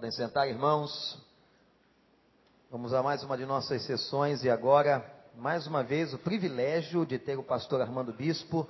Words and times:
Podem 0.00 0.12
sentar, 0.12 0.48
irmãos. 0.48 1.18
Vamos 2.70 2.94
a 2.94 3.02
mais 3.02 3.22
uma 3.22 3.36
de 3.36 3.44
nossas 3.44 3.82
sessões 3.82 4.42
e 4.42 4.48
agora, 4.48 5.04
mais 5.36 5.66
uma 5.66 5.82
vez, 5.82 6.14
o 6.14 6.18
privilégio 6.18 7.04
de 7.04 7.18
ter 7.18 7.38
o 7.38 7.42
pastor 7.42 7.82
Armando 7.82 8.10
Bispo, 8.10 8.66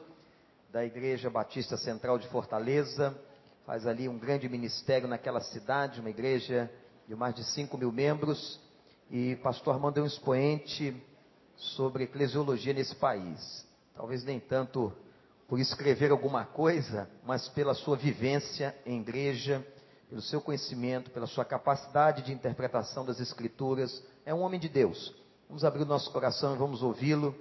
da 0.72 0.85
Igreja 0.85 1.30
Batista 1.30 1.77
Central 1.77 2.18
de 2.18 2.27
Fortaleza. 2.30 3.16
Faz 3.64 3.86
ali 3.86 4.08
um 4.08 4.18
grande 4.18 4.48
ministério 4.48 5.07
naquela 5.07 5.40
cidade, 5.40 6.00
uma 6.00 6.11
igreja 6.11 6.68
de 7.07 7.14
mais 7.14 7.32
de 7.36 7.44
5 7.44 7.79
mil 7.79 7.93
membros. 7.93 8.58
E 9.08 9.36
pastor 9.36 9.75
Armando 9.75 10.00
é 10.00 10.03
um 10.03 10.07
expoente 10.07 11.00
sobre 11.54 12.03
eclesiologia 12.03 12.72
nesse 12.72 12.96
país. 12.96 13.64
Talvez 13.94 14.25
nem 14.25 14.40
tanto 14.40 14.93
por 15.46 15.61
escrever 15.61 16.11
alguma 16.11 16.44
coisa, 16.44 17.08
mas 17.25 17.49
pela 17.50 17.72
sua 17.72 17.96
vivência 17.96 18.76
em 18.85 19.00
igreja 19.00 19.64
pelo 20.11 20.21
seu 20.21 20.41
conhecimento, 20.41 21.09
pela 21.13 21.29
sua 21.29 21.45
capacidade 21.45 22.23
de 22.23 22.32
interpretação 22.32 23.07
das 23.07 23.21
Escrituras. 23.21 24.05
É 24.27 24.35
um 24.35 24.41
homem 24.41 24.59
de 24.59 24.69
Deus. 24.69 25.14
Vamos 25.49 25.64
abrir 25.64 25.85
o 25.85 25.86
nosso 25.86 26.11
coração 26.11 26.57
e 26.57 26.59
vamos 26.59 26.83
ouvi-lo. 26.83 27.33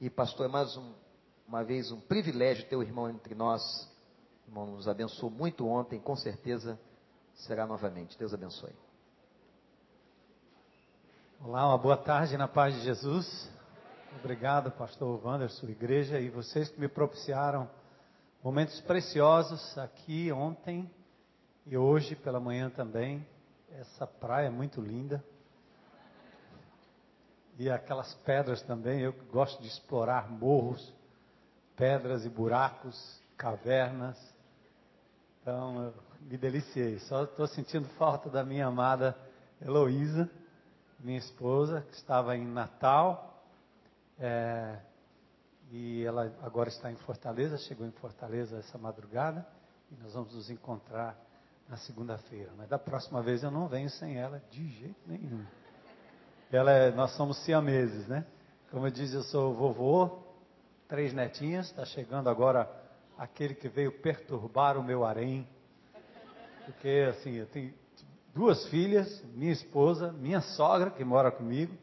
E, 0.00 0.10
pastor, 0.10 0.46
é 0.46 0.48
mais 0.48 0.76
um, 0.76 0.92
uma 1.46 1.62
vez 1.62 1.92
um 1.92 2.00
privilégio 2.00 2.68
ter 2.68 2.74
o 2.74 2.82
irmão 2.82 3.08
entre 3.08 3.36
nós. 3.36 3.88
O 4.46 4.50
irmão 4.50 4.66
nos 4.66 4.88
abençoou 4.88 5.30
muito 5.30 5.66
ontem, 5.68 6.00
com 6.00 6.16
certeza 6.16 6.78
será 7.34 7.66
novamente. 7.68 8.18
Deus 8.18 8.34
abençoe. 8.34 8.74
Olá, 11.40 11.68
uma 11.68 11.78
boa 11.78 11.96
tarde 11.96 12.36
na 12.36 12.48
paz 12.48 12.74
de 12.74 12.80
Jesus. 12.80 13.48
Obrigado, 14.18 14.72
pastor 14.72 15.24
Wander, 15.24 15.48
sua 15.50 15.70
igreja 15.70 16.18
e 16.18 16.28
vocês 16.28 16.68
que 16.68 16.80
me 16.80 16.88
propiciaram 16.88 17.70
momentos 18.42 18.80
preciosos 18.80 19.78
aqui 19.78 20.32
ontem 20.32 20.90
e 21.70 21.76
hoje 21.76 22.16
pela 22.16 22.40
manhã 22.40 22.70
também, 22.70 23.26
essa 23.72 24.06
praia 24.06 24.46
é 24.46 24.50
muito 24.50 24.80
linda. 24.80 25.22
E 27.58 27.68
aquelas 27.68 28.14
pedras 28.24 28.62
também, 28.62 29.00
eu 29.00 29.12
gosto 29.30 29.60
de 29.60 29.68
explorar 29.68 30.30
morros, 30.30 30.94
pedras 31.76 32.24
e 32.24 32.28
buracos, 32.30 33.20
cavernas. 33.36 34.16
Então, 35.42 35.92
me 36.22 36.38
deliciei. 36.38 36.98
Só 37.00 37.24
estou 37.24 37.46
sentindo 37.46 37.86
falta 37.98 38.30
da 38.30 38.42
minha 38.42 38.66
amada 38.66 39.14
Heloísa, 39.60 40.30
minha 41.00 41.18
esposa, 41.18 41.82
que 41.82 41.96
estava 41.96 42.34
em 42.34 42.46
Natal. 42.46 43.44
É, 44.18 44.78
e 45.70 46.02
ela 46.02 46.34
agora 46.42 46.70
está 46.70 46.90
em 46.90 46.96
Fortaleza, 46.96 47.58
chegou 47.58 47.86
em 47.86 47.92
Fortaleza 47.92 48.56
essa 48.56 48.78
madrugada. 48.78 49.46
E 49.90 50.02
nós 50.02 50.14
vamos 50.14 50.34
nos 50.34 50.48
encontrar 50.48 51.27
na 51.68 51.76
segunda-feira. 51.76 52.50
Mas 52.56 52.68
da 52.68 52.78
próxima 52.78 53.22
vez 53.22 53.42
eu 53.42 53.50
não 53.50 53.68
venho 53.68 53.90
sem 53.90 54.16
ela 54.16 54.42
de 54.50 54.66
jeito 54.68 55.00
nenhum. 55.06 55.44
Ela 56.50 56.72
é, 56.72 56.90
nós 56.90 57.14
somos 57.14 57.36
siameses, 57.44 58.08
né? 58.08 58.24
Como 58.70 58.86
eu 58.86 58.90
disse, 58.90 59.14
eu 59.14 59.22
sou 59.22 59.54
vovô, 59.54 60.18
três 60.88 61.12
netinhas, 61.12 61.66
está 61.66 61.84
chegando 61.84 62.30
agora 62.30 62.70
aquele 63.18 63.54
que 63.54 63.68
veio 63.68 63.92
perturbar 63.92 64.78
o 64.78 64.82
meu 64.82 65.04
harém. 65.04 65.46
Porque 66.64 67.06
assim, 67.10 67.34
eu 67.34 67.46
tenho 67.46 67.74
duas 68.34 68.66
filhas, 68.68 69.22
minha 69.34 69.52
esposa, 69.52 70.12
minha 70.12 70.40
sogra 70.40 70.90
que 70.90 71.04
mora 71.04 71.30
comigo, 71.30 71.76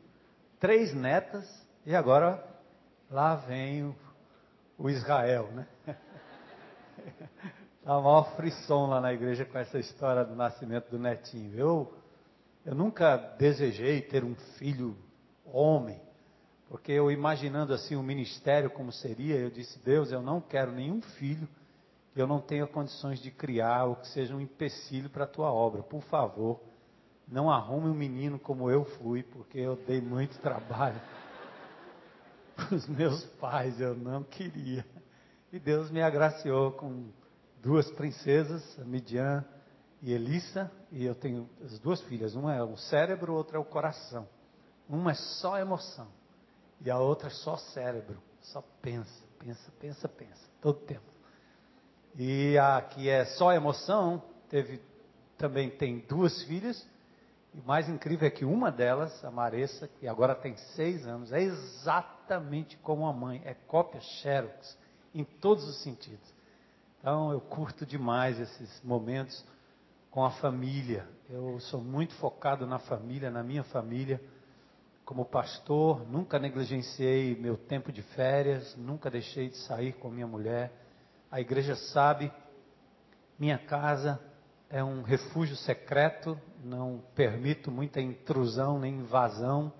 três 0.59 0.93
netas 0.93 1.45
e 1.85 1.95
agora 1.95 2.43
lá 3.09 3.35
vem 3.35 3.83
o, 3.83 3.95
o 4.77 4.89
Israel, 4.89 5.49
né? 5.51 5.67
Está 7.85 8.01
maior 8.01 8.35
frisson 8.35 8.87
lá 8.87 8.99
na 8.99 9.13
igreja 9.13 9.45
com 9.45 9.59
essa 9.59 9.77
história 9.77 10.25
do 10.25 10.35
nascimento 10.35 10.89
do 10.89 10.97
netinho. 10.97 11.53
Eu, 11.55 11.93
eu 12.65 12.73
nunca 12.73 13.15
desejei 13.15 14.01
ter 14.01 14.23
um 14.23 14.33
filho 14.57 14.97
homem, 15.45 16.01
porque 16.67 16.91
eu 16.91 17.11
imaginando 17.11 17.75
assim 17.75 17.95
o 17.95 18.01
ministério 18.01 18.71
como 18.71 18.91
seria, 18.91 19.35
eu 19.35 19.51
disse, 19.51 19.77
Deus, 19.85 20.11
eu 20.11 20.19
não 20.19 20.41
quero 20.41 20.71
nenhum 20.71 20.99
filho 20.99 21.47
que 22.11 22.19
eu 22.19 22.25
não 22.25 22.41
tenha 22.41 22.65
condições 22.65 23.19
de 23.19 23.29
criar 23.29 23.83
ou 23.83 23.97
que 23.97 24.07
seja 24.07 24.35
um 24.35 24.41
empecilho 24.41 25.07
para 25.07 25.25
a 25.25 25.27
tua 25.27 25.53
obra. 25.53 25.83
Por 25.83 26.01
favor, 26.05 26.59
não 27.27 27.51
arrume 27.51 27.87
um 27.87 27.93
menino 27.93 28.39
como 28.39 28.67
eu 28.67 28.83
fui, 28.97 29.21
porque 29.21 29.59
eu 29.59 29.75
dei 29.75 30.01
muito 30.01 30.39
trabalho 30.39 30.99
para 32.57 32.73
os 32.73 32.87
meus 32.87 33.23
pais, 33.39 33.79
eu 33.79 33.93
não 33.93 34.23
queria. 34.23 34.83
E 35.53 35.59
Deus 35.59 35.91
me 35.91 36.01
agraciou 36.01 36.71
com 36.71 37.11
duas 37.65 37.89
princesas, 37.89 38.77
Midian 38.85 39.43
e 39.99 40.13
Elissa, 40.13 40.71
e 40.91 41.03
eu 41.03 41.15
tenho 41.15 41.49
as 41.63 41.79
duas 41.79 41.99
filhas. 42.03 42.35
Uma 42.35 42.53
é 42.53 42.61
o 42.61 42.77
cérebro, 42.77 43.33
outra 43.33 43.57
é 43.57 43.59
o 43.59 43.65
coração. 43.65 44.29
Uma 44.87 45.11
é 45.11 45.15
só 45.15 45.57
emoção 45.57 46.07
e 46.79 46.91
a 46.91 46.99
outra 46.99 47.29
é 47.29 47.31
só 47.31 47.57
cérebro, 47.57 48.21
só 48.39 48.63
pensa, 48.83 49.25
pensa, 49.39 49.71
pensa, 49.79 50.07
pensa, 50.07 50.49
todo 50.61 50.79
tempo. 50.81 51.01
E 52.15 52.55
a 52.59 52.79
que 52.83 53.09
é 53.09 53.25
só 53.25 53.51
emoção, 53.51 54.21
teve 54.47 54.79
também 55.35 55.71
tem 55.71 55.99
duas 56.07 56.43
filhas, 56.43 56.87
e 57.51 57.59
o 57.59 57.63
mais 57.63 57.89
incrível 57.89 58.27
é 58.27 58.31
que 58.31 58.45
uma 58.45 58.71
delas, 58.71 59.25
a 59.25 59.31
Maressa, 59.31 59.87
que 59.87 60.07
agora 60.07 60.35
tem 60.35 60.55
seis 60.75 61.07
anos, 61.07 61.31
é 61.31 61.41
exatamente 61.41 62.77
como 62.77 63.07
a 63.07 63.13
mãe, 63.13 63.41
é 63.43 63.53
cópia 63.53 63.99
Xerox, 63.99 64.77
em 65.13 65.23
todos 65.23 65.67
os 65.67 65.81
sentidos. 65.81 66.34
Então 67.05 67.31
eu 67.31 67.39
curto 67.39 67.85
demais 67.85 68.39
esses 68.39 68.81
momentos 68.83 69.45
com 70.09 70.25
a 70.25 70.31
família. 70.31 71.07
Eu 71.29 71.59
sou 71.59 71.79
muito 71.79 72.15
focado 72.15 72.65
na 72.65 72.79
família, 72.79 73.29
na 73.29 73.43
minha 73.43 73.63
família. 73.63 74.19
Como 75.05 75.23
pastor, 75.23 76.03
nunca 76.09 76.39
negligenciei 76.39 77.35
meu 77.39 77.57
tempo 77.57 77.91
de 77.91 78.01
férias, 78.01 78.75
nunca 78.75 79.11
deixei 79.11 79.49
de 79.49 79.57
sair 79.67 79.93
com 79.93 80.09
minha 80.09 80.25
mulher. 80.25 80.73
A 81.29 81.39
igreja 81.39 81.75
sabe, 81.75 82.33
minha 83.37 83.59
casa 83.59 84.19
é 84.67 84.83
um 84.83 85.03
refúgio 85.03 85.55
secreto, 85.57 86.35
não 86.63 87.03
permito 87.13 87.69
muita 87.69 88.01
intrusão 88.01 88.79
nem 88.79 89.01
invasão. 89.01 89.71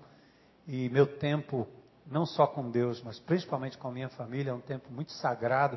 E 0.64 0.88
meu 0.90 1.08
tempo, 1.18 1.66
não 2.06 2.24
só 2.24 2.46
com 2.46 2.70
Deus, 2.70 3.02
mas 3.02 3.18
principalmente 3.18 3.76
com 3.76 3.88
a 3.88 3.92
minha 3.92 4.10
família, 4.10 4.52
é 4.52 4.54
um 4.54 4.60
tempo 4.60 4.92
muito 4.92 5.10
sagrado 5.10 5.76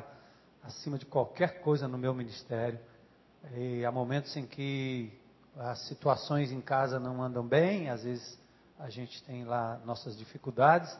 acima 0.62 0.98
de 0.98 1.06
qualquer 1.06 1.60
coisa 1.60 1.88
no 1.88 1.98
meu 1.98 2.14
ministério. 2.14 2.78
E 3.56 3.84
há 3.84 3.90
momentos 3.90 4.36
em 4.36 4.46
que 4.46 5.12
as 5.56 5.78
situações 5.86 6.52
em 6.52 6.60
casa 6.60 6.98
não 6.98 7.22
andam 7.22 7.46
bem, 7.46 7.88
às 7.88 8.04
vezes 8.04 8.38
a 8.78 8.88
gente 8.88 9.22
tem 9.24 9.44
lá 9.44 9.80
nossas 9.84 10.16
dificuldades. 10.16 10.94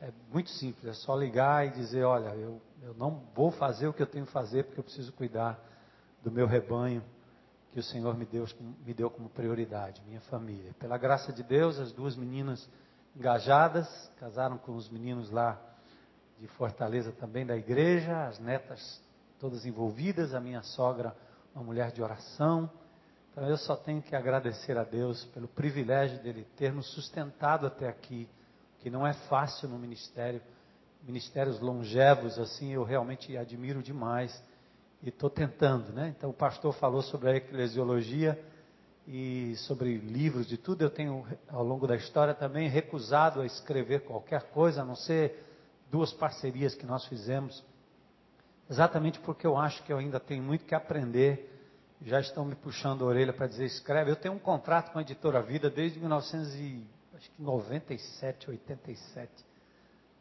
É 0.00 0.10
muito 0.32 0.50
simples, 0.50 0.84
é 0.86 0.94
só 0.94 1.14
ligar 1.16 1.66
e 1.66 1.70
dizer: 1.70 2.02
olha, 2.04 2.30
eu, 2.34 2.60
eu 2.82 2.94
não 2.94 3.22
vou 3.34 3.50
fazer 3.50 3.86
o 3.86 3.92
que 3.92 4.02
eu 4.02 4.06
tenho 4.06 4.26
que 4.26 4.32
fazer 4.32 4.64
porque 4.64 4.80
eu 4.80 4.84
preciso 4.84 5.12
cuidar 5.12 5.58
do 6.22 6.30
meu 6.30 6.46
rebanho 6.46 7.02
que 7.72 7.80
o 7.80 7.82
Senhor 7.82 8.16
me 8.16 8.26
deu, 8.26 8.46
me 8.84 8.92
deu 8.92 9.08
como 9.08 9.28
prioridade, 9.30 10.02
minha 10.06 10.20
família. 10.22 10.74
Pela 10.78 10.98
graça 10.98 11.32
de 11.32 11.42
Deus, 11.42 11.78
as 11.78 11.92
duas 11.92 12.16
meninas 12.16 12.68
engajadas 13.16 13.88
casaram 14.18 14.58
com 14.58 14.74
os 14.76 14.88
meninos 14.88 15.30
lá 15.30 15.60
de 16.42 16.48
Fortaleza 16.48 17.12
também 17.12 17.46
da 17.46 17.56
igreja, 17.56 18.26
as 18.26 18.40
netas 18.40 19.00
todas 19.38 19.64
envolvidas, 19.64 20.34
a 20.34 20.40
minha 20.40 20.60
sogra, 20.60 21.14
uma 21.54 21.62
mulher 21.62 21.92
de 21.92 22.02
oração. 22.02 22.68
Então 23.30 23.48
eu 23.48 23.56
só 23.56 23.76
tenho 23.76 24.02
que 24.02 24.16
agradecer 24.16 24.76
a 24.76 24.82
Deus 24.82 25.24
pelo 25.26 25.46
privilégio 25.46 26.20
dele 26.20 26.44
ter 26.56 26.72
nos 26.72 26.88
sustentado 26.88 27.64
até 27.64 27.88
aqui, 27.88 28.28
que 28.80 28.90
não 28.90 29.06
é 29.06 29.12
fácil 29.12 29.68
no 29.68 29.78
ministério, 29.78 30.42
ministérios 31.04 31.60
longevos 31.60 32.36
assim, 32.40 32.72
eu 32.72 32.82
realmente 32.82 33.36
admiro 33.36 33.80
demais 33.80 34.42
e 35.00 35.10
estou 35.10 35.30
tentando, 35.30 35.92
né? 35.92 36.12
Então 36.16 36.30
o 36.30 36.34
pastor 36.34 36.74
falou 36.74 37.02
sobre 37.02 37.30
a 37.30 37.36
eclesiologia 37.36 38.36
e 39.06 39.54
sobre 39.58 39.96
livros 39.96 40.48
de 40.48 40.56
tudo. 40.56 40.82
Eu 40.82 40.90
tenho 40.90 41.24
ao 41.48 41.62
longo 41.62 41.86
da 41.86 41.94
história 41.94 42.34
também 42.34 42.68
recusado 42.68 43.40
a 43.40 43.46
escrever 43.46 44.00
qualquer 44.00 44.50
coisa, 44.50 44.82
a 44.82 44.84
não 44.84 44.96
ser 44.96 45.51
duas 45.92 46.10
parcerias 46.10 46.74
que 46.74 46.86
nós 46.86 47.04
fizemos, 47.04 47.62
exatamente 48.68 49.20
porque 49.20 49.46
eu 49.46 49.56
acho 49.58 49.84
que 49.84 49.92
eu 49.92 49.98
ainda 49.98 50.18
tenho 50.18 50.42
muito 50.42 50.64
que 50.64 50.74
aprender. 50.74 51.50
Já 52.00 52.18
estão 52.18 52.46
me 52.46 52.54
puxando 52.56 53.04
a 53.04 53.06
orelha 53.06 53.32
para 53.32 53.46
dizer 53.46 53.66
escreve. 53.66 54.10
Eu 54.10 54.16
tenho 54.16 54.34
um 54.34 54.38
contrato 54.38 54.90
com 54.90 54.98
a 54.98 55.02
editora 55.02 55.42
Vida 55.42 55.68
desde 55.68 56.00
1997, 56.00 58.50
87 58.50 59.52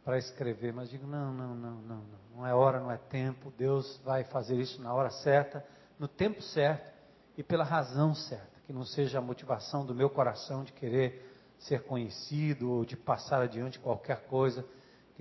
para 0.03 0.17
escrever, 0.17 0.73
mas 0.73 0.89
digo 0.89 1.07
não, 1.07 1.31
não, 1.33 1.55
não, 1.55 1.75
não, 1.75 2.01
não, 2.01 2.19
não 2.35 2.45
é 2.45 2.53
hora, 2.53 2.81
não 2.81 2.91
é 2.91 2.97
tempo. 2.97 3.53
Deus 3.57 3.97
vai 4.03 4.25
fazer 4.25 4.57
isso 4.57 4.81
na 4.81 4.93
hora 4.93 5.09
certa, 5.09 5.65
no 5.97 6.07
tempo 6.07 6.41
certo 6.41 6.91
e 7.37 7.43
pela 7.43 7.63
razão 7.63 8.13
certa, 8.13 8.59
que 8.67 8.73
não 8.73 8.83
seja 8.83 9.19
a 9.19 9.21
motivação 9.21 9.85
do 9.85 9.95
meu 9.95 10.09
coração 10.09 10.65
de 10.65 10.73
querer 10.73 11.31
ser 11.57 11.83
conhecido 11.83 12.69
ou 12.71 12.83
de 12.83 12.97
passar 12.97 13.41
adiante 13.41 13.79
qualquer 13.79 14.25
coisa 14.25 14.65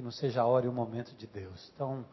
que 0.00 0.02
não 0.02 0.10
seja 0.10 0.40
a 0.40 0.46
hora 0.46 0.64
e 0.64 0.68
o 0.68 0.72
momento 0.72 1.14
de 1.14 1.26
Deus. 1.26 1.70
Então, 1.74 2.06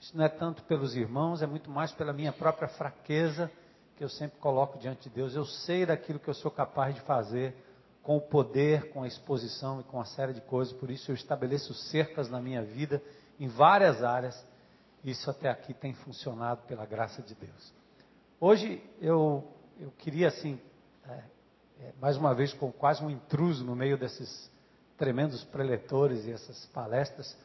isso 0.00 0.16
não 0.16 0.24
é 0.24 0.30
tanto 0.30 0.62
pelos 0.64 0.96
irmãos, 0.96 1.42
é 1.42 1.46
muito 1.46 1.70
mais 1.70 1.92
pela 1.92 2.10
minha 2.10 2.32
própria 2.32 2.68
fraqueza 2.68 3.50
que 3.96 4.02
eu 4.02 4.08
sempre 4.08 4.38
coloco 4.38 4.78
diante 4.78 5.10
de 5.10 5.14
Deus. 5.14 5.36
Eu 5.36 5.44
sei 5.44 5.84
daquilo 5.84 6.18
que 6.18 6.28
eu 6.28 6.34
sou 6.34 6.50
capaz 6.50 6.94
de 6.94 7.02
fazer 7.02 7.54
com 8.02 8.16
o 8.16 8.20
poder, 8.20 8.90
com 8.92 9.02
a 9.02 9.06
exposição 9.06 9.78
e 9.80 9.84
com 9.84 9.98
uma 9.98 10.06
série 10.06 10.32
de 10.32 10.40
coisas. 10.40 10.72
Por 10.72 10.90
isso 10.90 11.10
eu 11.10 11.14
estabeleço 11.14 11.74
cercas 11.74 12.30
na 12.30 12.40
minha 12.40 12.62
vida 12.62 13.02
em 13.38 13.46
várias 13.46 14.02
áreas. 14.02 14.42
Isso 15.04 15.30
até 15.30 15.50
aqui 15.50 15.74
tem 15.74 15.92
funcionado 15.92 16.62
pela 16.62 16.86
graça 16.86 17.20
de 17.20 17.34
Deus. 17.34 17.74
Hoje 18.40 18.82
eu, 19.02 19.46
eu 19.78 19.90
queria 19.98 20.28
assim, 20.28 20.58
é, 21.06 21.22
é, 21.80 21.92
mais 22.00 22.16
uma 22.16 22.34
vez 22.34 22.54
com 22.54 22.72
quase 22.72 23.04
um 23.04 23.10
intruso 23.10 23.62
no 23.64 23.76
meio 23.76 23.98
desses 23.98 24.50
tremendos 24.96 25.44
preletores 25.44 26.24
e 26.24 26.32
essas 26.32 26.66
palestras, 26.66 27.36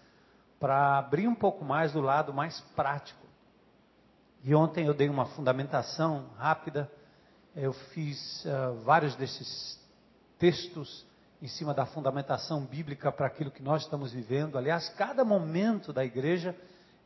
para 0.60 0.98
abrir 0.98 1.28
um 1.28 1.36
pouco 1.36 1.64
mais 1.64 1.92
do 1.94 2.02
lado 2.02 2.34
mais 2.34 2.60
prático 2.76 3.30
e 4.44 4.56
ontem 4.56 4.86
eu 4.86 4.94
dei 4.94 5.10
uma 5.10 5.26
fundamentação 5.26 6.28
rápida. 6.38 6.90
Eu 7.56 7.74
fiz 7.74 8.46
uh, 8.46 8.76
vários 8.84 9.16
desses 9.16 9.78
textos 10.38 11.06
em 11.42 11.48
cima 11.48 11.74
da 11.74 11.86
fundamentação 11.86 12.62
bíblica 12.66 13.12
para 13.12 13.28
aquilo 13.28 13.52
que 13.52 13.62
nós 13.62 13.84
estamos 13.84 14.14
vivendo. 14.14 14.58
Aliás, 14.58 14.90
cada 14.90 15.26
momento 15.26 15.92
da 15.92 16.06
igreja 16.06 16.56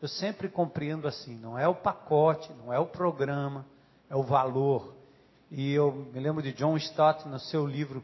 eu 0.01 0.07
sempre 0.07 0.47
compreendo 0.47 1.07
assim: 1.07 1.35
não 1.35 1.57
é 1.57 1.67
o 1.67 1.73
pacote, 1.73 2.51
não 2.53 2.71
é 2.71 2.77
o 2.77 2.85
programa, 2.85 3.65
é 4.09 4.15
o 4.15 4.23
valor. 4.23 4.93
E 5.49 5.71
eu 5.73 5.91
me 5.91 6.19
lembro 6.19 6.41
de 6.41 6.53
John 6.53 6.77
Stott 6.77 7.27
no 7.27 7.39
seu 7.39 7.65
livro 7.65 8.03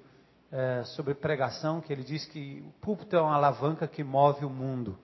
é, 0.52 0.84
sobre 0.84 1.14
pregação, 1.14 1.82
que 1.82 1.94
ele 1.94 2.04
diz 2.04 2.26
que 2.26 2.64
o 2.68 2.72
púlpito 2.82 3.16
é 3.16 3.22
uma 3.22 3.36
alavanca 3.36 3.88
que 3.88 4.04
move 4.04 4.46
o 4.46 4.50
mundo. 4.50 4.98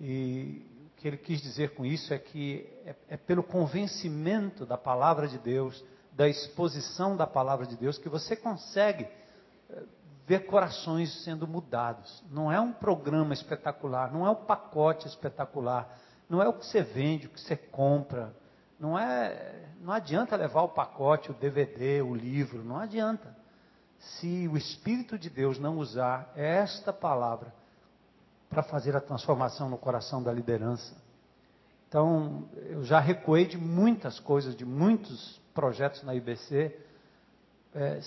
E 0.00 0.64
que 0.96 1.06
ele 1.06 1.16
quis 1.16 1.40
dizer 1.40 1.74
com 1.74 1.84
isso 1.84 2.12
é 2.12 2.18
que 2.18 2.68
é, 2.84 2.94
é, 3.10 3.16
pelo 3.16 3.42
convencimento 3.42 4.64
da 4.64 4.78
palavra 4.78 5.28
de 5.28 5.38
Deus, 5.38 5.84
da 6.12 6.28
exposição 6.28 7.16
da 7.16 7.26
palavra 7.26 7.66
de 7.66 7.76
Deus, 7.76 7.98
que 7.98 8.08
você 8.08 8.34
consegue 8.34 9.06
eh, 9.68 9.82
ver 10.26 10.46
corações 10.46 11.22
sendo 11.22 11.46
mudados. 11.46 12.24
Não 12.30 12.50
é 12.50 12.58
um 12.58 12.72
programa 12.72 13.34
espetacular, 13.34 14.10
não 14.10 14.26
é 14.26 14.30
um 14.30 14.46
pacote 14.46 15.06
espetacular, 15.06 15.94
não 16.26 16.42
é 16.42 16.48
o 16.48 16.54
que 16.54 16.64
você 16.64 16.80
vende, 16.80 17.26
o 17.26 17.30
que 17.30 17.40
você 17.40 17.54
compra. 17.54 18.34
Não 18.80 18.98
é, 18.98 19.68
não 19.82 19.92
adianta 19.92 20.34
levar 20.36 20.62
o 20.62 20.70
pacote, 20.70 21.30
o 21.30 21.34
DVD, 21.34 22.00
o 22.00 22.14
livro, 22.14 22.64
não 22.64 22.78
adianta. 22.78 23.35
Se 23.98 24.48
o 24.48 24.56
Espírito 24.56 25.18
de 25.18 25.30
Deus 25.30 25.58
não 25.58 25.78
usar 25.78 26.32
esta 26.36 26.92
palavra 26.92 27.52
para 28.48 28.62
fazer 28.62 28.96
a 28.96 29.00
transformação 29.00 29.68
no 29.68 29.78
coração 29.78 30.22
da 30.22 30.32
liderança. 30.32 30.94
Então, 31.88 32.48
eu 32.54 32.84
já 32.84 33.00
recuei 33.00 33.46
de 33.46 33.56
muitas 33.56 34.18
coisas, 34.20 34.56
de 34.56 34.64
muitos 34.64 35.40
projetos 35.54 36.02
na 36.02 36.14
IBC, 36.14 36.76
é, 37.74 38.00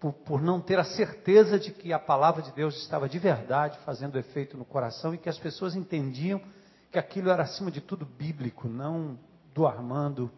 por, 0.00 0.12
por, 0.12 0.42
não 0.42 0.60
ter 0.60 0.78
a 0.78 0.84
certeza 0.84 1.58
de 1.58 1.72
que 1.72 1.92
a 1.92 1.98
palavra 1.98 2.42
de 2.42 2.52
Deus 2.52 2.76
estava 2.76 3.08
de 3.08 3.18
verdade 3.18 3.78
fazendo 3.84 4.18
efeito 4.18 4.56
no 4.56 4.64
coração 4.64 5.14
e 5.14 5.18
que 5.18 5.28
as 5.28 5.38
pessoas 5.38 5.74
entendiam 5.74 6.40
que 6.90 6.98
aquilo 6.98 7.30
era, 7.30 7.42
acima 7.42 7.70
de 7.70 7.80
tudo, 7.80 8.06
bíblico, 8.06 8.68
não 8.68 9.18
do 9.54 9.66
Armando, 9.66 10.30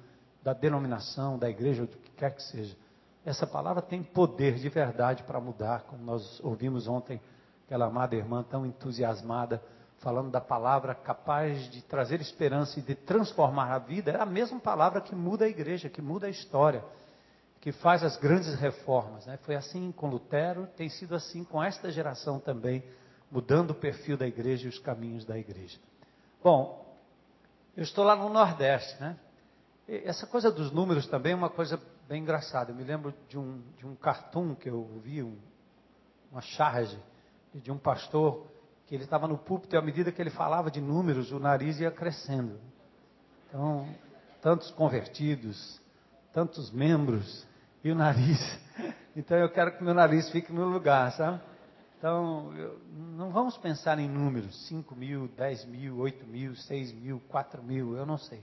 da 0.43 0.53
denominação, 0.53 1.39
da 1.39 1.49
igreja, 1.49 1.83
ou 1.83 1.89
do 1.89 1.97
que 1.97 2.11
quer 2.13 2.35
que 2.35 2.43
seja. 2.43 2.77
Essa 3.25 3.47
palavra 3.47 3.83
tem 3.83 4.03
poder 4.03 4.55
de 4.55 4.69
verdade 4.69 5.23
para 5.25 5.41
mudar, 5.41 5.83
como 5.83 6.03
nós 6.03 6.41
ouvimos 6.41 6.89
ontem 6.89 7.21
aquela 7.67 7.87
amada 7.87 8.17
irmã 8.17 8.43
tão 8.43 8.65
entusiasmada, 8.65 9.63
falando 9.99 10.31
da 10.31 10.41
palavra 10.41 10.95
capaz 10.95 11.71
de 11.71 11.83
trazer 11.83 12.21
esperança 12.21 12.79
e 12.79 12.83
de 12.83 12.95
transformar 12.95 13.73
a 13.73 13.79
vida, 13.79 14.11
é 14.11 14.21
a 14.21 14.27
mesma 14.27 14.59
palavra 14.59 15.01
que 15.01 15.15
muda 15.15 15.45
a 15.45 15.49
igreja, 15.49 15.91
que 15.91 16.01
muda 16.01 16.27
a 16.27 16.31
história, 16.31 16.83
que 17.61 17.71
faz 17.71 18.03
as 18.03 18.17
grandes 18.17 18.55
reformas. 18.55 19.27
Né? 19.27 19.37
Foi 19.43 19.55
assim 19.55 19.93
com 19.93 20.09
Lutero, 20.09 20.67
tem 20.77 20.89
sido 20.89 21.15
assim 21.15 21.45
com 21.45 21.63
esta 21.63 21.93
geração 21.93 22.41
também, 22.41 22.83
mudando 23.31 23.73
o 23.73 23.75
perfil 23.75 24.17
da 24.17 24.27
igreja 24.27 24.67
e 24.67 24.69
os 24.69 24.79
caminhos 24.79 25.27
da 25.27 25.39
igreja. 25.39 25.79
Bom, 26.43 26.97
eu 27.77 27.83
estou 27.83 28.03
lá 28.03 28.17
no 28.17 28.31
Nordeste, 28.31 28.99
né? 29.01 29.17
Essa 29.87 30.27
coisa 30.27 30.51
dos 30.51 30.71
números 30.71 31.07
também 31.07 31.33
é 31.33 31.37
uma 31.37 31.51
coisa 31.51 31.81
bem 32.11 32.23
engraçada. 32.23 32.73
Eu 32.73 32.75
me 32.75 32.83
lembro 32.83 33.15
de 33.29 33.39
um, 33.39 33.63
de 33.79 33.87
um 33.87 33.95
cartoon 33.95 34.57
que 34.57 34.69
eu 34.69 34.85
vi, 35.01 35.23
um, 35.23 35.39
uma 36.33 36.41
charge 36.41 36.99
de 37.55 37.71
um 37.71 37.79
pastor 37.79 38.49
que 38.89 38.97
ele 38.97 39.05
estava 39.05 39.29
no 39.29 39.39
púlpito 39.39 39.77
e 39.77 39.79
à 39.79 39.81
medida 39.81 40.11
que 40.11 40.21
ele 40.21 40.31
falava 40.31 40.73
de 40.73 40.81
números, 40.81 41.31
o 41.31 41.39
nariz 41.39 41.79
ia 41.79 41.93
crescendo. 41.93 42.59
Então, 43.47 43.89
tantos 44.43 44.73
convertidos, 44.73 45.81
tantos 46.33 46.73
membros 46.73 47.47
e 47.85 47.93
o 47.93 47.95
nariz. 47.95 48.39
Então 49.17 49.37
eu 49.37 49.51
quero 49.51 49.77
que 49.77 49.83
meu 49.83 49.93
nariz 49.93 50.31
fique 50.31 50.53
no 50.53 50.69
lugar, 50.69 51.11
sabe? 51.13 51.41
Então, 51.99 52.57
eu, 52.57 52.81
não 53.17 53.31
vamos 53.33 53.59
pensar 53.59 53.99
em 53.99 54.09
números, 54.09 54.69
5 54.69 54.95
mil, 54.95 55.27
10 55.37 55.65
mil, 55.65 55.99
8 55.99 56.27
mil, 56.27 56.55
6 56.55 56.93
mil, 56.93 57.21
4 57.29 57.61
mil, 57.61 57.97
eu 57.97 58.07
não 58.07 58.17
sei. 58.17 58.41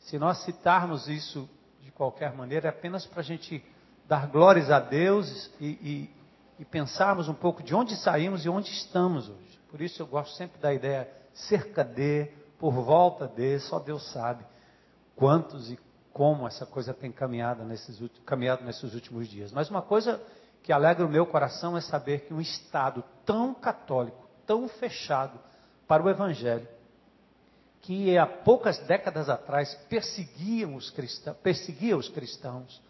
Se 0.00 0.18
nós 0.18 0.44
citarmos 0.44 1.08
isso 1.08 1.48
de 1.88 1.92
qualquer 1.92 2.34
maneira, 2.34 2.68
é 2.68 2.70
apenas 2.70 3.06
para 3.06 3.20
a 3.20 3.24
gente 3.24 3.64
dar 4.06 4.26
glórias 4.26 4.70
a 4.70 4.78
Deus 4.78 5.50
e, 5.58 5.66
e, 5.66 6.10
e 6.58 6.64
pensarmos 6.66 7.30
um 7.30 7.34
pouco 7.34 7.62
de 7.62 7.74
onde 7.74 7.96
saímos 7.96 8.44
e 8.44 8.48
onde 8.48 8.70
estamos 8.70 9.26
hoje. 9.30 9.58
Por 9.70 9.80
isso 9.80 10.02
eu 10.02 10.06
gosto 10.06 10.36
sempre 10.36 10.60
da 10.60 10.72
ideia 10.72 11.08
cerca 11.32 11.82
de, 11.82 12.26
por 12.58 12.72
volta 12.72 13.26
de, 13.26 13.58
só 13.60 13.78
Deus 13.78 14.12
sabe 14.12 14.44
quantos 15.16 15.70
e 15.70 15.78
como 16.12 16.46
essa 16.46 16.66
coisa 16.66 16.92
tem 16.92 17.10
caminhado 17.10 17.64
nesses, 17.64 17.98
caminhado 18.26 18.62
nesses 18.64 18.92
últimos 18.92 19.26
dias. 19.26 19.50
Mas 19.50 19.70
uma 19.70 19.80
coisa 19.80 20.20
que 20.62 20.72
alegra 20.72 21.06
o 21.06 21.08
meu 21.08 21.24
coração 21.24 21.74
é 21.74 21.80
saber 21.80 22.26
que 22.26 22.34
um 22.34 22.40
Estado 22.40 23.02
tão 23.24 23.54
católico, 23.54 24.28
tão 24.46 24.68
fechado 24.68 25.40
para 25.86 26.02
o 26.02 26.10
Evangelho, 26.10 26.68
que 27.82 28.18
há 28.18 28.26
poucas 28.26 28.78
décadas 28.80 29.28
atrás 29.28 29.74
perseguiam 29.88 30.74
os 30.74 30.90
cristãos, 30.90 31.36
perseguia 31.42 31.96
os 31.96 32.08
cristãos, 32.08 32.82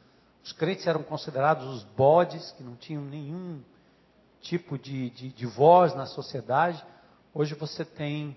os 0.49 0.53
crentes 0.53 0.87
eram 0.87 1.03
considerados 1.03 1.67
os 1.67 1.83
bodes, 1.85 2.53
que 2.53 2.63
não 2.63 2.75
tinham 2.75 3.03
nenhum 3.03 3.61
tipo 4.41 4.79
de, 4.79 5.11
de, 5.11 5.29
de 5.29 5.47
voz 5.47 5.95
na 5.95 6.07
sociedade. 6.07 6.83
Hoje 7.35 7.55
você 7.55 7.85
tem 7.85 8.37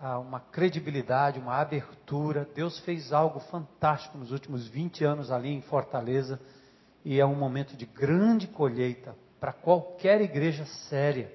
ah, 0.00 0.18
uma 0.18 0.40
credibilidade, 0.40 1.38
uma 1.38 1.56
abertura. 1.56 2.48
Deus 2.54 2.78
fez 2.80 3.12
algo 3.12 3.40
fantástico 3.40 4.16
nos 4.16 4.32
últimos 4.32 4.66
20 4.68 5.04
anos 5.04 5.30
ali 5.30 5.50
em 5.50 5.60
Fortaleza. 5.60 6.40
E 7.04 7.20
é 7.20 7.26
um 7.26 7.34
momento 7.34 7.76
de 7.76 7.84
grande 7.84 8.46
colheita 8.46 9.14
para 9.38 9.52
qualquer 9.52 10.20
igreja 10.20 10.64
séria 10.88 11.30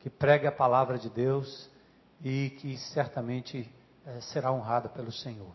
que 0.00 0.10
pregue 0.10 0.46
a 0.46 0.52
palavra 0.52 0.98
de 0.98 1.08
Deus 1.08 1.70
e 2.22 2.50
que 2.58 2.76
certamente 2.76 3.70
eh, 4.06 4.20
será 4.20 4.52
honrada 4.52 4.88
pelo 4.88 5.12
Senhor. 5.12 5.52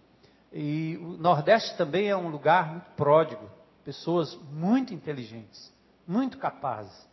E 0.51 0.97
o 1.01 1.17
Nordeste 1.17 1.77
também 1.77 2.07
é 2.07 2.15
um 2.15 2.29
lugar 2.29 2.71
muito 2.71 2.89
pródigo 2.91 3.59
pessoas 3.89 4.37
muito 4.51 4.93
inteligentes, 4.93 5.73
muito 6.07 6.37
capazes. 6.37 7.07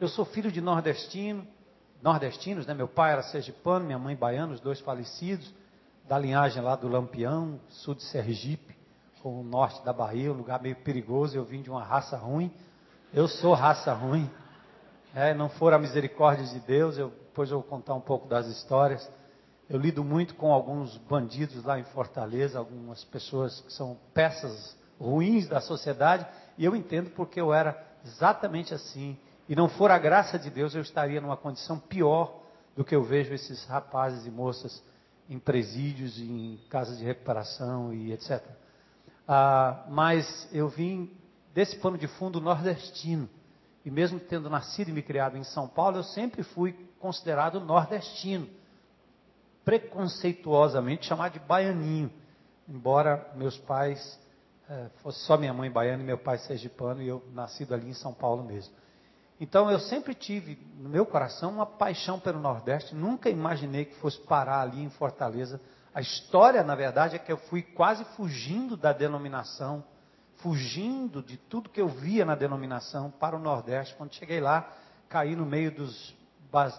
Eu 0.00 0.08
sou 0.08 0.24
filho 0.24 0.50
de 0.50 0.60
nordestino, 0.60 1.46
nordestinos, 2.02 2.66
né? 2.66 2.74
Meu 2.74 2.88
pai 2.88 3.12
era 3.12 3.22
sergipano, 3.22 3.84
minha 3.84 3.98
mãe 3.98 4.16
baiana, 4.16 4.52
os 4.52 4.60
dois 4.60 4.80
falecidos, 4.80 5.54
da 6.08 6.18
linhagem 6.18 6.60
lá 6.60 6.74
do 6.74 6.88
Lampião, 6.88 7.60
sul 7.68 7.94
de 7.94 8.02
Sergipe, 8.02 8.76
com 9.22 9.40
o 9.40 9.44
norte 9.44 9.84
da 9.84 9.92
Bahia, 9.92 10.32
um 10.32 10.36
lugar 10.36 10.60
meio 10.60 10.76
perigoso. 10.76 11.36
Eu 11.36 11.44
vim 11.44 11.62
de 11.62 11.70
uma 11.70 11.84
raça 11.84 12.16
ruim. 12.16 12.52
Eu 13.14 13.28
sou 13.28 13.54
raça 13.54 13.92
ruim. 13.92 14.28
É, 15.14 15.34
não 15.34 15.48
for 15.48 15.72
a 15.72 15.78
misericórdia 15.78 16.44
de 16.46 16.60
Deus, 16.66 16.98
eu, 16.98 17.10
depois 17.10 17.50
eu 17.50 17.60
vou 17.60 17.68
contar 17.68 17.94
um 17.94 18.00
pouco 18.00 18.28
das 18.28 18.46
histórias. 18.48 19.08
Eu 19.68 19.78
lido 19.78 20.04
muito 20.04 20.34
com 20.36 20.52
alguns 20.52 20.96
bandidos 20.96 21.64
lá 21.64 21.78
em 21.78 21.84
Fortaleza, 21.84 22.58
algumas 22.58 23.02
pessoas 23.04 23.60
que 23.60 23.72
são 23.72 23.98
peças 24.14 24.76
ruins 24.98 25.48
da 25.48 25.60
sociedade, 25.60 26.26
e 26.56 26.64
eu 26.64 26.76
entendo 26.76 27.10
porque 27.10 27.40
eu 27.40 27.52
era 27.52 27.76
exatamente 28.04 28.72
assim. 28.72 29.18
E 29.48 29.56
não 29.56 29.68
for 29.68 29.90
a 29.90 29.98
graça 29.98 30.38
de 30.38 30.50
Deus, 30.50 30.74
eu 30.74 30.82
estaria 30.82 31.20
numa 31.20 31.36
condição 31.36 31.78
pior 31.78 32.42
do 32.76 32.84
que 32.84 32.94
eu 32.94 33.02
vejo 33.02 33.34
esses 33.34 33.64
rapazes 33.64 34.24
e 34.26 34.30
moças 34.30 34.82
em 35.28 35.38
presídios, 35.38 36.18
em 36.18 36.60
casas 36.70 36.98
de 36.98 37.04
recuperação 37.04 37.92
e 37.92 38.12
etc. 38.12 38.42
Ah, 39.26 39.84
mas 39.88 40.48
eu 40.52 40.68
vim 40.68 41.10
desse 41.52 41.76
pano 41.78 41.98
de 41.98 42.06
fundo 42.06 42.40
nordestino. 42.40 43.28
E 43.84 43.90
mesmo 43.90 44.20
tendo 44.20 44.48
nascido 44.48 44.90
e 44.90 44.92
me 44.92 45.02
criado 45.02 45.36
em 45.36 45.44
São 45.44 45.66
Paulo, 45.66 45.98
eu 45.98 46.04
sempre 46.04 46.42
fui 46.42 46.72
considerado 47.00 47.60
nordestino. 47.60 48.48
Preconceituosamente 49.66 51.04
chamado 51.04 51.34
de 51.34 51.40
baianinho. 51.40 52.10
Embora 52.66 53.30
meus 53.34 53.58
pais 53.58 54.18
é, 54.66 54.88
fosse 55.02 55.18
só 55.26 55.36
minha 55.36 55.52
mãe 55.52 55.70
baiana 55.70 56.02
e 56.02 56.06
meu 56.06 56.16
pai 56.16 56.38
sergipano 56.38 57.02
e 57.02 57.08
eu 57.08 57.22
nascido 57.34 57.74
ali 57.74 57.90
em 57.90 57.94
São 57.94 58.14
Paulo 58.14 58.42
mesmo. 58.42 58.74
Então 59.38 59.70
eu 59.70 59.78
sempre 59.78 60.14
tive 60.14 60.58
no 60.78 60.88
meu 60.88 61.04
coração 61.04 61.50
uma 61.50 61.66
paixão 61.66 62.18
pelo 62.18 62.40
Nordeste, 62.40 62.94
nunca 62.94 63.28
imaginei 63.28 63.84
que 63.84 63.94
fosse 63.96 64.18
parar 64.20 64.62
ali 64.62 64.82
em 64.82 64.88
Fortaleza. 64.88 65.60
A 65.94 66.00
história, 66.00 66.62
na 66.62 66.74
verdade, 66.74 67.16
é 67.16 67.18
que 67.18 67.30
eu 67.30 67.36
fui 67.36 67.60
quase 67.60 68.02
fugindo 68.16 68.76
da 68.76 68.94
denominação 68.94 69.84
fugindo 70.36 71.22
de 71.22 71.36
tudo 71.36 71.70
que 71.70 71.80
eu 71.80 71.88
via 71.88 72.24
na 72.24 72.34
denominação 72.34 73.10
para 73.10 73.36
o 73.36 73.38
Nordeste. 73.38 73.94
Quando 73.94 74.14
cheguei 74.14 74.40
lá, 74.40 74.70
caí 75.08 75.34
no 75.34 75.46
meio 75.46 75.70
dos 75.70 76.14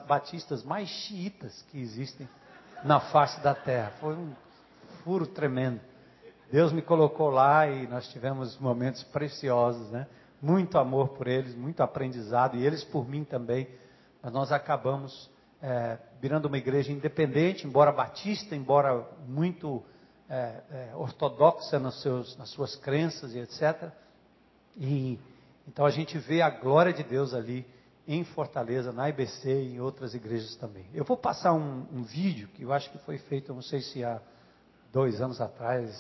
batistas 0.08 0.64
mais 0.64 0.88
xiitas 0.88 1.64
que 1.70 1.80
existem 1.80 2.28
na 2.84 3.00
face 3.00 3.42
da 3.42 3.54
terra. 3.54 3.92
Foi 4.00 4.14
um 4.16 4.34
furo 5.04 5.26
tremendo. 5.28 5.80
Deus 6.52 6.72
me 6.72 6.82
colocou 6.82 7.30
lá 7.30 7.68
e 7.68 7.88
nós 7.88 8.08
tivemos 8.10 8.58
momentos 8.58 9.04
preciosos, 9.04 9.90
né? 9.92 10.08
Muito 10.42 10.78
amor 10.78 11.10
por 11.10 11.28
eles, 11.28 11.56
muito 11.56 11.82
aprendizado 11.82 12.56
e 12.56 12.66
eles 12.66 12.84
por 12.84 13.08
mim 13.08 13.24
também. 13.24 13.68
Mas 14.22 14.32
nós 14.32 14.52
acabamos 14.52 15.30
é, 15.62 15.98
virando 16.22 16.46
uma 16.46 16.58
igreja 16.58 16.92
independente, 16.92 17.66
embora 17.66 17.92
batista, 17.92 18.56
embora 18.56 19.06
muito 19.28 19.84
é, 20.30 20.62
é, 20.72 20.96
ortodoxa 20.96 21.80
nos 21.80 22.02
seus, 22.02 22.38
nas 22.38 22.50
suas 22.50 22.76
crenças 22.76 23.34
e 23.34 23.40
etc. 23.40 23.92
E 24.78 25.20
então 25.68 25.86
a 25.86 25.90
gente 25.90 26.18
vê 26.18 26.42
a 26.42 26.50
glória 26.50 26.94
de 26.94 27.04
Deus 27.04 27.34
ali 27.34 27.66
em 28.08 28.24
Fortaleza, 28.24 28.94
na 28.94 29.10
IBC 29.10 29.50
e 29.50 29.76
em 29.76 29.82
outras 29.82 30.16
igrejas 30.16 30.56
também. 30.56 30.86
Eu 30.94 31.04
vou 31.04 31.18
passar 31.18 31.54
um, 31.54 31.86
um 31.92 32.04
vídeo 32.04 32.48
que 32.50 32.64
eu 32.64 32.72
acho 32.72 32.90
que 32.90 32.98
foi 33.00 33.18
feito, 33.18 33.54
não 33.54 33.62
sei 33.62 33.82
se 33.82 34.04
há 34.04 34.22
dois 34.94 35.22
anos 35.22 35.42
atrás, 35.42 35.92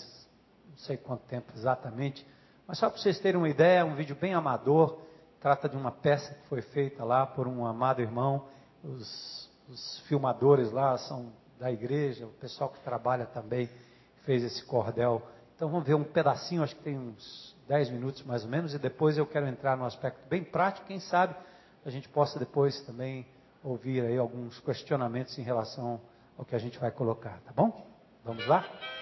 não 0.69 0.77
sei 0.77 0.95
quanto 0.95 1.23
tempo 1.23 1.51
exatamente, 1.53 2.25
mas 2.65 2.77
só 2.77 2.89
para 2.89 2.97
vocês 2.97 3.19
terem 3.19 3.37
uma 3.37 3.49
ideia, 3.49 3.79
é 3.79 3.83
um 3.83 3.95
vídeo 3.95 4.15
bem 4.15 4.33
amador, 4.33 4.97
trata 5.41 5.67
de 5.67 5.75
uma 5.75 5.91
peça 5.91 6.33
que 6.33 6.47
foi 6.47 6.61
feita 6.61 7.03
lá 7.03 7.25
por 7.25 7.45
um 7.45 7.65
amado 7.65 8.01
irmão, 8.01 8.47
os, 8.81 9.49
os 9.67 9.99
filmadores 10.07 10.71
lá 10.71 10.97
são 10.97 11.33
da 11.59 11.69
igreja, 11.69 12.25
o 12.25 12.31
pessoal 12.33 12.69
que 12.69 12.79
trabalha 12.79 13.25
também 13.25 13.69
fez 14.23 14.43
esse 14.43 14.63
cordel. 14.63 15.21
Então 15.55 15.69
vamos 15.69 15.85
ver 15.85 15.95
um 15.95 16.03
pedacinho, 16.03 16.63
acho 16.63 16.75
que 16.75 16.83
tem 16.83 16.97
uns 16.97 17.55
10 17.67 17.89
minutos 17.89 18.23
mais 18.23 18.43
ou 18.43 18.49
menos, 18.49 18.73
e 18.73 18.79
depois 18.79 19.17
eu 19.17 19.25
quero 19.25 19.47
entrar 19.47 19.75
no 19.75 19.83
aspecto 19.83 20.25
bem 20.29 20.43
prático, 20.43 20.87
quem 20.87 20.99
sabe 21.01 21.35
a 21.85 21.89
gente 21.89 22.09
possa 22.09 22.39
depois 22.39 22.81
também 22.81 23.25
ouvir 23.63 24.01
aí 24.01 24.17
alguns 24.17 24.59
questionamentos 24.59 25.37
em 25.37 25.43
relação 25.43 25.99
ao 26.37 26.45
que 26.45 26.55
a 26.55 26.59
gente 26.59 26.77
vai 26.79 26.91
colocar, 26.91 27.39
tá 27.41 27.51
bom? 27.55 27.85
Vamos 28.23 28.45
lá? 28.47 28.96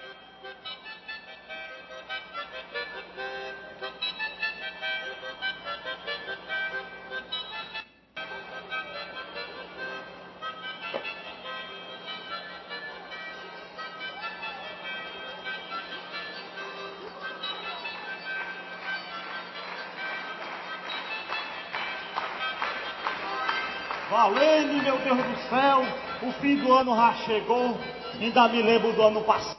Fim 26.46 26.58
do 26.58 26.72
ano 26.72 26.96
já 26.96 27.14
chegou. 27.26 27.76
Ainda 28.22 28.48
me 28.48 28.62
lembro 28.62 28.94
do 28.94 29.02
ano 29.02 29.22
passado. 29.22 29.58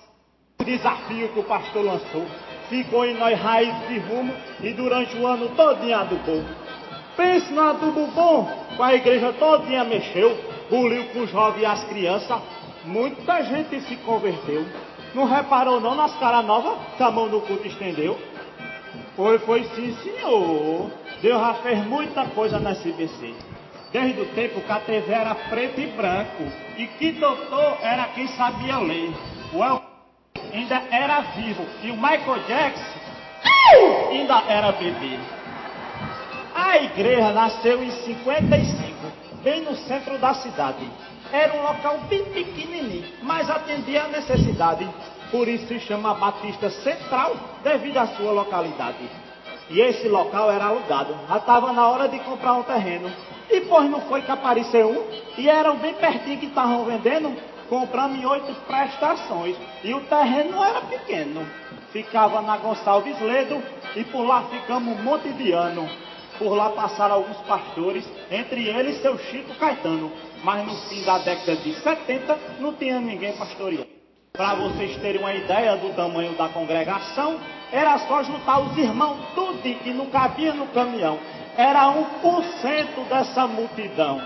Desafio 0.65 1.29
que 1.31 1.41
o 1.41 1.45
pastor 1.45 1.85
lançou. 1.85 2.25
Ficou 2.69 3.05
em 3.05 3.19
nós 3.19 3.39
raiz 3.39 3.75
de 3.89 3.99
rumo 3.99 4.33
e 4.61 4.73
durante 4.73 5.17
o 5.17 5.27
ano 5.27 5.49
todinho 5.51 5.99
adubou. 5.99 6.45
Pense 7.17 7.53
no 7.53 7.61
adubo 7.61 8.07
bom, 8.09 8.49
com 8.77 8.83
a 8.83 8.95
igreja 8.95 9.33
todinha 9.33 9.85
mexeu, 9.85 10.37
buliu 10.71 11.07
com 11.07 11.21
os 11.21 11.31
jovens 11.31 11.63
e 11.63 11.67
as 11.67 11.85
crianças. 11.85 12.41
Muita 12.85 13.43
gente 13.43 13.81
se 13.81 13.97
converteu. 13.97 14.65
Não 15.15 15.25
reparou 15.25 15.81
não 15.81 15.95
nas 15.95 16.15
caras 16.19 16.45
novas 16.45 16.79
que 16.97 17.03
a 17.03 17.11
mão 17.11 17.29
do 17.29 17.41
culto 17.41 17.67
estendeu? 17.67 18.19
Foi, 19.17 19.39
foi 19.41 19.65
sim, 19.75 19.97
senhor. 20.03 20.91
Deus 21.23 21.41
já 21.41 21.55
fez 21.55 21.85
muita 21.87 22.27
coisa 22.27 22.61
na 22.61 22.75
CBC. 22.75 23.35
Desde 23.97 24.21
o 24.21 24.27
tempo 24.27 24.61
que 24.61 24.71
a 24.71 24.79
TV 24.79 25.11
era 25.11 25.35
preto 25.35 25.81
e 25.81 25.87
branco. 25.87 26.43
E 26.77 26.87
que 26.87 27.13
doutor 27.13 27.79
era 27.81 28.05
quem 28.09 28.29
sabia 28.29 28.77
ler. 28.77 29.11
O 29.55 29.65
El 29.65 29.81
ainda 30.53 30.83
era 30.91 31.21
vivo. 31.35 31.65
E 31.83 31.91
o 31.91 31.97
Michael 31.97 32.45
Jackson 32.47 33.01
ainda 34.11 34.43
era 34.49 34.73
bebê. 34.73 35.19
A 36.55 36.77
igreja 36.77 37.33
nasceu 37.33 37.83
em 37.83 37.91
55, 37.91 38.95
bem 39.43 39.63
no 39.63 39.75
centro 39.75 40.19
da 40.19 40.35
cidade. 40.35 40.87
Era 41.33 41.55
um 41.55 41.63
local 41.63 41.99
bem 42.11 42.23
pequenininho, 42.27 43.03
mas 43.23 43.49
atendia 43.49 44.05
a 44.05 44.09
necessidade. 44.09 44.87
Por 45.31 45.49
isso 45.49 45.69
se 45.69 45.81
chama 45.81 46.13
Batista 46.13 46.69
Central, 46.69 47.35
devido 47.65 47.97
à 47.97 48.09
sua 48.09 48.31
localidade. 48.31 49.09
E 49.71 49.81
esse 49.81 50.07
local 50.07 50.53
era 50.53 50.67
alugado. 50.67 51.17
Já 51.27 51.39
estava 51.39 51.73
na 51.73 51.89
hora 51.89 52.09
de 52.11 52.19
comprar 52.19 52.53
um 52.53 52.63
terreno. 52.63 53.11
E 53.51 53.61
pois 53.63 53.91
não 53.91 54.01
foi 54.03 54.23
que 54.23 54.31
apareceu 54.31 54.91
um, 54.91 55.41
e 55.41 55.49
eram 55.49 55.77
bem 55.77 55.95
pertinho 55.95 56.39
que 56.39 56.47
estavam 56.47 56.85
vendendo, 56.85 57.35
compramos 57.69 58.19
em 58.19 58.27
oito 58.27 58.53
prestações. 58.67 59.57
E 59.85 59.95
o 59.95 60.01
terreno 60.03 60.53
não 60.53 60.65
era 60.65 60.81
pequeno. 60.83 61.47
Ficava 61.93 62.43
na 62.43 62.57
Gonçalves 62.57 63.21
Ledo 63.21 63.63
e 63.95 64.05
por 64.05 64.25
lá 64.25 64.43
ficamos 64.51 64.99
um 64.99 65.03
monte 65.03 65.29
de 65.33 65.53
ano. 65.53 65.89
Por 66.39 66.55
lá 66.55 66.71
passaram 66.71 67.15
alguns 67.15 67.39
pastores, 67.39 68.07
entre 68.31 68.69
eles 68.69 69.01
seu 69.01 69.17
Chico 69.19 69.55
Caetano. 69.55 70.13
Mas 70.45 70.67
no 70.67 70.75
fim 70.89 71.03
da 71.05 71.19
década 71.19 71.57
de 71.57 71.75
70 71.75 72.39
não 72.61 72.75
tinha 72.75 73.01
ninguém 73.01 73.33
pastoreando. 73.37 73.87
Para 74.33 74.55
vocês 74.55 74.95
terem 74.99 75.19
uma 75.19 75.33
ideia 75.33 75.77
do 75.77 75.95
tamanho 75.95 76.35
da 76.35 76.49
congregação, 76.51 77.41
era 77.73 77.99
só 78.01 78.23
juntar 78.23 78.59
os 78.61 78.77
irmãos 78.77 79.17
tudo 79.35 79.63
que 79.63 79.95
não 79.95 80.07
cabia 80.07 80.53
no 80.53 80.67
caminhão 80.69 81.19
era 81.57 81.93
1% 81.93 83.09
dessa 83.09 83.47
multidão. 83.47 84.21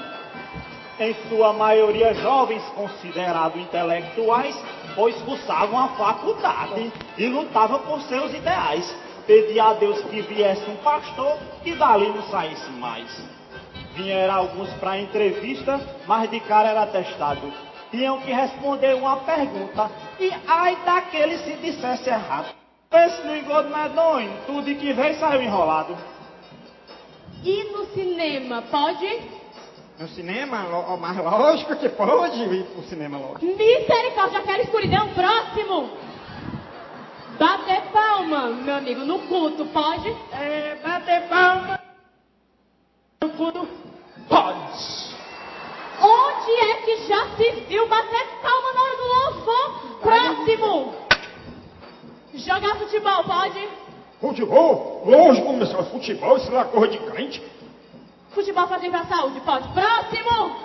Em 0.99 1.15
sua 1.29 1.53
maioria 1.53 2.13
jovens 2.15 2.63
considerados 2.75 3.61
intelectuais, 3.61 4.55
pois 4.95 5.17
cursavam 5.23 5.79
a 5.79 5.89
faculdade 5.89 6.93
e 7.17 7.27
lutavam 7.29 7.79
por 7.81 8.03
seus 8.03 8.35
ideais. 8.35 8.95
Pedia 9.27 9.65
a 9.65 9.73
Deus 9.75 10.03
que 10.05 10.21
viesse 10.23 10.69
um 10.69 10.77
pastor 10.77 11.39
que 11.63 11.75
dali 11.75 12.09
não 12.09 12.23
saísse 12.25 12.71
mais. 12.73 13.09
Vieram 13.95 14.35
alguns 14.35 14.71
para 14.75 14.99
entrevista, 14.99 15.81
mas 16.07 16.29
de 16.31 16.41
cara 16.41 16.71
era 16.71 16.87
testado. 16.87 17.53
Tinham 17.91 18.21
que 18.21 18.33
responder 18.33 18.95
uma 18.95 19.17
pergunta, 19.19 19.91
e 20.19 20.33
ai 20.47 20.77
daquele 20.85 21.39
se 21.39 21.55
dissesse 21.55 22.09
errado. 22.09 22.55
Pense 22.89 23.23
no 23.23 23.37
engodo 23.37 23.69
medonho, 23.69 24.33
tudo 24.47 24.75
que 24.75 24.93
veio 24.93 25.19
saiu 25.19 25.43
enrolado. 25.43 25.97
E 27.43 27.65
no 27.73 27.87
cinema, 27.95 28.63
pode? 28.63 29.23
No 29.99 30.09
cinema? 30.09 30.67
Mas 30.99 31.17
lógico 31.17 31.77
que 31.77 31.89
pode 31.89 32.43
ir 32.43 32.65
pro 32.65 32.83
cinema, 32.83 33.19
lógico. 33.19 33.45
Misericórdia, 33.45 34.39
aquela 34.41 34.63
escuridão, 34.63 35.09
próximo! 35.15 35.91
Bater 37.39 37.83
palma, 37.93 38.49
meu 38.49 38.75
amigo, 38.75 39.01
no 39.01 39.21
culto, 39.21 39.65
pode? 39.67 40.15
É, 40.33 40.77
bater 40.83 41.29
palma 41.29 41.81
no 43.23 43.31
culto, 43.31 43.69
pode. 44.29 45.11
Onde 46.03 46.51
é 46.51 46.75
que 46.83 46.97
já 47.07 47.37
se 47.37 47.51
viu 47.69 47.89
bater 47.89 48.27
palma 48.43 48.73
na 48.75 48.83
hora 48.83 48.97
do 48.97 49.07
louvor? 49.15 50.01
Próximo! 50.01 50.95
Jogar 52.35 52.77
futebol, 52.77 53.25
pode? 53.25 53.69
Futebol? 54.21 55.03
Longe 55.07 55.43
começar 55.43 55.83
futebol, 55.85 56.37
isso 56.37 56.53
lá 56.53 56.61
é 56.61 56.65
corre 56.65 56.89
de 56.89 56.99
crente. 56.99 57.43
Futebol 58.31 58.69
fazem 58.69 58.91
pra 58.91 59.05
saúde, 59.05 59.41
pode. 59.41 59.69
Próximo! 59.69 60.57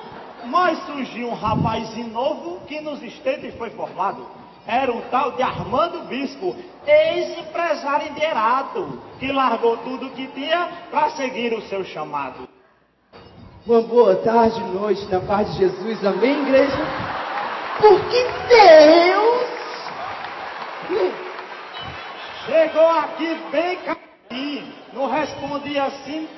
Mas 0.45 0.77
surgiu 0.85 1.29
um 1.29 1.33
rapazinho 1.33 2.09
novo 2.09 2.59
que 2.67 2.81
nos 2.81 3.01
estados 3.01 3.53
foi 3.55 3.69
formado. 3.71 4.27
Era 4.67 4.91
um 4.91 5.01
tal 5.09 5.31
de 5.31 5.43
Armando 5.43 6.07
Bispo, 6.07 6.55
ex-empresário 6.85 8.07
endinheirado, 8.07 9.01
que 9.19 9.31
largou 9.31 9.77
tudo 9.77 10.09
que 10.09 10.27
tinha 10.27 10.69
para 10.91 11.11
seguir 11.11 11.53
o 11.53 11.61
seu 11.63 11.83
chamado. 11.85 12.47
Uma 13.65 13.81
boa 13.81 14.15
tarde, 14.17 14.59
noite, 14.61 15.05
na 15.05 15.19
paz 15.21 15.51
de 15.53 15.59
Jesus, 15.59 16.05
amém, 16.05 16.41
igreja? 16.41 16.77
Porque 17.79 18.23
Deus 18.47 19.34
Chegou 22.45 22.87
aqui 22.87 23.35
bem 23.51 23.77
carinho, 23.77 24.73
não 24.93 25.09
respondi 25.09 25.79
assim, 25.79 26.29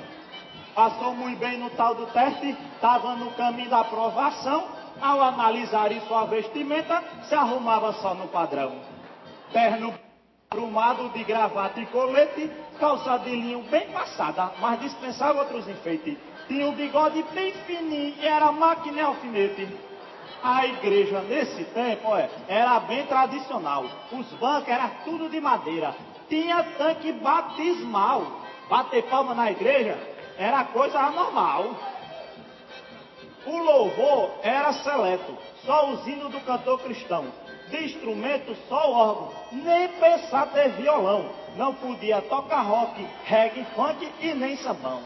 passou 0.73 1.13
muito 1.13 1.37
bem 1.37 1.57
no 1.57 1.69
tal 1.71 1.95
do 1.95 2.05
teste, 2.07 2.55
estava 2.75 3.15
no 3.15 3.31
caminho 3.31 3.69
da 3.69 3.81
aprovação, 3.81 4.69
ao 5.01 5.21
analisar 5.21 5.91
sua 6.07 6.23
vestimenta, 6.23 7.03
se 7.23 7.35
arrumava 7.35 7.91
só 7.93 8.13
no 8.13 8.29
padrão. 8.29 8.79
Terno 9.51 9.93
brumado 10.49 11.09
de 11.09 11.25
gravata 11.25 11.81
e 11.81 11.85
colete, 11.87 12.49
calça 12.79 13.17
de 13.19 13.31
linho 13.31 13.63
bem 13.63 13.89
passada, 13.89 14.53
mas 14.61 14.79
dispensava 14.79 15.39
outros 15.39 15.67
enfeites. 15.67 16.17
Tinha 16.47 16.69
o 16.69 16.71
bigode 16.71 17.21
bem 17.33 17.51
fininho 17.65 18.15
e 18.17 18.25
era 18.25 18.49
máquina 18.53 18.97
e 18.97 19.01
alfinete. 19.01 19.86
A 20.43 20.65
igreja 20.65 21.21
nesse 21.21 21.63
tempo 21.65 22.07
olha, 22.07 22.29
era 22.47 22.79
bem 22.81 23.05
tradicional. 23.05 23.85
Os 24.11 24.27
bancos 24.33 24.69
eram 24.69 24.89
tudo 25.03 25.29
de 25.29 25.41
madeira. 25.41 25.95
Tinha 26.29 26.63
tanque 26.77 27.11
batismal. 27.11 28.41
Bater 28.69 29.03
palma 29.03 29.33
na 29.33 29.49
igreja 29.49 29.97
era 30.37 30.63
coisa 30.65 30.99
anormal. 30.99 31.75
O 33.45 33.57
louvor 33.57 34.31
era 34.43 34.73
seleto, 34.73 35.37
só 35.65 35.89
os 35.91 36.05
hinos 36.05 36.31
do 36.31 36.39
cantor 36.41 36.79
cristão. 36.81 37.25
De 37.69 37.85
instrumento, 37.85 38.55
só 38.67 38.91
o 38.91 38.93
órgão. 38.93 39.31
Nem 39.51 39.87
pensar 39.87 40.47
ter 40.47 40.69
violão. 40.71 41.29
Não 41.55 41.73
podia 41.73 42.21
tocar 42.21 42.61
rock, 42.61 43.07
reggae, 43.23 43.65
funk 43.75 44.11
e 44.19 44.33
nem 44.33 44.57
sambão. 44.57 45.01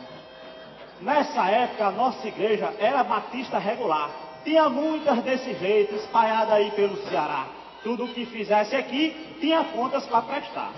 Nessa 0.99 1.49
época, 1.49 1.87
a 1.87 1.91
nossa 1.91 2.27
igreja 2.27 2.73
era 2.79 3.03
batista 3.03 3.57
regular. 3.57 4.09
Tinha 4.43 4.69
muitas 4.69 5.21
desse 5.23 5.53
jeito, 5.55 5.95
espalhadas 5.95 6.53
aí 6.53 6.71
pelo 6.71 6.97
Ceará. 7.07 7.47
Tudo 7.83 8.07
que 8.07 8.25
fizesse 8.25 8.75
aqui, 8.75 9.35
tinha 9.39 9.63
contas 9.65 10.05
para 10.05 10.21
prestar. 10.21 10.71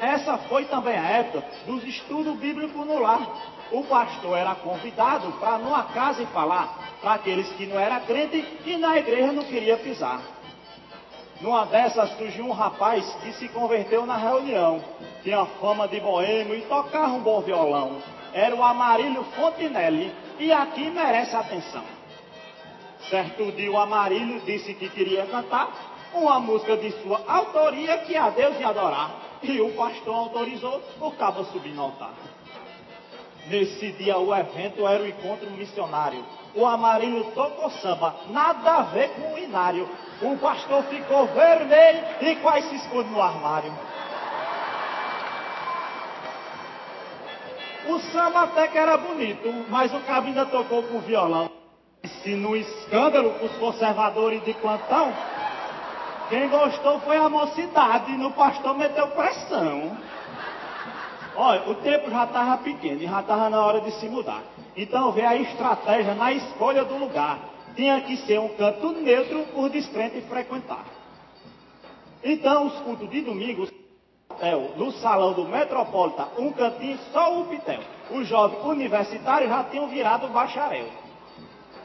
Essa 0.00 0.36
foi 0.36 0.64
também 0.64 0.98
a 0.98 1.08
época 1.08 1.46
dos 1.66 1.84
estudos 1.84 2.36
bíblicos 2.36 2.86
no 2.86 2.98
lar. 2.98 3.20
O 3.70 3.84
pastor 3.84 4.36
era 4.36 4.54
convidado 4.54 5.30
para 5.32 5.58
numa 5.58 5.84
casa 5.84 6.22
e 6.22 6.26
falar 6.26 6.96
para 7.00 7.14
aqueles 7.14 7.48
que 7.52 7.66
não 7.66 7.78
eram 7.78 8.00
crentes 8.00 8.44
e 8.66 8.76
na 8.76 8.98
igreja 8.98 9.32
não 9.32 9.44
queria 9.44 9.76
pisar. 9.76 10.20
Numa 11.40 11.66
dessas 11.66 12.10
surgiu 12.16 12.46
um 12.46 12.52
rapaz 12.52 13.04
que 13.22 13.32
se 13.32 13.48
converteu 13.48 14.06
na 14.06 14.16
reunião. 14.16 14.82
Tinha 15.22 15.44
fama 15.60 15.88
de 15.88 15.98
boêmio 16.00 16.54
e 16.54 16.62
tocava 16.62 17.12
um 17.12 17.20
bom 17.20 17.40
violão. 17.40 18.02
Era 18.32 18.54
o 18.54 18.62
Amarílio 18.62 19.24
Fontinelli 19.36 20.12
e 20.38 20.52
aqui 20.52 20.90
merece 20.90 21.34
atenção. 21.34 21.82
Certo 23.08 23.52
dia 23.52 23.70
o 23.70 23.78
Amarílio 23.78 24.40
disse 24.40 24.74
que 24.74 24.88
queria 24.88 25.26
cantar 25.26 25.68
uma 26.14 26.38
música 26.40 26.76
de 26.76 26.90
sua 27.02 27.22
autoria 27.26 27.98
que 27.98 28.16
a 28.16 28.30
Deus 28.30 28.58
ia 28.60 28.68
adorar. 28.68 29.10
E 29.42 29.60
o 29.60 29.72
pastor 29.74 30.14
autorizou 30.14 30.80
o 31.00 31.10
cabo 31.12 31.44
subir. 31.46 31.74
Nesse 33.48 33.92
dia 33.92 34.16
o 34.18 34.34
evento 34.34 34.86
era 34.86 35.02
o 35.02 35.06
encontro 35.06 35.50
missionário. 35.50 36.24
O 36.54 36.64
Amarílio 36.64 37.24
tocou 37.34 37.70
samba, 37.70 38.14
nada 38.28 38.74
a 38.74 38.82
ver 38.82 39.08
com 39.14 39.34
o 39.34 39.38
inário. 39.38 39.88
O 40.20 40.36
pastor 40.36 40.84
ficou 40.84 41.26
vermelho 41.26 42.04
e 42.20 42.36
quase 42.36 42.68
se 42.68 42.76
esconde 42.76 43.10
no 43.10 43.20
armário. 43.20 43.72
O 47.88 47.98
samba 47.98 48.42
até 48.42 48.68
que 48.68 48.78
era 48.78 48.96
bonito, 48.96 49.66
mas 49.68 49.92
o 49.92 50.00
cabo 50.00 50.28
ainda 50.28 50.46
tocou 50.46 50.84
com 50.84 51.00
violão. 51.00 51.61
Se 52.04 52.34
no 52.34 52.56
escândalo 52.56 53.32
os 53.42 53.52
conservadores 53.58 54.44
de 54.44 54.54
plantão, 54.54 55.12
quem 56.28 56.48
gostou 56.48 56.98
foi 57.00 57.16
a 57.16 57.28
mocidade, 57.28 58.12
no 58.12 58.32
pastor 58.32 58.76
meteu 58.76 59.06
pressão. 59.08 59.96
Olha, 61.36 61.70
o 61.70 61.74
tempo 61.76 62.10
já 62.10 62.24
estava 62.24 62.56
pequeno 62.58 63.02
e 63.02 63.06
já 63.06 63.20
estava 63.20 63.48
na 63.48 63.64
hora 63.64 63.80
de 63.80 63.92
se 63.92 64.08
mudar. 64.08 64.42
Então 64.76 65.12
veio 65.12 65.28
a 65.28 65.36
estratégia 65.36 66.14
na 66.14 66.32
escolha 66.32 66.84
do 66.84 66.96
lugar. 66.96 67.38
Tinha 67.76 68.00
que 68.00 68.16
ser 68.18 68.38
um 68.38 68.48
canto 68.50 68.92
neutro 68.92 69.44
por 69.54 69.70
descrente 69.70 70.20
frequentar. 70.22 70.84
Então 72.22 72.66
os 72.66 72.74
cultos 72.80 73.08
de 73.10 73.20
domingo 73.22 73.68
no 74.76 74.90
salão 74.92 75.32
do 75.34 75.44
Metropolitan, 75.44 76.28
um 76.36 76.52
cantinho 76.52 76.98
só 77.12 77.40
o 77.40 77.46
pitel. 77.46 77.80
Os 78.10 78.26
jovens 78.26 78.64
universitários 78.64 79.48
já 79.48 79.64
tinham 79.64 79.88
virado 79.88 80.28
bacharel. 80.28 81.01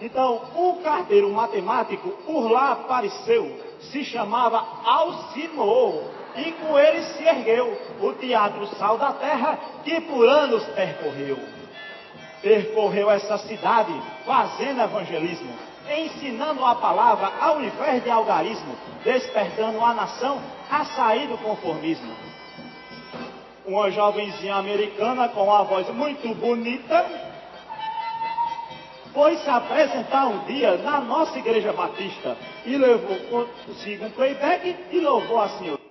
Então, 0.01 0.41
o 0.55 0.81
carteiro 0.83 1.29
matemático 1.31 2.09
por 2.25 2.51
lá 2.51 2.73
apareceu, 2.73 3.59
se 3.79 4.03
chamava 4.05 4.63
Alcimor, 4.85 6.03
e 6.35 6.51
com 6.51 6.77
ele 6.77 7.01
se 7.01 7.23
ergueu 7.23 7.75
o 7.99 8.13
Teatro 8.13 8.67
Sal 8.75 8.97
da 8.97 9.11
Terra, 9.13 9.57
que 9.83 9.99
por 10.01 10.27
anos 10.27 10.63
percorreu. 10.67 11.39
Percorreu 12.41 13.09
essa 13.09 13.39
cidade 13.39 13.91
fazendo 14.23 14.81
evangelismo, 14.81 15.51
ensinando 15.97 16.63
a 16.63 16.75
palavra 16.75 17.31
ao 17.41 17.63
invés 17.63 18.03
de 18.03 18.11
algarismo, 18.11 18.75
despertando 19.03 19.83
a 19.83 19.93
nação 19.95 20.39
a 20.69 20.85
sair 20.85 21.27
do 21.27 21.37
conformismo 21.39 22.27
uma 23.67 23.91
jovenzinha 23.91 24.55
americana 24.55 25.27
com 25.27 25.43
uma 25.43 25.63
voz 25.63 25.87
muito 25.89 26.33
bonita, 26.35 27.26
foi 29.17 29.35
se 29.37 29.49
apresentar 29.49 30.27
um 30.27 30.45
dia 30.45 30.77
na 30.77 31.01
nossa 31.01 31.39
igreja 31.39 31.73
batista 31.73 32.37
e 32.63 32.77
levou 32.77 33.17
consigo 33.65 34.05
um 34.05 34.11
playback 34.11 34.75
e 34.91 34.99
louvou 34.99 35.41
a 35.41 35.49
senhora. 35.57 35.81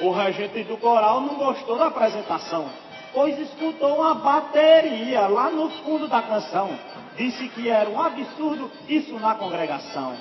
O 0.00 0.10
regente 0.12 0.64
do 0.64 0.78
coral 0.78 1.20
não 1.20 1.34
gostou 1.34 1.76
da 1.76 1.88
apresentação, 1.88 2.70
pois 3.12 3.38
escutou 3.38 3.96
uma 3.96 4.14
bateria 4.14 5.26
lá 5.26 5.50
no 5.50 5.68
fundo 5.82 6.08
da 6.08 6.22
canção. 6.22 6.70
Disse 7.18 7.50
que 7.50 7.68
era 7.68 7.90
um 7.90 8.00
absurdo 8.00 8.70
isso 8.88 9.12
na 9.18 9.34
congregação. 9.34 10.16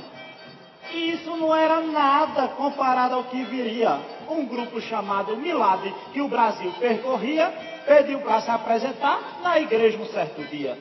E 0.91 1.11
isso 1.11 1.33
não 1.37 1.55
era 1.55 1.79
nada 1.79 2.49
comparado 2.49 3.15
ao 3.15 3.23
que 3.23 3.41
viria. 3.45 3.97
Um 4.29 4.45
grupo 4.45 4.81
chamado 4.81 5.37
Milad, 5.37 5.81
que 6.11 6.21
o 6.21 6.27
Brasil 6.27 6.73
percorria, 6.77 7.53
pediu 7.87 8.19
para 8.19 8.41
se 8.41 8.51
apresentar 8.51 9.39
na 9.41 9.61
igreja 9.61 9.97
um 9.97 10.07
certo 10.07 10.43
dia. 10.49 10.77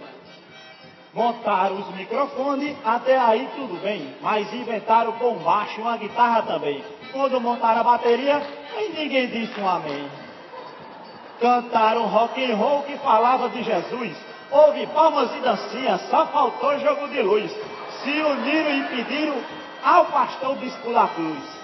Montaram 1.13 1.81
os 1.81 1.95
microfones, 1.97 2.77
até 2.85 3.19
aí 3.19 3.49
tudo 3.57 3.83
bem, 3.83 4.15
mas 4.21 4.53
inventaram 4.55 5.13
com 5.13 5.35
baixo 5.39 5.81
e 5.81 5.83
uma 5.83 5.97
guitarra 5.97 6.43
também. 6.43 6.85
Quando 7.13 7.41
montaram 7.41 7.81
a 7.81 7.85
bateria, 7.85 8.41
ninguém 8.95 9.27
disse 9.27 9.61
um 9.61 9.69
amém. 9.69 10.09
Cantaram 11.41 12.07
rock 12.07 12.45
and 12.45 12.55
roll 12.55 12.83
que 12.83 12.97
falava 12.99 13.49
de 13.49 13.63
Jesus. 13.63 14.17
Houve 14.53 14.87
palmas 14.89 15.35
e 15.37 15.41
dancinhas, 15.41 16.01
só 16.11 16.27
faltou 16.27 16.79
jogo 16.79 17.09
de 17.09 17.23
luz. 17.23 17.51
Se 18.03 18.11
uniram 18.11 18.79
e 18.79 18.85
pediram 18.89 19.37
ao 19.83 20.05
pastor 20.07 20.57
Bispo 20.57 20.93
da 20.93 21.09
Cruz. 21.09 21.60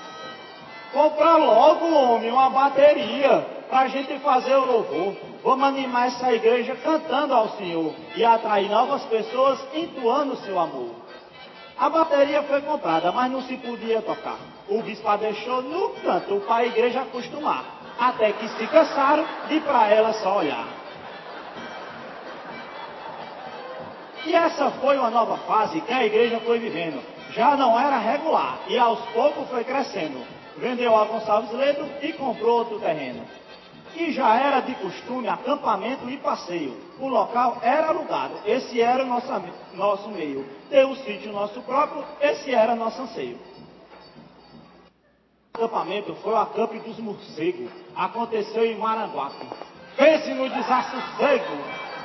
Comprar 0.97 1.37
logo, 1.37 1.95
homem, 1.95 2.33
uma 2.33 2.49
bateria 2.49 3.47
para 3.69 3.81
a 3.81 3.89
gente 3.89 4.19
fazer 4.21 4.55
o 4.55 4.65
louvor. 4.65 5.15
Vamos 5.45 5.69
animar 5.69 6.07
essa 6.07 6.33
igreja 6.33 6.75
cantando 6.77 7.35
ao 7.35 7.51
Senhor 7.51 7.95
e 8.17 8.25
atrair 8.25 8.71
novas 8.71 9.03
pessoas 9.03 9.61
entoando 9.75 10.33
o 10.33 10.37
seu 10.39 10.59
amor. 10.59 10.95
A 11.79 11.91
bateria 11.91 12.43
foi 12.45 12.63
comprada, 12.63 13.13
mas 13.13 13.31
não 13.31 13.43
se 13.43 13.59
podia 13.59 14.01
tocar. 14.01 14.39
O 14.71 14.81
bispo 14.81 15.07
a 15.07 15.19
deixou 15.19 15.61
no 15.61 15.91
canto 16.01 16.41
para 16.47 16.57
a 16.57 16.67
igreja 16.67 17.03
acostumar, 17.03 17.63
até 18.01 18.33
que 18.33 18.49
se 18.49 18.67
cansaram 18.67 19.27
de 19.49 19.61
para 19.61 19.89
ela 19.91 20.15
só 20.15 20.39
olhar. 20.39 20.67
E 24.25 24.35
essa 24.35 24.71
foi 24.71 24.97
uma 24.97 25.11
nova 25.11 25.37
fase 25.47 25.79
que 25.83 25.93
a 25.93 26.07
igreja 26.07 26.41
foi 26.41 26.59
vivendo 26.59 27.17
já 27.37 27.55
não 27.55 27.79
era 27.79 27.99
regular 27.99 28.61
e 28.67 28.79
aos 28.79 28.99
poucos 29.11 29.47
foi 29.51 29.63
crescendo. 29.63 30.36
Vendeu 30.59 30.97
a 30.97 31.05
Gonçalves 31.05 31.53
Ledo 31.53 31.87
e 32.03 32.12
comprou 32.14 32.59
outro 32.59 32.81
terreno. 32.81 33.23
E 33.95 34.12
já 34.12 34.35
era 34.38 34.61
de 34.61 34.75
costume 34.75 35.29
acampamento 35.29 36.09
e 36.09 36.16
passeio. 36.19 36.77
O 36.99 37.09
local 37.09 37.59
era 37.62 37.88
alugado, 37.88 38.35
esse 38.45 38.81
era 38.81 39.03
o 39.03 39.07
nosso, 39.07 39.29
nosso 39.75 40.09
meio. 40.11 40.47
Ter 40.69 40.85
o 40.85 40.97
sítio 40.97 41.33
nosso 41.33 41.61
próprio, 41.62 42.05
esse 42.21 42.55
era 42.55 42.75
nosso 42.75 43.03
anseio. 43.03 43.38
O 45.55 45.64
acampamento 45.64 46.14
foi 46.16 46.33
o 46.33 46.37
acampe 46.37 46.79
dos 46.81 46.99
morcegos. 46.99 47.71
Aconteceu 47.95 48.66
em 48.66 48.77
Maranguape. 48.77 49.47
Pense 49.97 50.33
no 50.35 50.49
desassossego. 50.51 51.57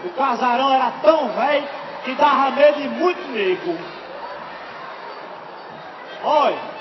O 0.06 0.10
casarão 0.12 0.72
era 0.74 0.92
tão 1.02 1.30
velho 1.30 1.68
que 2.04 2.16
dava 2.16 2.52
medo 2.52 2.82
de 2.82 2.88
muito 2.88 3.22
nego. 3.32 3.78
Olha, 6.24 6.81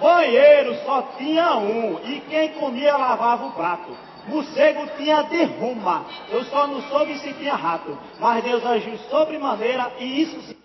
banheiro 0.00 0.74
só 0.84 1.02
tinha 1.16 1.56
um 1.56 2.00
e 2.04 2.20
quem 2.22 2.54
comia 2.54 2.96
lavava 2.96 3.46
o 3.46 3.52
prato. 3.52 3.96
Morcego 4.26 4.86
tinha 4.96 5.22
derruma. 5.22 6.04
Eu 6.30 6.44
só 6.44 6.66
não 6.66 6.82
soube 6.82 7.18
se 7.18 7.32
tinha 7.34 7.54
rato. 7.54 7.96
Mas 8.18 8.42
Deus 8.42 8.64
agiu 8.64 8.96
sobremaneira 9.10 9.92
e 9.98 10.22
isso 10.22 10.40
se. 10.42 10.58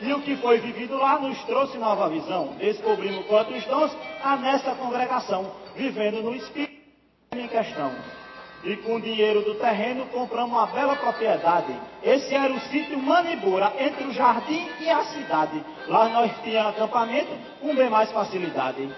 E 0.00 0.12
o 0.12 0.20
que 0.20 0.36
foi 0.36 0.58
vivido 0.58 0.96
lá 0.96 1.18
nos 1.18 1.40
trouxe 1.44 1.78
nova 1.78 2.08
visão. 2.08 2.54
Descobrimos 2.58 3.24
quantos 3.26 3.64
dons 3.66 3.96
há 4.22 4.36
nessa 4.36 4.74
congregação, 4.74 5.52
vivendo 5.76 6.22
no 6.22 6.34
Espírito 6.34 6.72
em 7.32 7.46
questão 7.46 7.92
e 8.64 8.76
com 8.76 8.96
o 8.96 9.00
dinheiro 9.00 9.42
do 9.42 9.54
terreno 9.54 10.06
compramos 10.06 10.52
uma 10.52 10.66
bela 10.66 10.96
propriedade. 10.96 11.74
Esse 12.02 12.34
era 12.34 12.52
o 12.52 12.60
sítio 12.60 12.98
Manibura, 12.98 13.72
entre 13.78 14.04
o 14.04 14.12
jardim 14.12 14.68
e 14.80 14.88
a 14.88 15.04
cidade. 15.04 15.62
Lá 15.88 16.08
nós 16.08 16.30
tínhamos 16.42 16.74
acampamento 16.74 17.32
com 17.60 17.74
bem 17.74 17.90
mais 17.90 18.10
facilidade. 18.12 18.88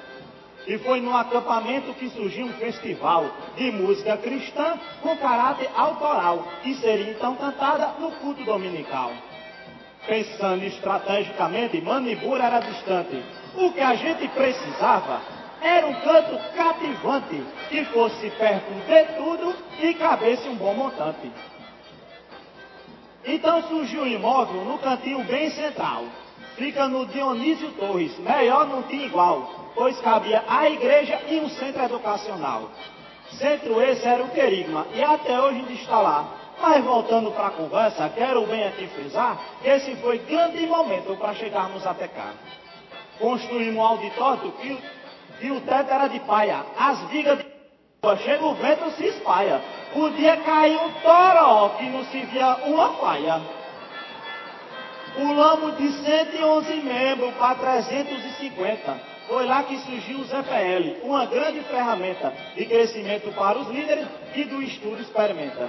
E 0.66 0.78
foi 0.78 1.00
num 1.00 1.14
acampamento 1.14 1.92
que 1.94 2.08
surgiu 2.10 2.46
um 2.46 2.52
festival 2.54 3.26
de 3.56 3.70
música 3.70 4.16
cristã 4.16 4.78
com 5.02 5.16
caráter 5.16 5.68
autoral, 5.76 6.46
que 6.62 6.74
seria 6.76 7.10
então 7.10 7.34
cantada 7.36 7.94
no 7.98 8.10
culto 8.12 8.42
dominical. 8.44 9.12
Pensando 10.06 10.64
estrategicamente, 10.64 11.80
Manibura 11.80 12.44
era 12.44 12.60
distante. 12.60 13.22
O 13.56 13.72
que 13.72 13.80
a 13.80 13.94
gente 13.94 14.26
precisava 14.28 15.20
era 15.64 15.86
um 15.86 15.94
canto 15.94 16.38
cativante, 16.54 17.42
que 17.70 17.84
fosse 17.86 18.30
perto 18.30 18.70
de 18.86 19.04
tudo 19.16 19.56
e 19.80 19.94
cabesse 19.94 20.46
um 20.46 20.56
bom 20.56 20.74
montante. 20.74 21.32
Então 23.24 23.62
surgiu 23.62 24.02
um 24.02 24.06
imóvel 24.06 24.62
no 24.66 24.78
cantinho 24.78 25.24
bem 25.24 25.50
central. 25.50 26.04
Fica 26.56 26.86
no 26.86 27.06
Dionísio 27.06 27.72
Torres, 27.72 28.16
melhor 28.18 28.66
não 28.68 28.82
tinha 28.82 29.06
igual, 29.06 29.70
pois 29.74 29.98
cabia 30.00 30.44
a 30.46 30.68
igreja 30.68 31.18
e 31.28 31.40
um 31.40 31.48
centro 31.48 31.82
educacional. 31.82 32.70
Centro 33.38 33.80
esse 33.82 34.06
era 34.06 34.22
o 34.22 34.28
querigma 34.28 34.86
e 34.94 35.02
até 35.02 35.40
hoje 35.40 35.60
ainda 35.60 35.72
está 35.72 35.98
lá. 35.98 36.28
Mas 36.60 36.84
voltando 36.84 37.32
para 37.32 37.48
a 37.48 37.50
conversa, 37.50 38.08
quero 38.10 38.46
bem 38.46 38.64
aqui 38.64 38.86
frisar 38.88 39.38
que 39.62 39.68
esse 39.68 39.96
foi 39.96 40.18
grande 40.18 40.64
momento 40.66 41.16
para 41.16 41.34
chegarmos 41.34 41.86
até 41.86 42.06
cá. 42.06 42.32
Construímos 43.18 43.76
um 43.76 43.82
auditório 43.82 44.52
que, 44.52 44.78
que 45.44 45.50
o 45.50 45.60
teto 45.60 45.92
era 45.92 46.08
de 46.08 46.20
paia, 46.20 46.64
as 46.78 47.00
vigas 47.10 47.36
de 47.38 47.44
chega 48.24 48.46
o 48.46 48.54
vento 48.54 48.90
se 48.92 49.08
espalha. 49.08 49.60
Podia 49.92 50.38
cair 50.38 50.74
um 50.78 50.90
toró 51.02 51.68
que 51.76 51.84
não 51.84 52.02
se 52.06 52.18
via 52.20 52.56
uma 52.64 52.94
faia. 52.94 53.42
Pulamos 55.14 55.76
de 55.76 55.92
111 55.92 56.74
membros 56.76 57.34
para 57.34 57.56
350. 57.56 59.00
Foi 59.28 59.44
lá 59.44 59.64
que 59.64 59.76
surgiu 59.80 60.20
o 60.20 60.24
ZPL, 60.24 61.04
uma 61.06 61.26
grande 61.26 61.60
ferramenta 61.60 62.32
de 62.56 62.64
crescimento 62.64 63.30
para 63.32 63.58
os 63.58 63.68
líderes 63.68 64.08
e 64.34 64.44
do 64.44 64.62
estudo 64.62 65.02
experimenta. 65.02 65.68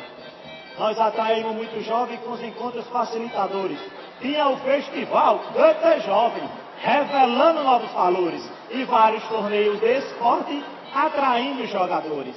Nós 0.79 0.97
atraímos 0.97 1.53
muito 1.53 1.83
jovem 1.83 2.17
com 2.19 2.31
os 2.31 2.41
encontros 2.41 2.87
facilitadores. 2.87 3.79
Tinha 4.21 4.47
o 4.47 4.57
festival 4.57 5.43
Canta 5.53 5.99
Jovem, 5.99 6.49
revelando 6.81 7.61
novos 7.63 7.91
valores 7.91 8.54
e 8.71 8.83
vários 8.83 9.23
torneios 9.27 9.79
de 9.79 9.97
esporte 9.97 10.63
atraindo 10.93 11.65
jogadores. 11.67 12.35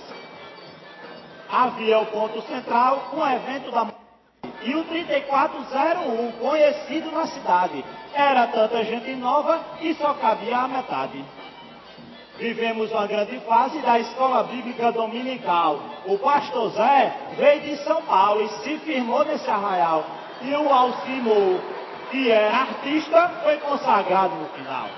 Havia 1.50 2.00
o 2.00 2.06
ponto 2.06 2.42
central, 2.42 3.10
um 3.14 3.26
evento 3.26 3.70
da 3.70 3.86
e 4.62 4.74
o 4.74 4.84
3401, 4.84 6.32
conhecido 6.32 7.10
na 7.12 7.26
cidade. 7.26 7.84
Era 8.12 8.46
tanta 8.48 8.84
gente 8.84 9.14
nova 9.14 9.60
e 9.80 9.94
só 9.94 10.14
cabia 10.14 10.58
a 10.58 10.68
metade. 10.68 11.24
Vivemos 12.38 12.90
uma 12.92 13.06
grande 13.06 13.38
fase 13.40 13.78
da 13.80 13.98
escola 13.98 14.44
bíblica 14.44 14.92
dominical. 14.92 15.80
O 16.06 16.18
pastor 16.18 16.70
Zé 16.70 17.12
veio 17.36 17.60
de 17.62 17.76
São 17.78 18.02
Paulo 18.02 18.42
e 18.42 18.48
se 18.62 18.78
firmou 18.78 19.24
nesse 19.24 19.48
arraial. 19.48 20.04
E 20.42 20.54
o 20.54 20.72
Alcimor, 20.72 21.60
que 22.10 22.30
era 22.30 22.58
artista, 22.58 23.28
foi 23.42 23.56
consagrado 23.58 24.34
no 24.36 24.46
final. 24.50 24.88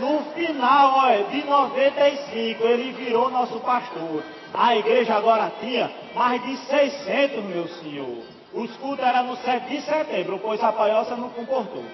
No 0.00 0.20
final, 0.32 0.98
olha, 0.98 1.24
de 1.24 1.44
95, 1.44 2.64
ele 2.64 2.92
virou 2.92 3.30
nosso 3.30 3.60
pastor. 3.60 4.22
A 4.54 4.74
igreja 4.76 5.14
agora 5.14 5.52
tinha 5.60 5.90
mais 6.14 6.42
de 6.42 6.56
600, 6.56 7.44
meu 7.44 7.68
senhor. 7.68 8.22
Os 8.54 8.74
cultos 8.76 9.04
eram 9.04 9.24
no 9.24 9.36
7 9.36 9.68
de 9.68 9.80
setembro, 9.82 10.38
pois 10.38 10.62
a 10.62 10.72
paioça 10.72 11.16
não 11.16 11.28
comportou. 11.30 11.84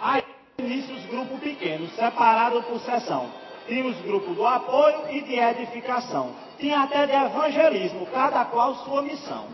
Aí, 0.00 0.22
início, 0.58 0.94
os 0.94 1.04
grupos 1.06 1.40
pequenos, 1.40 1.94
separados 1.94 2.64
por 2.66 2.78
sessão. 2.80 3.26
Tinha 3.66 3.86
os 3.86 3.96
grupos 4.02 4.36
do 4.36 4.46
apoio 4.46 5.10
e 5.10 5.22
de 5.22 5.38
edificação. 5.38 6.32
Tinha 6.58 6.82
até 6.82 7.06
de 7.06 7.12
evangelismo, 7.12 8.06
cada 8.06 8.44
qual 8.44 8.74
sua 8.76 9.00
missão. 9.00 9.46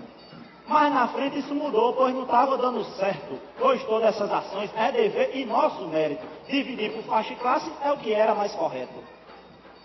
Mas 0.67 0.95
na 0.95 1.09
frente 1.09 1.41
isso 1.41 1.55
mudou, 1.55 1.93
pois 1.95 2.15
não 2.15 2.23
estava 2.23 2.57
dando 2.57 2.85
certo. 2.97 3.39
Pois 3.59 3.83
todas 3.85 4.15
essas 4.15 4.33
ações 4.33 4.71
é 4.77 4.93
dever 4.93 5.37
e 5.37 5.45
nosso 5.45 5.87
mérito. 5.89 6.25
Dividir 6.51 6.91
por 6.93 7.05
faixa 7.05 7.33
e 7.33 7.37
classe 7.37 7.71
é 7.85 7.93
o 7.93 7.97
que 7.99 8.13
era 8.13 8.35
mais 8.35 8.53
correto. 8.53 8.95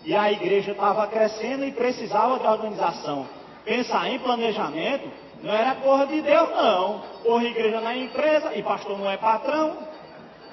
E 0.04 0.14
a 0.14 0.30
igreja 0.32 0.72
estava 0.72 1.06
crescendo 1.06 1.64
e 1.64 1.72
precisava 1.72 2.38
de 2.38 2.46
organização. 2.46 3.26
Pensar 3.64 4.08
em 4.08 4.18
planejamento 4.18 5.08
não 5.42 5.52
era 5.52 5.76
coisa 5.76 6.06
de 6.06 6.22
Deus, 6.22 6.50
não. 6.50 7.02
Porra, 7.22 7.44
igreja 7.44 7.80
não 7.80 7.90
é 7.90 7.98
empresa 7.98 8.54
e 8.54 8.62
pastor 8.62 8.98
não 8.98 9.10
é 9.10 9.16
patrão. 9.16 9.76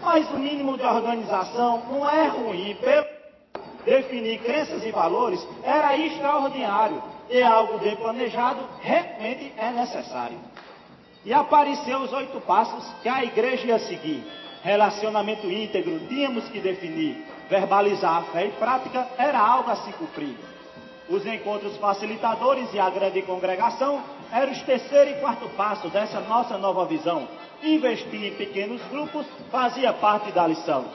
Mas 0.01 0.29
o 0.31 0.37
mínimo 0.37 0.77
de 0.77 0.83
organização 0.83 1.83
não 1.89 2.09
é 2.09 2.27
ruim. 2.27 2.77
Definir 3.85 4.39
crenças 4.39 4.83
e 4.83 4.91
valores 4.91 5.45
era 5.63 5.97
extraordinário 5.97 7.01
e 7.29 7.41
algo 7.41 7.79
bem 7.79 7.95
planejado 7.95 8.59
realmente 8.81 9.53
é 9.57 9.71
necessário. 9.71 10.37
E 11.25 11.33
apareceu 11.33 11.99
os 11.99 12.13
oito 12.13 12.39
passos 12.41 12.85
que 13.01 13.09
a 13.09 13.23
igreja 13.23 13.67
ia 13.67 13.79
seguir. 13.79 14.23
Relacionamento 14.63 15.51
íntegro, 15.51 15.99
tínhamos 16.07 16.45
que 16.45 16.61
definir. 16.61 17.25
Verbalizar 17.49 18.19
a 18.19 18.23
fé 18.23 18.45
e 18.45 18.51
prática 18.53 19.05
era 19.17 19.37
algo 19.37 19.69
a 19.69 19.75
se 19.75 19.91
cumprir. 19.91 20.37
Os 21.09 21.25
encontros 21.25 21.75
facilitadores 21.75 22.73
e 22.73 22.79
a 22.79 22.89
grande 22.89 23.21
congregação 23.23 24.01
eram 24.31 24.53
os 24.53 24.61
terceiro 24.61 25.11
e 25.11 25.13
quarto 25.15 25.49
passo 25.49 25.89
dessa 25.89 26.21
nossa 26.21 26.57
nova 26.57 26.85
visão. 26.85 27.27
Investir 27.61 28.23
em 28.23 28.35
pequenos 28.35 28.81
grupos 28.83 29.25
fazia 29.51 29.91
parte 29.91 30.31
da 30.31 30.47
lição. 30.47 30.85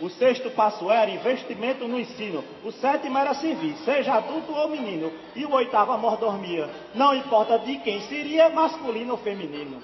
O 0.00 0.08
sexto 0.08 0.50
passo 0.50 0.88
era 0.88 1.10
investimento 1.10 1.88
no 1.88 1.98
ensino. 1.98 2.44
O 2.64 2.70
sétimo 2.70 3.18
era 3.18 3.34
servir, 3.34 3.76
seja 3.84 4.14
adulto 4.14 4.52
ou 4.52 4.68
menino. 4.68 5.12
E 5.34 5.44
o 5.44 5.52
oitavo, 5.52 5.90
a 5.92 5.98
mordomia. 5.98 6.70
Não 6.94 7.12
importa 7.14 7.58
de 7.58 7.76
quem 7.78 8.00
seria, 8.02 8.50
masculino 8.50 9.12
ou 9.12 9.18
feminino. 9.18 9.82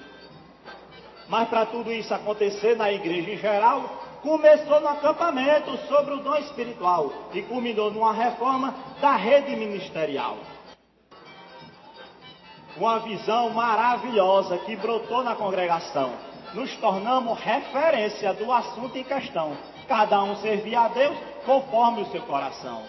Mas 1.31 1.49
para 1.49 1.65
tudo 1.65 1.91
isso 1.91 2.13
acontecer 2.13 2.75
na 2.75 2.91
igreja 2.91 3.31
em 3.31 3.37
geral, 3.37 3.83
começou 4.21 4.79
no 4.79 4.87
acampamento 4.89 5.75
sobre 5.87 6.13
o 6.13 6.17
dom 6.17 6.35
espiritual 6.35 7.11
e 7.33 7.41
culminou 7.41 7.89
numa 7.89 8.13
reforma 8.13 8.75
da 8.99 9.15
rede 9.15 9.55
ministerial. 9.55 10.37
Uma 12.77 12.99
visão 12.99 13.49
maravilhosa 13.49 14.57
que 14.59 14.75
brotou 14.75 15.23
na 15.23 15.33
congregação. 15.33 16.11
Nos 16.53 16.75
tornamos 16.77 17.39
referência 17.39 18.33
do 18.33 18.51
assunto 18.51 18.97
em 18.97 19.03
questão 19.03 19.55
cada 19.91 20.23
um 20.23 20.37
servia 20.37 20.81
a 20.81 20.87
Deus 20.87 21.17
conforme 21.45 22.03
o 22.03 22.11
seu 22.11 22.21
coração. 22.21 22.81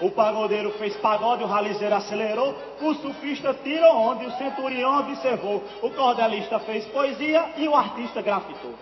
O 0.00 0.10
pagodeiro 0.10 0.72
fez 0.72 0.96
pagode, 0.96 1.44
o 1.44 1.46
ralizeiro 1.46 1.94
acelerou, 1.94 2.54
o 2.80 2.94
sufista 2.94 3.54
tirou 3.62 3.94
onde, 3.94 4.26
o 4.26 4.32
centurião 4.32 5.00
observou, 5.00 5.62
o 5.82 5.90
cordelista 5.90 6.58
fez 6.60 6.84
poesia 6.86 7.52
e 7.56 7.68
o 7.68 7.74
artista 7.74 8.20
grafitou. 8.20 8.74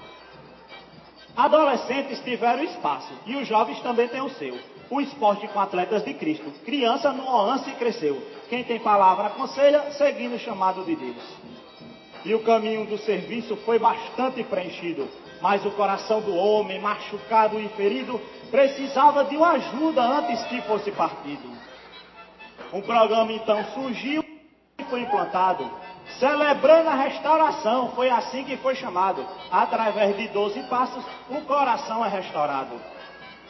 Adolescentes 1.36 2.20
tiveram 2.20 2.62
espaço 2.64 3.12
e 3.26 3.36
os 3.36 3.46
jovens 3.46 3.80
também 3.80 4.08
têm 4.08 4.20
o 4.20 4.30
seu. 4.30 4.58
O 4.88 5.00
esporte 5.00 5.46
com 5.48 5.60
atletas 5.60 6.04
de 6.04 6.14
Cristo. 6.14 6.50
Criança 6.64 7.12
no 7.12 7.24
Oance 7.24 7.70
cresceu. 7.72 8.20
Quem 8.48 8.64
tem 8.64 8.80
palavra 8.80 9.26
aconselha, 9.26 9.92
seguindo 9.92 10.34
o 10.34 10.38
chamado 10.38 10.84
de 10.84 10.96
Deus. 10.96 11.36
E 12.24 12.34
o 12.34 12.42
caminho 12.42 12.84
do 12.86 12.98
serviço 12.98 13.56
foi 13.58 13.78
bastante 13.78 14.42
preenchido 14.42 15.08
mas 15.40 15.64
o 15.64 15.70
coração 15.70 16.20
do 16.20 16.34
homem, 16.34 16.80
machucado 16.80 17.58
e 17.58 17.68
ferido, 17.70 18.20
precisava 18.50 19.24
de 19.24 19.36
uma 19.36 19.52
ajuda 19.52 20.02
antes 20.02 20.42
que 20.44 20.60
fosse 20.62 20.90
partido. 20.92 21.50
Um 22.72 22.80
programa 22.82 23.32
então 23.32 23.64
surgiu 23.74 24.24
e 24.78 24.84
foi 24.84 25.00
implantado, 25.00 25.70
celebrando 26.18 26.88
a 26.88 26.94
restauração, 26.94 27.90
foi 27.92 28.10
assim 28.10 28.44
que 28.44 28.56
foi 28.56 28.74
chamado. 28.74 29.24
Através 29.50 30.16
de 30.16 30.28
12 30.28 30.62
passos, 30.64 31.04
o 31.28 31.40
coração 31.42 32.04
é 32.04 32.08
restaurado. 32.08 32.80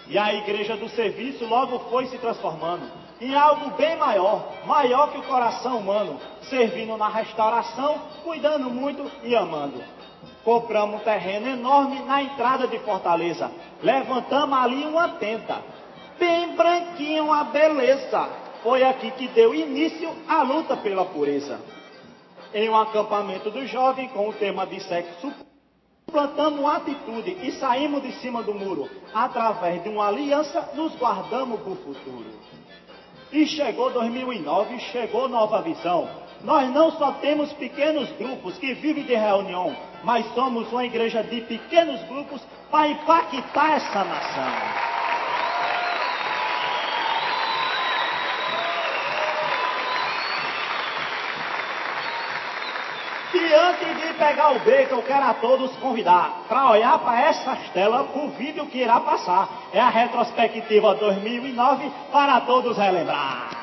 E 0.07 0.19
a 0.19 0.35
igreja 0.35 0.77
do 0.77 0.89
serviço 0.89 1.45
logo 1.47 1.79
foi 1.91 2.07
se 2.07 2.19
transformando 2.19 2.91
em 3.21 3.35
algo 3.35 3.71
bem 3.73 3.97
maior, 3.97 4.51
maior 4.67 5.13
que 5.13 5.19
o 5.19 5.23
coração 5.23 5.79
humano, 5.79 6.19
servindo 6.43 6.97
na 6.97 7.09
restauração, 7.09 7.99
cuidando 8.25 8.71
muito 8.71 9.11
e 9.23 9.37
amando. 9.37 9.83
Compramos 10.45 11.01
um 11.01 11.05
terreno 11.05 11.49
enorme 11.49 12.01
na 12.03 12.23
entrada 12.23 12.67
de 12.67 12.79
Fortaleza. 12.81 13.51
Levantamos 13.83 14.59
ali 14.59 14.85
uma 14.85 15.09
tenda. 15.11 15.63
Bem 16.19 16.55
branquinha, 16.57 17.23
uma 17.23 17.45
beleza. 17.45 18.29
Foi 18.63 18.83
aqui 18.83 19.11
que 19.13 19.29
deu 19.29 19.55
início 19.55 20.11
à 20.29 20.43
luta 20.43 20.77
pela 20.77 21.05
pureza. 21.05 21.61
Em 22.53 22.69
um 22.69 22.77
acampamento 22.77 23.51
do 23.51 23.67
jovem 23.67 24.09
com 24.09 24.29
o 24.29 24.33
tema 24.33 24.67
de 24.67 24.81
sexo 24.81 25.33
plantamos 26.11 26.65
atitude 26.65 27.37
e 27.43 27.53
saímos 27.53 28.03
de 28.03 28.13
cima 28.21 28.43
do 28.43 28.55
muro. 28.55 28.89
Através 29.15 29.83
de 29.83 29.89
uma 29.89 30.09
aliança, 30.09 30.71
nos 30.75 30.95
guardamos 30.97 31.61
para 31.61 31.73
o 31.73 31.77
futuro. 31.77 32.27
E 33.33 33.47
chegou 33.47 33.91
2009, 33.91 34.79
chegou 34.81 35.29
nova 35.29 35.63
visão. 35.63 36.09
Nós 36.43 36.69
não 36.71 36.91
só 36.93 37.13
temos 37.13 37.53
pequenos 37.53 38.11
grupos 38.13 38.59
que 38.59 38.75
vivem 38.75 39.05
de 39.05 39.15
reunião, 39.15 39.75
mas 40.03 40.27
somos 40.35 40.71
uma 40.73 40.85
igreja 40.85 41.23
de 41.23 41.41
pequenos 41.43 42.03
grupos 42.05 42.43
para 42.71 42.89
impactar 42.89 43.73
essa 43.73 44.05
nação. 44.05 44.91
E 53.33 53.55
antes 53.55 54.01
de 54.01 54.13
pegar 54.15 54.53
o 54.53 54.59
beco, 54.61 54.95
eu 54.95 55.03
quero 55.03 55.25
a 55.25 55.35
todos 55.35 55.75
convidar 55.77 56.43
para 56.49 56.71
olhar 56.71 56.99
para 56.99 57.21
essas 57.21 57.59
para 57.69 58.03
o 58.15 58.29
vídeo 58.31 58.67
que 58.67 58.79
irá 58.79 59.01
passar. 59.01 59.49
É 59.73 59.81
a 59.81 59.89
retrospectiva 59.89 60.95
2009 60.97 61.93
para 62.13 62.41
todos 62.41 62.77
relembrar. 62.77 63.60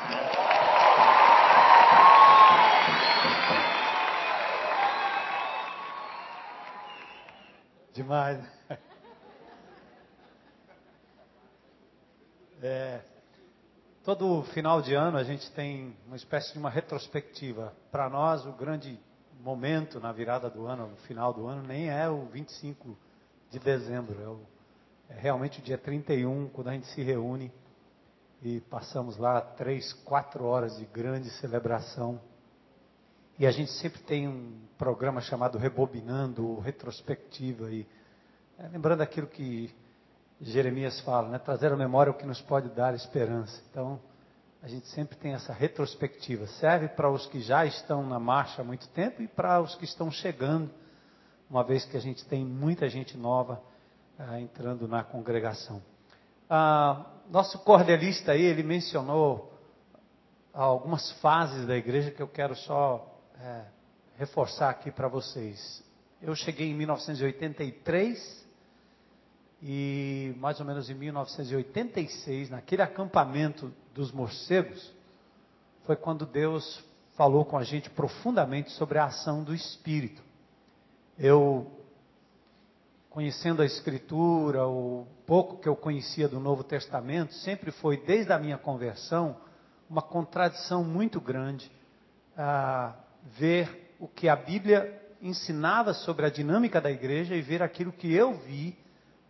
Demais. 8.08 8.42
É, 12.62 13.02
todo 14.02 14.42
final 14.54 14.80
de 14.80 14.94
ano 14.94 15.18
a 15.18 15.22
gente 15.22 15.52
tem 15.52 15.94
uma 16.06 16.16
espécie 16.16 16.54
de 16.54 16.58
uma 16.58 16.70
retrospectiva. 16.70 17.72
Para 17.92 18.08
nós, 18.08 18.46
o 18.46 18.52
grande 18.52 18.98
momento 19.42 20.00
na 20.00 20.10
virada 20.10 20.48
do 20.48 20.66
ano, 20.66 20.86
no 20.86 20.96
final 20.96 21.34
do 21.34 21.46
ano, 21.46 21.62
nem 21.68 21.90
é 21.90 22.08
o 22.08 22.24
25 22.28 22.96
de 23.50 23.58
dezembro, 23.58 24.18
é, 24.22 24.26
o, 24.26 24.40
é 25.10 25.20
realmente 25.20 25.60
o 25.60 25.62
dia 25.62 25.76
31, 25.76 26.48
quando 26.48 26.68
a 26.68 26.72
gente 26.72 26.86
se 26.86 27.02
reúne 27.02 27.52
e 28.42 28.58
passamos 28.62 29.18
lá 29.18 29.38
três, 29.38 29.92
quatro 29.92 30.44
horas 30.44 30.78
de 30.78 30.86
grande 30.86 31.28
celebração. 31.32 32.18
E 33.38 33.46
a 33.46 33.50
gente 33.50 33.70
sempre 33.72 34.00
tem 34.00 34.26
um 34.26 34.58
programa 34.78 35.20
chamado 35.20 35.58
Rebobinando, 35.58 36.48
ou 36.48 36.58
Retrospectiva, 36.58 37.70
e 37.70 37.86
lembrando 38.66 39.02
aquilo 39.02 39.26
que 39.28 39.72
Jeremias 40.40 41.00
fala, 41.00 41.28
né? 41.28 41.38
trazer 41.38 41.72
à 41.72 41.76
memória 41.76 42.10
o 42.10 42.14
que 42.14 42.26
nos 42.26 42.40
pode 42.40 42.68
dar 42.70 42.94
esperança. 42.94 43.62
Então, 43.70 44.00
a 44.60 44.66
gente 44.66 44.86
sempre 44.88 45.16
tem 45.16 45.34
essa 45.34 45.52
retrospectiva. 45.52 46.46
Serve 46.46 46.88
para 46.88 47.10
os 47.10 47.26
que 47.26 47.40
já 47.40 47.64
estão 47.64 48.04
na 48.04 48.18
marcha 48.18 48.62
há 48.62 48.64
muito 48.64 48.88
tempo 48.88 49.22
e 49.22 49.28
para 49.28 49.60
os 49.60 49.74
que 49.76 49.84
estão 49.84 50.10
chegando, 50.10 50.70
uma 51.48 51.62
vez 51.62 51.84
que 51.84 51.96
a 51.96 52.00
gente 52.00 52.24
tem 52.26 52.44
muita 52.44 52.88
gente 52.88 53.16
nova 53.16 53.62
ah, 54.18 54.40
entrando 54.40 54.88
na 54.88 55.04
congregação. 55.04 55.80
Ah, 56.50 57.06
nosso 57.30 57.58
cordelista 57.60 58.32
aí, 58.32 58.42
ele 58.42 58.62
mencionou 58.62 59.52
algumas 60.52 61.12
fases 61.20 61.66
da 61.66 61.76
igreja 61.76 62.10
que 62.10 62.20
eu 62.20 62.28
quero 62.28 62.56
só 62.56 63.16
é, 63.40 63.64
reforçar 64.16 64.70
aqui 64.70 64.90
para 64.90 65.06
vocês. 65.06 65.84
Eu 66.20 66.34
cheguei 66.34 66.70
em 66.70 66.74
1983 66.74 68.47
e 69.62 70.34
mais 70.38 70.60
ou 70.60 70.66
menos 70.66 70.88
em 70.88 70.94
1986, 70.94 72.50
naquele 72.50 72.82
acampamento 72.82 73.72
dos 73.92 74.12
morcegos, 74.12 74.92
foi 75.84 75.96
quando 75.96 76.24
Deus 76.24 76.84
falou 77.16 77.44
com 77.44 77.58
a 77.58 77.64
gente 77.64 77.90
profundamente 77.90 78.70
sobre 78.72 78.98
a 78.98 79.06
ação 79.06 79.42
do 79.42 79.54
Espírito. 79.54 80.22
Eu, 81.18 81.68
conhecendo 83.10 83.60
a 83.60 83.66
Escritura, 83.66 84.66
o 84.68 85.06
pouco 85.26 85.58
que 85.58 85.68
eu 85.68 85.74
conhecia 85.74 86.28
do 86.28 86.38
Novo 86.38 86.62
Testamento, 86.62 87.34
sempre 87.34 87.72
foi, 87.72 87.96
desde 87.96 88.32
a 88.32 88.38
minha 88.38 88.56
conversão, 88.56 89.36
uma 89.90 90.02
contradição 90.02 90.84
muito 90.84 91.20
grande 91.20 91.68
ver 93.36 93.96
o 93.98 94.06
que 94.06 94.28
a 94.28 94.36
Bíblia 94.36 95.02
ensinava 95.20 95.92
sobre 95.92 96.24
a 96.24 96.30
dinâmica 96.30 96.80
da 96.80 96.90
igreja 96.90 97.34
e 97.34 97.42
ver 97.42 97.60
aquilo 97.60 97.90
que 97.90 98.14
eu 98.14 98.34
vi 98.34 98.78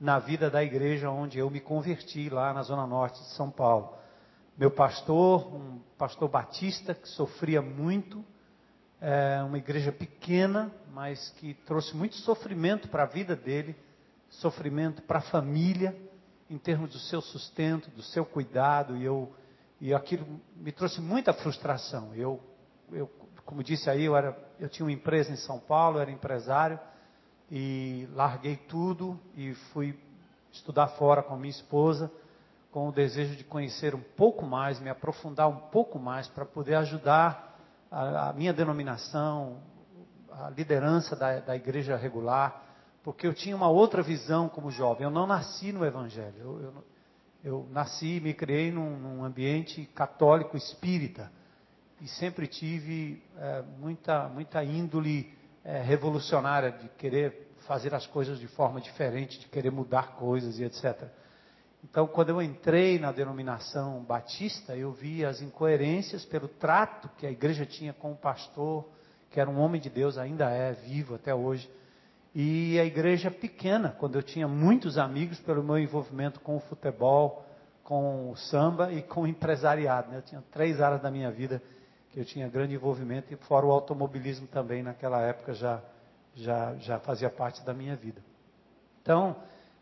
na 0.00 0.18
vida 0.18 0.48
da 0.48 0.62
igreja 0.62 1.10
onde 1.10 1.38
eu 1.38 1.50
me 1.50 1.60
converti, 1.60 2.28
lá 2.28 2.52
na 2.52 2.62
Zona 2.62 2.86
Norte 2.86 3.20
de 3.20 3.28
São 3.30 3.50
Paulo. 3.50 3.94
Meu 4.56 4.70
pastor, 4.70 5.54
um 5.54 5.80
pastor 5.96 6.28
batista 6.28 6.94
que 6.94 7.08
sofria 7.08 7.60
muito, 7.60 8.24
é, 9.00 9.42
uma 9.42 9.58
igreja 9.58 9.92
pequena, 9.92 10.72
mas 10.92 11.30
que 11.38 11.54
trouxe 11.66 11.96
muito 11.96 12.16
sofrimento 12.16 12.88
para 12.88 13.04
a 13.04 13.06
vida 13.06 13.36
dele, 13.36 13.76
sofrimento 14.28 15.02
para 15.02 15.18
a 15.18 15.22
família, 15.22 15.96
em 16.50 16.58
termos 16.58 16.90
do 16.90 16.98
seu 16.98 17.20
sustento, 17.20 17.90
do 17.90 18.02
seu 18.02 18.24
cuidado, 18.24 18.96
e 18.96 19.04
eu 19.04 19.32
e 19.80 19.94
aquilo 19.94 20.26
me 20.56 20.72
trouxe 20.72 21.00
muita 21.00 21.32
frustração. 21.32 22.12
Eu, 22.14 22.40
eu 22.90 23.08
como 23.44 23.62
disse 23.62 23.88
aí, 23.88 24.04
eu, 24.04 24.16
era, 24.16 24.36
eu 24.58 24.68
tinha 24.68 24.84
uma 24.84 24.92
empresa 24.92 25.32
em 25.32 25.36
São 25.36 25.58
Paulo, 25.58 25.98
era 25.98 26.10
empresário, 26.10 26.78
e 27.50 28.08
larguei 28.12 28.56
tudo 28.56 29.18
e 29.36 29.54
fui 29.72 29.98
estudar 30.52 30.88
fora 30.88 31.22
com 31.22 31.34
a 31.34 31.36
minha 31.36 31.50
esposa, 31.50 32.10
com 32.70 32.88
o 32.88 32.92
desejo 32.92 33.36
de 33.36 33.44
conhecer 33.44 33.94
um 33.94 34.02
pouco 34.16 34.44
mais, 34.44 34.80
me 34.80 34.90
aprofundar 34.90 35.48
um 35.48 35.56
pouco 35.56 35.98
mais 35.98 36.28
para 36.28 36.44
poder 36.44 36.74
ajudar 36.76 37.58
a, 37.90 38.28
a, 38.28 38.32
minha 38.32 38.52
denominação, 38.52 39.58
a 40.30 40.50
liderança 40.50 41.16
da, 41.16 41.40
da, 41.40 41.56
igreja 41.56 41.96
regular, 41.96 42.62
porque 43.02 43.26
eu 43.26 43.32
tinha 43.32 43.56
uma 43.56 43.68
outra 43.68 44.02
visão 44.02 44.48
como 44.48 44.70
jovem. 44.70 45.04
Eu 45.04 45.10
não 45.10 45.26
nasci 45.26 45.72
no 45.72 45.84
Evangelho, 45.84 46.34
eu, 46.38 46.60
eu, 46.60 46.84
eu 47.44 47.68
nasci 47.70 48.16
e 48.16 48.20
me 48.20 48.34
criei 48.34 48.70
num, 48.70 48.98
num, 48.98 49.24
ambiente 49.24 49.86
católico 49.94 50.56
espírita 50.56 51.32
e 52.00 52.06
sempre 52.06 52.46
tive 52.46 53.22
é, 53.38 53.62
muita, 53.78 54.28
muita 54.28 54.62
índole 54.62 55.37
é, 55.68 55.82
revolucionária 55.82 56.72
de 56.72 56.88
querer 56.96 57.52
fazer 57.66 57.94
as 57.94 58.06
coisas 58.06 58.40
de 58.40 58.46
forma 58.46 58.80
diferente, 58.80 59.38
de 59.38 59.48
querer 59.48 59.70
mudar 59.70 60.14
coisas 60.14 60.58
e 60.58 60.64
etc. 60.64 61.04
Então, 61.84 62.06
quando 62.06 62.30
eu 62.30 62.40
entrei 62.40 62.98
na 62.98 63.12
denominação 63.12 64.02
batista, 64.02 64.74
eu 64.74 64.92
vi 64.92 65.26
as 65.26 65.42
incoerências 65.42 66.24
pelo 66.24 66.48
trato 66.48 67.10
que 67.18 67.26
a 67.26 67.30
igreja 67.30 67.66
tinha 67.66 67.92
com 67.92 68.12
o 68.12 68.16
pastor, 68.16 68.88
que 69.30 69.38
era 69.38 69.50
um 69.50 69.60
homem 69.60 69.78
de 69.78 69.90
Deus, 69.90 70.16
ainda 70.16 70.48
é 70.48 70.72
vivo 70.72 71.16
até 71.16 71.34
hoje. 71.34 71.70
E 72.34 72.80
a 72.80 72.84
igreja 72.86 73.30
pequena, 73.30 73.94
quando 73.98 74.16
eu 74.16 74.22
tinha 74.22 74.48
muitos 74.48 74.96
amigos 74.96 75.38
pelo 75.40 75.62
meu 75.62 75.78
envolvimento 75.78 76.40
com 76.40 76.56
o 76.56 76.60
futebol, 76.60 77.44
com 77.84 78.30
o 78.30 78.36
samba 78.36 78.90
e 78.90 79.02
com 79.02 79.22
o 79.22 79.26
empresariado. 79.26 80.08
Né? 80.08 80.16
Eu 80.16 80.22
tinha 80.22 80.42
três 80.50 80.80
áreas 80.80 81.02
da 81.02 81.10
minha 81.10 81.30
vida 81.30 81.62
que 82.10 82.20
eu 82.20 82.24
tinha 82.24 82.48
grande 82.48 82.74
envolvimento, 82.74 83.32
e 83.32 83.36
fora 83.36 83.66
o 83.66 83.70
automobilismo 83.70 84.46
também, 84.46 84.82
naquela 84.82 85.20
época 85.20 85.52
já, 85.54 85.82
já, 86.34 86.74
já 86.76 86.98
fazia 86.98 87.30
parte 87.30 87.64
da 87.64 87.74
minha 87.74 87.96
vida. 87.96 88.22
Então, 89.02 89.36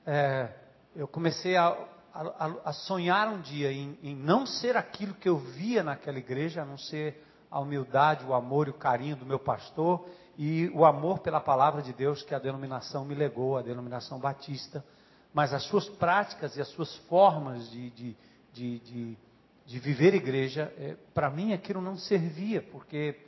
é, 0.05 0.49
eu 0.95 1.07
comecei 1.07 1.57
a, 1.57 1.77
a, 2.15 2.53
a, 2.65 2.73
sonhar 2.73 3.29
um 3.29 3.41
dia 3.41 3.73
em, 3.73 3.99
em 4.03 4.15
não 4.15 4.47
ser 4.47 4.77
aquilo 4.77 5.15
que 5.15 5.29
eu 5.29 5.37
via 5.37 5.83
naquela 5.83 6.19
igreja, 6.19 6.63
a 6.63 6.65
não 6.65 6.79
ser 6.79 7.23
a 7.51 7.61
humildade, 7.61 8.25
o 8.25 8.35
amor 8.35 8.67
e 8.67 8.71
o 8.71 8.75
carinho 8.75 9.17
do 9.17 9.27
meu 9.27 9.39
pastor 9.39 10.07
e 10.39 10.71
o 10.75 10.85
amor 10.85 11.21
pela 11.21 11.41
palavra 11.41 11.81
de 11.83 11.93
Deus 11.93 12.23
que 12.23 12.35
a 12.35 12.39
denominação 12.39 13.05
me 13.05 13.15
legou, 13.15 13.57
a 13.57 13.63
denominação 13.63 14.19
batista. 14.19 14.85
Mas 15.33 15.53
as 15.53 15.65
suas 15.65 15.89
práticas 15.89 16.57
e 16.57 16.61
as 16.61 16.69
suas 16.69 16.95
formas 17.09 17.71
de, 17.71 17.91
de, 17.91 18.17
de, 18.53 18.79
de 18.81 19.19
de 19.67 19.81
viver 19.81 20.15
igreja, 20.15 20.73
é, 20.79 20.97
para 21.13 21.29
mim 21.29 21.53
aquilo 21.53 21.81
não 21.81 21.97
servia, 21.97 22.63
porque, 22.63 23.19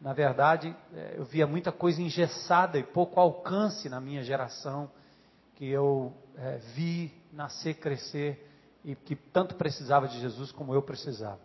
na 0.00 0.12
verdade, 0.12 0.76
é, 0.92 1.14
eu 1.16 1.24
via 1.24 1.46
muita 1.46 1.70
coisa 1.70 2.02
engessada 2.02 2.76
e 2.76 2.82
pouco 2.82 3.20
alcance 3.20 3.88
na 3.88 4.00
minha 4.00 4.22
geração, 4.22 4.90
que 5.54 5.68
eu 5.68 6.12
é, 6.36 6.58
vi 6.74 7.14
nascer, 7.32 7.74
crescer 7.74 8.50
e 8.84 8.96
que 8.96 9.14
tanto 9.14 9.54
precisava 9.54 10.08
de 10.08 10.20
Jesus 10.20 10.50
como 10.50 10.74
eu 10.74 10.82
precisava. 10.82 11.38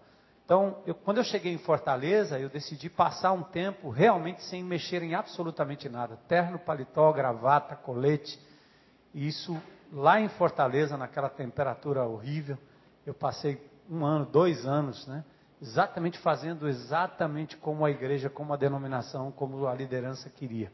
Então, 0.44 0.82
eu, 0.88 0.96
quando 0.96 1.20
eu 1.20 1.24
cheguei 1.24 1.54
em 1.54 1.60
Fortaleza, 1.60 2.40
eu 2.40 2.50
decidi 2.50 2.90
passar 2.90 3.34
um 3.34 3.44
tempo 3.44 3.92
realmente 3.92 4.42
sem 4.46 4.64
mexer 4.64 5.04
em 5.04 5.14
absolutamente 5.14 5.88
nada. 5.88 6.18
Terno, 6.28 6.58
paletó, 6.58 7.14
gravata, 7.14 7.76
colete. 7.76 8.40
E 9.14 9.28
isso 9.28 9.56
lá 9.94 10.20
em 10.20 10.28
Fortaleza, 10.28 10.98
naquela 10.98 11.30
temperatura 11.30 12.04
horrível, 12.04 12.58
eu 13.06 13.14
passei 13.14 13.69
um 13.90 14.06
ano, 14.06 14.26
dois 14.26 14.66
anos, 14.66 15.08
né? 15.08 15.24
Exatamente 15.62 16.18
fazendo 16.20 16.68
exatamente 16.70 17.58
como 17.58 17.84
a 17.84 17.92
igreja, 17.92 18.30
como 18.30 18.54
a 18.54 18.58
denominação, 18.58 19.32
como 19.32 19.68
a 19.68 19.74
liderança 19.74 20.30
queria. 20.30 20.72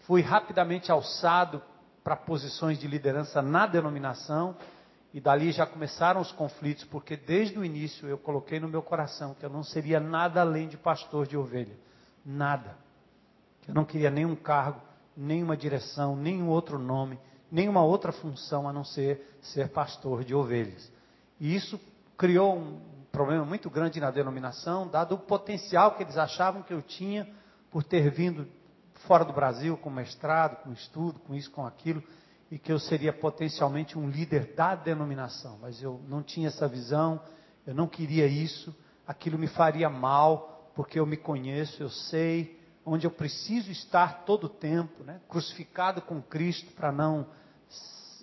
Fui 0.00 0.20
rapidamente 0.20 0.92
alçado 0.92 1.62
para 2.04 2.16
posições 2.16 2.78
de 2.78 2.86
liderança 2.86 3.40
na 3.40 3.66
denominação 3.66 4.56
e 5.12 5.20
dali 5.20 5.52
já 5.52 5.66
começaram 5.66 6.20
os 6.20 6.32
conflitos, 6.32 6.84
porque 6.84 7.16
desde 7.16 7.58
o 7.58 7.64
início 7.64 8.08
eu 8.08 8.16
coloquei 8.16 8.58
no 8.60 8.68
meu 8.68 8.82
coração 8.82 9.34
que 9.34 9.44
eu 9.44 9.50
não 9.50 9.62
seria 9.62 10.00
nada 10.00 10.40
além 10.40 10.68
de 10.68 10.76
pastor 10.76 11.26
de 11.26 11.36
ovelha. 11.36 11.76
Nada. 12.24 12.76
Eu 13.66 13.74
não 13.74 13.84
queria 13.84 14.10
nenhum 14.10 14.34
cargo, 14.34 14.80
nenhuma 15.16 15.56
direção, 15.56 16.16
nenhum 16.16 16.48
outro 16.48 16.78
nome, 16.78 17.18
nenhuma 17.50 17.82
outra 17.82 18.12
função 18.12 18.68
a 18.68 18.72
não 18.72 18.84
ser 18.84 19.36
ser 19.42 19.68
pastor 19.68 20.24
de 20.24 20.34
ovelhas. 20.34 20.90
E 21.38 21.54
isso 21.54 21.78
criou 22.22 22.56
um 22.56 22.78
problema 23.10 23.44
muito 23.44 23.68
grande 23.68 23.98
na 23.98 24.08
denominação, 24.08 24.86
dado 24.86 25.16
o 25.16 25.18
potencial 25.18 25.96
que 25.96 26.04
eles 26.04 26.16
achavam 26.16 26.62
que 26.62 26.72
eu 26.72 26.80
tinha 26.80 27.28
por 27.68 27.82
ter 27.82 28.08
vindo 28.12 28.46
fora 29.08 29.24
do 29.24 29.32
Brasil 29.32 29.76
com 29.76 29.90
mestrado, 29.90 30.62
com 30.62 30.72
estudo, 30.72 31.18
com 31.18 31.34
isso, 31.34 31.50
com 31.50 31.66
aquilo, 31.66 32.00
e 32.48 32.60
que 32.60 32.70
eu 32.70 32.78
seria 32.78 33.12
potencialmente 33.12 33.98
um 33.98 34.08
líder 34.08 34.54
da 34.54 34.76
denominação. 34.76 35.58
Mas 35.60 35.82
eu 35.82 36.00
não 36.06 36.22
tinha 36.22 36.46
essa 36.46 36.68
visão, 36.68 37.20
eu 37.66 37.74
não 37.74 37.88
queria 37.88 38.28
isso, 38.28 38.72
aquilo 39.04 39.36
me 39.36 39.48
faria 39.48 39.90
mal, 39.90 40.70
porque 40.76 41.00
eu 41.00 41.04
me 41.04 41.16
conheço, 41.16 41.82
eu 41.82 41.90
sei 41.90 42.56
onde 42.86 43.04
eu 43.04 43.10
preciso 43.10 43.68
estar 43.72 44.22
todo 44.24 44.44
o 44.44 44.48
tempo, 44.48 45.02
né? 45.02 45.20
crucificado 45.28 46.00
com 46.00 46.22
Cristo 46.22 46.72
para 46.74 46.92
não 46.92 47.26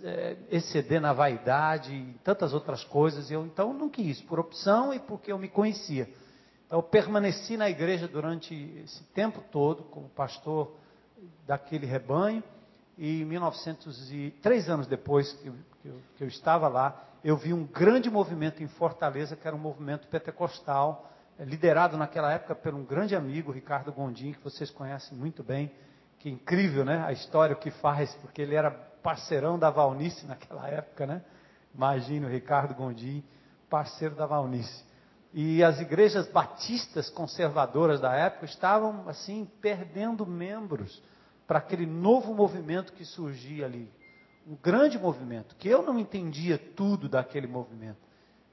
é, 0.03 0.37
exceder 0.49 1.01
na 1.01 1.13
vaidade 1.13 1.93
e 1.93 2.13
tantas 2.23 2.53
outras 2.53 2.83
coisas. 2.83 3.29
Eu 3.29 3.45
então 3.45 3.73
não 3.73 3.89
quis, 3.89 4.21
por 4.21 4.39
opção 4.39 4.93
e 4.93 4.99
porque 4.99 5.31
eu 5.31 5.37
me 5.37 5.47
conhecia. 5.47 6.09
Então 6.65 6.79
eu 6.79 6.83
permaneci 6.83 7.57
na 7.57 7.69
igreja 7.69 8.07
durante 8.07 8.53
esse 8.83 9.03
tempo 9.05 9.43
todo 9.51 9.83
como 9.83 10.09
pastor 10.09 10.71
daquele 11.47 11.85
rebanho 11.85 12.43
e 12.97 13.21
em 13.21 13.25
1903 13.25 14.69
anos 14.69 14.87
depois 14.87 15.33
que, 15.33 15.51
que, 15.81 15.87
eu, 15.87 16.01
que 16.15 16.23
eu 16.23 16.27
estava 16.27 16.67
lá, 16.67 17.03
eu 17.23 17.35
vi 17.35 17.53
um 17.53 17.65
grande 17.65 18.09
movimento 18.09 18.61
em 18.61 18.67
Fortaleza 18.67 19.35
que 19.35 19.47
era 19.47 19.55
um 19.55 19.59
movimento 19.59 20.07
pentecostal 20.07 21.09
é, 21.39 21.45
liderado 21.45 21.97
naquela 21.97 22.31
época 22.31 22.53
por 22.53 22.73
um 22.73 22.83
grande 22.83 23.15
amigo, 23.15 23.51
Ricardo 23.51 23.91
Gondim, 23.91 24.33
que 24.33 24.43
vocês 24.43 24.69
conhecem 24.69 25.17
muito 25.17 25.41
bem. 25.41 25.71
Que 26.19 26.29
incrível, 26.29 26.83
né? 26.83 27.01
A 27.05 27.13
história 27.13 27.55
que 27.55 27.71
faz, 27.71 28.13
porque 28.15 28.41
ele 28.41 28.53
era 28.53 28.71
parceirão 29.01 29.57
da 29.57 29.69
Valnice 29.69 30.25
naquela 30.25 30.67
época, 30.69 31.05
né? 31.05 31.21
Imagine 31.73 32.25
o 32.25 32.29
Ricardo 32.29 32.73
Gondim, 32.73 33.23
parceiro 33.69 34.15
da 34.15 34.25
Valnice. 34.25 34.83
E 35.33 35.63
as 35.63 35.79
igrejas 35.79 36.27
batistas 36.27 37.09
conservadoras 37.09 38.01
da 38.01 38.13
época 38.15 38.45
estavam, 38.45 39.07
assim, 39.07 39.47
perdendo 39.61 40.25
membros 40.25 41.03
para 41.45 41.59
aquele 41.59 41.85
novo 41.85 42.33
movimento 42.33 42.93
que 42.93 43.05
surgia 43.05 43.65
ali. 43.65 43.91
Um 44.47 44.55
grande 44.55 44.97
movimento, 44.97 45.55
que 45.55 45.67
eu 45.67 45.83
não 45.83 45.99
entendia 45.99 46.57
tudo 46.57 47.07
daquele 47.07 47.45
movimento 47.45 48.09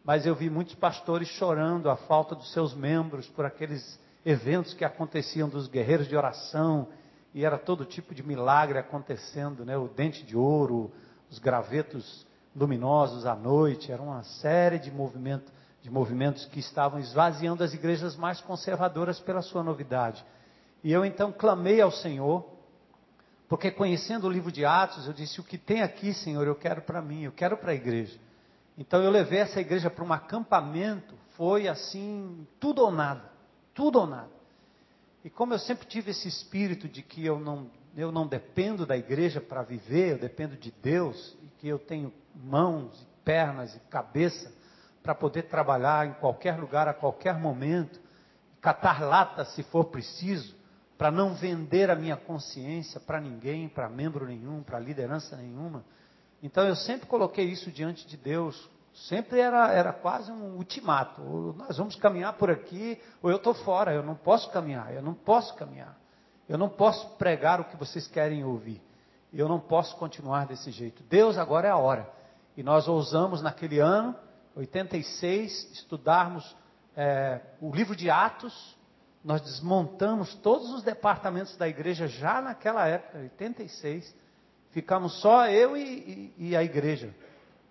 mas 0.07 0.25
eu 0.25 0.37
vi 0.37 0.49
muitos 0.49 0.77
pastores 0.77 1.27
chorando 1.27 1.91
a 1.91 1.97
falta 1.97 2.37
dos 2.37 2.53
seus 2.53 2.73
membros 2.73 3.29
por 3.29 3.45
aqueles 3.45 3.99
eventos 4.25 4.73
que 4.73 4.85
aconteciam 4.85 5.49
dos 5.49 5.67
guerreiros 5.67 6.07
de 6.07 6.17
oração, 6.17 6.89
e 7.37 7.45
era 7.45 7.59
todo 7.59 7.85
tipo 7.85 8.15
de 8.15 8.23
milagre 8.23 8.79
acontecendo, 8.79 9.63
né? 9.63 9.77
O 9.77 9.89
dente 9.89 10.25
de 10.25 10.35
ouro, 10.35 10.91
os 11.31 11.39
gravetos 11.39 12.27
luminosos 12.57 13.27
à 13.27 13.35
noite, 13.35 13.93
era 13.93 14.01
uma 14.01 14.23
série 14.23 14.79
de 14.79 14.91
movimentos, 14.91 15.53
de 15.83 15.91
movimentos 15.91 16.47
que 16.47 16.61
estavam 16.61 16.99
esvaziando 16.99 17.63
as 17.63 17.75
igrejas 17.75 18.17
mais 18.17 18.41
conservadoras 18.41 19.21
pela 19.21 19.43
sua 19.43 19.63
novidade. 19.63 20.25
E 20.83 20.91
eu 20.91 21.05
então 21.05 21.31
clamei 21.31 21.79
ao 21.79 21.91
Senhor, 21.91 22.43
porque 23.51 23.71
conhecendo 23.71 24.27
o 24.27 24.33
livro 24.33 24.51
de 24.51 24.65
Atos, 24.65 25.07
eu 25.07 25.13
disse: 25.13 25.39
O 25.39 25.45
que 25.45 25.59
tem 25.59 25.83
aqui, 25.83 26.15
Senhor, 26.15 26.47
eu 26.47 26.55
quero 26.55 26.81
para 26.81 27.03
mim, 27.03 27.25
eu 27.25 27.33
quero 27.33 27.59
para 27.59 27.73
a 27.73 27.75
igreja. 27.75 28.19
Então 28.79 29.03
eu 29.03 29.11
levei 29.11 29.41
essa 29.41 29.61
igreja 29.61 29.91
para 29.91 30.03
um 30.03 30.13
acampamento, 30.15 31.15
foi 31.37 31.69
assim, 31.69 32.47
tudo 32.59 32.81
ou 32.81 32.91
nada, 32.91 33.31
tudo 33.75 33.99
ou 33.99 34.07
nada. 34.07 34.36
E 35.27 35.31
como 35.31 35.53
eu 35.53 35.59
sempre 35.59 35.89
tive 35.89 36.13
esse 36.13 36.29
espírito 36.29 36.89
de 36.89 37.03
que 37.03 37.27
eu 37.27 37.41
não, 37.41 37.69
eu 37.97 38.13
não 38.13 38.29
dependo 38.29 38.87
da 38.87 38.97
igreja 38.97 39.41
para 39.41 39.61
viver, 39.61 40.13
eu 40.13 40.19
dependo 40.19 40.57
de 40.57 40.71
Deus, 40.71 41.37
e 41.43 41.49
que 41.59 41.67
eu 41.67 41.81
tenho 41.81 42.15
mãos, 42.33 43.03
e 43.03 43.07
pernas 43.25 43.75
e 43.75 43.81
cabeça 43.91 44.55
para 45.03 45.17
poder 45.17 45.49
trabalhar 45.49 46.07
em 46.07 46.13
qualquer 46.13 46.57
lugar, 46.57 46.87
a 46.87 46.95
qualquer 46.95 47.41
momento, 47.41 48.01
catar 48.61 49.03
lata 49.03 49.45
se 49.47 49.65
for 49.65 49.87
preciso, 49.87 50.55
para 50.97 51.11
não 51.11 51.35
vender 51.35 51.91
a 51.91 51.97
minha 51.97 52.17
consciência 52.17 53.01
para 53.01 53.21
ninguém, 53.21 53.69
para 53.69 53.89
membro 53.89 54.27
nenhum, 54.27 54.63
para 54.63 54.79
liderança 54.79 55.37
nenhuma. 55.37 55.85
Então 56.41 56.65
eu 56.69 56.77
sempre 56.77 57.09
coloquei 57.09 57.47
isso 57.47 57.73
diante 57.73 58.07
de 58.07 58.17
Deus. 58.17 58.71
Sempre 59.09 59.41
era, 59.41 59.73
era 59.73 59.93
quase 59.93 60.33
um 60.33 60.57
ultimato. 60.57 61.23
Ou 61.23 61.53
nós 61.53 61.77
vamos 61.77 61.97
caminhar 61.97 62.33
por 62.35 62.51
aqui, 62.51 63.01
ou 63.23 63.31
eu 63.31 63.37
estou 63.37 63.55
fora, 63.55 63.93
eu 63.93 64.03
não 64.03 64.15
posso 64.15 64.51
caminhar, 64.51 64.93
eu 64.93 65.03
não 65.03 65.15
posso 65.15 65.55
caminhar. 65.55 65.97
Eu 66.49 66.57
não 66.57 66.69
posso 66.69 67.17
pregar 67.17 67.61
o 67.61 67.65
que 67.65 67.77
vocês 67.77 68.07
querem 68.07 68.45
ouvir. 68.45 68.81
Eu 69.33 69.49
não 69.49 69.61
posso 69.61 69.97
continuar 69.97 70.47
desse 70.47 70.71
jeito. 70.71 71.03
Deus, 71.05 71.37
agora 71.37 71.69
é 71.69 71.71
a 71.71 71.77
hora. 71.77 72.09
E 72.57 72.63
nós 72.63 72.89
ousamos 72.89 73.43
naquele 73.43 73.79
ano, 73.79 74.17
86, 74.55 75.73
estudarmos 75.73 76.57
é, 76.97 77.41
o 77.61 77.71
livro 77.75 77.95
de 77.95 78.09
Atos. 78.09 78.77
Nós 79.23 79.43
desmontamos 79.43 80.35
todos 80.37 80.73
os 80.73 80.83
departamentos 80.83 81.57
da 81.57 81.69
igreja 81.69 82.07
já 82.07 82.41
naquela 82.41 82.87
época, 82.87 83.19
86 83.19 84.27
Ficamos 84.77 85.23
só 85.23 85.49
eu 85.49 85.75
e, 85.75 86.33
e, 86.37 86.49
e 86.49 86.57
a 86.57 86.63
igreja. 86.63 87.15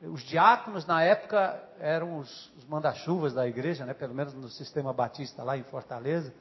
Os 0.02 0.22
diáconos 0.24 0.86
na 0.86 1.02
época 1.02 1.62
eram 1.80 2.20
os, 2.20 2.52
os 2.58 2.66
manda-chuvas 2.66 3.34
da 3.34 3.48
igreja, 3.48 3.86
né? 3.86 3.94
pelo 3.94 4.14
menos 4.14 4.34
no 4.34 4.50
sistema 4.50 4.92
batista 4.94 5.44
lá 5.44 5.58
em 5.58 5.64
Fortaleza. 5.64 6.34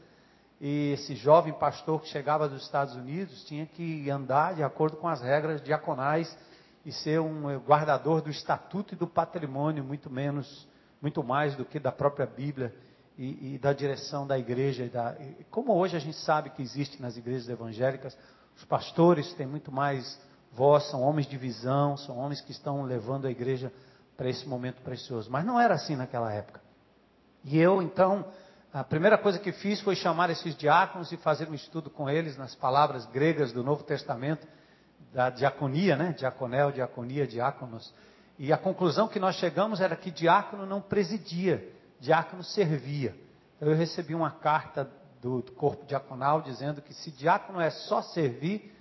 E 0.60 0.92
esse 0.92 1.14
jovem 1.14 1.52
pastor 1.52 2.00
que 2.00 2.08
chegava 2.08 2.48
dos 2.48 2.62
Estados 2.62 2.94
Unidos 2.94 3.44
tinha 3.44 3.66
que 3.66 4.08
andar 4.10 4.54
de 4.54 4.62
acordo 4.62 4.96
com 4.96 5.08
as 5.08 5.20
regras 5.20 5.62
diaconais 5.62 6.36
e 6.84 6.92
ser 6.92 7.20
um 7.20 7.58
guardador 7.58 8.20
do 8.20 8.30
estatuto 8.30 8.94
e 8.94 8.96
do 8.96 9.06
patrimônio, 9.06 9.82
muito 9.82 10.10
menos, 10.10 10.68
muito 11.00 11.22
mais 11.22 11.56
do 11.56 11.64
que 11.64 11.78
da 11.78 11.90
própria 11.90 12.26
Bíblia 12.26 12.74
e, 13.16 13.54
e 13.54 13.58
da 13.58 13.72
direção 13.72 14.26
da 14.26 14.38
igreja. 14.38 14.88
Da, 14.88 15.16
como 15.50 15.74
hoje 15.74 15.96
a 15.96 16.00
gente 16.00 16.16
sabe 16.18 16.50
que 16.50 16.62
existe 16.62 17.00
nas 17.00 17.16
igrejas 17.16 17.48
evangélicas, 17.48 18.16
os 18.56 18.64
pastores 18.64 19.32
têm 19.34 19.46
muito 19.46 19.72
mais 19.72 20.20
vós 20.54 20.88
são 20.90 21.02
homens 21.02 21.26
de 21.26 21.36
visão, 21.36 21.96
são 21.96 22.16
homens 22.18 22.40
que 22.40 22.52
estão 22.52 22.82
levando 22.82 23.26
a 23.26 23.30
igreja 23.30 23.72
para 24.16 24.28
esse 24.28 24.48
momento 24.48 24.80
precioso. 24.82 25.30
Mas 25.30 25.44
não 25.44 25.60
era 25.60 25.74
assim 25.74 25.96
naquela 25.96 26.32
época. 26.32 26.60
E 27.44 27.58
eu, 27.58 27.82
então, 27.82 28.24
a 28.72 28.84
primeira 28.84 29.18
coisa 29.18 29.38
que 29.38 29.52
fiz 29.52 29.80
foi 29.80 29.96
chamar 29.96 30.30
esses 30.30 30.56
diáconos 30.56 31.10
e 31.12 31.16
fazer 31.16 31.48
um 31.48 31.54
estudo 31.54 31.90
com 31.90 32.08
eles 32.08 32.36
nas 32.36 32.54
palavras 32.54 33.04
gregas 33.06 33.52
do 33.52 33.62
Novo 33.62 33.82
Testamento, 33.82 34.46
da 35.12 35.30
diaconia, 35.30 35.96
né? 35.96 36.14
Diaconel, 36.16 36.72
diaconia, 36.72 37.26
diáconos. 37.26 37.92
E 38.38 38.52
a 38.52 38.58
conclusão 38.58 39.06
que 39.06 39.20
nós 39.20 39.36
chegamos 39.36 39.80
era 39.80 39.94
que 39.94 40.10
diácono 40.10 40.66
não 40.66 40.80
presidia, 40.80 41.68
diácono 42.00 42.42
servia. 42.42 43.14
Então, 43.56 43.68
eu 43.68 43.76
recebi 43.76 44.14
uma 44.14 44.30
carta 44.30 44.90
do 45.20 45.42
corpo 45.56 45.86
diaconal 45.86 46.42
dizendo 46.42 46.82
que 46.82 46.92
se 46.92 47.10
diácono 47.10 47.60
é 47.60 47.70
só 47.70 48.02
servir, 48.02 48.73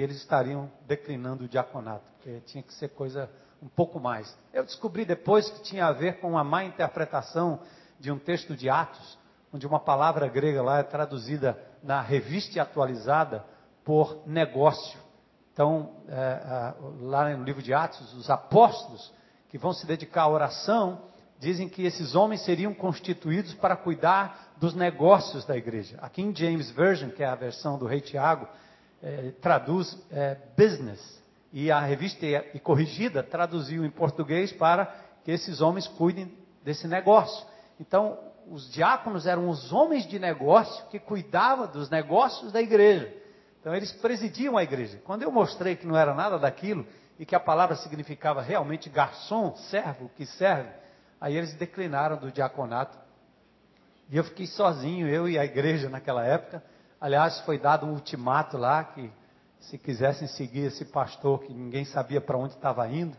eles 0.00 0.16
estariam 0.16 0.70
declinando 0.86 1.44
o 1.44 1.48
diaconato, 1.48 2.10
porque 2.12 2.40
tinha 2.46 2.62
que 2.62 2.72
ser 2.74 2.88
coisa 2.88 3.30
um 3.62 3.68
pouco 3.68 4.00
mais. 4.00 4.36
Eu 4.52 4.64
descobri 4.64 5.04
depois 5.04 5.50
que 5.50 5.62
tinha 5.62 5.86
a 5.86 5.92
ver 5.92 6.20
com 6.20 6.30
uma 6.30 6.44
má 6.44 6.64
interpretação 6.64 7.60
de 7.98 8.10
um 8.10 8.18
texto 8.18 8.56
de 8.56 8.70
Atos, 8.70 9.18
onde 9.52 9.66
uma 9.66 9.80
palavra 9.80 10.28
grega 10.28 10.62
lá 10.62 10.78
é 10.78 10.82
traduzida 10.82 11.58
na 11.82 12.00
revista 12.00 12.62
atualizada 12.62 13.44
por 13.84 14.22
negócio. 14.26 14.98
Então, 15.52 15.96
é, 16.08 16.14
é, 16.14 16.74
lá 17.00 17.36
no 17.36 17.44
livro 17.44 17.62
de 17.62 17.74
Atos, 17.74 18.14
os 18.14 18.30
apóstolos 18.30 19.12
que 19.48 19.58
vão 19.58 19.72
se 19.72 19.86
dedicar 19.86 20.22
à 20.22 20.28
oração 20.28 21.02
dizem 21.38 21.68
que 21.68 21.84
esses 21.84 22.14
homens 22.14 22.44
seriam 22.44 22.72
constituídos 22.72 23.54
para 23.54 23.76
cuidar 23.76 24.52
dos 24.58 24.74
negócios 24.74 25.44
da 25.44 25.56
igreja. 25.56 25.98
Aqui 26.00 26.22
em 26.22 26.34
James 26.34 26.70
Version, 26.70 27.10
que 27.10 27.22
é 27.22 27.26
a 27.26 27.34
versão 27.34 27.78
do 27.78 27.86
rei 27.86 28.00
Tiago, 28.00 28.46
é, 29.02 29.32
traduz 29.40 29.98
é, 30.10 30.36
business. 30.56 31.20
E 31.52 31.70
a 31.70 31.80
revista 31.80 32.24
e 32.26 32.60
corrigida 32.60 33.22
traduziu 33.22 33.84
em 33.84 33.90
português 33.90 34.52
para 34.52 34.86
que 35.24 35.32
esses 35.32 35.60
homens 35.60 35.88
cuidem 35.88 36.32
desse 36.62 36.86
negócio. 36.86 37.46
Então, 37.78 38.18
os 38.48 38.70
diáconos 38.70 39.26
eram 39.26 39.48
os 39.48 39.72
homens 39.72 40.06
de 40.06 40.18
negócio 40.18 40.86
que 40.88 40.98
cuidavam 40.98 41.66
dos 41.66 41.90
negócios 41.90 42.52
da 42.52 42.60
igreja. 42.60 43.12
Então, 43.60 43.74
eles 43.74 43.92
presidiam 43.92 44.56
a 44.56 44.62
igreja. 44.62 45.00
Quando 45.04 45.22
eu 45.22 45.30
mostrei 45.30 45.76
que 45.76 45.86
não 45.86 45.96
era 45.96 46.14
nada 46.14 46.38
daquilo 46.38 46.86
e 47.18 47.26
que 47.26 47.34
a 47.34 47.40
palavra 47.40 47.76
significava 47.76 48.40
realmente 48.40 48.88
garçom, 48.88 49.54
servo, 49.56 50.10
que 50.16 50.24
serve, 50.24 50.70
aí 51.20 51.36
eles 51.36 51.52
declinaram 51.54 52.16
do 52.16 52.30
diaconato. 52.30 52.98
E 54.08 54.16
eu 54.16 54.24
fiquei 54.24 54.46
sozinho, 54.46 55.08
eu 55.08 55.28
e 55.28 55.38
a 55.38 55.44
igreja 55.44 55.88
naquela 55.88 56.24
época. 56.24 56.62
Aliás, 57.00 57.40
foi 57.40 57.58
dado 57.58 57.86
um 57.86 57.92
ultimato 57.92 58.58
lá 58.58 58.84
que 58.84 59.10
se 59.58 59.78
quisessem 59.78 60.28
seguir 60.28 60.66
esse 60.66 60.84
pastor 60.84 61.40
que 61.40 61.54
ninguém 61.54 61.82
sabia 61.86 62.20
para 62.20 62.36
onde 62.36 62.52
estava 62.52 62.86
indo, 62.88 63.16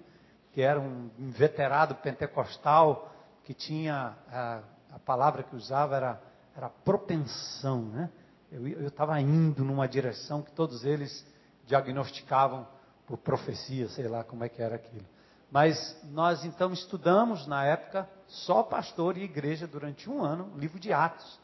que 0.54 0.62
era 0.62 0.80
um 0.80 1.10
inveterado 1.18 1.96
pentecostal 1.96 3.12
que 3.44 3.56
tinha 3.56 4.16
a, 4.32 4.60
a 4.94 5.00
palavra 5.00 5.42
que 5.42 5.56
usava 5.56 5.96
era, 5.96 6.22
era 6.56 6.70
propensão, 6.70 7.82
né? 7.82 8.10
Eu 8.52 8.88
estava 8.88 9.20
indo 9.20 9.64
numa 9.64 9.88
direção 9.88 10.44
que 10.44 10.52
todos 10.52 10.84
eles 10.84 11.26
diagnosticavam 11.66 12.68
por 13.08 13.18
profecia, 13.18 13.88
sei 13.90 14.08
lá 14.08 14.24
como 14.24 14.44
é 14.44 14.50
que 14.50 14.62
era 14.62 14.76
aquilo. 14.76 15.06
Mas 15.50 15.98
nós 16.12 16.46
então 16.46 16.72
estudamos 16.72 17.48
na 17.48 17.66
época 17.66 18.08
só 18.28 18.62
pastor 18.62 19.18
e 19.18 19.24
igreja 19.24 19.66
durante 19.66 20.08
um 20.08 20.22
ano 20.22 20.52
o 20.54 20.60
livro 20.60 20.80
de 20.80 20.94
Atos 20.94 21.41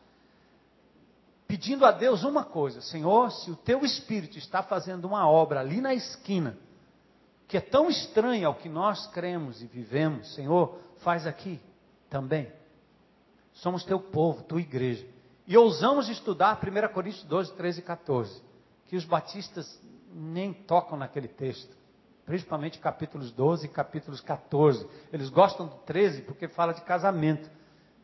pedindo 1.47 1.85
a 1.85 1.91
Deus 1.91 2.23
uma 2.23 2.43
coisa: 2.43 2.81
Senhor, 2.81 3.31
se 3.31 3.49
o 3.49 3.55
teu 3.55 3.83
espírito 3.85 4.37
está 4.37 4.61
fazendo 4.61 5.05
uma 5.05 5.27
obra 5.27 5.59
ali 5.59 5.81
na 5.81 5.93
esquina, 5.93 6.57
que 7.47 7.57
é 7.57 7.61
tão 7.61 7.89
estranha 7.89 8.47
ao 8.47 8.55
que 8.55 8.67
nós 8.67 9.07
cremos 9.07 9.61
e 9.61 9.67
vivemos, 9.67 10.33
Senhor, 10.35 10.77
faz 10.97 11.25
aqui 11.25 11.59
também. 12.09 12.51
Somos 13.53 13.83
teu 13.83 13.99
povo, 13.99 14.43
tua 14.43 14.61
igreja. 14.61 15.07
E 15.47 15.55
ousamos 15.57 16.09
estudar 16.09 16.59
1 16.61 16.93
Coríntios 16.93 17.23
12, 17.23 17.53
13 17.53 17.79
e 17.79 17.83
14, 17.83 18.41
que 18.87 18.95
os 18.97 19.05
batistas 19.05 19.81
nem 20.13 20.53
tocam 20.53 20.97
naquele 20.97 21.27
texto. 21.27 21.75
Principalmente 22.25 22.79
capítulos 22.79 23.31
12 23.31 23.67
e 23.67 23.69
capítulos 23.69 24.19
14. 24.19 24.85
Eles 25.13 25.29
gostam 25.29 25.67
do 25.67 25.75
13 25.85 26.23
porque 26.23 26.49
fala 26.49 26.73
de 26.73 26.81
casamento. 26.81 27.49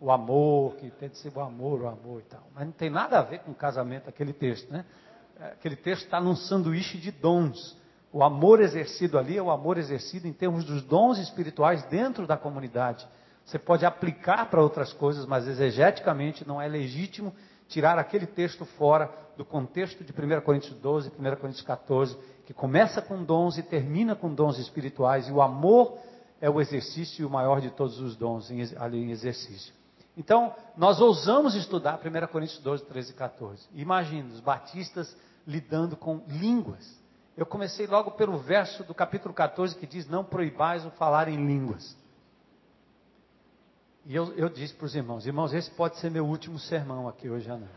O 0.03 0.11
amor, 0.11 0.75
que 0.75 0.91
tem 0.91 1.07
de 1.07 1.17
ser 1.17 1.31
o 1.33 1.39
amor, 1.39 1.83
o 1.83 1.87
amor 1.87 2.19
e 2.19 2.25
tal. 2.25 2.43
Mas 2.53 2.65
não 2.65 2.73
tem 2.73 2.89
nada 2.89 3.19
a 3.19 3.21
ver 3.21 3.39
com 3.39 3.53
casamento 3.53 4.09
aquele 4.09 4.33
texto, 4.33 4.69
né? 4.69 4.83
Aquele 5.39 5.77
texto 5.77 6.03
está 6.03 6.19
num 6.19 6.35
sanduíche 6.35 6.97
de 6.97 7.09
dons. 7.09 7.77
O 8.11 8.21
amor 8.21 8.59
exercido 8.59 9.17
ali 9.17 9.37
é 9.37 9.41
o 9.41 9.49
amor 9.49 9.77
exercido 9.77 10.27
em 10.27 10.33
termos 10.33 10.65
dos 10.65 10.83
dons 10.83 11.17
espirituais 11.19 11.85
dentro 11.85 12.27
da 12.27 12.35
comunidade. 12.35 13.07
Você 13.45 13.57
pode 13.57 13.85
aplicar 13.85 14.49
para 14.49 14.61
outras 14.61 14.91
coisas, 14.91 15.25
mas 15.25 15.47
exegeticamente 15.47 16.45
não 16.45 16.61
é 16.61 16.67
legítimo 16.67 17.33
tirar 17.69 17.97
aquele 17.97 18.27
texto 18.27 18.65
fora 18.65 19.09
do 19.37 19.45
contexto 19.45 20.03
de 20.03 20.11
1 20.11 20.41
Coríntios 20.41 20.75
12 20.81 21.13
e 21.17 21.21
1 21.21 21.35
Coríntios 21.37 21.65
14, 21.65 22.17
que 22.45 22.53
começa 22.53 23.01
com 23.01 23.23
dons 23.23 23.57
e 23.57 23.63
termina 23.63 24.17
com 24.17 24.33
dons 24.33 24.59
espirituais, 24.59 25.29
e 25.29 25.31
o 25.31 25.41
amor 25.41 25.97
é 26.41 26.49
o 26.49 26.59
exercício 26.59 27.21
e 27.21 27.25
o 27.25 27.29
maior 27.29 27.61
de 27.61 27.71
todos 27.71 28.01
os 28.01 28.17
dons 28.17 28.51
ali 28.77 29.01
em 29.01 29.09
exercício. 29.09 29.81
Então, 30.15 30.55
nós 30.77 31.01
ousamos 31.01 31.55
estudar 31.55 31.99
1 31.99 32.27
Coríntios 32.27 32.59
12, 32.59 32.85
13 32.85 33.11
e 33.11 33.13
14. 33.15 33.67
Imagina, 33.73 34.29
os 34.29 34.39
batistas 34.39 35.15
lidando 35.45 35.97
com 35.97 36.23
línguas. 36.27 37.01
Eu 37.35 37.45
comecei 37.45 37.87
logo 37.87 38.11
pelo 38.11 38.37
verso 38.37 38.83
do 38.83 38.93
capítulo 38.93 39.33
14 39.33 39.75
que 39.75 39.87
diz: 39.87 40.07
Não 40.07 40.23
proibais 40.23 40.85
o 40.85 40.91
falar 40.91 41.27
em 41.27 41.45
línguas. 41.45 41.97
E 44.05 44.15
eu, 44.15 44.33
eu 44.33 44.49
disse 44.49 44.73
para 44.75 44.85
os 44.85 44.95
irmãos: 44.95 45.25
Irmãos, 45.25 45.53
esse 45.53 45.71
pode 45.71 45.97
ser 45.97 46.11
meu 46.11 46.25
último 46.27 46.59
sermão 46.59 47.07
aqui 47.07 47.29
hoje 47.29 47.49
à 47.49 47.57
noite. 47.57 47.73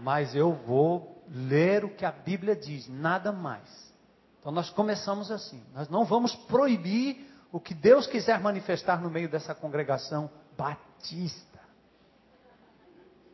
Mas 0.00 0.34
eu 0.36 0.52
vou 0.52 1.22
ler 1.28 1.84
o 1.84 1.90
que 1.90 2.04
a 2.04 2.12
Bíblia 2.12 2.54
diz, 2.54 2.88
nada 2.88 3.32
mais. 3.32 3.92
Então 4.38 4.52
nós 4.52 4.70
começamos 4.70 5.32
assim: 5.32 5.60
Nós 5.74 5.88
não 5.88 6.04
vamos 6.04 6.34
proibir 6.34 7.28
o 7.50 7.58
que 7.58 7.74
Deus 7.74 8.06
quiser 8.06 8.40
manifestar 8.40 9.02
no 9.02 9.10
meio 9.10 9.28
dessa 9.28 9.52
congregação 9.54 10.30
batista. 10.60 11.58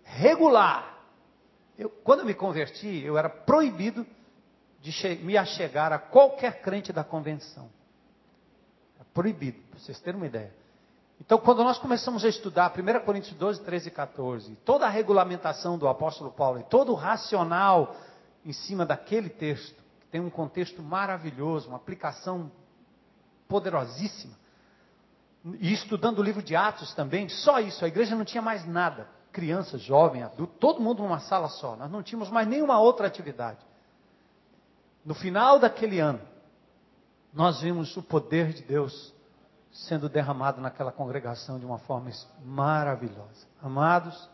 Regular. 0.05 0.97
Eu, 1.77 1.91
quando 1.91 2.21
eu 2.21 2.27
me 2.27 2.35
converti, 2.35 3.03
eu 3.05 3.19
era 3.19 3.29
proibido 3.29 4.07
de 4.81 4.93
me 5.23 5.37
achegar 5.37 5.93
a 5.93 5.99
qualquer 5.99 6.63
crente 6.63 6.93
da 6.93 7.03
convenção. 7.03 7.69
É 9.01 9.05
proibido, 9.13 9.59
para 9.71 9.81
vocês 9.81 10.01
terem 10.01 10.21
uma 10.21 10.27
ideia. 10.27 10.55
Então, 11.21 11.39
quando 11.39 11.65
nós 11.65 11.79
começamos 11.79 12.25
a 12.25 12.29
estudar 12.29 12.73
1 12.73 13.05
Coríntios 13.05 13.37
12, 13.37 13.63
13 13.65 13.89
e 13.89 13.91
14, 13.91 14.55
toda 14.65 14.87
a 14.87 14.89
regulamentação 14.89 15.77
do 15.77 15.89
apóstolo 15.89 16.31
Paulo 16.31 16.61
e 16.61 16.65
todo 16.65 16.93
o 16.93 16.95
racional 16.95 17.97
em 18.45 18.53
cima 18.53 18.87
daquele 18.87 19.29
texto, 19.29 19.83
que 20.01 20.07
tem 20.07 20.21
um 20.21 20.31
contexto 20.31 20.83
maravilhoso, 20.83 21.69
uma 21.69 21.79
aplicação 21.79 22.51
poderosíssima, 23.49 24.35
e 25.61 25.73
estudando 25.73 26.19
o 26.19 26.23
livro 26.23 26.43
de 26.43 26.57
Atos 26.57 26.93
também, 26.95 27.29
só 27.29 27.61
isso, 27.61 27.85
a 27.85 27.89
igreja 27.89 28.17
não 28.17 28.25
tinha 28.25 28.43
mais 28.43 28.67
nada. 28.67 29.09
Criança, 29.33 29.79
jovem, 29.79 30.23
adulto, 30.23 30.55
todo 30.59 30.81
mundo 30.81 31.03
numa 31.03 31.21
sala 31.21 31.49
só. 31.49 31.77
Nós 31.77 31.91
não 31.91 32.03
tínhamos 32.03 32.31
mais 32.31 32.49
nenhuma 32.49 32.81
outra 32.81 33.07
atividade. 33.07 33.61
No 35.05 35.15
final 35.15 35.59
daquele 35.59 36.01
ano, 36.01 36.21
nós 37.33 37.61
vimos 37.61 37.97
o 37.97 38.03
poder 38.03 38.53
de 38.53 38.63
Deus 38.63 39.15
sendo 39.71 40.09
derramado 40.09 40.61
naquela 40.61 40.91
congregação 40.91 41.59
de 41.59 41.67
uma 41.67 41.79
forma 41.79 42.11
maravilhosa. 42.43 43.47
Amados, 43.63 44.29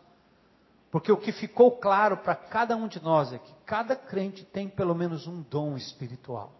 porque 0.89 1.11
o 1.11 1.17
que 1.17 1.31
ficou 1.31 1.71
claro 1.71 2.17
para 2.17 2.33
cada 2.33 2.75
um 2.75 2.87
de 2.87 3.03
nós 3.03 3.33
é 3.33 3.37
que 3.37 3.53
cada 3.65 3.95
crente 3.95 4.45
tem 4.45 4.69
pelo 4.69 4.95
menos 4.95 5.27
um 5.27 5.41
dom 5.41 5.75
espiritual. 5.75 6.53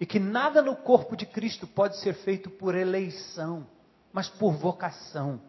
E 0.00 0.06
que 0.06 0.18
nada 0.18 0.62
no 0.62 0.74
corpo 0.74 1.14
de 1.14 1.26
Cristo 1.26 1.66
pode 1.66 1.98
ser 1.98 2.14
feito 2.14 2.48
por 2.48 2.74
eleição, 2.74 3.66
mas 4.12 4.28
por 4.28 4.52
vocação. 4.54 5.40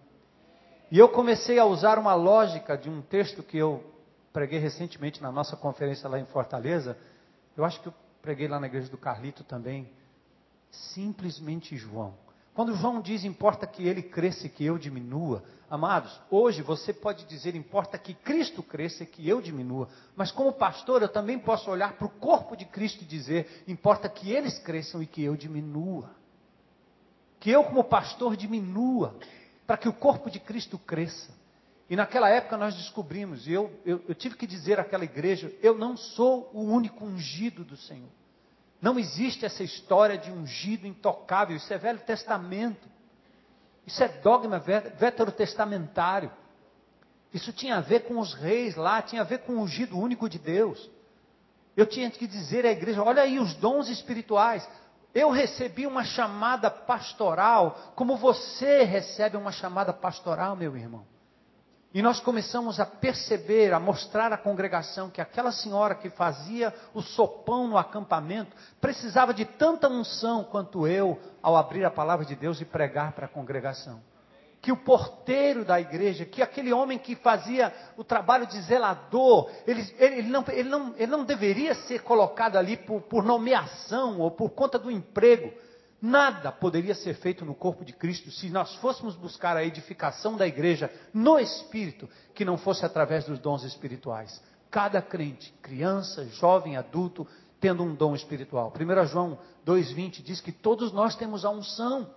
E 0.91 0.99
eu 0.99 1.07
comecei 1.07 1.57
a 1.57 1.63
usar 1.63 1.97
uma 1.97 2.13
lógica 2.13 2.77
de 2.77 2.89
um 2.89 3.01
texto 3.01 3.41
que 3.41 3.57
eu 3.57 3.81
preguei 4.33 4.59
recentemente 4.59 5.21
na 5.21 5.31
nossa 5.31 5.55
conferência 5.55 6.09
lá 6.09 6.19
em 6.19 6.25
Fortaleza, 6.25 6.97
eu 7.55 7.63
acho 7.63 7.81
que 7.81 7.87
eu 7.87 7.93
preguei 8.21 8.47
lá 8.47 8.59
na 8.59 8.67
igreja 8.67 8.89
do 8.89 8.97
Carlito 8.97 9.43
também. 9.43 9.89
Simplesmente 10.69 11.75
João. 11.75 12.13
Quando 12.53 12.75
João 12.75 12.99
diz 12.99 13.23
importa 13.23 13.65
que 13.65 13.87
ele 13.87 14.01
cresça 14.01 14.45
e 14.45 14.49
que 14.49 14.65
eu 14.65 14.77
diminua, 14.77 15.41
amados, 15.69 16.19
hoje 16.29 16.61
você 16.61 16.91
pode 16.91 17.25
dizer 17.25 17.55
importa 17.55 17.97
que 17.97 18.13
Cristo 18.13 18.61
cresça 18.61 19.03
e 19.03 19.07
que 19.07 19.27
eu 19.27 19.41
diminua, 19.41 19.87
mas 20.15 20.31
como 20.31 20.51
pastor 20.51 21.01
eu 21.01 21.07
também 21.07 21.39
posso 21.39 21.71
olhar 21.71 21.93
para 21.93 22.07
o 22.07 22.09
corpo 22.09 22.57
de 22.57 22.65
Cristo 22.65 23.03
e 23.03 23.07
dizer 23.07 23.63
importa 23.67 24.09
que 24.09 24.31
eles 24.31 24.59
cresçam 24.59 25.01
e 25.01 25.07
que 25.07 25.23
eu 25.23 25.35
diminua. 25.37 26.09
Que 27.39 27.49
eu, 27.49 27.63
como 27.63 27.83
pastor, 27.85 28.35
diminua, 28.35 29.15
para 29.65 29.77
que 29.77 29.89
o 29.89 29.93
corpo 29.93 30.29
de 30.29 30.39
Cristo 30.39 30.77
cresça. 30.77 31.33
E 31.89 31.95
naquela 31.95 32.29
época 32.29 32.55
nós 32.55 32.75
descobrimos, 32.75 33.47
e 33.47 33.53
eu, 33.53 33.71
eu, 33.85 34.03
eu 34.07 34.13
tive 34.13 34.35
que 34.35 34.45
dizer 34.45 34.79
àquela 34.79 35.05
igreja: 35.05 35.51
eu 35.61 35.75
não 35.77 35.97
sou 35.97 36.51
o 36.53 36.61
único 36.61 37.03
ungido 37.03 37.63
do 37.63 37.75
Senhor. 37.75 38.09
Não 38.81 38.97
existe 38.97 39.45
essa 39.45 39.63
história 39.63 40.17
de 40.17 40.31
ungido 40.31 40.87
intocável, 40.87 41.55
isso 41.55 41.71
é 41.71 41.77
Velho 41.77 41.99
Testamento. 41.99 42.89
Isso 43.85 44.03
é 44.03 44.07
dogma 44.07 44.59
veterotestamentário. 44.59 46.31
Isso 47.33 47.53
tinha 47.53 47.77
a 47.77 47.81
ver 47.81 48.01
com 48.01 48.19
os 48.19 48.33
reis 48.33 48.75
lá, 48.75 49.01
tinha 49.01 49.21
a 49.21 49.25
ver 49.25 49.39
com 49.39 49.53
o 49.53 49.61
ungido 49.61 49.97
único 49.97 50.27
de 50.27 50.39
Deus. 50.39 50.89
Eu 51.75 51.85
tinha 51.85 52.09
que 52.09 52.27
dizer 52.27 52.65
à 52.65 52.71
igreja: 52.71 53.03
olha 53.03 53.21
aí 53.21 53.39
os 53.39 53.53
dons 53.55 53.87
espirituais. 53.87 54.67
Eu 55.13 55.29
recebi 55.29 55.85
uma 55.85 56.05
chamada 56.05 56.71
pastoral, 56.71 57.93
como 57.95 58.15
você 58.15 58.83
recebe 58.83 59.35
uma 59.35 59.51
chamada 59.51 59.91
pastoral, 59.91 60.55
meu 60.55 60.75
irmão. 60.75 61.05
E 61.93 62.01
nós 62.01 62.21
começamos 62.21 62.79
a 62.79 62.85
perceber, 62.85 63.73
a 63.73 63.79
mostrar 63.79 64.31
à 64.31 64.37
congregação 64.37 65.09
que 65.09 65.19
aquela 65.19 65.51
senhora 65.51 65.93
que 65.93 66.09
fazia 66.09 66.73
o 66.93 67.01
sopão 67.01 67.67
no 67.67 67.77
acampamento 67.77 68.55
precisava 68.79 69.33
de 69.33 69.43
tanta 69.43 69.89
unção 69.89 70.45
quanto 70.45 70.87
eu 70.87 71.19
ao 71.43 71.57
abrir 71.57 71.83
a 71.83 71.91
palavra 71.91 72.25
de 72.25 72.33
Deus 72.33 72.61
e 72.61 72.65
pregar 72.65 73.11
para 73.11 73.25
a 73.25 73.29
congregação. 73.29 73.99
Que 74.61 74.71
o 74.71 74.77
porteiro 74.77 75.65
da 75.65 75.81
igreja, 75.81 76.23
que 76.23 76.41
aquele 76.41 76.71
homem 76.71 76.97
que 76.97 77.15
fazia 77.15 77.73
o 77.97 78.05
trabalho 78.05 78.45
de 78.45 78.61
zelador, 78.61 79.49
ele, 79.67 79.95
ele, 79.97 80.29
não, 80.29 80.45
ele, 80.47 80.69
não, 80.69 80.93
ele 80.95 81.11
não 81.11 81.25
deveria 81.25 81.75
ser 81.75 82.03
colocado 82.03 82.55
ali 82.55 82.77
por, 82.77 83.01
por 83.01 83.23
nomeação 83.23 84.19
ou 84.19 84.31
por 84.31 84.51
conta 84.51 84.79
do 84.79 84.89
emprego 84.89 85.51
Nada 86.01 86.51
poderia 86.51 86.95
ser 86.95 87.13
feito 87.13 87.45
no 87.45 87.53
corpo 87.53 87.85
de 87.85 87.93
Cristo 87.93 88.31
se 88.31 88.49
nós 88.49 88.73
fôssemos 88.77 89.15
buscar 89.15 89.55
a 89.55 89.63
edificação 89.63 90.35
da 90.35 90.47
igreja 90.47 90.91
no 91.13 91.37
Espírito, 91.37 92.09
que 92.33 92.43
não 92.43 92.57
fosse 92.57 92.83
através 92.83 93.25
dos 93.25 93.37
dons 93.37 93.63
espirituais. 93.63 94.41
Cada 94.71 94.99
crente, 94.99 95.53
criança, 95.61 96.25
jovem, 96.29 96.75
adulto, 96.75 97.27
tendo 97.59 97.83
um 97.83 97.93
dom 97.93 98.15
espiritual. 98.15 98.73
1 98.75 99.05
João 99.05 99.37
2,20 99.63 100.23
diz 100.23 100.41
que 100.41 100.51
todos 100.51 100.91
nós 100.91 101.15
temos 101.15 101.45
a 101.45 101.51
unção. 101.51 102.09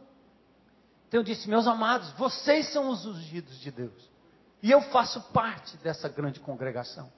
Então 1.07 1.21
eu 1.21 1.25
disse, 1.25 1.51
meus 1.51 1.67
amados, 1.67 2.11
vocês 2.13 2.73
são 2.73 2.89
os 2.89 3.05
ungidos 3.05 3.61
de 3.61 3.71
Deus. 3.71 4.11
E 4.63 4.71
eu 4.71 4.81
faço 4.81 5.21
parte 5.33 5.77
dessa 5.77 6.09
grande 6.09 6.41
congregação. 6.41 7.13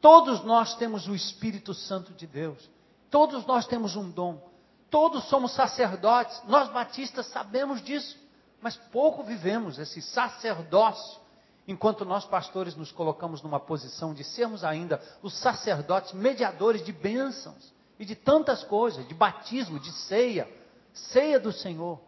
Todos 0.00 0.42
nós 0.42 0.74
temos 0.74 1.06
o 1.06 1.14
Espírito 1.14 1.72
Santo 1.72 2.12
de 2.14 2.26
Deus. 2.26 2.68
Todos 3.08 3.46
nós 3.46 3.64
temos 3.64 3.94
um 3.94 4.10
dom. 4.10 4.49
Todos 4.90 5.24
somos 5.24 5.52
sacerdotes. 5.52 6.42
Nós 6.46 6.68
batistas 6.70 7.26
sabemos 7.26 7.80
disso, 7.82 8.18
mas 8.60 8.76
pouco 8.76 9.22
vivemos 9.22 9.78
esse 9.78 10.02
sacerdócio. 10.02 11.20
Enquanto 11.68 12.04
nós 12.04 12.24
pastores 12.24 12.74
nos 12.74 12.90
colocamos 12.90 13.42
numa 13.42 13.60
posição 13.60 14.12
de 14.12 14.24
sermos 14.24 14.64
ainda 14.64 15.00
os 15.22 15.38
sacerdotes 15.38 16.12
mediadores 16.12 16.84
de 16.84 16.92
bênçãos 16.92 17.72
e 17.98 18.04
de 18.04 18.16
tantas 18.16 18.64
coisas, 18.64 19.06
de 19.06 19.14
batismo, 19.14 19.78
de 19.78 19.92
ceia, 19.92 20.48
ceia 20.92 21.38
do 21.38 21.52
Senhor. 21.52 22.00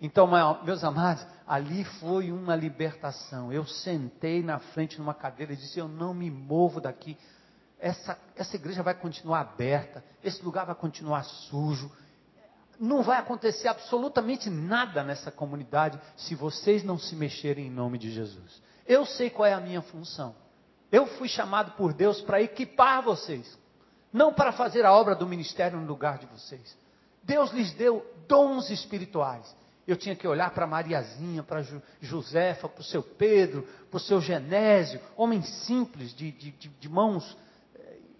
Então, 0.00 0.28
meus 0.62 0.84
amados, 0.84 1.26
ali 1.46 1.82
foi 1.82 2.30
uma 2.30 2.54
libertação. 2.54 3.52
Eu 3.52 3.66
sentei 3.66 4.42
na 4.42 4.58
frente 4.58 4.98
numa 4.98 5.14
cadeira 5.14 5.54
e 5.54 5.56
disse: 5.56 5.78
Eu 5.78 5.88
não 5.88 6.12
me 6.12 6.30
movo 6.30 6.80
daqui 6.80 7.16
essa, 7.78 8.18
essa 8.34 8.56
igreja 8.56 8.82
vai 8.82 8.94
continuar 8.94 9.40
aberta, 9.40 10.02
esse 10.22 10.42
lugar 10.42 10.64
vai 10.64 10.74
continuar 10.74 11.24
sujo. 11.24 11.90
Não 12.78 13.02
vai 13.02 13.18
acontecer 13.18 13.68
absolutamente 13.68 14.50
nada 14.50 15.02
nessa 15.02 15.30
comunidade 15.30 15.98
se 16.16 16.34
vocês 16.34 16.82
não 16.84 16.98
se 16.98 17.14
mexerem 17.16 17.66
em 17.66 17.70
nome 17.70 17.98
de 17.98 18.10
Jesus. 18.10 18.62
Eu 18.86 19.04
sei 19.06 19.30
qual 19.30 19.46
é 19.46 19.52
a 19.52 19.60
minha 19.60 19.82
função. 19.82 20.34
Eu 20.92 21.06
fui 21.06 21.28
chamado 21.28 21.72
por 21.72 21.92
Deus 21.92 22.20
para 22.20 22.40
equipar 22.40 23.02
vocês, 23.02 23.58
não 24.12 24.32
para 24.32 24.52
fazer 24.52 24.84
a 24.84 24.92
obra 24.92 25.14
do 25.14 25.26
ministério 25.26 25.78
no 25.78 25.86
lugar 25.86 26.18
de 26.18 26.26
vocês. 26.26 26.76
Deus 27.22 27.50
lhes 27.50 27.72
deu 27.72 28.06
dons 28.28 28.70
espirituais. 28.70 29.54
Eu 29.86 29.96
tinha 29.96 30.16
que 30.16 30.26
olhar 30.26 30.50
para 30.50 30.66
Mariazinha, 30.66 31.42
para 31.42 31.64
Josefa, 32.00 32.68
para 32.68 32.80
o 32.80 32.84
seu 32.84 33.02
Pedro, 33.02 33.62
para 33.90 33.96
o 33.96 34.00
seu 34.00 34.20
Genésio, 34.20 35.00
homens 35.16 35.48
simples, 35.64 36.14
de, 36.14 36.30
de, 36.32 36.50
de, 36.50 36.68
de 36.68 36.88
mãos 36.88 37.36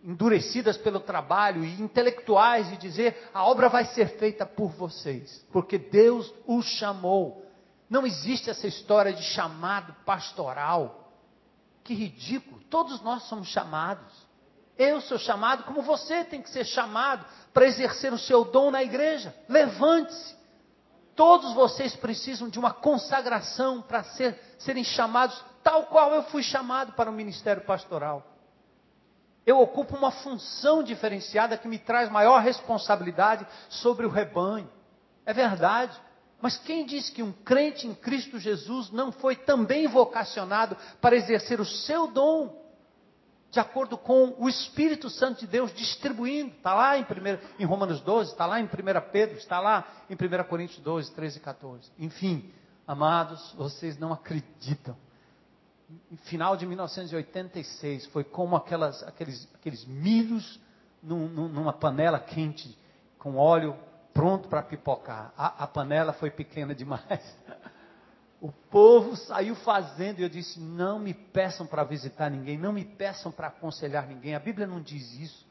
endurecidas 0.07 0.77
pelo 0.77 1.01
trabalho 1.01 1.65
e 1.65 1.83
intelectuais, 1.83 2.73
e 2.73 2.77
dizer: 2.77 3.29
a 3.35 3.45
obra 3.45 3.69
vai 3.69 3.85
ser 3.87 4.17
feita 4.17 4.47
por 4.47 4.71
vocês, 4.71 5.45
porque 5.53 5.77
Deus 5.77 6.33
os 6.47 6.65
chamou. 6.65 7.45
Não 7.91 8.07
existe 8.07 8.49
essa 8.49 8.69
história 8.69 9.13
de 9.13 9.23
chamado 9.23 9.93
pastoral. 10.05 11.13
Que 11.83 11.95
ridículo! 11.95 12.61
Todos 12.71 13.01
nós 13.03 13.25
somos 13.25 13.49
chamados. 13.49 14.27
Eu 14.79 15.01
sou 15.01 15.19
chamado 15.19 15.65
como 15.65 15.83
você 15.83 16.25
tem 16.25 16.43
que 16.43 16.51
ser 16.51 16.65
chamado 16.65 17.25
para 17.53 17.67
exercer 17.67 18.13
o 18.13 18.19
seu 18.19 18.45
dom 18.45 18.71
na 18.71 18.83
igreja. 18.83 19.35
Levante-se. 19.49 20.37
Todos 21.15 21.55
vocês 21.55 21.97
precisam 21.97 22.49
de 22.49 22.59
uma 22.59 22.73
consagração 22.75 23.81
para 23.81 24.03
ser, 24.05 24.39
serem 24.59 24.85
chamados, 24.85 25.43
tal 25.63 25.87
qual 25.87 26.13
eu 26.13 26.25
fui 26.25 26.43
chamado 26.43 26.93
para 26.93 27.09
o 27.09 27.13
ministério 27.13 27.63
pastoral. 27.65 28.36
Eu 29.47 29.61
ocupo 29.61 29.97
uma 29.97 30.11
função 30.11 30.83
diferenciada 30.83 31.57
que 31.57 31.69
me 31.69 31.79
traz 31.79 32.11
maior 32.11 32.43
responsabilidade 32.43 33.47
sobre 33.69 34.05
o 34.05 34.11
rebanho. 34.11 34.69
É 35.25 35.33
verdade. 35.33 35.97
Mas 36.43 36.59
quem 36.59 36.85
diz 36.85 37.09
que 37.09 37.23
um 37.23 37.33
crente 37.33 37.87
em 37.87 37.95
Cristo 37.95 38.39
Jesus 38.41 38.91
não 38.91 39.13
foi 39.13 39.37
também 39.37 39.87
vocacionado 39.87 40.77
para 41.01 41.17
exercer 41.17 41.61
o 41.61 41.65
seu 41.65 42.09
dom 42.09 42.67
de 43.51 43.61
acordo 43.61 43.97
com 43.97 44.35
o 44.39 44.49
Espírito 44.49 45.09
Santo 45.09 45.41
de 45.41 45.47
Deus 45.47 45.73
distribuindo. 45.73 46.51
Está 46.51 46.75
lá 46.75 46.99
em, 46.99 47.07
em 47.59 47.65
Romanos 47.65 48.01
12, 48.01 48.33
está 48.33 48.45
lá 48.45 48.61
em 48.61 48.65
1 48.65 48.69
Pedro, 49.13 49.39
está 49.39 49.61
lá 49.61 49.87
em 50.11 50.15
1 50.15 50.45
Coríntios 50.45 50.81
12, 50.81 51.13
13 51.13 51.39
e 51.39 51.41
14. 51.41 51.93
Enfim, 51.99 52.53
amados, 52.87 53.55
vocês 53.55 53.97
não 53.97 54.13
acreditam. 54.13 54.97
Final 56.25 56.57
de 56.57 56.67
1986, 56.67 58.07
foi 58.07 58.25
como 58.25 58.57
aquelas, 58.57 59.03
aqueles, 59.05 59.49
aqueles 59.55 59.85
milhos 59.85 60.61
num, 61.03 61.29
numa 61.29 61.73
panela 61.73 62.19
quente, 62.19 62.77
com 63.19 63.37
óleo 63.37 63.77
pronto 64.13 64.49
para 64.49 64.63
pipocar. 64.63 65.33
A, 65.37 65.65
a 65.65 65.67
panela 65.67 66.13
foi 66.13 66.31
pequena 66.31 66.75
demais. 66.75 67.37
O 68.41 68.53
povo 68.53 69.17
saiu 69.17 69.55
fazendo, 69.55 70.19
e 70.19 70.23
eu 70.23 70.29
disse: 70.29 70.61
não 70.61 70.99
me 70.99 71.15
peçam 71.15 71.67
para 71.67 71.83
visitar 71.85 72.31
ninguém, 72.31 72.59
não 72.59 72.73
me 72.73 72.85
peçam 72.85 73.33
para 73.33 73.47
aconselhar 73.47 74.07
ninguém. 74.07 74.35
A 74.35 74.39
Bíblia 74.41 74.67
não 74.67 74.81
diz 74.81 75.15
isso. 75.15 75.47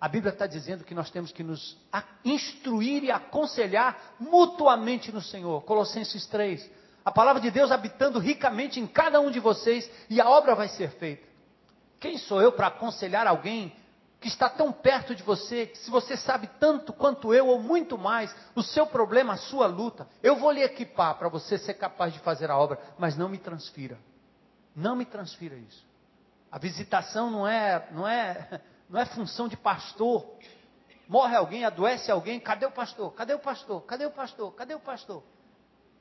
A 0.00 0.08
Bíblia 0.08 0.32
está 0.32 0.46
dizendo 0.46 0.84
que 0.84 0.94
nós 0.94 1.10
temos 1.10 1.32
que 1.32 1.42
nos 1.42 1.78
instruir 2.24 3.04
e 3.04 3.10
aconselhar 3.10 4.16
mutuamente 4.18 5.12
no 5.12 5.20
Senhor. 5.20 5.62
Colossenses 5.62 6.26
3. 6.26 6.70
A 7.04 7.10
palavra 7.10 7.40
de 7.40 7.50
Deus 7.50 7.70
habitando 7.70 8.18
ricamente 8.18 8.78
em 8.78 8.86
cada 8.86 9.20
um 9.20 9.30
de 9.30 9.40
vocês, 9.40 9.90
e 10.08 10.20
a 10.20 10.28
obra 10.28 10.54
vai 10.54 10.68
ser 10.68 10.90
feita. 10.90 11.26
Quem 11.98 12.18
sou 12.18 12.40
eu 12.40 12.52
para 12.52 12.68
aconselhar 12.68 13.26
alguém 13.26 13.74
que 14.20 14.28
está 14.28 14.50
tão 14.50 14.70
perto 14.70 15.14
de 15.14 15.22
você, 15.22 15.66
que 15.66 15.78
se 15.78 15.90
você 15.90 16.14
sabe 16.16 16.48
tanto 16.60 16.92
quanto 16.92 17.32
eu, 17.32 17.46
ou 17.46 17.58
muito 17.58 17.96
mais, 17.96 18.34
o 18.54 18.62
seu 18.62 18.86
problema, 18.86 19.32
a 19.32 19.38
sua 19.38 19.66
luta, 19.66 20.06
eu 20.22 20.36
vou 20.36 20.50
lhe 20.50 20.62
equipar 20.62 21.16
para 21.16 21.28
você 21.28 21.56
ser 21.56 21.74
capaz 21.74 22.12
de 22.12 22.18
fazer 22.20 22.50
a 22.50 22.58
obra, 22.58 22.78
mas 22.98 23.16
não 23.16 23.30
me 23.30 23.38
transfira. 23.38 23.98
Não 24.76 24.94
me 24.94 25.06
transfira 25.06 25.56
isso. 25.56 25.88
A 26.52 26.58
visitação 26.58 27.30
não 27.30 27.46
é, 27.46 27.88
não 27.92 28.06
é, 28.06 28.60
não 28.88 29.00
é 29.00 29.06
função 29.06 29.48
de 29.48 29.56
pastor. 29.56 30.26
Morre 31.08 31.36
alguém, 31.36 31.64
adoece 31.64 32.10
alguém, 32.10 32.38
cadê 32.38 32.66
o 32.66 32.70
pastor? 32.70 33.12
Cadê 33.14 33.32
o 33.32 33.38
pastor? 33.38 33.82
Cadê 33.82 34.04
o 34.04 34.10
pastor? 34.10 34.52
Cadê 34.54 34.74
o 34.74 34.80
pastor? 34.80 35.22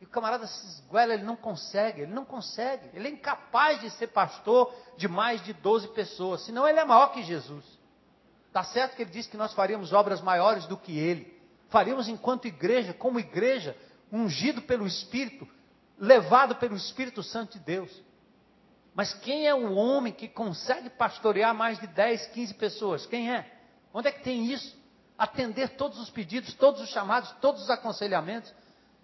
E 0.01 0.05
o 0.05 0.07
camarada 0.07 0.47
se 0.47 0.65
esguela, 0.65 1.13
ele 1.13 1.23
não 1.23 1.35
consegue, 1.35 2.01
ele 2.01 2.13
não 2.13 2.23
consegue. 2.23 2.89
Ele 2.93 3.07
é 3.07 3.11
incapaz 3.11 3.81
de 3.81 3.89
ser 3.91 4.07
pastor 4.07 4.73
de 4.97 5.07
mais 5.07 5.43
de 5.43 5.51
12 5.53 5.89
pessoas, 5.89 6.41
senão 6.45 6.67
ele 6.67 6.79
é 6.79 6.85
maior 6.85 7.11
que 7.11 7.21
Jesus. 7.21 7.65
Está 8.47 8.63
certo 8.63 8.95
que 8.95 9.03
ele 9.03 9.11
disse 9.11 9.29
que 9.29 9.37
nós 9.37 9.53
faríamos 9.53 9.93
obras 9.93 10.21
maiores 10.21 10.65
do 10.65 10.77
que 10.77 10.97
ele. 10.97 11.37
Faríamos 11.69 12.07
enquanto 12.07 12.47
igreja, 12.47 12.93
como 12.93 13.19
igreja, 13.19 13.77
ungido 14.11 14.61
pelo 14.61 14.87
Espírito, 14.87 15.47
levado 15.97 16.55
pelo 16.55 16.75
Espírito 16.75 17.21
Santo 17.21 17.59
de 17.59 17.63
Deus. 17.63 18.03
Mas 18.95 19.13
quem 19.13 19.47
é 19.47 19.53
o 19.53 19.75
homem 19.75 20.11
que 20.11 20.27
consegue 20.27 20.89
pastorear 20.89 21.53
mais 21.53 21.77
de 21.79 21.87
10, 21.87 22.27
15 22.27 22.53
pessoas? 22.55 23.05
Quem 23.05 23.31
é? 23.31 23.49
Onde 23.93 24.07
é 24.07 24.11
que 24.11 24.23
tem 24.23 24.51
isso? 24.51 24.77
Atender 25.17 25.75
todos 25.75 25.99
os 25.99 26.09
pedidos, 26.09 26.53
todos 26.55 26.81
os 26.81 26.89
chamados, 26.89 27.31
todos 27.41 27.63
os 27.63 27.69
aconselhamentos, 27.69 28.51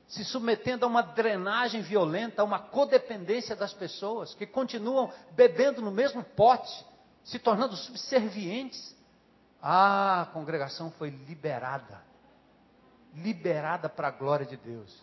se 0.07 0.23
submetendo 0.23 0.85
a 0.85 0.87
uma 0.87 1.01
drenagem 1.01 1.81
violenta, 1.81 2.41
a 2.41 2.45
uma 2.45 2.59
codependência 2.59 3.55
das 3.55 3.73
pessoas 3.73 4.33
que 4.35 4.45
continuam 4.45 5.11
bebendo 5.31 5.81
no 5.81 5.91
mesmo 5.91 6.23
pote, 6.23 6.85
se 7.23 7.39
tornando 7.39 7.75
subservientes. 7.75 8.95
Ah, 9.61 10.21
a 10.21 10.25
congregação 10.27 10.91
foi 10.91 11.09
liberada. 11.09 12.03
Liberada 13.15 13.89
para 13.89 14.09
a 14.09 14.11
glória 14.11 14.45
de 14.45 14.57
Deus. 14.57 14.95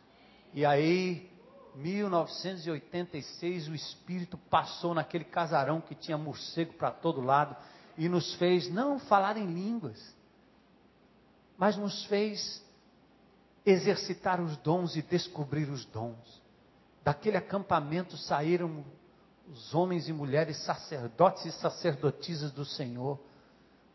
E 0.55 0.65
aí, 0.65 1.29
1986, 1.75 3.69
o 3.69 3.75
Espírito 3.75 4.37
passou 4.37 4.95
naquele 4.95 5.25
casarão 5.25 5.81
que 5.81 5.97
tinha 5.97 6.19
morcego 6.19 6.75
para 6.75 6.91
todo 6.93 7.21
lado 7.21 7.57
e 7.97 8.09
nos 8.09 8.35
fez 8.35 8.71
não 8.71 8.99
falar 9.01 9.37
em 9.37 9.47
línguas, 9.47 10.15
mas 11.59 11.77
nos 11.77 12.05
fez 12.05 12.63
exercitar 13.65 14.41
os 14.41 14.57
dons 14.59 14.97
e 14.97 15.03
descobrir 15.03 15.69
os 15.69 15.85
dons. 15.85 16.43
Daquele 17.05 17.37
acampamento 17.37 18.17
saíram 18.17 18.85
os 19.49 19.75
homens 19.75 20.09
e 20.09 20.13
mulheres 20.13 20.57
sacerdotes 20.65 21.45
e 21.45 21.53
sacerdotisas 21.53 22.53
do 22.53 22.65
Senhor 22.65 23.19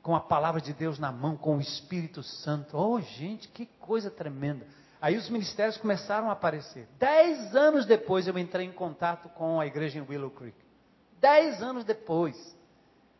com 0.01 0.15
a 0.15 0.19
palavra 0.21 0.61
de 0.61 0.73
Deus 0.73 0.97
na 0.97 1.11
mão, 1.11 1.35
com 1.35 1.57
o 1.57 1.61
Espírito 1.61 2.23
Santo. 2.23 2.77
Oh, 2.77 2.99
gente, 3.01 3.47
que 3.49 3.65
coisa 3.65 4.09
tremenda. 4.09 4.65
Aí 5.01 5.17
os 5.17 5.29
ministérios 5.29 5.77
começaram 5.77 6.29
a 6.29 6.33
aparecer. 6.33 6.87
Dez 6.97 7.55
anos 7.55 7.85
depois 7.85 8.27
eu 8.27 8.37
entrei 8.37 8.65
em 8.65 8.71
contato 8.71 9.29
com 9.29 9.59
a 9.59 9.67
igreja 9.67 9.99
em 9.99 10.01
Willow 10.01 10.31
Creek. 10.31 10.57
Dez 11.19 11.61
anos 11.61 11.83
depois. 11.83 12.56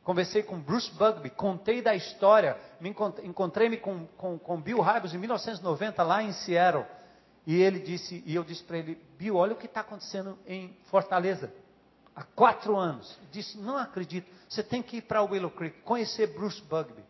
Conversei 0.08 0.42
com 0.42 0.58
Bruce 0.58 0.90
Bugby, 0.92 1.30
contei 1.30 1.82
da 1.82 1.94
história, 1.94 2.58
me 2.80 2.96
encontrei-me 3.26 3.76
com, 3.76 4.08
com, 4.16 4.40
com 4.40 4.62
Bill 4.62 4.80
Hybels 4.80 5.14
em 5.14 5.18
1990 5.18 6.02
lá 6.02 6.24
em 6.24 6.32
Seattle. 6.32 6.86
E 7.46 7.62
ele 7.62 7.82
disse, 7.82 8.24
e 8.26 8.34
eu 8.34 8.42
disse 8.42 8.64
para 8.64 8.78
ele, 8.78 8.98
Bill, 9.18 9.36
olha 9.36 9.52
o 9.52 9.58
que 9.58 9.66
está 9.66 9.82
acontecendo 9.82 10.40
em 10.48 10.74
Fortaleza 10.86 11.54
há 12.16 12.24
quatro 12.24 12.78
anos. 12.78 13.20
Disse, 13.34 13.58
não 13.58 13.76
acredito, 13.78 14.32
você 14.48 14.64
tem 14.64 14.82
que 14.82 14.96
ir 14.96 15.02
para 15.02 15.22
Willow 15.22 15.52
Creek, 15.52 15.82
conhecer 15.82 16.28
Bruce 16.28 16.62
Bugby. 16.62 17.04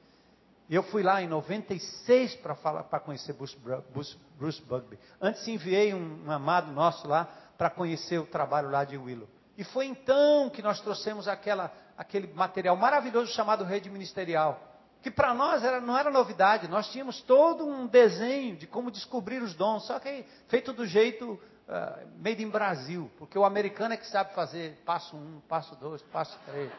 Eu 0.68 0.82
fui 0.82 1.04
lá 1.04 1.22
em 1.22 1.28
96 1.28 2.38
para 2.38 2.56
falar, 2.56 2.86
para 2.86 3.00
conhecer 3.00 3.34
Bruce, 3.34 3.56
Bruce, 3.94 4.18
Bruce 4.40 4.62
Bugby. 4.64 4.98
Antes 5.22 5.48
enviei 5.48 5.94
um, 5.94 6.24
um 6.26 6.32
amado 6.32 6.72
nosso 6.72 7.08
lá 7.08 7.26
para 7.60 7.70
conhecer 7.70 8.18
o 8.18 8.26
trabalho 8.26 8.72
lá 8.72 8.84
de 8.84 8.98
Willow. 8.98 9.30
E 9.58 9.64
foi 9.64 9.86
então 9.86 10.50
que 10.50 10.62
nós 10.62 10.80
trouxemos 10.82 11.28
aquela, 11.28 11.72
aquele 11.98 12.28
material 12.34 12.76
maravilhoso 12.76 13.34
chamado 13.34 13.64
Rede 13.64 13.90
Ministerial. 13.90 14.62
Que 15.02 15.10
para 15.10 15.34
nós 15.34 15.64
era, 15.64 15.80
não 15.80 15.98
era 15.98 16.10
novidade, 16.10 16.68
nós 16.68 16.92
tínhamos 16.92 17.22
todo 17.22 17.66
um 17.66 17.88
desenho 17.88 18.56
de 18.56 18.68
como 18.68 18.92
descobrir 18.92 19.42
os 19.42 19.54
dons, 19.54 19.86
só 19.86 20.00
que 20.00 20.26
feito 20.48 20.74
do 20.74 20.86
jeito 20.86 21.34
uh, 21.68 22.08
made 22.22 22.44
in 22.44 22.50
Brasil, 22.50 23.10
porque 23.18 23.38
o 23.38 23.46
americano 23.46 23.94
é 23.94 23.98
que 23.98 24.08
sabe 24.08 24.34
fazer 24.34 24.82
passo 24.86 25.16
um, 25.16 25.40
passo 25.48 25.76
dois, 25.76 26.02
passo 26.04 26.38
três. 26.46 26.72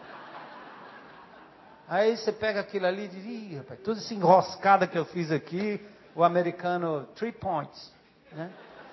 Aí 1.89 2.17
você 2.17 2.33
pega 2.33 2.61
aquilo 2.61 2.87
ali 2.87 3.05
e 3.05 3.09
diz, 3.09 3.25
Ih, 3.25 3.57
rapaz, 3.57 3.81
toda 3.81 3.99
essa 3.99 4.13
enroscada 4.13 4.87
que 4.87 4.99
eu 4.99 5.07
fiz 5.07 5.31
aqui, 5.31 5.81
o 6.15 6.23
americano, 6.23 7.07
three 7.15 7.33
points, 7.33 7.93
né? 8.33 8.51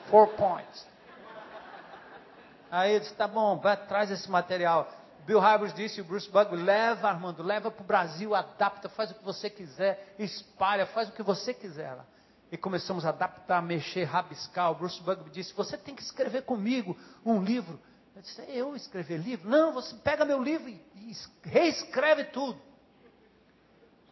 four 0.10 0.28
points. 0.30 0.88
Aí 2.72 2.92
ele 2.92 3.00
disse, 3.02 3.14
tá 3.16 3.28
bom, 3.28 3.58
vai, 3.58 3.78
traz 3.88 4.12
esse 4.12 4.30
material. 4.30 4.90
Bill 5.26 5.40
Hybels 5.40 5.74
disse, 5.74 6.02
o 6.02 6.04
Bruce 6.04 6.30
Bug, 6.30 6.56
leva 6.56 7.10
Armando, 7.10 7.42
leva 7.42 7.72
para 7.72 7.84
o 7.84 7.86
Brasil, 7.86 8.36
adapta, 8.36 8.88
faz 8.90 9.12
o 9.12 9.16
que 9.16 9.24
você 9.24 9.50
quiser, 9.50 10.16
espalha, 10.20 10.86
faz 10.86 11.10
o 11.10 11.12
que 11.14 11.24
você 11.24 11.54
quiser 11.54 11.94
lá 11.94 12.06
e 12.52 12.58
começamos 12.58 13.06
a 13.06 13.10
adaptar, 13.10 13.62
mexer, 13.62 14.04
rabiscar. 14.04 14.72
O 14.72 14.76
Bruce 14.76 15.02
Bugby 15.02 15.30
disse: 15.30 15.54
Você 15.54 15.78
tem 15.78 15.96
que 15.96 16.02
escrever 16.02 16.44
comigo 16.44 16.98
um 17.26 17.44
livro. 17.44 17.80
Eu 18.16 18.22
disse: 18.22 18.42
é 18.42 18.56
Eu 18.56 18.76
escrever 18.76 19.18
livro? 19.18 19.50
Não, 19.50 19.74
você 19.74 19.96
pega 19.96 20.24
meu 20.24 20.42
livro 20.42 20.70
e, 20.70 20.82
e 20.96 21.14
reescreve 21.44 22.26
tudo. 22.26 22.60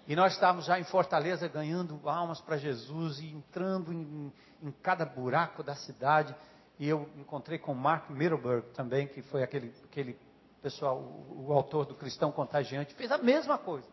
E 0.05 0.15
nós 0.15 0.33
estávamos 0.33 0.65
já 0.65 0.77
em 0.77 0.83
Fortaleza 0.83 1.47
ganhando 1.47 1.97
almas 2.09 2.41
para 2.41 2.57
Jesus 2.57 3.19
e 3.19 3.27
entrando 3.27 3.93
em, 3.93 4.33
em, 4.61 4.71
cada 4.83 5.05
buraco 5.05 5.63
da 5.63 5.75
cidade. 5.75 6.35
E 6.77 6.89
eu 6.89 7.09
encontrei 7.15 7.57
com 7.57 7.73
Mark 7.73 8.09
Middleburg 8.09 8.67
também, 8.73 9.07
que 9.07 9.21
foi 9.21 9.43
aquele, 9.43 9.73
aquele 9.85 10.19
pessoal, 10.63 10.97
o, 10.97 11.49
o 11.49 11.53
autor 11.53 11.85
do 11.85 11.93
Cristão 11.93 12.31
Contagiante, 12.31 12.95
fez 12.95 13.11
a 13.11 13.19
mesma 13.19 13.59
coisa. 13.59 13.87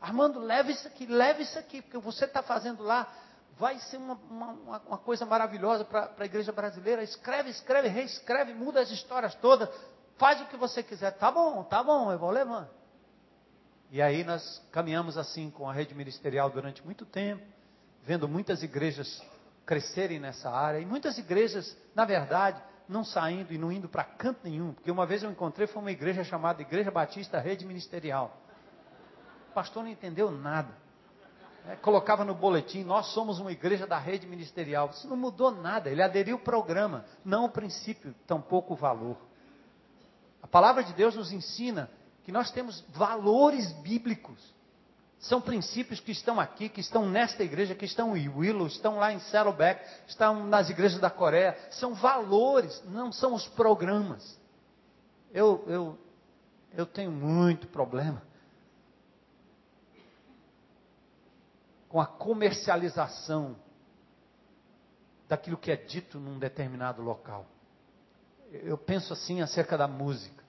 Armando, 0.00 0.40
leve 0.40 0.72
isso 0.72 0.88
aqui, 0.88 1.04
leve 1.04 1.42
isso 1.42 1.58
aqui, 1.58 1.82
porque 1.82 1.98
você 1.98 2.24
está 2.24 2.42
fazendo 2.42 2.82
lá 2.82 3.12
vai 3.58 3.78
ser 3.78 3.96
uma, 3.96 4.14
uma, 4.30 4.78
uma 4.86 4.98
coisa 4.98 5.26
maravilhosa 5.26 5.84
para 5.84 6.10
a 6.18 6.24
igreja 6.24 6.52
brasileira. 6.52 7.02
Escreve, 7.02 7.50
escreve, 7.50 7.88
reescreve, 7.88 8.54
muda 8.54 8.80
as 8.80 8.90
histórias 8.90 9.34
todas, 9.36 9.68
faz 10.16 10.40
o 10.40 10.46
que 10.46 10.56
você 10.56 10.82
quiser. 10.82 11.12
Tá 11.12 11.30
bom, 11.30 11.62
tá 11.64 11.82
bom, 11.82 12.10
eu 12.10 12.18
vou 12.18 12.30
levando. 12.30 12.68
E 13.90 14.00
aí 14.00 14.24
nós 14.24 14.60
caminhamos 14.72 15.18
assim 15.18 15.50
com 15.50 15.68
a 15.68 15.72
rede 15.72 15.94
ministerial 15.94 16.48
durante 16.48 16.84
muito 16.84 17.04
tempo, 17.04 17.44
vendo 18.02 18.26
muitas 18.26 18.62
igrejas 18.62 19.22
crescerem 19.66 20.18
nessa 20.18 20.50
área, 20.50 20.80
e 20.80 20.86
muitas 20.86 21.18
igrejas, 21.18 21.76
na 21.94 22.04
verdade, 22.04 22.60
não 22.92 23.04
saindo 23.04 23.52
e 23.52 23.58
não 23.58 23.72
indo 23.72 23.88
para 23.88 24.04
canto 24.04 24.40
nenhum, 24.44 24.72
porque 24.72 24.90
uma 24.90 25.06
vez 25.06 25.22
eu 25.22 25.30
encontrei 25.30 25.66
foi 25.66 25.80
uma 25.80 25.90
igreja 25.90 26.22
chamada 26.22 26.62
Igreja 26.62 26.90
Batista 26.90 27.40
Rede 27.40 27.64
Ministerial. 27.66 28.36
O 29.50 29.54
pastor 29.54 29.82
não 29.82 29.90
entendeu 29.90 30.30
nada. 30.30 30.82
É, 31.68 31.76
colocava 31.76 32.24
no 32.24 32.34
boletim, 32.34 32.82
nós 32.82 33.06
somos 33.12 33.38
uma 33.38 33.52
igreja 33.52 33.86
da 33.86 33.98
rede 33.98 34.26
ministerial. 34.26 34.90
Isso 34.90 35.06
não 35.08 35.16
mudou 35.16 35.52
nada, 35.52 35.88
ele 35.88 36.02
aderiu 36.02 36.36
ao 36.36 36.42
programa, 36.42 37.04
não 37.24 37.44
o 37.44 37.48
princípio, 37.48 38.14
tampouco 38.26 38.74
o 38.74 38.76
valor. 38.76 39.16
A 40.42 40.46
palavra 40.46 40.82
de 40.82 40.92
Deus 40.92 41.14
nos 41.14 41.30
ensina 41.30 41.88
que 42.24 42.32
nós 42.32 42.50
temos 42.50 42.84
valores 42.88 43.72
bíblicos. 43.74 44.52
São 45.22 45.40
princípios 45.40 46.00
que 46.00 46.10
estão 46.10 46.40
aqui, 46.40 46.68
que 46.68 46.80
estão 46.80 47.08
nesta 47.08 47.44
igreja, 47.44 47.76
que 47.76 47.84
estão 47.84 48.16
em 48.16 48.28
Willow, 48.28 48.66
estão 48.66 48.96
lá 48.96 49.12
em 49.12 49.20
Saddleback, 49.20 49.80
estão 50.08 50.44
nas 50.48 50.68
igrejas 50.68 51.00
da 51.00 51.08
Coreia. 51.08 51.56
São 51.70 51.94
valores, 51.94 52.82
não 52.86 53.12
são 53.12 53.32
os 53.32 53.46
programas. 53.46 54.36
Eu, 55.32 55.64
eu, 55.68 55.98
eu 56.74 56.84
tenho 56.84 57.12
muito 57.12 57.68
problema 57.68 58.20
com 61.88 62.00
a 62.00 62.06
comercialização 62.06 63.54
daquilo 65.28 65.56
que 65.56 65.70
é 65.70 65.76
dito 65.76 66.18
num 66.18 66.36
determinado 66.36 67.00
local. 67.00 67.46
Eu 68.50 68.76
penso 68.76 69.12
assim 69.12 69.40
acerca 69.40 69.78
da 69.78 69.86
música 69.86 70.41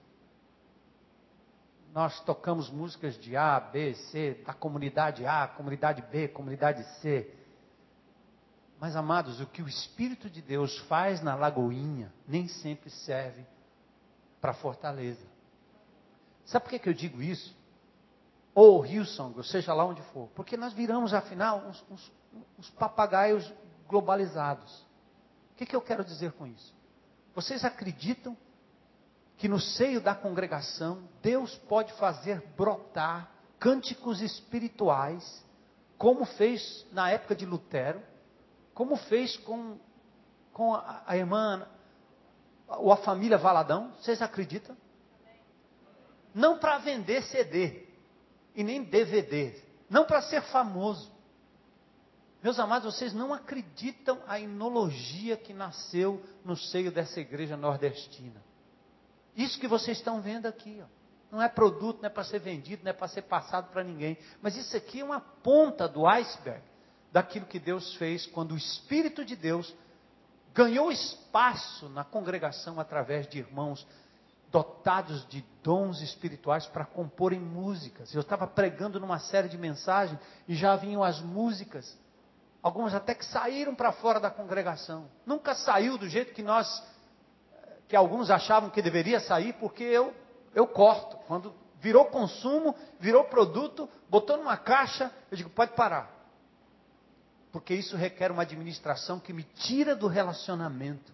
nós 1.94 2.18
tocamos 2.22 2.68
músicas 2.68 3.16
de 3.16 3.36
A, 3.36 3.60
B, 3.60 3.94
C, 3.94 4.42
da 4.44 4.52
comunidade 4.52 5.24
A, 5.24 5.46
comunidade 5.46 6.02
B, 6.02 6.26
comunidade 6.26 6.82
C. 6.98 7.32
Mas, 8.80 8.96
amados, 8.96 9.40
o 9.40 9.46
que 9.46 9.62
o 9.62 9.68
Espírito 9.68 10.28
de 10.28 10.42
Deus 10.42 10.76
faz 10.88 11.22
na 11.22 11.36
Lagoinha 11.36 12.12
nem 12.26 12.48
sempre 12.48 12.90
serve 12.90 13.46
para 14.40 14.52
Fortaleza. 14.52 15.24
Sabe 16.44 16.64
por 16.64 16.70
que, 16.70 16.80
que 16.80 16.88
eu 16.88 16.92
digo 16.92 17.22
isso? 17.22 17.56
Ou 18.52 18.84
Hillsong, 18.84 19.36
ou 19.36 19.44
seja 19.44 19.72
lá 19.72 19.84
onde 19.84 20.02
for. 20.02 20.28
Porque 20.34 20.56
nós 20.56 20.72
viramos, 20.72 21.14
afinal, 21.14 21.58
uns, 21.60 21.84
uns, 21.88 22.12
uns 22.58 22.70
papagaios 22.70 23.54
globalizados. 23.86 24.80
O 25.52 25.54
que, 25.58 25.64
que 25.64 25.76
eu 25.76 25.80
quero 25.80 26.04
dizer 26.04 26.32
com 26.32 26.44
isso? 26.44 26.74
Vocês 27.36 27.64
acreditam 27.64 28.36
que 29.36 29.48
no 29.48 29.60
seio 29.60 30.00
da 30.00 30.14
congregação 30.14 31.08
Deus 31.22 31.54
pode 31.68 31.92
fazer 31.94 32.42
brotar 32.56 33.30
cânticos 33.58 34.20
espirituais, 34.20 35.44
como 35.96 36.24
fez 36.24 36.86
na 36.92 37.10
época 37.10 37.34
de 37.34 37.46
Lutero, 37.46 38.02
como 38.74 38.96
fez 38.96 39.36
com, 39.38 39.78
com 40.52 40.74
a, 40.74 41.02
a 41.06 41.16
irmã 41.16 41.66
ou 42.68 42.92
a 42.92 42.96
família 42.98 43.38
Valadão. 43.38 43.92
Vocês 43.98 44.20
acreditam? 44.20 44.76
Não 46.34 46.58
para 46.58 46.78
vender 46.78 47.22
CD 47.22 47.86
e 48.54 48.62
nem 48.64 48.82
DVD, 48.82 49.54
não 49.88 50.04
para 50.04 50.20
ser 50.22 50.42
famoso. 50.42 51.12
Meus 52.42 52.58
amados, 52.58 52.94
vocês 52.94 53.14
não 53.14 53.32
acreditam 53.32 54.20
a 54.26 54.38
inologia 54.38 55.36
que 55.36 55.54
nasceu 55.54 56.22
no 56.44 56.56
seio 56.56 56.92
dessa 56.92 57.18
igreja 57.18 57.56
nordestina. 57.56 58.42
Isso 59.36 59.58
que 59.58 59.68
vocês 59.68 59.98
estão 59.98 60.20
vendo 60.20 60.46
aqui, 60.46 60.82
ó. 60.82 60.86
não 61.30 61.42
é 61.42 61.48
produto, 61.48 61.98
não 62.00 62.06
é 62.06 62.10
para 62.10 62.24
ser 62.24 62.38
vendido, 62.38 62.84
não 62.84 62.90
é 62.90 62.92
para 62.92 63.08
ser 63.08 63.22
passado 63.22 63.70
para 63.70 63.82
ninguém. 63.82 64.16
Mas 64.40 64.56
isso 64.56 64.76
aqui 64.76 65.00
é 65.00 65.04
uma 65.04 65.20
ponta 65.20 65.88
do 65.88 66.06
iceberg 66.06 66.62
daquilo 67.12 67.46
que 67.46 67.58
Deus 67.58 67.94
fez 67.96 68.26
quando 68.26 68.52
o 68.52 68.56
Espírito 68.56 69.24
de 69.24 69.36
Deus 69.36 69.74
ganhou 70.54 70.92
espaço 70.92 71.88
na 71.88 72.04
congregação 72.04 72.78
através 72.78 73.26
de 73.26 73.38
irmãos 73.38 73.86
dotados 74.54 75.26
de 75.28 75.44
dons 75.64 76.00
espirituais 76.00 76.64
para 76.66 76.84
comporem 76.84 77.40
músicas. 77.40 78.14
Eu 78.14 78.20
estava 78.20 78.46
pregando 78.46 79.00
numa 79.00 79.18
série 79.18 79.48
de 79.48 79.58
mensagens 79.58 80.20
e 80.46 80.54
já 80.54 80.76
vinham 80.76 81.02
as 81.02 81.20
músicas. 81.20 81.98
Algumas 82.62 82.94
até 82.94 83.16
que 83.16 83.24
saíram 83.24 83.74
para 83.74 83.90
fora 83.90 84.20
da 84.20 84.30
congregação. 84.30 85.10
Nunca 85.26 85.56
saiu 85.56 85.98
do 85.98 86.08
jeito 86.08 86.32
que 86.32 86.42
nós 86.42 86.82
que 87.88 87.96
alguns 87.96 88.30
achavam 88.30 88.70
que 88.70 88.82
deveria 88.82 89.20
sair, 89.20 89.52
porque 89.54 89.84
eu, 89.84 90.14
eu 90.54 90.66
corto. 90.66 91.16
Quando 91.26 91.54
virou 91.80 92.06
consumo, 92.06 92.74
virou 92.98 93.24
produto, 93.24 93.88
botou 94.08 94.36
numa 94.36 94.56
caixa, 94.56 95.10
eu 95.30 95.36
digo, 95.36 95.50
pode 95.50 95.72
parar. 95.72 96.10
Porque 97.52 97.74
isso 97.74 97.96
requer 97.96 98.32
uma 98.32 98.42
administração 98.42 99.20
que 99.20 99.32
me 99.32 99.44
tira 99.44 99.94
do 99.94 100.08
relacionamento, 100.08 101.12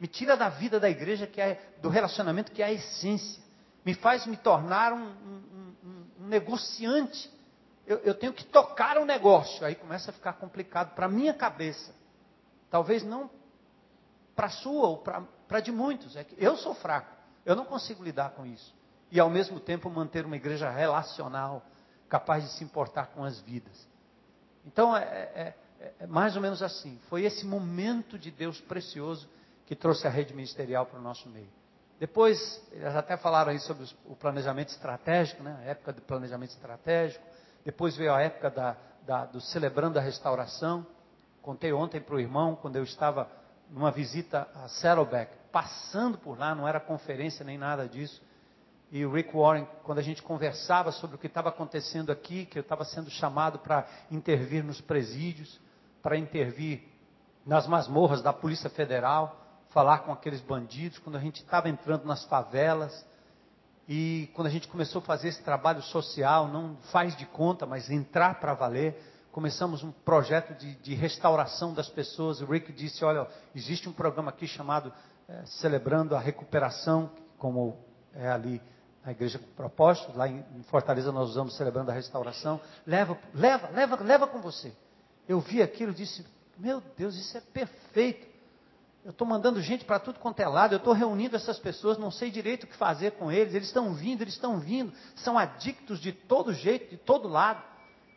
me 0.00 0.06
tira 0.06 0.36
da 0.36 0.48
vida 0.48 0.80
da 0.80 0.88
igreja, 0.88 1.26
que 1.26 1.40
é 1.40 1.60
do 1.82 1.88
relacionamento 1.88 2.52
que 2.52 2.62
é 2.62 2.66
a 2.66 2.72
essência, 2.72 3.42
me 3.84 3.94
faz 3.94 4.26
me 4.26 4.36
tornar 4.36 4.92
um, 4.92 5.06
um, 5.06 5.74
um, 5.84 6.06
um 6.20 6.26
negociante. 6.26 7.30
Eu, 7.86 7.98
eu 7.98 8.14
tenho 8.14 8.32
que 8.32 8.44
tocar 8.44 8.98
o 8.98 9.02
um 9.02 9.04
negócio, 9.04 9.64
aí 9.64 9.74
começa 9.74 10.10
a 10.10 10.14
ficar 10.14 10.34
complicado 10.34 10.94
para 10.94 11.08
minha 11.08 11.34
cabeça. 11.34 11.94
Talvez 12.70 13.02
não 13.02 13.30
para 14.38 14.50
sua 14.50 14.86
ou 14.86 14.98
para 14.98 15.58
de 15.58 15.72
muitos. 15.72 16.14
É 16.14 16.22
que 16.22 16.36
eu 16.38 16.56
sou 16.56 16.72
fraco, 16.72 17.12
eu 17.44 17.56
não 17.56 17.64
consigo 17.64 18.04
lidar 18.04 18.30
com 18.30 18.46
isso. 18.46 18.72
E 19.10 19.18
ao 19.18 19.28
mesmo 19.28 19.58
tempo 19.58 19.90
manter 19.90 20.24
uma 20.24 20.36
igreja 20.36 20.70
relacional, 20.70 21.66
capaz 22.08 22.44
de 22.44 22.50
se 22.50 22.62
importar 22.62 23.06
com 23.08 23.24
as 23.24 23.40
vidas. 23.40 23.88
Então 24.64 24.96
é, 24.96 25.02
é, 25.02 25.54
é, 25.80 25.94
é 25.98 26.06
mais 26.06 26.36
ou 26.36 26.42
menos 26.42 26.62
assim. 26.62 27.00
Foi 27.08 27.24
esse 27.24 27.44
momento 27.44 28.16
de 28.16 28.30
Deus 28.30 28.60
precioso 28.60 29.28
que 29.66 29.74
trouxe 29.74 30.06
a 30.06 30.10
rede 30.10 30.32
ministerial 30.32 30.86
para 30.86 31.00
o 31.00 31.02
nosso 31.02 31.28
meio. 31.28 31.50
Depois, 31.98 32.62
eles 32.70 32.94
até 32.94 33.16
falaram 33.16 33.50
aí 33.50 33.58
sobre 33.58 33.88
o 34.06 34.14
planejamento 34.14 34.68
estratégico, 34.68 35.42
né? 35.42 35.58
a 35.62 35.64
época 35.64 35.94
do 35.94 36.02
planejamento 36.02 36.50
estratégico. 36.50 37.24
Depois 37.64 37.96
veio 37.96 38.14
a 38.14 38.20
época 38.20 38.50
da, 38.50 38.76
da, 39.04 39.24
do 39.24 39.40
celebrando 39.40 39.98
a 39.98 40.02
restauração. 40.02 40.86
Contei 41.42 41.72
ontem 41.72 42.00
para 42.00 42.14
o 42.14 42.20
irmão, 42.20 42.54
quando 42.54 42.76
eu 42.76 42.84
estava 42.84 43.28
numa 43.70 43.90
visita 43.90 44.48
a 44.54 44.68
Saddleback, 44.68 45.32
passando 45.52 46.18
por 46.18 46.38
lá, 46.38 46.54
não 46.54 46.66
era 46.66 46.80
conferência 46.80 47.44
nem 47.44 47.58
nada 47.58 47.88
disso. 47.88 48.22
E 48.90 49.04
o 49.04 49.12
Rick 49.12 49.36
Warren, 49.36 49.66
quando 49.84 49.98
a 49.98 50.02
gente 50.02 50.22
conversava 50.22 50.90
sobre 50.92 51.16
o 51.16 51.18
que 51.18 51.26
estava 51.26 51.50
acontecendo 51.50 52.10
aqui, 52.10 52.46
que 52.46 52.58
eu 52.58 52.62
estava 52.62 52.84
sendo 52.84 53.10
chamado 53.10 53.58
para 53.58 53.86
intervir 54.10 54.64
nos 54.64 54.80
presídios, 54.80 55.60
para 56.02 56.16
intervir 56.16 56.82
nas 57.44 57.66
masmorras 57.66 58.22
da 58.22 58.32
Polícia 58.32 58.70
Federal, 58.70 59.44
falar 59.70 59.98
com 59.98 60.12
aqueles 60.12 60.40
bandidos, 60.40 60.98
quando 60.98 61.16
a 61.16 61.20
gente 61.20 61.42
estava 61.42 61.68
entrando 61.68 62.04
nas 62.06 62.24
favelas, 62.24 63.06
e 63.86 64.30
quando 64.34 64.48
a 64.48 64.50
gente 64.50 64.68
começou 64.68 65.00
a 65.00 65.04
fazer 65.04 65.28
esse 65.28 65.42
trabalho 65.42 65.82
social, 65.82 66.46
não 66.46 66.76
faz 66.92 67.16
de 67.16 67.24
conta, 67.24 67.64
mas 67.66 67.90
entrar 67.90 68.38
para 68.38 68.54
valer, 68.54 69.00
começamos 69.32 69.82
um 69.82 69.92
projeto 69.92 70.54
de, 70.58 70.74
de, 70.76 70.94
restauração 70.94 71.72
das 71.74 71.88
pessoas. 71.88 72.40
O 72.40 72.46
Rick 72.46 72.72
disse: 72.72 73.04
Olha, 73.04 73.26
existe 73.54 73.88
um 73.88 73.92
programa 73.92 74.30
aqui 74.30 74.46
chamado 74.46 74.92
é, 75.28 75.44
Celebrando 75.46 76.16
a 76.16 76.20
Recuperação, 76.20 77.10
como 77.38 77.76
é 78.14 78.28
ali 78.28 78.60
na 79.04 79.12
Igreja 79.12 79.40
Propósito, 79.56 80.16
lá 80.16 80.28
em, 80.28 80.44
em 80.56 80.62
Fortaleza 80.64 81.12
nós 81.12 81.30
usamos 81.30 81.56
Celebrando 81.56 81.90
a 81.90 81.94
Restauração. 81.94 82.60
Leva, 82.86 83.18
leva, 83.34 83.68
leva, 83.68 84.02
leva 84.02 84.26
com 84.26 84.40
você. 84.40 84.72
Eu 85.28 85.40
vi 85.40 85.62
aquilo 85.62 85.92
e 85.92 85.94
disse: 85.94 86.26
Meu 86.58 86.82
Deus, 86.96 87.16
isso 87.16 87.36
é 87.36 87.40
perfeito. 87.40 88.26
Eu 89.04 89.12
estou 89.12 89.26
mandando 89.26 89.62
gente 89.62 89.84
para 89.84 89.98
tudo 89.98 90.18
quanto 90.18 90.40
é 90.40 90.48
lado, 90.48 90.74
eu 90.74 90.78
estou 90.78 90.92
reunindo 90.92 91.36
essas 91.36 91.58
pessoas, 91.58 91.96
não 91.96 92.10
sei 92.10 92.30
direito 92.30 92.64
o 92.64 92.66
que 92.66 92.76
fazer 92.76 93.12
com 93.12 93.30
eles, 93.30 93.54
eles 93.54 93.68
estão 93.68 93.94
vindo, 93.94 94.22
eles 94.22 94.34
estão 94.34 94.58
vindo, 94.58 94.92
são 95.16 95.38
adictos 95.38 96.00
de 96.00 96.12
todo 96.12 96.52
jeito, 96.52 96.90
de 96.90 96.96
todo 96.96 97.28
lado. 97.28 97.62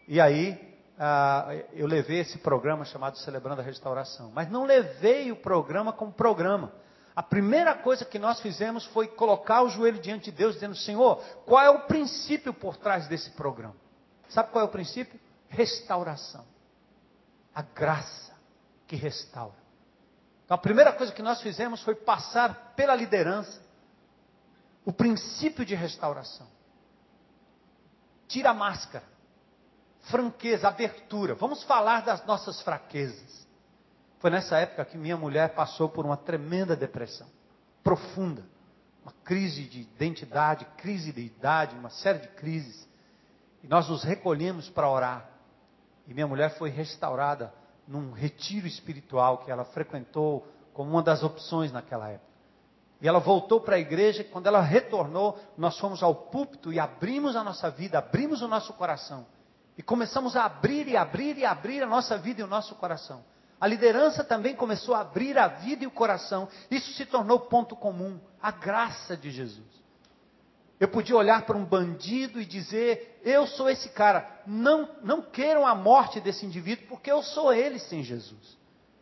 E 0.08 0.20
aí 0.20 0.71
ah, 1.04 1.48
eu 1.74 1.88
levei 1.88 2.20
esse 2.20 2.38
programa 2.38 2.86
chamado 2.86 3.18
Celebrando 3.18 3.60
a 3.60 3.64
Restauração. 3.64 4.32
Mas 4.36 4.52
não 4.52 4.66
levei 4.66 5.32
o 5.32 5.36
programa 5.36 5.92
como 5.92 6.14
programa. 6.14 6.72
A 7.16 7.24
primeira 7.24 7.74
coisa 7.74 8.06
que 8.06 8.20
nós 8.20 8.40
fizemos 8.40 8.86
foi 8.86 9.08
colocar 9.08 9.64
o 9.64 9.70
joelho 9.70 10.00
diante 10.00 10.26
de 10.26 10.38
Deus, 10.38 10.54
dizendo: 10.54 10.76
Senhor, 10.76 11.16
qual 11.44 11.66
é 11.66 11.72
o 11.72 11.88
princípio 11.88 12.54
por 12.54 12.78
trás 12.78 13.08
desse 13.08 13.32
programa? 13.32 13.76
Sabe 14.30 14.52
qual 14.52 14.64
é 14.64 14.68
o 14.68 14.72
princípio? 14.72 15.20
Restauração. 15.50 16.46
A 17.56 17.64
graça 17.64 18.36
que 18.86 18.96
restaura. 18.96 19.58
Então, 20.46 20.54
a 20.54 20.60
primeira 20.60 20.94
coisa 20.94 21.12
que 21.12 21.24
nós 21.24 21.42
fizemos 21.42 21.82
foi 21.82 21.96
passar 21.96 22.74
pela 22.76 22.94
liderança 22.94 23.60
o 24.86 24.94
princípio 24.94 25.66
de 25.66 25.74
restauração. 25.74 26.46
Tira 28.28 28.52
a 28.52 28.54
máscara 28.54 29.12
franqueza, 30.04 30.68
abertura. 30.68 31.36
Vamos 31.36 31.64
falar 31.64 32.02
das 32.02 32.26
nossas 32.26 32.62
fraquezas. 32.62 33.48
Foi 34.20 34.30
nessa 34.30 34.58
época 34.58 34.86
que 34.86 34.98
minha 34.98 35.18
mulher 35.18 35.54
passou 35.54 35.90
por 35.90 36.06
uma 36.06 36.18
tremenda 36.18 36.76
depressão, 36.76 37.28
profunda, 37.84 38.46
uma 39.04 39.12
crise 39.24 39.64
de 39.64 39.82
identidade, 39.82 40.66
crise 40.78 41.12
de 41.12 41.22
idade, 41.22 41.76
uma 41.76 41.90
série 41.90 42.20
de 42.20 42.28
crises. 42.30 42.88
E 43.64 43.68
nós 43.68 43.90
nos 43.90 44.04
recolhemos 44.04 44.70
para 44.70 44.90
orar. 44.90 45.28
E 46.08 46.14
minha 46.14 46.28
mulher 46.28 46.58
foi 46.58 46.70
restaurada 46.70 47.54
num 47.88 48.12
retiro 48.12 48.68
espiritual 48.68 49.40
que 49.40 49.52
ela 49.52 49.66
frequentou 49.66 50.48
como 50.74 50.92
uma 50.92 51.04
das 51.04 51.24
opções 51.24 51.72
naquela 51.72 52.10
época. 52.10 52.32
E 53.02 53.08
ela 53.08 53.20
voltou 53.20 53.60
para 53.60 53.76
a 53.76 53.80
igreja, 53.80 54.24
quando 54.24 54.46
ela 54.46 54.62
retornou, 54.62 55.38
nós 55.58 55.78
fomos 55.80 56.04
ao 56.04 56.14
púlpito 56.14 56.72
e 56.72 56.80
abrimos 56.80 57.36
a 57.36 57.44
nossa 57.44 57.72
vida, 57.72 57.98
abrimos 57.98 58.44
o 58.44 58.48
nosso 58.48 58.72
coração. 58.74 59.26
E 59.82 59.84
começamos 59.84 60.36
a 60.36 60.46
abrir 60.46 60.88
e 60.88 60.96
abrir 60.96 61.40
e 61.40 61.44
abrir 61.44 61.82
a 61.82 61.88
nossa 61.88 62.16
vida 62.16 62.40
e 62.40 62.44
o 62.44 62.48
nosso 62.48 62.76
coração. 62.76 63.24
A 63.60 63.66
liderança 63.66 64.24
também 64.24 64.56
começou 64.56 64.94
a 64.94 65.00
abrir 65.00 65.40
a 65.40 65.48
vida 65.48 65.84
e 65.84 65.88
o 65.88 65.92
coração. 65.92 66.48
Isso 66.70 66.94
se 66.94 67.04
tornou 67.04 67.40
ponto 67.40 67.76
comum, 67.76 68.20
a 68.40 68.52
graça 68.52 69.18
de 69.18 69.32
Jesus. 69.32 69.66
Eu 70.80 70.88
podia 70.88 71.16
olhar 71.16 71.48
para 71.48 71.58
um 71.58 71.66
bandido 71.66 72.40
e 72.40 72.46
dizer: 72.46 73.20
Eu 73.24 73.48
sou 73.48 73.68
esse 73.72 73.90
cara. 73.90 74.44
Não, 74.46 74.88
não 75.02 75.24
queiram 75.24 75.66
a 75.66 75.74
morte 75.74 76.22
desse 76.22 76.46
indivíduo, 76.46 76.86
porque 76.88 77.12
eu 77.12 77.24
sou 77.24 77.52
ele 77.52 77.80
sem 77.80 78.04
Jesus. 78.04 78.56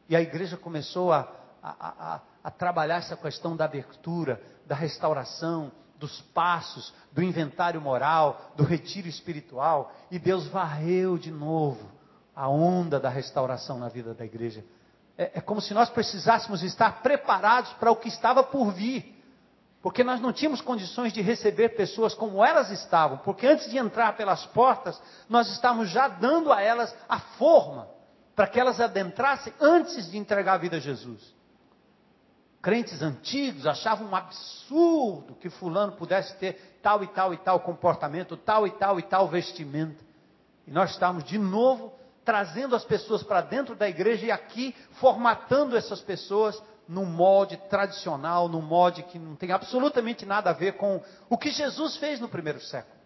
E 0.07 0.15
a 0.15 0.21
igreja 0.21 0.55
começou 0.55 1.11
a, 1.11 1.29
a, 1.61 2.13
a, 2.15 2.21
a 2.41 2.49
trabalhar 2.49 2.99
essa 2.99 3.17
questão 3.17 3.53
da 3.53 3.65
abertura, 3.65 4.41
da 4.65 4.75
restauração, 4.75 5.73
dos 5.99 6.21
passos, 6.33 6.93
do 7.11 7.21
inventário 7.21 7.81
moral, 7.81 8.53
do 8.55 8.63
retiro 8.63 9.07
espiritual, 9.07 9.93
e 10.09 10.17
Deus 10.17 10.47
varreu 10.47 11.17
de 11.17 11.29
novo 11.29 11.91
a 12.33 12.47
onda 12.47 12.99
da 12.99 13.09
restauração 13.09 13.77
na 13.77 13.89
vida 13.89 14.13
da 14.13 14.23
igreja. 14.23 14.63
É, 15.17 15.31
é 15.35 15.41
como 15.41 15.59
se 15.59 15.73
nós 15.73 15.89
precisássemos 15.89 16.63
estar 16.63 17.01
preparados 17.03 17.73
para 17.73 17.91
o 17.91 17.97
que 17.97 18.07
estava 18.07 18.41
por 18.41 18.71
vir, 18.71 19.17
porque 19.81 20.03
nós 20.03 20.21
não 20.21 20.31
tínhamos 20.31 20.61
condições 20.61 21.11
de 21.11 21.21
receber 21.21 21.75
pessoas 21.75 22.13
como 22.13 22.43
elas 22.43 22.71
estavam, 22.71 23.17
porque 23.17 23.45
antes 23.45 23.69
de 23.69 23.77
entrar 23.77 24.15
pelas 24.15 24.45
portas, 24.47 24.99
nós 25.27 25.51
estávamos 25.51 25.89
já 25.89 26.07
dando 26.07 26.51
a 26.53 26.61
elas 26.61 26.95
a 27.09 27.19
forma 27.19 27.87
para 28.35 28.47
que 28.47 28.59
elas 28.59 28.79
adentrassem 28.79 29.53
antes 29.59 30.09
de 30.09 30.17
entregar 30.17 30.53
a 30.53 30.57
vida 30.57 30.77
a 30.77 30.79
Jesus 30.79 31.38
crentes 32.61 33.01
antigos 33.01 33.65
achavam 33.65 34.07
um 34.07 34.15
absurdo 34.15 35.35
que 35.35 35.49
fulano 35.49 35.93
pudesse 35.93 36.35
ter 36.37 36.79
tal 36.81 37.03
e 37.03 37.07
tal 37.07 37.33
e 37.33 37.37
tal 37.37 37.59
comportamento, 37.59 38.35
tal 38.37 38.67
e 38.67 38.71
tal 38.71 38.99
e 38.99 39.03
tal 39.03 39.27
vestimenta. 39.27 40.03
E 40.67 40.71
nós 40.71 40.91
estamos 40.91 41.23
de 41.23 41.37
novo 41.37 41.93
trazendo 42.23 42.75
as 42.75 42.83
pessoas 42.83 43.23
para 43.23 43.41
dentro 43.41 43.75
da 43.75 43.89
igreja 43.89 44.25
e 44.25 44.31
aqui 44.31 44.75
formatando 44.99 45.75
essas 45.75 46.01
pessoas 46.01 46.61
num 46.87 47.05
molde 47.05 47.55
tradicional, 47.69 48.47
num 48.47 48.61
molde 48.61 49.03
que 49.03 49.19
não 49.19 49.35
tem 49.35 49.51
absolutamente 49.51 50.25
nada 50.25 50.49
a 50.49 50.53
ver 50.53 50.73
com 50.73 51.01
o 51.29 51.37
que 51.37 51.51
Jesus 51.51 51.97
fez 51.97 52.19
no 52.19 52.27
primeiro 52.27 52.59
século. 52.59 52.99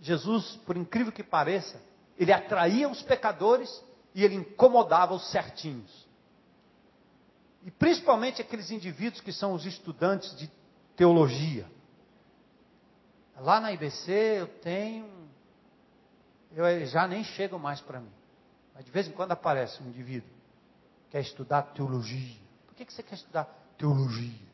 Jesus, 0.00 0.56
por 0.66 0.76
incrível 0.76 1.12
que 1.12 1.22
pareça, 1.22 1.80
ele 2.18 2.32
atraía 2.32 2.88
os 2.88 3.00
pecadores 3.02 3.82
e 4.14 4.24
ele 4.24 4.34
incomodava 4.34 5.14
os 5.14 5.30
certinhos. 5.30 5.90
E 7.64 7.70
principalmente 7.70 8.42
aqueles 8.42 8.70
indivíduos 8.70 9.20
que 9.20 9.32
são 9.32 9.52
os 9.52 9.64
estudantes 9.64 10.36
de 10.36 10.50
teologia. 10.96 11.66
Lá 13.38 13.60
na 13.60 13.72
IBC 13.72 14.12
eu 14.12 14.46
tenho. 14.46 15.10
Eu 16.54 16.86
já 16.86 17.06
nem 17.06 17.24
chegam 17.24 17.58
mais 17.58 17.80
para 17.80 18.00
mim. 18.00 18.12
Mas 18.74 18.84
de 18.84 18.90
vez 18.90 19.06
em 19.06 19.12
quando 19.12 19.32
aparece 19.32 19.82
um 19.82 19.86
indivíduo 19.86 20.28
que 21.04 21.10
quer 21.12 21.20
estudar 21.20 21.62
teologia. 21.62 22.36
Por 22.66 22.74
que, 22.74 22.84
que 22.84 22.92
você 22.92 23.02
quer 23.02 23.14
estudar 23.14 23.44
teologia? 23.78 24.52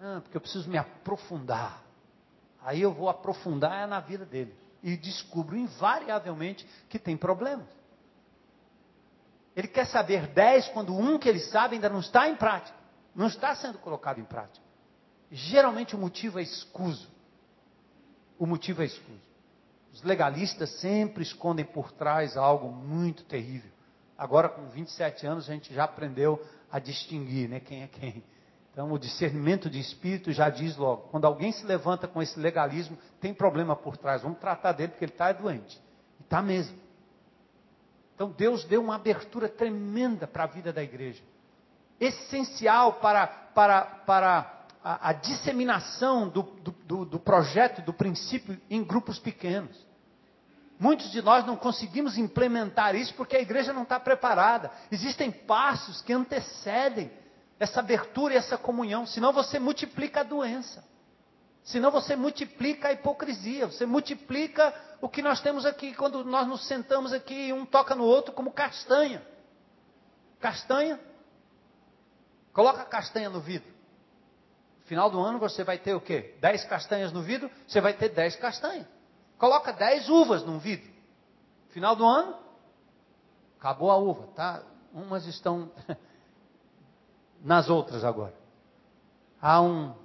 Ah, 0.00 0.20
porque 0.20 0.36
eu 0.36 0.40
preciso 0.40 0.68
me 0.68 0.76
aprofundar. 0.76 1.82
Aí 2.60 2.82
eu 2.82 2.92
vou 2.92 3.08
aprofundar 3.08 3.86
na 3.86 4.00
vida 4.00 4.24
dele. 4.26 4.54
E 4.82 4.96
descubro 4.96 5.56
invariavelmente 5.56 6.66
que 6.88 6.98
tem 6.98 7.16
problemas. 7.16 7.66
Ele 9.54 9.68
quer 9.68 9.86
saber 9.86 10.28
10 10.28 10.68
quando 10.68 10.96
um 10.96 11.18
que 11.18 11.28
ele 11.28 11.40
sabe 11.40 11.74
ainda 11.74 11.88
não 11.88 12.00
está 12.00 12.28
em 12.28 12.36
prática, 12.36 12.76
não 13.14 13.26
está 13.26 13.54
sendo 13.54 13.78
colocado 13.78 14.18
em 14.18 14.24
prática. 14.24 14.64
Geralmente 15.30 15.94
o 15.94 15.98
motivo 15.98 16.38
é 16.38 16.42
escuso. 16.42 17.08
O 18.38 18.46
motivo 18.46 18.82
é 18.82 18.86
escuso. 18.86 19.32
Os 19.92 20.02
legalistas 20.02 20.70
sempre 20.80 21.22
escondem 21.22 21.64
por 21.64 21.92
trás 21.92 22.36
algo 22.36 22.70
muito 22.70 23.24
terrível. 23.24 23.70
Agora, 24.16 24.48
com 24.48 24.68
27 24.68 25.26
anos, 25.26 25.48
a 25.48 25.52
gente 25.52 25.72
já 25.74 25.84
aprendeu 25.84 26.42
a 26.70 26.78
distinguir 26.78 27.48
né, 27.48 27.60
quem 27.60 27.82
é 27.82 27.88
quem. 27.88 28.24
Então, 28.72 28.90
o 28.90 28.98
discernimento 28.98 29.68
de 29.68 29.78
espírito 29.78 30.32
já 30.32 30.48
diz 30.48 30.76
logo: 30.76 31.08
quando 31.08 31.26
alguém 31.26 31.52
se 31.52 31.64
levanta 31.66 32.08
com 32.08 32.22
esse 32.22 32.38
legalismo, 32.38 32.96
tem 33.20 33.34
problema 33.34 33.76
por 33.76 33.96
trás. 33.98 34.22
Vamos 34.22 34.38
tratar 34.38 34.72
dele 34.72 34.92
porque 34.92 35.04
ele 35.04 35.12
está 35.12 35.30
doente. 35.32 35.78
E 36.18 36.22
está 36.22 36.40
mesmo. 36.40 36.78
Então 38.14 38.30
Deus 38.30 38.64
deu 38.64 38.82
uma 38.82 38.96
abertura 38.96 39.48
tremenda 39.48 40.26
para 40.26 40.44
a 40.44 40.46
vida 40.46 40.72
da 40.72 40.82
igreja. 40.82 41.22
Essencial 42.00 42.94
para, 42.94 43.26
para, 43.26 43.82
para 43.82 44.64
a, 44.82 45.10
a 45.10 45.12
disseminação 45.12 46.28
do, 46.28 46.42
do, 46.42 47.04
do 47.04 47.18
projeto, 47.18 47.82
do 47.82 47.92
princípio 47.92 48.60
em 48.68 48.82
grupos 48.82 49.18
pequenos. 49.18 49.76
Muitos 50.78 51.12
de 51.12 51.22
nós 51.22 51.46
não 51.46 51.56
conseguimos 51.56 52.18
implementar 52.18 52.96
isso 52.96 53.14
porque 53.14 53.36
a 53.36 53.40
igreja 53.40 53.72
não 53.72 53.84
está 53.84 54.00
preparada. 54.00 54.70
Existem 54.90 55.30
passos 55.30 56.02
que 56.02 56.12
antecedem 56.12 57.10
essa 57.60 57.78
abertura 57.78 58.34
e 58.34 58.36
essa 58.36 58.58
comunhão, 58.58 59.06
senão 59.06 59.32
você 59.32 59.60
multiplica 59.60 60.20
a 60.20 60.24
doença. 60.24 60.84
Senão 61.64 61.90
você 61.90 62.16
multiplica 62.16 62.88
a 62.88 62.92
hipocrisia, 62.92 63.66
você 63.66 63.86
multiplica 63.86 64.74
o 65.00 65.08
que 65.08 65.22
nós 65.22 65.40
temos 65.40 65.64
aqui 65.64 65.94
quando 65.94 66.24
nós 66.24 66.46
nos 66.46 66.66
sentamos 66.66 67.12
aqui 67.12 67.52
um 67.52 67.64
toca 67.64 67.94
no 67.94 68.04
outro 68.04 68.32
como 68.32 68.52
castanha. 68.52 69.22
Castanha. 70.40 70.98
Coloca 72.52 72.84
castanha 72.84 73.30
no 73.30 73.40
vidro. 73.40 73.72
Final 74.84 75.08
do 75.08 75.20
ano 75.20 75.38
você 75.38 75.62
vai 75.62 75.78
ter 75.78 75.94
o 75.94 76.00
quê? 76.00 76.36
Dez 76.40 76.64
castanhas 76.64 77.12
no 77.12 77.22
vidro, 77.22 77.50
você 77.66 77.80
vai 77.80 77.94
ter 77.94 78.08
dez 78.08 78.34
castanhas. 78.36 78.86
Coloca 79.38 79.72
dez 79.72 80.08
uvas 80.08 80.44
num 80.44 80.58
vidro. 80.58 80.90
Final 81.70 81.94
do 81.96 82.04
ano, 82.04 82.36
acabou 83.58 83.90
a 83.90 83.96
uva, 83.96 84.26
tá? 84.34 84.62
Umas 84.92 85.26
estão 85.26 85.70
nas 87.40 87.70
outras 87.70 88.04
agora. 88.04 88.34
Há 89.40 89.62
um 89.62 90.01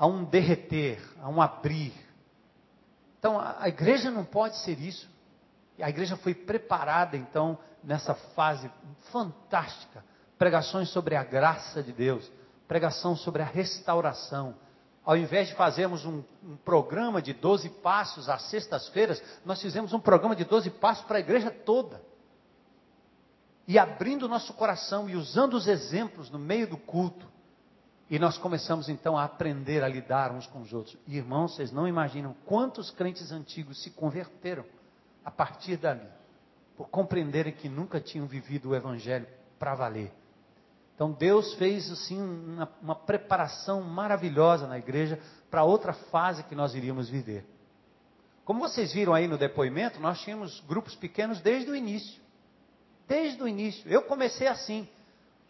a 0.00 0.06
um 0.06 0.24
derreter, 0.24 0.98
a 1.20 1.28
um 1.28 1.42
abrir. 1.42 1.92
Então, 3.18 3.38
a, 3.38 3.68
igreja 3.68 4.10
não 4.10 4.24
pode 4.24 4.56
ser 4.60 4.80
isso. 4.80 5.06
A 5.78 5.90
igreja 5.90 6.16
foi 6.16 6.34
preparada, 6.34 7.18
então, 7.18 7.58
nessa 7.84 8.14
fase 8.14 8.70
fantástica. 9.12 10.02
Pregações 10.38 10.88
sobre 10.88 11.16
a 11.16 11.22
graça 11.22 11.82
de 11.82 11.92
Deus, 11.92 12.32
pregação 12.66 13.14
sobre 13.14 13.42
a 13.42 13.44
restauração. 13.44 14.54
Ao 15.04 15.18
invés 15.18 15.48
de 15.48 15.54
fazermos 15.54 16.06
um, 16.06 16.24
um 16.42 16.56
programa 16.56 17.20
de 17.20 17.34
12 17.34 17.68
passos 17.68 18.26
às 18.30 18.48
sextas-feiras, 18.48 19.22
nós 19.44 19.60
fizemos 19.60 19.92
um 19.92 20.00
programa 20.00 20.34
de 20.34 20.46
12 20.46 20.70
passos 20.70 21.04
para 21.04 21.18
a 21.18 21.20
igreja 21.20 21.50
toda. 21.50 22.00
E 23.68 23.78
abrindo 23.78 24.26
nosso 24.26 24.54
coração 24.54 25.10
e 25.10 25.14
usando 25.14 25.52
os 25.52 25.68
exemplos 25.68 26.30
no 26.30 26.38
meio 26.38 26.66
do 26.66 26.78
culto, 26.78 27.28
e 28.10 28.18
nós 28.18 28.36
começamos 28.36 28.88
então 28.88 29.16
a 29.16 29.22
aprender 29.22 29.84
a 29.84 29.88
lidar 29.88 30.32
uns 30.32 30.44
com 30.48 30.60
os 30.60 30.72
outros. 30.72 30.98
E, 31.06 31.16
irmãos, 31.16 31.54
vocês 31.54 31.70
não 31.70 31.86
imaginam 31.86 32.34
quantos 32.44 32.90
crentes 32.90 33.30
antigos 33.30 33.80
se 33.80 33.90
converteram 33.92 34.64
a 35.24 35.30
partir 35.30 35.76
dali, 35.76 36.08
por 36.76 36.88
compreenderem 36.88 37.52
que 37.52 37.68
nunca 37.68 38.00
tinham 38.00 38.26
vivido 38.26 38.70
o 38.70 38.74
Evangelho 38.74 39.28
para 39.60 39.76
valer. 39.76 40.12
Então 40.96 41.12
Deus 41.12 41.54
fez 41.54 41.88
assim 41.90 42.20
uma, 42.20 42.68
uma 42.82 42.94
preparação 42.96 43.80
maravilhosa 43.80 44.66
na 44.66 44.76
igreja 44.76 45.18
para 45.48 45.62
outra 45.62 45.92
fase 45.92 46.42
que 46.42 46.54
nós 46.54 46.74
iríamos 46.74 47.08
viver. 47.08 47.46
Como 48.44 48.60
vocês 48.60 48.92
viram 48.92 49.14
aí 49.14 49.28
no 49.28 49.38
depoimento, 49.38 50.00
nós 50.00 50.20
tínhamos 50.20 50.58
grupos 50.66 50.96
pequenos 50.96 51.40
desde 51.40 51.70
o 51.70 51.76
início. 51.76 52.20
Desde 53.06 53.40
o 53.40 53.46
início. 53.46 53.88
Eu 53.88 54.02
comecei 54.02 54.48
assim. 54.48 54.88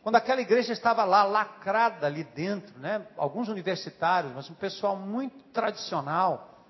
Quando 0.03 0.17
aquela 0.17 0.41
igreja 0.41 0.73
estava 0.73 1.05
lá 1.05 1.25
lacrada 1.25 2.07
ali 2.07 2.25
dentro, 2.25 2.79
né? 2.79 3.07
alguns 3.17 3.49
universitários, 3.49 4.33
mas 4.35 4.49
um 4.49 4.55
pessoal 4.55 4.97
muito 4.97 5.37
tradicional, 5.53 6.65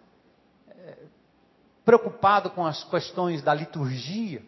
é, 0.68 0.96
preocupado 1.84 2.50
com 2.50 2.66
as 2.66 2.82
questões 2.84 3.40
da 3.40 3.54
liturgia, 3.54 4.42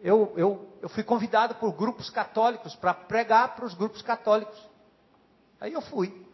eu, 0.00 0.32
eu, 0.36 0.78
eu 0.80 0.88
fui 0.88 1.02
convidado 1.02 1.54
por 1.56 1.72
grupos 1.72 2.10
católicos 2.10 2.74
para 2.76 2.94
pregar 2.94 3.54
para 3.54 3.64
os 3.64 3.74
grupos 3.74 4.02
católicos. 4.02 4.58
Aí 5.60 5.72
eu 5.72 5.80
fui. 5.80 6.26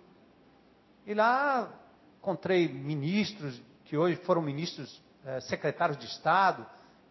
E 1.07 1.15
lá 1.15 1.73
encontrei 2.19 2.69
ministros 2.69 3.61
que 3.85 3.97
hoje 3.97 4.17
foram 4.25 4.43
ministros, 4.43 5.03
eh, 5.25 5.41
secretários 5.41 5.99
de 5.99 6.07
Estado, 6.07 6.65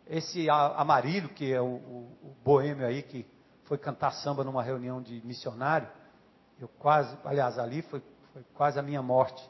esse 0.08 0.50
Amarilho, 0.50 1.30
que 1.30 1.54
é 1.54 1.62
o, 1.62 1.66
o, 1.66 2.18
o 2.24 2.36
boêmio 2.44 2.86
aí, 2.86 3.04
que 3.04 3.26
foi 3.70 3.78
cantar 3.78 4.12
samba 4.12 4.44
numa 4.44 4.64
reunião 4.64 5.00
de 5.00 5.22
missionário, 5.24 5.88
eu 6.60 6.68
quase, 6.80 7.16
aliás, 7.24 7.60
ali 7.60 7.84
foi, 7.84 8.02
foi 8.34 8.44
quase 8.56 8.80
a 8.80 8.82
minha 8.82 9.02
morte. 9.02 9.48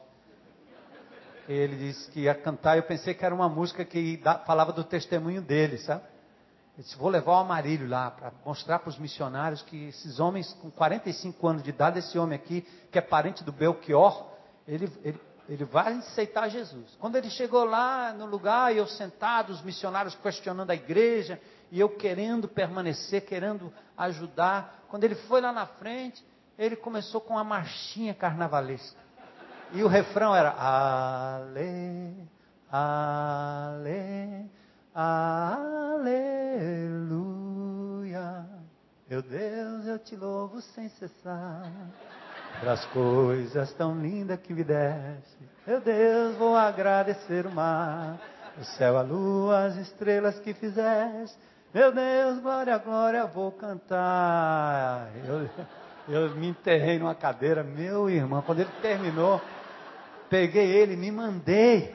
Ele 1.48 1.74
disse 1.74 2.08
que 2.10 2.20
ia 2.20 2.34
cantar, 2.34 2.76
eu 2.76 2.82
pensei 2.82 3.14
que 3.14 3.24
era 3.24 3.34
uma 3.34 3.48
música 3.48 3.82
que 3.82 4.18
da, 4.18 4.38
falava 4.40 4.72
do 4.72 4.84
testemunho 4.84 5.40
dele, 5.40 5.78
sabe? 5.78 6.02
Eu 6.76 6.84
disse, 6.84 6.96
vou 6.96 7.08
levar 7.08 7.32
o 7.32 7.36
Amarilho 7.36 7.88
lá 7.88 8.10
para 8.10 8.30
mostrar 8.44 8.78
para 8.78 8.90
os 8.90 8.98
missionários 8.98 9.62
que 9.62 9.88
esses 9.88 10.20
homens 10.20 10.52
com 10.60 10.70
45 10.70 11.48
anos 11.48 11.62
de 11.62 11.70
idade, 11.70 11.98
esse 11.98 12.18
homem 12.18 12.36
aqui, 12.36 12.60
que 12.92 12.98
é 12.98 13.02
parente 13.02 13.42
do 13.42 13.50
Belchior, 13.50 14.26
ele, 14.68 14.92
ele, 15.02 15.20
ele 15.48 15.64
vai 15.64 15.94
aceitar 15.94 16.48
Jesus. 16.50 16.94
Quando 17.00 17.16
ele 17.16 17.30
chegou 17.30 17.64
lá 17.64 18.12
no 18.12 18.26
lugar, 18.26 18.76
eu 18.76 18.86
sentado, 18.86 19.50
os 19.50 19.62
missionários 19.62 20.14
questionando 20.16 20.70
a 20.70 20.74
igreja, 20.74 21.40
e 21.70 21.78
eu 21.80 21.88
querendo 21.88 22.48
permanecer, 22.48 23.24
querendo 23.24 23.72
ajudar. 23.96 24.84
Quando 24.88 25.04
ele 25.04 25.14
foi 25.14 25.40
lá 25.40 25.52
na 25.52 25.66
frente, 25.66 26.24
ele 26.58 26.76
começou 26.76 27.20
com 27.20 27.34
uma 27.34 27.44
marchinha 27.44 28.14
carnavalesca. 28.14 28.98
E 29.72 29.82
o 29.82 29.88
refrão 29.88 30.34
era 30.34 30.50
Ale, 30.50 32.28
Ale, 32.70 34.50
Aleluia. 34.92 36.40
Meu 39.08 39.22
Deus, 39.22 39.86
eu 39.86 39.98
te 40.00 40.16
louvo 40.16 40.60
sem 40.60 40.88
cessar 40.88 41.70
das 42.62 42.84
coisas 42.86 43.72
tão 43.74 43.98
lindas 44.00 44.40
que 44.40 44.52
me 44.52 44.64
deste. 44.64 45.38
Meu 45.66 45.80
Deus, 45.80 46.36
vou 46.36 46.56
agradecer 46.56 47.46
o 47.46 47.52
mar, 47.52 48.20
o 48.60 48.64
céu, 48.64 48.98
a 48.98 49.02
lua, 49.02 49.66
as 49.66 49.76
estrelas 49.76 50.40
que 50.40 50.52
fizeste. 50.52 51.38
Meu 51.72 51.92
Deus, 51.92 52.40
glória, 52.40 52.76
glória, 52.78 53.26
vou 53.26 53.52
cantar. 53.52 55.08
Eu, 55.24 55.48
eu 56.08 56.34
me 56.34 56.48
enterrei 56.48 56.98
numa 56.98 57.14
cadeira, 57.14 57.62
meu 57.62 58.10
irmão, 58.10 58.42
quando 58.42 58.58
ele 58.58 58.70
terminou, 58.82 59.40
peguei 60.28 60.66
ele, 60.66 60.96
me 60.96 61.12
mandei. 61.12 61.94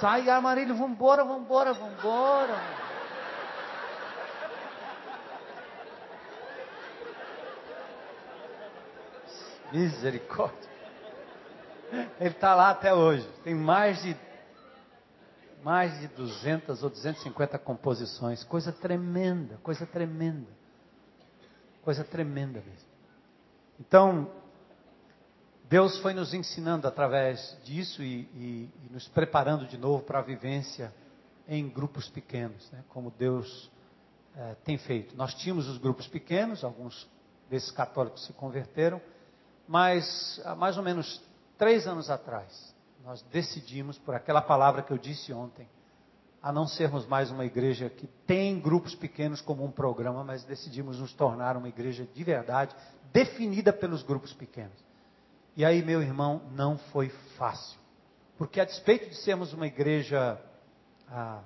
Sai, 0.00 0.28
Amarilho, 0.28 0.74
vambora, 0.74 1.24
vambora, 1.24 1.72
vambora. 1.74 2.54
Misericórdia. 9.72 10.70
Ele 12.18 12.30
está 12.30 12.52
lá 12.56 12.70
até 12.70 12.92
hoje. 12.92 13.28
Tem 13.44 13.54
mais 13.54 14.02
de 14.02 14.16
mais 15.64 15.98
de 15.98 16.08
200 16.08 16.82
ou 16.82 16.90
250 16.90 17.58
composições. 17.58 18.44
Coisa 18.44 18.70
tremenda, 18.70 19.56
coisa 19.62 19.86
tremenda. 19.86 20.50
Coisa 21.82 22.04
tremenda 22.04 22.60
mesmo. 22.60 22.88
Então, 23.80 24.30
Deus 25.68 25.98
foi 25.98 26.12
nos 26.12 26.34
ensinando 26.34 26.86
através 26.86 27.58
disso 27.64 28.02
e, 28.02 28.28
e, 28.34 28.70
e 28.84 28.92
nos 28.92 29.08
preparando 29.08 29.66
de 29.66 29.78
novo 29.78 30.04
para 30.04 30.18
a 30.18 30.22
vivência 30.22 30.92
em 31.48 31.66
grupos 31.68 32.08
pequenos, 32.10 32.70
né? 32.70 32.84
como 32.90 33.10
Deus 33.10 33.70
é, 34.36 34.54
tem 34.64 34.76
feito. 34.76 35.16
Nós 35.16 35.32
tínhamos 35.34 35.66
os 35.66 35.78
grupos 35.78 36.06
pequenos, 36.06 36.62
alguns 36.62 37.08
desses 37.48 37.70
católicos 37.70 38.24
se 38.26 38.32
converteram, 38.34 39.00
mas 39.66 40.40
há 40.44 40.54
mais 40.54 40.76
ou 40.76 40.82
menos 40.82 41.22
três 41.56 41.86
anos 41.86 42.10
atrás, 42.10 42.73
nós 43.04 43.20
decidimos, 43.30 43.98
por 43.98 44.14
aquela 44.14 44.40
palavra 44.40 44.82
que 44.82 44.90
eu 44.90 44.96
disse 44.96 45.30
ontem, 45.30 45.68
a 46.42 46.50
não 46.50 46.66
sermos 46.66 47.06
mais 47.06 47.30
uma 47.30 47.44
igreja 47.44 47.90
que 47.90 48.06
tem 48.26 48.58
grupos 48.58 48.94
pequenos 48.94 49.42
como 49.42 49.62
um 49.62 49.70
programa, 49.70 50.24
mas 50.24 50.42
decidimos 50.44 50.98
nos 50.98 51.12
tornar 51.12 51.54
uma 51.56 51.68
igreja 51.68 52.08
de 52.14 52.24
verdade, 52.24 52.74
definida 53.12 53.74
pelos 53.74 54.02
grupos 54.02 54.32
pequenos. 54.32 54.82
E 55.54 55.64
aí, 55.64 55.84
meu 55.84 56.02
irmão, 56.02 56.42
não 56.52 56.78
foi 56.78 57.10
fácil. 57.36 57.78
Porque 58.38 58.58
a 58.58 58.64
despeito 58.64 59.08
de 59.10 59.16
sermos 59.16 59.52
uma 59.52 59.66
igreja 59.66 60.40
ah, 61.08 61.42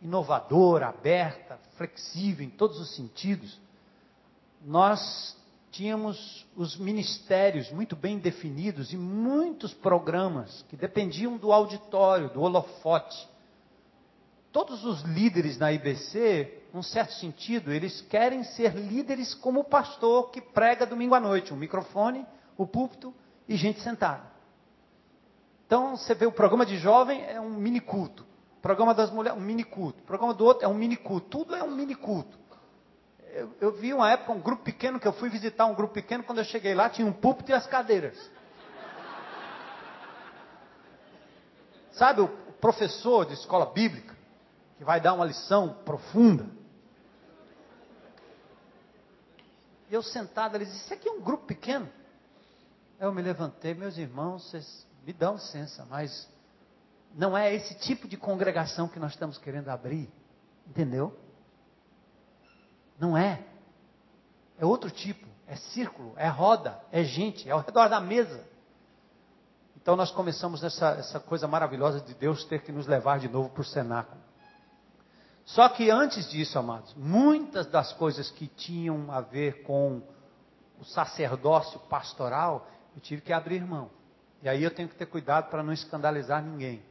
inovadora, 0.00 0.88
aberta, 0.88 1.58
flexível 1.76 2.44
em 2.44 2.50
todos 2.50 2.80
os 2.80 2.94
sentidos, 2.96 3.60
nós 4.60 5.36
tínhamos 5.72 6.46
os 6.54 6.76
ministérios 6.76 7.70
muito 7.72 7.96
bem 7.96 8.18
definidos 8.18 8.92
e 8.92 8.96
muitos 8.96 9.72
programas 9.72 10.62
que 10.68 10.76
dependiam 10.76 11.38
do 11.38 11.50
auditório, 11.50 12.28
do 12.28 12.42
holofote. 12.42 13.28
Todos 14.52 14.84
os 14.84 15.00
líderes 15.00 15.56
na 15.56 15.72
IBC, 15.72 16.68
num 16.74 16.82
certo 16.82 17.14
sentido, 17.14 17.72
eles 17.72 18.02
querem 18.02 18.44
ser 18.44 18.74
líderes 18.74 19.34
como 19.34 19.60
o 19.60 19.64
pastor 19.64 20.30
que 20.30 20.42
prega 20.42 20.84
domingo 20.84 21.14
à 21.14 21.20
noite, 21.20 21.54
um 21.54 21.56
microfone, 21.56 22.26
o 22.56 22.66
púlpito 22.66 23.14
e 23.48 23.56
gente 23.56 23.80
sentada. 23.80 24.30
Então 25.66 25.96
você 25.96 26.14
vê 26.14 26.26
o 26.26 26.32
programa 26.32 26.66
de 26.66 26.76
jovem 26.76 27.24
é 27.24 27.40
um 27.40 27.48
mini 27.48 27.80
culto, 27.80 28.26
o 28.58 28.60
programa 28.60 28.92
das 28.92 29.10
mulheres 29.10 29.38
um 29.38 29.42
mini 29.42 29.64
culto, 29.64 30.02
o 30.02 30.06
programa 30.06 30.34
do 30.34 30.44
outro 30.44 30.66
é 30.66 30.68
um 30.68 30.74
mini 30.74 30.96
culto, 30.96 31.28
tudo 31.30 31.56
é 31.56 31.64
um 31.64 31.70
mini 31.70 31.94
culto 31.94 32.41
eu, 33.32 33.56
eu, 33.60 33.72
vi 33.72 33.94
uma 33.94 34.10
época 34.10 34.32
um 34.32 34.40
grupo 34.40 34.62
pequeno, 34.62 35.00
que 35.00 35.08
eu 35.08 35.12
fui 35.12 35.30
visitar 35.30 35.64
um 35.64 35.74
grupo 35.74 35.94
pequeno, 35.94 36.22
quando 36.22 36.38
eu 36.38 36.44
cheguei 36.44 36.74
lá 36.74 36.90
tinha 36.90 37.06
um 37.06 37.12
púlpito 37.12 37.50
e 37.50 37.54
as 37.54 37.66
cadeiras. 37.66 38.18
Sabe 41.92 42.20
o 42.20 42.28
professor 42.60 43.26
de 43.26 43.34
escola 43.34 43.66
bíblica, 43.66 44.14
que 44.76 44.84
vai 44.84 45.00
dar 45.00 45.14
uma 45.14 45.24
lição 45.24 45.74
profunda? 45.84 46.46
E 49.90 49.94
eu 49.94 50.02
sentado, 50.02 50.56
ele 50.56 50.64
disse, 50.64 50.84
isso 50.84 50.94
aqui 50.94 51.08
é 51.08 51.12
um 51.12 51.20
grupo 51.20 51.46
pequeno. 51.46 51.88
Eu 52.98 53.12
me 53.12 53.20
levantei, 53.20 53.74
meus 53.74 53.96
irmãos, 53.98 54.48
vocês 54.48 54.86
me 55.04 55.12
dão 55.12 55.34
licença, 55.34 55.86
mas 55.88 56.28
não 57.14 57.36
é 57.36 57.54
esse 57.54 57.74
tipo 57.78 58.06
de 58.06 58.16
congregação 58.16 58.88
que 58.88 58.98
nós 58.98 59.12
estamos 59.12 59.38
querendo 59.38 59.68
abrir. 59.68 60.10
Entendeu? 60.66 61.18
Não 62.98 63.16
é. 63.16 63.44
É 64.58 64.64
outro 64.64 64.90
tipo. 64.90 65.32
É 65.46 65.56
círculo, 65.56 66.14
é 66.16 66.28
roda, 66.28 66.80
é 66.90 67.04
gente, 67.04 67.46
é 67.46 67.52
ao 67.52 67.60
redor 67.60 67.88
da 67.88 68.00
mesa. 68.00 68.42
Então 69.76 69.96
nós 69.96 70.10
começamos 70.10 70.62
essa, 70.64 70.90
essa 70.92 71.20
coisa 71.20 71.46
maravilhosa 71.46 72.00
de 72.00 72.14
Deus 72.14 72.44
ter 72.44 72.62
que 72.62 72.72
nos 72.72 72.86
levar 72.86 73.18
de 73.18 73.28
novo 73.28 73.50
para 73.50 73.60
o 73.60 73.64
cenáculo. 73.64 74.20
Só 75.44 75.68
que 75.68 75.90
antes 75.90 76.30
disso, 76.30 76.58
amados, 76.58 76.94
muitas 76.94 77.66
das 77.66 77.92
coisas 77.92 78.30
que 78.30 78.46
tinham 78.46 79.10
a 79.10 79.20
ver 79.20 79.62
com 79.64 80.00
o 80.80 80.84
sacerdócio 80.84 81.80
pastoral, 81.80 82.66
eu 82.94 83.02
tive 83.02 83.20
que 83.20 83.32
abrir 83.32 83.62
mão. 83.66 83.90
E 84.42 84.48
aí 84.48 84.62
eu 84.62 84.74
tenho 84.74 84.88
que 84.88 84.94
ter 84.94 85.06
cuidado 85.06 85.50
para 85.50 85.62
não 85.62 85.72
escandalizar 85.72 86.42
ninguém. 86.42 86.82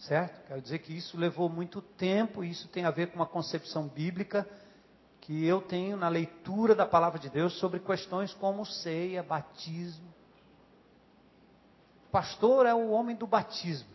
Certo? 0.00 0.46
Quero 0.46 0.62
dizer 0.62 0.78
que 0.78 0.96
isso 0.96 1.18
levou 1.18 1.48
muito 1.48 1.82
tempo, 1.82 2.42
e 2.42 2.50
isso 2.50 2.68
tem 2.68 2.84
a 2.84 2.90
ver 2.90 3.08
com 3.08 3.16
uma 3.16 3.26
concepção 3.26 3.86
bíblica 3.86 4.48
que 5.20 5.44
eu 5.44 5.60
tenho 5.60 5.96
na 5.96 6.08
leitura 6.08 6.74
da 6.74 6.86
palavra 6.86 7.18
de 7.18 7.28
Deus 7.28 7.58
sobre 7.58 7.78
questões 7.78 8.32
como 8.32 8.64
ceia, 8.64 9.22
batismo. 9.22 10.08
Pastor 12.10 12.64
é 12.64 12.74
o 12.74 12.90
homem 12.90 13.14
do 13.14 13.26
batismo. 13.26 13.90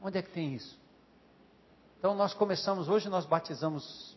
Onde 0.00 0.18
é 0.18 0.22
que 0.22 0.30
tem 0.30 0.54
isso? 0.54 0.78
Então 1.98 2.14
nós 2.14 2.32
começamos, 2.32 2.88
hoje 2.88 3.10
nós 3.10 3.26
batizamos 3.26 4.16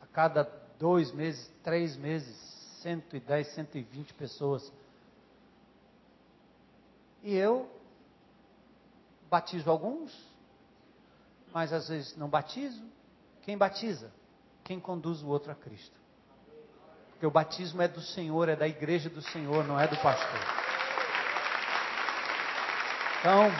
a 0.00 0.06
cada 0.06 0.44
dois 0.78 1.10
meses, 1.12 1.50
três 1.64 1.96
meses, 1.96 2.36
110, 2.82 3.54
120 3.54 4.14
pessoas. 4.14 4.72
E 7.24 7.34
eu 7.34 7.68
batizo 9.30 9.70
alguns, 9.70 10.12
mas 11.52 11.72
às 11.72 11.88
vezes 11.88 12.16
não 12.16 12.28
batizo. 12.28 12.82
Quem 13.42 13.56
batiza? 13.56 14.12
quem 14.68 14.78
conduz 14.78 15.22
o 15.22 15.28
outro 15.28 15.50
a 15.50 15.54
Cristo. 15.54 15.98
Porque 17.12 17.26
o 17.26 17.30
batismo 17.30 17.80
é 17.80 17.88
do 17.88 18.02
Senhor, 18.02 18.50
é 18.50 18.54
da 18.54 18.68
igreja 18.68 19.08
do 19.08 19.22
Senhor, 19.22 19.64
não 19.64 19.80
é 19.80 19.88
do 19.88 19.96
pastor. 19.96 20.40
Então, 23.18 23.50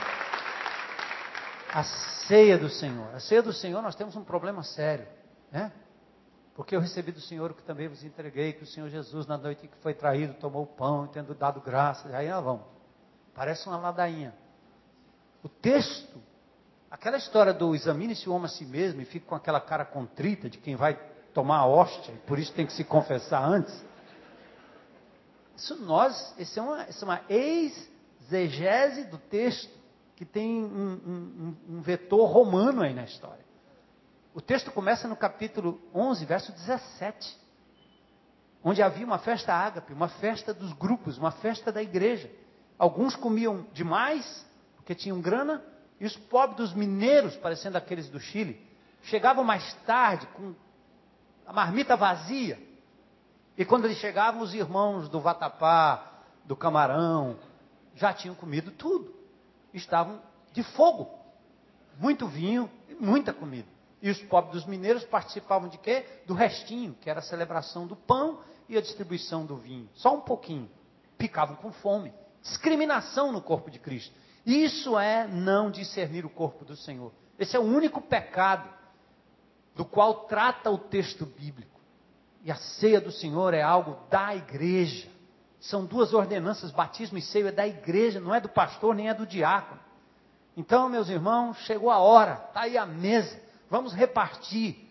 a 1.72 1.82
ceia 1.82 2.58
do 2.58 2.68
Senhor. 2.68 3.14
A 3.14 3.20
ceia 3.20 3.42
do 3.42 3.54
Senhor, 3.54 3.80
nós 3.80 3.94
temos 3.94 4.14
um 4.16 4.22
problema 4.22 4.62
sério, 4.62 5.08
né? 5.50 5.72
Porque 6.54 6.76
eu 6.76 6.80
recebi 6.80 7.10
do 7.10 7.22
Senhor 7.22 7.52
o 7.52 7.54
que 7.54 7.62
também 7.62 7.88
vos 7.88 8.04
entreguei, 8.04 8.52
que 8.52 8.64
o 8.64 8.66
Senhor 8.66 8.90
Jesus, 8.90 9.26
na 9.26 9.38
noite 9.38 9.66
que 9.66 9.78
foi 9.78 9.94
traído, 9.94 10.34
tomou 10.34 10.64
o 10.64 10.66
pão, 10.66 11.06
tendo 11.06 11.34
dado 11.34 11.58
graça. 11.62 12.14
Aí 12.14 12.28
nós 12.28 12.44
vamos. 12.44 12.66
Parece 13.34 13.66
uma 13.66 13.78
ladainha. 13.78 14.34
O 15.42 15.48
texto 15.48 16.18
Aquela 16.90 17.18
história 17.18 17.52
do 17.52 17.74
examine-se 17.74 18.28
o 18.28 18.32
homem 18.32 18.46
a 18.46 18.48
si 18.48 18.64
mesmo 18.64 19.00
e 19.02 19.04
fica 19.04 19.26
com 19.26 19.34
aquela 19.34 19.60
cara 19.60 19.84
contrita 19.84 20.48
de 20.48 20.56
quem 20.56 20.74
vai 20.74 20.98
tomar 21.34 21.58
a 21.58 21.66
hóstia 21.66 22.12
e 22.12 22.18
por 22.18 22.38
isso 22.38 22.52
tem 22.52 22.66
que 22.66 22.72
se 22.72 22.82
confessar 22.82 23.44
antes. 23.46 23.84
Isso 25.54 25.76
nós, 25.82 26.34
isso 26.38 26.58
é 26.58 26.62
uma, 26.62 26.88
isso 26.88 27.04
é 27.04 27.08
uma 27.08 27.20
exegese 27.28 29.04
do 29.04 29.18
texto 29.18 29.76
que 30.16 30.24
tem 30.24 30.64
um, 30.64 31.56
um, 31.68 31.76
um 31.76 31.80
vetor 31.82 32.26
romano 32.26 32.80
aí 32.80 32.94
na 32.94 33.04
história. 33.04 33.44
O 34.34 34.40
texto 34.40 34.72
começa 34.72 35.06
no 35.06 35.16
capítulo 35.16 35.80
11, 35.94 36.24
verso 36.24 36.52
17, 36.52 37.38
onde 38.64 38.82
havia 38.82 39.04
uma 39.04 39.18
festa 39.18 39.52
ágape, 39.52 39.92
uma 39.92 40.08
festa 40.08 40.54
dos 40.54 40.72
grupos, 40.72 41.18
uma 41.18 41.32
festa 41.32 41.70
da 41.70 41.82
igreja. 41.82 42.30
Alguns 42.78 43.14
comiam 43.14 43.66
demais, 43.72 44.46
porque 44.88 45.02
tinham 45.02 45.20
grana, 45.20 45.62
e 46.00 46.06
os 46.06 46.16
pobres 46.16 46.56
dos 46.56 46.72
mineiros, 46.72 47.36
parecendo 47.36 47.76
aqueles 47.76 48.08
do 48.08 48.18
Chile, 48.18 48.58
chegavam 49.02 49.44
mais 49.44 49.74
tarde 49.84 50.26
com 50.28 50.54
a 51.46 51.52
marmita 51.52 51.94
vazia. 51.94 52.58
E 53.58 53.66
quando 53.66 53.84
eles 53.84 53.98
chegavam, 53.98 54.40
os 54.40 54.54
irmãos 54.54 55.06
do 55.10 55.20
vatapá, 55.20 56.22
do 56.46 56.56
camarão, 56.56 57.36
já 57.96 58.14
tinham 58.14 58.34
comido 58.34 58.70
tudo. 58.70 59.14
Estavam 59.74 60.22
de 60.54 60.62
fogo. 60.62 61.10
Muito 61.98 62.26
vinho 62.26 62.70
e 62.88 62.94
muita 62.94 63.34
comida. 63.34 63.68
E 64.00 64.08
os 64.08 64.22
pobres 64.22 64.54
dos 64.54 64.64
mineiros 64.64 65.04
participavam 65.04 65.68
de 65.68 65.76
quê? 65.76 66.06
Do 66.26 66.32
restinho, 66.32 66.94
que 66.94 67.10
era 67.10 67.18
a 67.18 67.22
celebração 67.22 67.86
do 67.86 67.94
pão 67.94 68.40
e 68.66 68.78
a 68.78 68.80
distribuição 68.80 69.44
do 69.44 69.58
vinho. 69.58 69.86
Só 69.96 70.14
um 70.14 70.22
pouquinho. 70.22 70.70
Ficavam 71.18 71.56
com 71.56 71.72
fome. 71.72 72.10
Discriminação 72.40 73.30
no 73.30 73.42
corpo 73.42 73.70
de 73.70 73.78
Cristo. 73.78 74.16
Isso 74.48 74.98
é 74.98 75.26
não 75.26 75.70
discernir 75.70 76.24
o 76.24 76.30
corpo 76.30 76.64
do 76.64 76.74
Senhor. 76.74 77.12
Esse 77.38 77.54
é 77.54 77.60
o 77.60 77.64
único 77.64 78.00
pecado 78.00 78.66
do 79.76 79.84
qual 79.84 80.24
trata 80.24 80.70
o 80.70 80.78
texto 80.78 81.26
bíblico. 81.26 81.78
E 82.42 82.50
a 82.50 82.54
ceia 82.54 82.98
do 82.98 83.12
Senhor 83.12 83.52
é 83.52 83.60
algo 83.60 83.98
da 84.08 84.34
igreja. 84.34 85.06
São 85.60 85.84
duas 85.84 86.14
ordenanças, 86.14 86.70
batismo 86.70 87.18
e 87.18 87.20
ceia 87.20 87.48
é 87.48 87.52
da 87.52 87.68
igreja, 87.68 88.20
não 88.20 88.34
é 88.34 88.40
do 88.40 88.48
pastor 88.48 88.94
nem 88.94 89.10
é 89.10 89.14
do 89.14 89.26
diácono. 89.26 89.82
Então, 90.56 90.88
meus 90.88 91.10
irmãos, 91.10 91.58
chegou 91.66 91.90
a 91.90 91.98
hora, 91.98 92.42
está 92.48 92.62
aí 92.62 92.78
a 92.78 92.86
mesa, 92.86 93.38
vamos 93.68 93.92
repartir. 93.92 94.88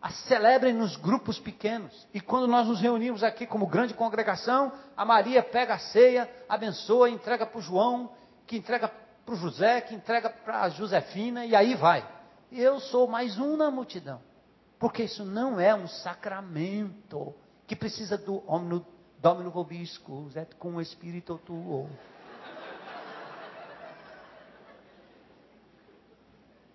A 0.00 0.10
celebrem 0.10 0.72
nos 0.72 0.96
grupos 0.96 1.38
pequenos. 1.38 2.08
E 2.12 2.20
quando 2.20 2.46
nós 2.46 2.66
nos 2.66 2.80
reunimos 2.80 3.22
aqui 3.22 3.46
como 3.46 3.66
grande 3.66 3.92
congregação, 3.92 4.72
a 4.96 5.04
Maria 5.04 5.42
pega 5.42 5.74
a 5.74 5.78
ceia, 5.78 6.30
abençoa, 6.48 7.10
entrega 7.10 7.44
para 7.46 7.58
o 7.58 7.62
João, 7.62 8.10
que 8.46 8.56
entrega 8.56 8.88
para 8.88 9.34
o 9.34 9.36
José, 9.36 9.80
que 9.80 9.94
entrega 9.94 10.28
para 10.28 10.62
a 10.62 10.68
Josefina, 10.68 11.46
e 11.46 11.56
aí 11.56 11.74
vai. 11.74 12.06
Eu 12.52 12.78
sou 12.78 13.06
mais 13.08 13.38
um 13.38 13.56
na 13.56 13.70
multidão. 13.70 14.20
Porque 14.78 15.04
isso 15.04 15.24
não 15.24 15.58
é 15.58 15.74
um 15.74 15.88
sacramento 15.88 17.34
que 17.66 17.74
precisa 17.74 18.18
do 18.18 18.42
omno, 18.50 18.86
domino 19.18 19.50
vobiscus, 19.50 20.36
et 20.36 20.54
cum 20.56 20.80
espírito 20.80 21.38
tuo. 21.38 21.88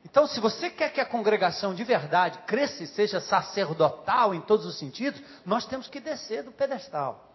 Então, 0.04 0.26
se 0.26 0.40
você 0.40 0.72
quer 0.72 0.92
que 0.92 1.00
a 1.00 1.06
congregação 1.06 1.76
de 1.76 1.84
verdade 1.84 2.40
cresça 2.48 2.84
e 2.84 2.88
seja 2.88 3.22
sacerdotal 3.22 4.34
em 4.34 4.42
todos 4.42 4.66
os 4.66 4.80
sentidos, 4.80 5.22
nós 5.46 5.68
temos 5.68 5.88
que 5.88 6.00
descer 6.00 6.42
do 6.42 6.52
pedestal. 6.52 7.32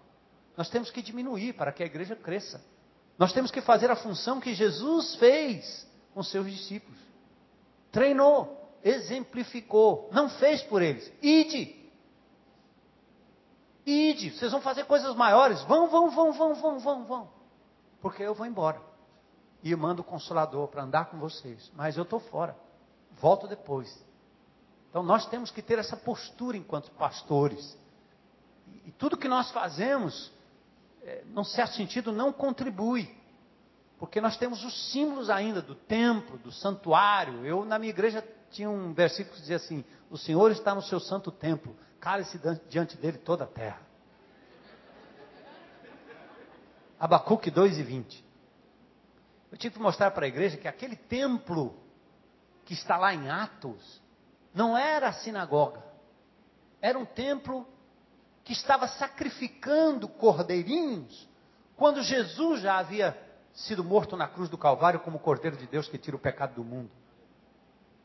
Nós 0.56 0.68
temos 0.68 0.90
que 0.90 1.00
diminuir 1.00 1.52
para 1.52 1.70
que 1.70 1.84
a 1.84 1.86
igreja 1.86 2.16
cresça. 2.16 2.60
Nós 3.18 3.32
temos 3.32 3.50
que 3.50 3.60
fazer 3.60 3.90
a 3.90 3.96
função 3.96 4.40
que 4.40 4.54
Jesus 4.54 5.14
fez 5.16 5.88
com 6.12 6.22
seus 6.22 6.50
discípulos. 6.50 6.98
Treinou, 7.92 8.78
exemplificou, 8.82 10.08
não 10.12 10.28
fez 10.28 10.62
por 10.62 10.82
eles. 10.82 11.10
Ide. 11.22 11.84
Ide, 13.86 14.30
vocês 14.30 14.50
vão 14.50 14.60
fazer 14.60 14.84
coisas 14.84 15.14
maiores. 15.14 15.62
Vão, 15.62 15.88
vão, 15.88 16.10
vão, 16.10 16.32
vão, 16.32 16.54
vão, 16.54 16.78
vão, 16.78 17.04
vão. 17.04 17.30
Porque 18.00 18.22
eu 18.22 18.34
vou 18.34 18.46
embora. 18.46 18.80
E 19.62 19.70
eu 19.70 19.78
mando 19.78 20.02
o 20.02 20.04
consolador 20.04 20.68
para 20.68 20.82
andar 20.82 21.06
com 21.06 21.18
vocês. 21.18 21.70
Mas 21.74 21.96
eu 21.96 22.02
estou 22.02 22.18
fora. 22.18 22.56
Volto 23.12 23.46
depois. 23.46 24.04
Então 24.90 25.02
nós 25.02 25.26
temos 25.26 25.50
que 25.50 25.62
ter 25.62 25.78
essa 25.78 25.96
postura 25.96 26.56
enquanto 26.56 26.90
pastores. 26.92 27.76
E 28.84 28.90
tudo 28.92 29.16
que 29.16 29.28
nós 29.28 29.50
fazemos, 29.50 30.32
num 31.26 31.44
certo 31.44 31.74
sentido, 31.74 32.12
não 32.12 32.32
contribui. 32.32 33.14
Porque 33.98 34.20
nós 34.20 34.36
temos 34.36 34.64
os 34.64 34.92
símbolos 34.92 35.30
ainda 35.30 35.62
do 35.62 35.74
templo, 35.74 36.38
do 36.38 36.50
santuário. 36.50 37.44
Eu, 37.46 37.64
na 37.64 37.78
minha 37.78 37.90
igreja, 37.90 38.26
tinha 38.50 38.68
um 38.68 38.92
versículo 38.92 39.34
que 39.34 39.40
dizia 39.40 39.56
assim: 39.56 39.84
O 40.10 40.16
Senhor 40.16 40.50
está 40.50 40.74
no 40.74 40.82
seu 40.82 41.00
santo 41.00 41.30
templo, 41.30 41.76
cale-se 42.00 42.38
diante 42.68 42.96
dele 42.96 43.18
toda 43.18 43.44
a 43.44 43.46
terra. 43.46 43.80
Abacuque 46.98 47.50
2 47.50 47.78
e 47.78 47.82
20. 47.82 48.24
Eu 49.52 49.58
tive 49.58 49.76
que 49.76 49.80
mostrar 49.80 50.10
para 50.10 50.24
a 50.24 50.28
igreja 50.28 50.56
que 50.56 50.66
aquele 50.66 50.96
templo 50.96 51.76
que 52.64 52.72
está 52.72 52.96
lá 52.96 53.14
em 53.14 53.28
Atos 53.30 54.02
não 54.54 54.76
era 54.76 55.08
a 55.08 55.12
sinagoga, 55.12 55.82
era 56.80 56.98
um 56.98 57.04
templo 57.04 57.66
que 58.44 58.52
estava 58.52 58.86
sacrificando 58.86 60.06
cordeirinhos 60.06 61.28
quando 61.76 62.02
Jesus 62.02 62.60
já 62.60 62.78
havia 62.78 63.18
sido 63.52 63.82
morto 63.82 64.16
na 64.16 64.28
cruz 64.28 64.48
do 64.48 64.58
Calvário 64.58 65.00
como 65.00 65.18
Cordeiro 65.18 65.56
de 65.56 65.66
Deus 65.66 65.88
que 65.88 65.98
tira 65.98 66.16
o 66.16 66.20
pecado 66.20 66.54
do 66.54 66.64
mundo. 66.64 66.90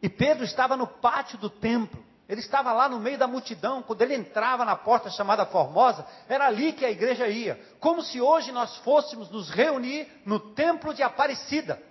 E 0.02 0.08
Pedro 0.08 0.46
estava 0.46 0.78
no 0.78 0.88
pátio 0.88 1.38
do 1.38 1.50
templo. 1.50 2.04
Ele 2.28 2.42
estava 2.42 2.72
lá 2.72 2.88
no 2.88 3.00
meio 3.00 3.18
da 3.18 3.28
multidão, 3.28 3.82
quando 3.82 4.04
ele 4.04 4.14
entrava 4.14 4.64
na 4.64 4.76
porta 4.76 5.10
chamada 5.10 5.48
Formosa, 5.48 6.06
era 6.28 6.46
ali 6.46 6.74
que 6.74 6.86
a 6.86 6.92
igreja 6.92 7.28
ia. 7.28 7.60
Como 7.80 8.04
se 8.04 8.22
hoje 8.22 8.52
nós 8.52 8.78
fôssemos 8.78 9.32
nos 9.32 9.50
reunir 9.50 10.08
no 10.26 10.40
templo 10.40 10.94
de 10.94 11.02
Aparecida, 11.02 11.82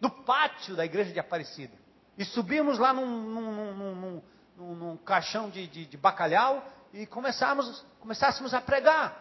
no 0.00 0.08
pátio 0.08 0.74
da 0.74 0.84
igreja 0.84 1.12
de 1.12 1.20
Aparecida. 1.20 1.74
E 2.16 2.24
subimos 2.24 2.78
lá 2.78 2.94
num, 2.94 3.06
num, 3.06 4.22
num, 4.56 4.74
num, 4.74 4.96
caixão 4.96 5.50
de, 5.50 5.66
de, 5.66 5.84
de, 5.86 5.96
bacalhau 5.96 6.64
e 6.94 7.06
começássemos, 7.06 8.54
a 8.54 8.60
pregar. 8.60 9.20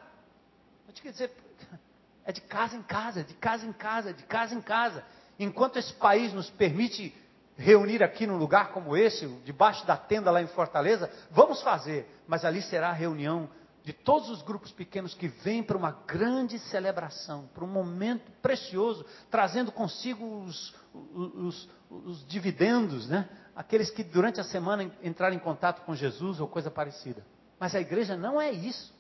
Eu 0.87 0.93
tinha 0.93 1.11
que 1.11 1.11
dizer, 1.11 1.31
é 2.23 2.31
de 2.31 2.41
casa 2.41 2.75
em 2.75 2.83
casa, 2.83 3.23
de 3.23 3.33
casa 3.33 3.65
em 3.65 3.73
casa, 3.73 4.13
de 4.13 4.23
casa 4.23 4.53
em 4.53 4.61
casa. 4.61 5.03
Enquanto 5.39 5.77
esse 5.77 5.91
país 5.93 6.31
nos 6.33 6.51
permite 6.51 7.13
reunir 7.57 8.03
aqui 8.03 8.27
num 8.27 8.37
lugar 8.37 8.71
como 8.71 8.95
esse, 8.95 9.27
debaixo 9.43 9.85
da 9.87 9.97
tenda 9.97 10.29
lá 10.29 10.39
em 10.39 10.47
Fortaleza, 10.47 11.11
vamos 11.31 11.63
fazer, 11.63 12.07
mas 12.27 12.45
ali 12.45 12.61
será 12.61 12.89
a 12.89 12.93
reunião 12.93 13.49
de 13.83 13.91
todos 13.91 14.29
os 14.29 14.43
grupos 14.43 14.71
pequenos 14.71 15.15
que 15.15 15.27
vêm 15.27 15.63
para 15.63 15.75
uma 15.75 15.91
grande 16.05 16.59
celebração, 16.59 17.49
para 17.55 17.63
um 17.63 17.67
momento 17.67 18.31
precioso, 18.41 19.03
trazendo 19.31 19.71
consigo 19.71 20.43
os, 20.43 20.75
os, 20.93 21.69
os 21.89 22.27
dividendos, 22.27 23.09
né? 23.09 23.27
aqueles 23.55 23.89
que 23.89 24.03
durante 24.03 24.39
a 24.39 24.43
semana 24.43 24.89
entraram 25.01 25.35
em 25.35 25.39
contato 25.39 25.83
com 25.85 25.95
Jesus 25.95 26.39
ou 26.39 26.47
coisa 26.47 26.69
parecida. 26.71 27.25
Mas 27.63 27.73
a 27.75 27.79
igreja 27.79 28.17
não 28.17 28.41
é 28.41 28.51
isso, 28.51 28.93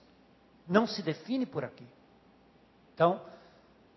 não 0.65 0.87
se 0.87 1.01
define 1.01 1.45
por 1.45 1.65
aqui. 1.65 1.85
Então, 2.93 3.19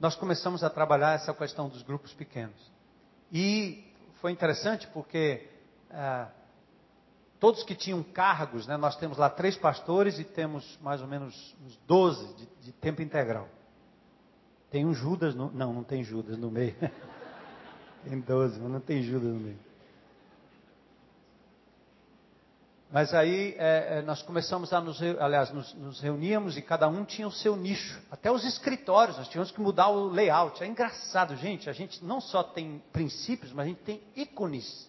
nós 0.01 0.17
começamos 0.17 0.65
a 0.65 0.69
trabalhar 0.69 1.13
essa 1.13 1.33
questão 1.33 1.69
dos 1.69 1.83
grupos 1.83 2.13
pequenos. 2.13 2.61
E 3.31 3.85
foi 4.21 4.33
interessante 4.33 4.89
porque 4.89 5.49
ah, 5.89 6.31
todos 7.39 7.63
que 7.63 7.77
tinham 7.77 8.03
cargos, 8.03 8.67
né, 8.67 8.77
nós 8.77 8.97
temos 8.97 9.19
lá 9.19 9.31
três 9.31 9.57
pastores 9.57 10.19
e 10.19 10.25
temos 10.25 10.77
mais 10.83 11.01
ou 11.01 11.07
menos 11.07 11.55
uns 11.65 11.77
12 11.87 12.35
de, 12.35 12.47
de 12.63 12.73
tempo 12.73 13.01
integral. 13.01 13.49
Tem 14.69 14.85
um 14.85 14.93
Judas, 14.93 15.33
no, 15.33 15.49
não, 15.53 15.73
não 15.73 15.85
tem 15.85 16.03
Judas 16.03 16.37
no 16.37 16.51
meio. 16.51 16.75
tem 18.03 18.19
12, 18.19 18.59
mas 18.59 18.73
não 18.73 18.81
tem 18.81 19.01
Judas 19.01 19.33
no 19.33 19.39
meio. 19.39 19.66
Mas 22.91 23.13
aí 23.13 23.55
é, 23.59 23.99
é, 23.99 24.03
nós 24.03 24.23
começamos 24.23 24.73
a 24.73 24.81
nos, 24.81 25.03
aliás, 25.03 25.51
nos, 25.51 25.75
nos, 25.75 26.01
reuníamos 26.01 26.57
e 26.57 26.63
cada 26.63 26.87
um 26.87 27.05
tinha 27.05 27.27
o 27.27 27.33
seu 27.33 27.57
nicho. 27.57 28.01
Até 28.11 28.31
os 28.31 28.45
escritórios, 28.45 29.17
nós 29.17 29.29
tínhamos 29.29 29.51
que 29.51 29.61
mudar 29.61 29.89
o 29.89 30.09
layout. 30.09 30.63
É 30.63 30.67
engraçado, 30.67 31.35
gente. 31.37 31.69
A 31.69 31.73
gente 31.73 32.05
não 32.05 32.21
só 32.21 32.45
tem 32.45 32.81
princípios, 32.93 33.53
mas 33.53 33.67
a 33.67 33.69
gente 33.69 33.83
tem 33.83 34.01
ícones. 34.15 34.89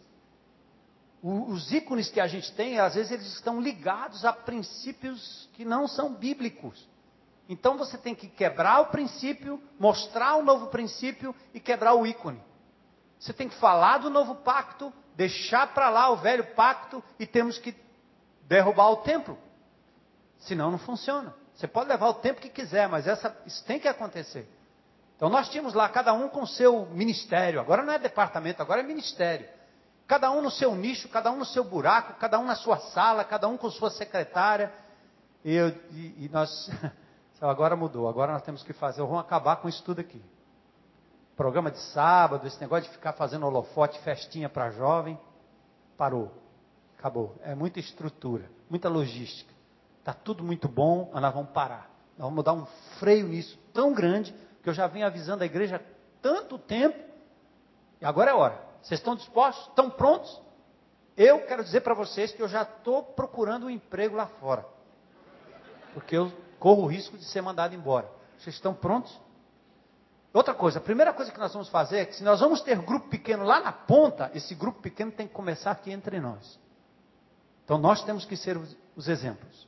O, 1.23 1.51
os 1.51 1.71
ícones 1.71 2.09
que 2.09 2.19
a 2.19 2.27
gente 2.27 2.51
tem, 2.53 2.79
às 2.79 2.93
vezes 2.93 3.11
eles 3.11 3.33
estão 3.33 3.59
ligados 3.59 4.23
a 4.23 4.31
princípios 4.31 5.49
que 5.53 5.65
não 5.65 5.87
são 5.87 6.13
bíblicos. 6.13 6.87
Então 7.49 7.77
você 7.77 7.97
tem 7.97 8.13
que 8.13 8.27
quebrar 8.27 8.81
o 8.81 8.87
princípio, 8.87 9.59
mostrar 9.79 10.35
o 10.35 10.43
novo 10.43 10.67
princípio 10.67 11.33
e 11.51 11.59
quebrar 11.59 11.95
o 11.95 12.05
ícone. 12.05 12.41
Você 13.19 13.33
tem 13.33 13.49
que 13.49 13.55
falar 13.55 13.97
do 13.97 14.09
novo 14.11 14.35
pacto, 14.35 14.93
deixar 15.15 15.73
para 15.73 15.89
lá 15.89 16.11
o 16.11 16.17
velho 16.17 16.45
pacto 16.53 17.03
e 17.17 17.25
temos 17.25 17.57
que 17.57 17.75
derrubar 18.47 18.89
o 18.89 18.97
templo. 18.97 19.37
Senão 20.39 20.71
não 20.71 20.77
funciona. 20.77 21.33
Você 21.53 21.67
pode 21.67 21.89
levar 21.89 22.09
o 22.09 22.13
tempo 22.15 22.41
que 22.41 22.49
quiser, 22.49 22.87
mas 22.87 23.07
essa, 23.07 23.35
isso 23.45 23.63
tem 23.65 23.79
que 23.79 23.87
acontecer. 23.87 24.47
Então 25.15 25.29
nós 25.29 25.49
tínhamos 25.49 25.73
lá 25.73 25.89
cada 25.89 26.13
um 26.13 26.29
com 26.29 26.45
seu 26.45 26.85
ministério. 26.87 27.59
Agora 27.59 27.83
não 27.83 27.93
é 27.93 27.99
departamento, 27.99 28.61
agora 28.61 28.81
é 28.81 28.83
ministério. 28.83 29.47
Cada 30.05 30.31
um 30.31 30.41
no 30.41 30.51
seu 30.51 30.73
nicho, 30.75 31.09
cada 31.09 31.31
um 31.31 31.37
no 31.37 31.45
seu 31.45 31.63
buraco, 31.63 32.13
cada 32.19 32.39
um 32.39 32.45
na 32.45 32.55
sua 32.55 32.77
sala, 32.77 33.23
cada 33.23 33.47
um 33.47 33.57
com 33.57 33.69
sua 33.69 33.89
secretária. 33.89 34.71
E, 35.43 35.53
eu, 35.53 35.69
e, 35.91 36.25
e 36.25 36.29
nós 36.31 36.69
agora 37.41 37.75
mudou, 37.75 38.07
agora 38.07 38.33
nós 38.33 38.43
temos 38.43 38.63
que 38.63 38.73
fazer, 38.73 39.01
vamos 39.01 39.19
acabar 39.19 39.57
com 39.57 39.67
isso 39.67 39.83
tudo 39.83 39.99
aqui. 39.99 40.23
Programa 41.35 41.71
de 41.71 41.79
sábado, 41.79 42.47
esse 42.47 42.59
negócio 42.61 42.89
de 42.89 42.95
ficar 42.95 43.13
fazendo 43.13 43.45
holofote, 43.45 43.99
festinha 43.99 44.47
para 44.47 44.71
jovem, 44.71 45.19
parou. 45.97 46.31
Acabou. 46.97 47.35
É 47.43 47.53
muita 47.53 47.79
estrutura, 47.79 48.49
muita 48.69 48.89
logística. 48.89 49.53
Está 49.99 50.13
tudo 50.13 50.43
muito 50.43 50.67
bom, 50.67 51.09
mas 51.13 51.21
nós 51.21 51.33
vamos 51.33 51.51
parar. 51.51 51.89
Nós 52.17 52.29
vamos 52.29 52.43
dar 52.43 52.53
um 52.53 52.65
freio 52.99 53.27
nisso 53.27 53.57
tão 53.73 53.93
grande 53.93 54.33
que 54.63 54.69
eu 54.69 54.73
já 54.73 54.87
venho 54.87 55.05
avisando 55.05 55.43
a 55.43 55.45
igreja 55.45 55.77
há 55.77 55.81
tanto 56.21 56.57
tempo. 56.57 56.97
E 58.01 58.05
agora 58.05 58.31
é 58.31 58.33
hora. 58.33 58.61
Vocês 58.81 58.99
estão 58.99 59.15
dispostos? 59.15 59.67
Estão 59.67 59.89
prontos? 59.89 60.41
Eu 61.15 61.45
quero 61.45 61.63
dizer 61.63 61.81
para 61.81 61.93
vocês 61.93 62.31
que 62.31 62.41
eu 62.41 62.47
já 62.47 62.63
estou 62.63 63.03
procurando 63.03 63.65
um 63.65 63.69
emprego 63.69 64.15
lá 64.15 64.27
fora. 64.27 64.65
Porque 65.93 66.15
eu 66.15 66.31
corro 66.59 66.83
o 66.83 66.87
risco 66.87 67.17
de 67.17 67.25
ser 67.25 67.41
mandado 67.41 67.75
embora. 67.75 68.09
Vocês 68.37 68.55
estão 68.55 68.73
prontos? 68.73 69.19
Outra 70.33 70.53
coisa, 70.53 70.77
a 70.79 70.81
primeira 70.81 71.13
coisa 71.13 71.31
que 71.31 71.39
nós 71.39 71.51
vamos 71.51 71.69
fazer 71.69 71.97
é 71.97 72.05
que 72.05 72.15
se 72.15 72.23
nós 72.23 72.39
vamos 72.39 72.61
ter 72.61 72.77
grupo 72.79 73.09
pequeno 73.09 73.43
lá 73.43 73.59
na 73.59 73.71
ponta, 73.71 74.29
esse 74.35 74.53
grupo 74.53 74.81
pequeno 74.81 75.11
tem 75.11 75.27
que 75.27 75.33
começar 75.33 75.71
aqui 75.71 75.91
entre 75.91 76.19
nós. 76.19 76.59
Então 77.67 77.77
nós 77.77 78.01
temos 78.01 78.23
que 78.23 78.37
ser 78.37 78.55
os, 78.55 78.77
os 78.95 79.09
exemplos. 79.09 79.67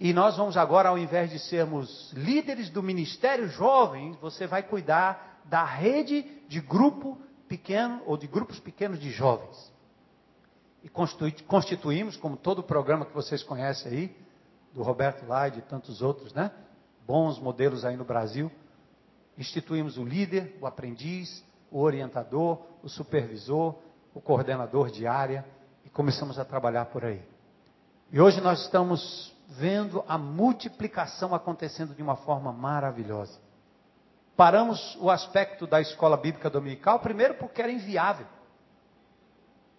E 0.00 0.12
nós 0.12 0.36
vamos 0.36 0.56
agora, 0.56 0.88
ao 0.88 0.98
invés 0.98 1.30
de 1.30 1.38
sermos 1.38 2.12
líderes 2.12 2.68
do 2.70 2.82
ministério 2.82 3.46
jovem, 3.46 4.18
você 4.20 4.48
vai 4.48 4.64
cuidar 4.64 5.40
da 5.44 5.64
rede 5.64 6.24
de 6.48 6.60
grupo 6.60 7.16
pequeno 7.46 8.02
ou 8.04 8.16
de 8.16 8.26
grupos 8.26 8.58
pequenos 8.58 8.98
de 8.98 9.12
jovens. 9.12 9.72
E 10.82 10.88
constituímos, 11.46 12.16
como 12.16 12.36
todo 12.36 12.58
o 12.58 12.64
programa 12.64 13.06
que 13.06 13.14
vocês 13.14 13.44
conhecem 13.44 13.92
aí, 13.92 14.16
do 14.74 14.82
Roberto 14.82 15.24
Lai 15.24 15.50
e 15.50 15.52
de 15.52 15.62
tantos 15.62 16.02
outros, 16.02 16.32
né? 16.34 16.50
Bons 17.06 17.38
modelos 17.38 17.84
aí 17.84 17.96
no 17.96 18.04
Brasil. 18.04 18.50
Instituímos 19.38 19.98
o 19.98 20.04
líder, 20.04 20.58
o 20.60 20.66
aprendiz, 20.66 21.44
o 21.70 21.78
orientador, 21.78 22.60
o 22.82 22.88
supervisor, 22.88 23.78
o 24.12 24.20
coordenador 24.20 24.90
de 24.90 25.06
área 25.06 25.46
começamos 25.92 26.38
a 26.38 26.44
trabalhar 26.44 26.86
por 26.86 27.04
aí. 27.04 27.22
E 28.10 28.20
hoje 28.20 28.40
nós 28.40 28.62
estamos 28.62 29.32
vendo 29.48 30.02
a 30.08 30.16
multiplicação 30.16 31.34
acontecendo 31.34 31.94
de 31.94 32.02
uma 32.02 32.16
forma 32.16 32.52
maravilhosa. 32.52 33.38
Paramos 34.36 34.96
o 35.00 35.10
aspecto 35.10 35.66
da 35.66 35.80
escola 35.80 36.16
bíblica 36.16 36.48
dominical, 36.48 37.00
primeiro 37.00 37.34
porque 37.34 37.60
era 37.60 37.70
inviável. 37.70 38.26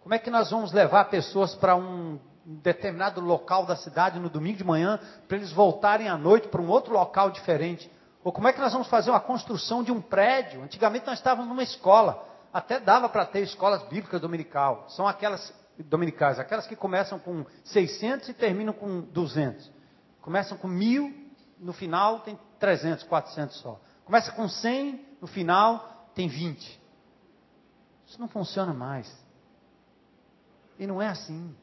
Como 0.02 0.14
é 0.14 0.20
que 0.20 0.30
nós 0.30 0.52
vamos 0.52 0.72
levar 0.72 1.06
pessoas 1.06 1.56
para 1.56 1.76
um 1.76 2.20
determinado 2.46 3.22
local 3.22 3.66
da 3.66 3.76
cidade 3.76 4.20
no 4.20 4.30
domingo 4.30 4.58
de 4.58 4.64
manhã, 4.64 5.00
para 5.28 5.38
eles 5.38 5.52
voltarem 5.52 6.10
à 6.10 6.18
noite 6.18 6.50
para 6.50 6.62
um 6.62 6.70
outro 6.70 6.94
local 6.94 7.32
diferente? 7.32 7.90
Ou 8.24 8.32
como 8.32 8.48
é 8.48 8.54
que 8.54 8.60
nós 8.60 8.72
vamos 8.72 8.88
fazer 8.88 9.10
uma 9.10 9.20
construção 9.20 9.82
de 9.82 9.92
um 9.92 10.02
prédio? 10.02 10.62
Antigamente 10.62 11.06
nós 11.06 11.18
estávamos 11.18 11.48
numa 11.48 11.64
escola, 11.64 12.24
até 12.54 12.80
dava 12.80 13.10
para 13.10 13.26
ter 13.26 13.42
escolas 13.42 13.82
bíblicas 13.84 14.22
dominical. 14.22 14.86
São 14.90 15.08
aquelas 15.08 15.63
dominicais, 15.80 16.40
aquelas 16.40 16.68
que 16.68 16.76
começam 16.76 17.18
com 17.20 17.46
600 17.64 18.30
e 18.30 18.34
terminam 18.34 18.74
com 18.74 19.02
200. 19.02 19.72
Começam 20.22 20.58
com 20.58 20.68
mil, 20.68 21.14
no 21.60 21.74
final 21.74 22.20
tem 22.20 22.38
300, 22.60 23.04
400 23.06 23.58
só. 23.58 23.80
Começa 24.06 24.32
com 24.32 24.48
100, 24.48 25.18
no 25.22 25.28
final 25.28 26.10
tem 26.14 26.28
20. 26.28 26.82
Isso 28.06 28.20
não 28.20 28.28
funciona 28.28 28.74
mais. 28.74 29.12
E 30.78 30.86
não 30.86 31.02
é 31.02 31.08
assim. 31.08 31.56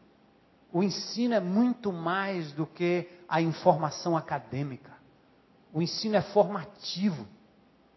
O 0.72 0.82
ensino 0.82 1.34
é 1.34 1.40
muito 1.40 1.92
mais 1.92 2.52
do 2.52 2.66
que 2.66 3.08
a 3.28 3.40
informação 3.40 4.16
acadêmica. 4.16 4.92
O 5.72 5.82
ensino 5.82 6.16
é 6.16 6.22
formativo. 6.22 7.26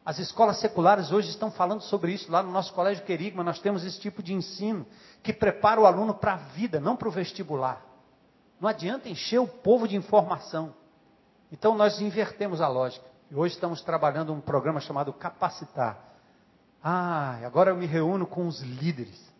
As 0.05 0.19
escolas 0.19 0.59
seculares 0.59 1.11
hoje 1.11 1.29
estão 1.29 1.49
falando 1.49 1.81
sobre 1.81 2.11
isso. 2.13 2.31
Lá 2.31 2.43
no 2.43 2.51
nosso 2.51 2.73
colégio 2.73 3.05
Querigma, 3.05 3.43
nós 3.43 3.59
temos 3.59 3.85
esse 3.85 3.99
tipo 3.99 4.21
de 4.21 4.33
ensino 4.33 4.85
que 5.21 5.31
prepara 5.31 5.79
o 5.79 5.85
aluno 5.85 6.13
para 6.13 6.33
a 6.33 6.37
vida, 6.37 6.79
não 6.79 6.95
para 6.95 7.07
o 7.07 7.11
vestibular. 7.11 7.81
Não 8.59 8.67
adianta 8.67 9.07
encher 9.07 9.39
o 9.39 9.47
povo 9.47 9.87
de 9.87 9.95
informação. 9.95 10.73
Então 11.51 11.75
nós 11.75 12.01
invertemos 12.01 12.59
a 12.59 12.67
lógica. 12.67 13.05
E 13.31 13.35
hoje 13.35 13.55
estamos 13.55 13.81
trabalhando 13.81 14.33
um 14.33 14.41
programa 14.41 14.81
chamado 14.81 15.13
Capacitar. 15.13 15.97
Ah, 16.83 17.39
agora 17.45 17.71
eu 17.71 17.77
me 17.77 17.85
reúno 17.85 18.27
com 18.27 18.45
os 18.45 18.61
líderes. 18.61 19.31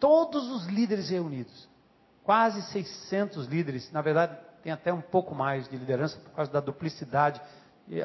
Todos 0.00 0.50
os 0.50 0.66
líderes 0.66 1.08
reunidos. 1.08 1.68
Quase 2.24 2.60
600 2.72 3.46
líderes. 3.46 3.92
Na 3.92 4.02
verdade, 4.02 4.36
tem 4.62 4.72
até 4.72 4.92
um 4.92 5.00
pouco 5.00 5.34
mais 5.34 5.68
de 5.68 5.76
liderança 5.76 6.18
por 6.18 6.32
causa 6.32 6.50
da 6.50 6.60
duplicidade. 6.60 7.40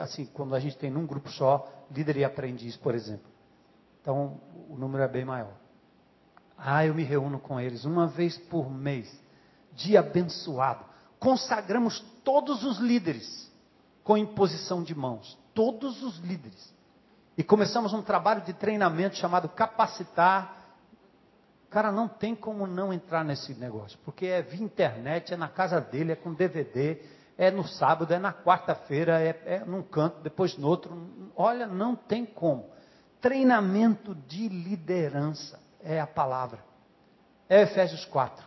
Assim, 0.01 0.25
quando 0.25 0.55
a 0.55 0.59
gente 0.59 0.77
tem 0.77 0.91
num 0.91 1.05
grupo 1.05 1.29
só, 1.29 1.67
líder 1.91 2.17
e 2.17 2.23
aprendiz, 2.23 2.75
por 2.75 2.93
exemplo. 2.93 3.29
Então, 4.01 4.39
o 4.69 4.75
número 4.75 5.03
é 5.03 5.07
bem 5.07 5.25
maior. 5.25 5.53
Ah, 6.57 6.85
eu 6.85 6.93
me 6.93 7.03
reúno 7.03 7.39
com 7.39 7.59
eles 7.59 7.85
uma 7.85 8.07
vez 8.07 8.37
por 8.37 8.69
mês. 8.69 9.09
Dia 9.73 10.01
abençoado. 10.01 10.83
Consagramos 11.19 11.99
todos 12.23 12.63
os 12.63 12.79
líderes 12.79 13.49
com 14.03 14.17
imposição 14.17 14.83
de 14.83 14.93
mãos. 14.93 15.37
Todos 15.53 16.03
os 16.03 16.17
líderes. 16.19 16.73
E 17.37 17.43
começamos 17.43 17.93
um 17.93 18.01
trabalho 18.01 18.41
de 18.41 18.53
treinamento 18.53 19.15
chamado 19.15 19.47
Capacitar. 19.47 20.57
Cara, 21.69 21.91
não 21.91 22.07
tem 22.07 22.35
como 22.35 22.67
não 22.67 22.91
entrar 22.91 23.23
nesse 23.23 23.53
negócio, 23.53 23.97
porque 24.03 24.25
é 24.25 24.41
via 24.41 24.65
internet, 24.65 25.33
é 25.33 25.37
na 25.37 25.47
casa 25.47 25.79
dele, 25.79 26.11
é 26.11 26.15
com 26.15 26.33
DVD, 26.33 26.99
é 27.39 27.49
no 27.49 27.65
sábado, 27.65 28.13
é 28.13 28.19
na 28.19 28.33
quarta-feira, 28.33 29.21
é, 29.21 29.41
é 29.45 29.59
num 29.65 29.81
canto, 29.81 30.19
depois 30.19 30.57
no 30.57 30.67
outro. 30.67 31.31
Olha, 31.37 31.65
não 31.65 31.95
tem 31.95 32.25
como. 32.25 32.69
Treinamento 33.21 34.13
de 34.13 34.49
liderança 34.49 35.57
é 35.81 36.01
a 36.01 36.05
palavra. 36.05 36.59
É 37.47 37.61
Efésios 37.61 38.03
4. 38.03 38.45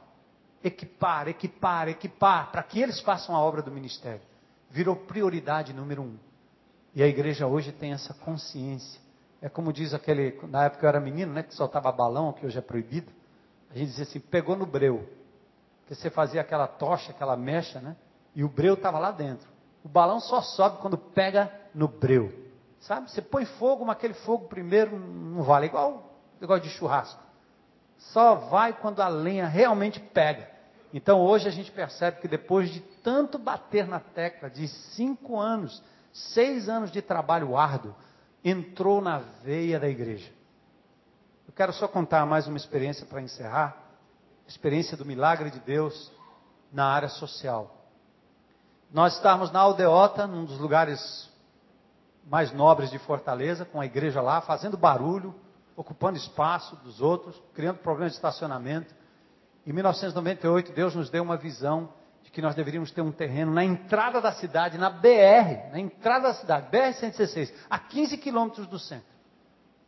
Equipar, 0.63 1.27
equipar, 1.27 1.89
equipar, 1.89 2.53
para 2.53 2.63
que 2.63 2.83
eles 2.83 3.01
façam 3.01 3.35
a 3.35 3.41
obra 3.41 3.63
do 3.63 3.71
ministério. 3.71 4.21
Virou 4.71 4.95
prioridade 4.95 5.73
número 5.73 6.03
um. 6.03 6.19
E 6.95 7.03
a 7.03 7.07
igreja 7.07 7.47
hoje 7.47 7.73
tem 7.73 7.95
essa 7.95 8.13
consciência. 8.13 9.01
É 9.41 9.49
como 9.49 9.73
diz 9.73 9.95
aquele, 9.95 10.39
na 10.49 10.65
época 10.67 10.85
eu 10.85 10.89
era 10.91 11.01
menino, 11.01 11.33
né, 11.33 11.43
que 11.43 11.55
soltava 11.55 11.91
balão, 11.91 12.31
que 12.35 12.45
hoje 12.45 12.59
é 12.59 12.63
proibido. 12.63 13.11
A 13.71 13.75
gente 13.79 13.89
dizia 13.89 14.05
assim, 14.05 14.21
pegou 14.21 14.55
no 14.55 14.67
breu. 14.67 15.09
Porque 15.81 15.95
você 15.95 16.11
fazia 16.11 16.43
aquela 16.43 16.67
tocha, 16.67 17.11
aquela 17.11 17.39
mecha, 17.39 17.81
né? 17.81 17.97
E 18.35 18.43
o 18.45 18.49
breu 18.49 18.75
estava 18.75 18.99
lá 18.99 19.11
dentro. 19.11 19.49
O 19.85 19.89
balão 19.89 20.21
só 20.21 20.41
sobe 20.41 20.79
quando 20.79 20.97
pega 20.97 21.53
no 21.75 21.89
breu. 21.89 22.33
Sabe? 22.81 23.11
Você 23.11 23.23
põe 23.23 23.45
fogo, 23.45 23.85
mas 23.85 23.97
aquele 23.97 24.15
fogo 24.15 24.49
primeiro 24.49 24.99
não 24.99 25.43
vale. 25.43 25.67
Igual 25.67 26.13
negócio 26.41 26.65
de 26.65 26.71
churrasco. 26.71 27.23
Só 27.97 28.35
vai 28.35 28.73
quando 28.73 29.01
a 29.01 29.09
lenha 29.09 29.47
realmente 29.47 30.01
pega. 30.01 30.51
Então 30.93 31.21
hoje 31.21 31.49
a 31.49 31.51
gente 31.51 31.71
percebe 31.71 32.21
que 32.21 32.29
depois 32.29 32.71
de 32.71 32.81
tanto 32.81 33.39
bater 33.39 33.87
na 33.87 34.01
tecla, 34.01 34.51
de 34.51 34.69
cinco 34.69 35.39
anos, 35.39 35.83
seis 36.13 36.69
anos 36.69 36.91
de 36.91 37.01
trabalho 37.01 37.57
árduo, 37.57 37.95
entrou 38.45 39.01
na 39.01 39.19
veia 39.43 39.79
da 39.79 39.89
igreja. 39.89 40.31
Eu 41.47 41.55
quero 41.55 41.73
só 41.73 41.87
contar 41.87 42.27
mais 42.27 42.47
uma 42.47 42.57
experiência 42.57 43.07
para 43.07 43.23
encerrar. 43.23 43.77
Experiência 44.47 44.97
do 44.97 45.05
milagre 45.05 45.51
de 45.51 45.61
Deus 45.61 46.11
na 46.73 46.87
área 46.87 47.09
social. 47.09 47.82
Nós 48.93 49.15
estávamos 49.15 49.51
na 49.51 49.61
Aldeota, 49.61 50.27
num 50.27 50.45
dos 50.45 50.59
lugares 50.59 51.31
mais 52.27 52.53
nobres 52.53 52.91
de 52.91 52.99
Fortaleza, 52.99 53.65
com 53.65 53.81
a 53.81 53.87
igreja 53.87 54.21
lá, 54.21 54.43
fazendo 54.43 54.77
barulho, 54.77 55.35
ocupando 55.75 56.19
espaço 56.19 56.77
dos 56.77 57.01
outros, 57.01 57.43
criando 57.55 57.79
problemas 57.79 58.13
de 58.13 58.19
estacionamento. 58.19 58.95
Em 59.67 59.73
1998, 59.73 60.73
Deus 60.73 60.95
nos 60.95 61.09
deu 61.09 61.23
uma 61.23 61.39
visão 61.39 61.89
de 62.23 62.31
que 62.31 62.43
nós 62.43 62.55
deveríamos 62.55 62.91
ter 62.91 63.01
um 63.01 63.11
terreno 63.11 63.51
na 63.51 63.65
entrada 63.65 64.21
da 64.21 64.33
cidade, 64.33 64.77
na 64.77 64.91
BR, 64.91 65.71
na 65.73 65.81
entrada 65.81 66.29
da 66.29 66.35
cidade, 66.35 66.69
BR-116, 66.71 67.51
a 67.71 67.79
15 67.79 68.19
quilômetros 68.19 68.67
do 68.67 68.79
centro. 68.79 69.11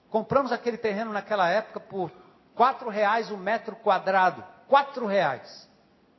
Compramos 0.09 0.51
aquele 0.51 0.79
terreno 0.79 1.13
naquela 1.13 1.47
época 1.51 1.79
por 1.79 2.11
quatro 2.55 2.89
reais 2.89 3.31
o 3.31 3.37
metro 3.37 3.77
quadrado. 3.77 4.43
Quatro 4.67 5.07
reais. 5.07 5.69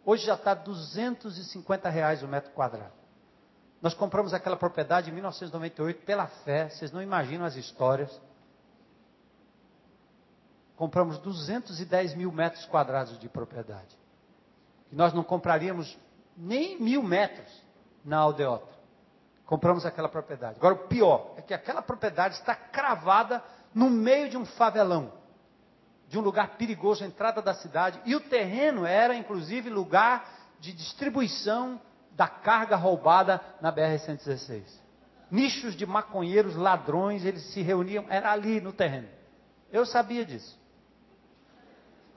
Hoje 0.06 0.26
já 0.26 0.36
está 0.36 0.54
250 0.54 1.90
reais 1.90 2.22
o 2.22 2.28
metro 2.28 2.52
quadrado. 2.52 2.94
Nós 3.82 3.94
compramos 3.94 4.34
aquela 4.34 4.56
propriedade 4.56 5.10
em 5.10 5.14
1998 5.14 6.06
pela 6.06 6.28
fé. 6.28 6.70
Vocês 6.70 6.92
não 6.92 7.02
imaginam 7.02 7.46
as 7.46 7.56
histórias 7.56 8.12
compramos 10.76 11.18
210 11.20 12.16
mil 12.16 12.32
metros 12.32 12.66
quadrados 12.66 13.18
de 13.20 13.30
propriedade. 13.30 13.98
E 14.92 14.96
nós 14.96 15.14
não 15.14 15.24
compraríamos 15.24 15.98
nem 16.38 16.80
mil 16.80 17.02
metros 17.02 17.50
na 18.04 18.18
aldeota. 18.18 18.74
Compramos 19.46 19.86
aquela 19.86 20.10
propriedade. 20.10 20.58
Agora, 20.58 20.76
o 20.76 20.88
pior 20.88 21.34
é 21.38 21.42
que 21.42 21.54
aquela 21.54 21.82
propriedade 21.82 22.36
está 22.36 22.56
cravada 22.56 23.44
no 23.74 23.90
meio 23.90 24.30
de 24.30 24.38
um 24.38 24.46
favelão, 24.46 25.12
de 26.08 26.18
um 26.20 26.22
lugar 26.22 26.58
perigoso, 26.58 27.04
a 27.04 27.08
entrada 27.08 27.42
da 27.42 27.54
cidade. 27.54 28.00
E 28.06 28.16
o 28.16 28.20
terreno 28.20 28.86
era, 28.86 29.16
inclusive, 29.16 29.70
lugar 29.70 30.28
de 30.60 30.72
distribuição 30.72 31.80
da 32.12 32.28
carga 32.28 32.76
roubada 32.76 33.42
na 33.62 33.72
BR-116. 33.72 34.64
Nichos 35.30 35.76
de 35.76 35.86
maconheiros, 35.86 36.56
ladrões, 36.56 37.26
eles 37.26 37.44
se 37.54 37.62
reuniam, 37.62 38.06
era 38.10 38.32
ali 38.32 38.62
no 38.62 38.72
terreno. 38.72 39.08
Eu 39.72 39.86
sabia 39.86 40.24
disso. 40.24 40.58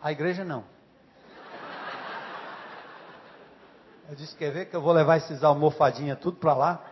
A 0.01 0.13
igreja 0.13 0.45
não. 0.45 0.65
Eu 4.09 4.15
disse, 4.15 4.35
quer 4.37 4.51
ver 4.51 4.67
que 4.67 4.77
eu 4.77 4.81
vou 4.81 4.93
levar 4.93 5.19
esses 5.19 5.43
almofadinhas 5.45 6.19
tudo 6.19 6.39
para 6.39 6.55
lá? 6.55 6.88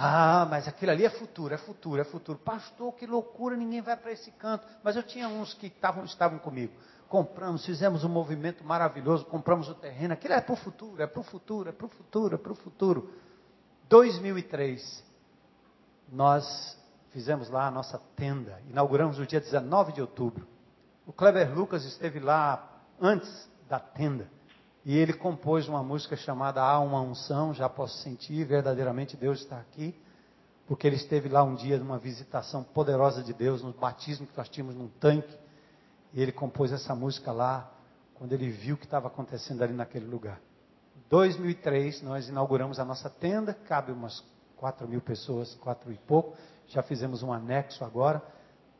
Ah, 0.00 0.46
mas 0.48 0.68
aquilo 0.68 0.92
ali 0.92 1.04
é 1.04 1.10
futuro, 1.10 1.52
é 1.52 1.58
futuro, 1.58 2.00
é 2.00 2.04
futuro. 2.04 2.38
Pastor, 2.38 2.94
que 2.94 3.04
loucura, 3.04 3.56
ninguém 3.56 3.82
vai 3.82 3.96
para 3.96 4.12
esse 4.12 4.30
canto. 4.30 4.64
Mas 4.80 4.94
eu 4.94 5.02
tinha 5.02 5.28
uns 5.28 5.54
que 5.54 5.68
tavam, 5.68 6.04
estavam 6.04 6.38
comigo. 6.38 6.72
Compramos, 7.08 7.66
fizemos 7.66 8.04
um 8.04 8.08
movimento 8.08 8.62
maravilhoso, 8.62 9.24
compramos 9.24 9.68
o 9.68 9.74
terreno. 9.74 10.14
Aquilo 10.14 10.34
é 10.34 10.40
para 10.40 10.52
o 10.52 10.56
futuro, 10.56 11.02
é 11.02 11.06
para 11.08 11.18
o 11.18 11.24
futuro, 11.24 11.68
é 11.68 11.72
para 11.72 11.86
o 11.86 11.88
futuro, 11.88 12.34
é 12.36 12.38
para 12.38 12.52
o 12.52 12.54
futuro. 12.54 13.12
2003, 13.88 15.04
nós 16.12 16.78
fizemos 17.10 17.50
lá 17.50 17.66
a 17.66 17.70
nossa 17.70 17.98
tenda. 18.14 18.62
Inauguramos 18.68 19.18
no 19.18 19.26
dia 19.26 19.40
19 19.40 19.94
de 19.94 20.00
outubro. 20.00 20.46
O 21.04 21.12
Kleber 21.12 21.52
Lucas 21.52 21.84
esteve 21.84 22.20
lá 22.20 22.84
antes 23.00 23.50
da 23.68 23.80
tenda. 23.80 24.30
E 24.88 24.96
ele 24.96 25.12
compôs 25.12 25.68
uma 25.68 25.82
música 25.82 26.16
chamada 26.16 26.62
Há 26.62 26.80
uma 26.80 27.02
unção, 27.02 27.52
já 27.52 27.68
posso 27.68 27.98
sentir, 27.98 28.42
verdadeiramente 28.46 29.18
Deus 29.18 29.40
está 29.40 29.60
aqui, 29.60 29.94
porque 30.66 30.86
ele 30.86 30.96
esteve 30.96 31.28
lá 31.28 31.44
um 31.44 31.54
dia 31.54 31.76
numa 31.76 31.98
visitação 31.98 32.64
poderosa 32.64 33.22
de 33.22 33.34
Deus, 33.34 33.62
no 33.62 33.70
batismo 33.74 34.26
que 34.26 34.34
nós 34.34 34.48
tínhamos 34.48 34.74
num 34.74 34.88
tanque, 34.88 35.36
e 36.14 36.22
ele 36.22 36.32
compôs 36.32 36.72
essa 36.72 36.94
música 36.94 37.30
lá, 37.32 37.70
quando 38.14 38.32
ele 38.32 38.48
viu 38.48 38.76
o 38.76 38.78
que 38.78 38.86
estava 38.86 39.08
acontecendo 39.08 39.62
ali 39.62 39.74
naquele 39.74 40.06
lugar. 40.06 40.40
Em 40.96 41.06
2003, 41.10 42.00
nós 42.00 42.26
inauguramos 42.30 42.80
a 42.80 42.84
nossa 42.86 43.10
tenda, 43.10 43.52
cabe 43.52 43.92
umas 43.92 44.24
4 44.56 44.88
mil 44.88 45.02
pessoas, 45.02 45.54
quatro 45.56 45.92
e 45.92 45.98
pouco, 45.98 46.34
já 46.66 46.82
fizemos 46.82 47.22
um 47.22 47.30
anexo 47.30 47.84
agora, 47.84 48.22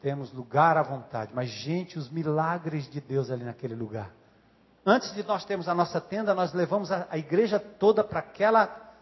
temos 0.01 0.33
lugar 0.33 0.79
à 0.79 0.83
vontade, 0.83 1.33
mas 1.35 1.51
gente, 1.51 1.99
os 1.99 2.09
milagres 2.09 2.89
de 2.89 2.99
Deus 2.99 3.31
ali 3.31 3.45
naquele 3.45 3.75
lugar. 3.75 4.11
Antes 4.89 5.13
de 5.13 5.23
nós 5.23 5.45
termos 5.45 5.69
a 5.69 5.75
nossa 5.75 6.01
tenda, 6.01 6.35
nós 6.35 6.55
levamos 6.55 6.91
a, 6.91 7.07
a 7.11 7.19
igreja 7.19 7.61
toda 7.61 8.03
para 8.03 8.21
aquela 8.21 8.95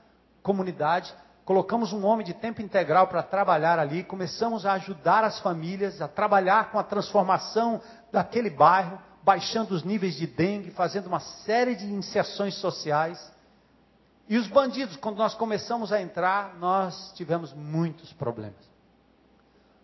comunidade, 0.42 1.14
colocamos 1.44 1.92
um 1.92 2.04
homem 2.04 2.26
de 2.26 2.34
tempo 2.34 2.60
integral 2.60 3.06
para 3.06 3.22
trabalhar 3.22 3.78
ali, 3.78 4.02
começamos 4.02 4.66
a 4.66 4.72
ajudar 4.72 5.22
as 5.22 5.38
famílias, 5.38 6.02
a 6.02 6.08
trabalhar 6.08 6.72
com 6.72 6.78
a 6.80 6.82
transformação 6.82 7.80
daquele 8.10 8.50
bairro, 8.50 9.00
baixando 9.22 9.76
os 9.76 9.84
níveis 9.84 10.16
de 10.16 10.26
dengue, 10.26 10.72
fazendo 10.72 11.06
uma 11.06 11.20
série 11.20 11.76
de 11.76 11.86
inserções 11.86 12.56
sociais. 12.56 13.32
E 14.28 14.36
os 14.36 14.48
bandidos, 14.48 14.96
quando 14.96 15.18
nós 15.18 15.36
começamos 15.36 15.92
a 15.92 16.02
entrar, 16.02 16.56
nós 16.56 17.12
tivemos 17.14 17.52
muitos 17.52 18.12
problemas. 18.12 18.58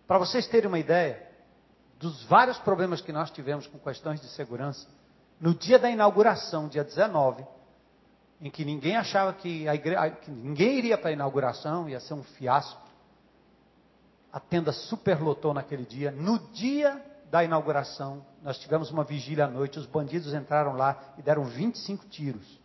Para 0.09 0.19
vocês 0.19 0.49
terem 0.49 0.67
uma 0.67 0.81
ideia, 0.81 1.31
dos 2.01 2.25
vários 2.25 2.59
problemas 2.59 3.01
que 3.01 3.13
nós 3.13 3.31
tivemos 3.31 3.69
com 3.69 3.79
questões 3.79 4.21
de 4.21 4.27
segurança, 4.31 4.89
no 5.43 5.53
dia 5.53 5.77
da 5.77 5.91
inauguração, 5.91 6.69
dia 6.69 6.85
19, 6.85 7.45
em 8.41 8.49
que 8.49 8.65
ninguém 8.65 8.97
achava 8.97 9.33
que, 9.33 9.67
a 9.67 9.75
igreja, 9.75 10.11
que 10.11 10.31
ninguém 10.31 10.79
iria 10.79 10.97
para 10.97 11.11
a 11.11 11.13
inauguração, 11.13 11.89
ia 11.89 11.99
ser 11.99 12.15
um 12.15 12.23
fiasco. 12.23 12.81
A 14.33 14.39
tenda 14.39 14.71
superlotou 14.71 15.53
naquele 15.53 15.85
dia. 15.85 16.13
No 16.13 16.39
dia 16.53 17.05
da 17.29 17.43
inauguração, 17.43 18.25
nós 18.41 18.57
tivemos 18.57 18.93
uma 18.93 19.03
vigília 19.03 19.47
à 19.47 19.49
noite, 19.49 19.81
os 19.81 19.87
bandidos 19.87 20.33
entraram 20.33 20.77
lá 20.77 21.13
e 21.19 21.23
deram 21.23 21.43
25 21.43 22.07
tiros, 22.07 22.61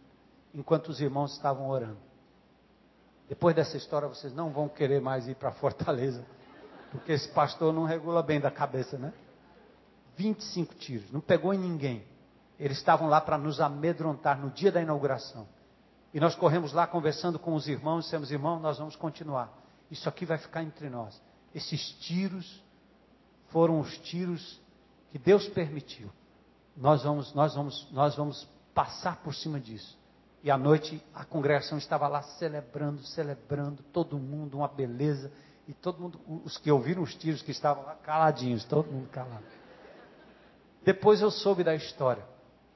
enquanto 0.54 0.90
os 0.90 1.02
irmãos 1.02 1.34
estavam 1.34 1.68
orando. 1.70 1.98
Depois 3.28 3.56
dessa 3.56 3.76
história, 3.76 4.08
vocês 4.08 4.36
não 4.36 4.52
vão 4.52 4.70
querer 4.70 5.02
mais 5.02 5.28
ir 5.28 5.34
para 5.34 5.52
Fortaleza, 5.52 6.24
porque 6.92 7.12
esse 7.12 7.28
pastor 7.30 7.74
não 7.74 7.86
regula 7.86 8.22
bem 8.22 8.40
da 8.40 8.52
cabeça, 8.52 9.00
né? 9.00 9.12
25 10.16 10.76
tiros, 10.76 11.12
não 11.12 11.20
pegou 11.20 11.56
em 11.56 11.58
ninguém. 11.58 12.17
Eles 12.60 12.78
estavam 12.78 13.08
lá 13.08 13.22
para 13.22 13.38
nos 13.38 13.62
amedrontar 13.62 14.40
no 14.40 14.50
dia 14.50 14.72
da 14.72 14.82
inauguração. 14.82 15.48
E 16.14 16.20
nós 16.20 16.36
corremos 16.36 16.74
lá 16.74 16.88
conversando 16.88 17.38
com 17.38 17.54
os 17.54 17.68
irmãos, 17.68 18.06
dissemos, 18.06 18.32
irmão, 18.32 18.60
nós 18.60 18.80
vamos 18.80 18.96
continuar. 18.96 19.54
Isso 19.92 20.10
aqui 20.10 20.26
vai 20.26 20.38
ficar 20.38 20.64
entre 20.64 20.90
nós. 20.90 21.22
Esses 21.54 21.92
tiros 22.00 22.64
foram 23.50 23.80
os 23.80 23.98
tiros 24.00 24.60
que 25.12 25.20
Deus 25.20 25.48
permitiu. 25.50 26.10
Nós 26.76 27.04
vamos, 27.04 27.34
nós 27.34 27.54
vamos, 27.54 27.88
nós 27.92 28.16
vamos 28.16 28.48
passar 28.74 29.18
por 29.18 29.36
cima 29.36 29.60
disso. 29.60 29.98
E 30.44 30.50
à 30.50 30.58
noite 30.58 31.04
a 31.14 31.26
congregação 31.26 31.78
estava 31.78 32.08
lá 32.08 32.22
celebrando, 32.22 33.04
celebrando, 33.04 33.84
todo 33.94 34.18
mundo, 34.18 34.58
uma 34.58 34.68
beleza. 34.68 35.32
E 35.68 35.74
todo 35.74 36.00
mundo, 36.00 36.20
os 36.46 36.58
que 36.58 36.72
ouviram 36.72 37.04
os 37.04 37.14
tiros 37.14 37.42
que 37.42 37.52
estavam 37.52 37.84
lá 37.84 37.96
caladinhos, 37.96 38.64
todo 38.66 38.92
mundo 38.92 39.10
calado. 39.10 39.44
Depois 40.84 41.22
eu 41.22 41.30
soube 41.30 41.64
da 41.64 41.76
história 41.76 42.24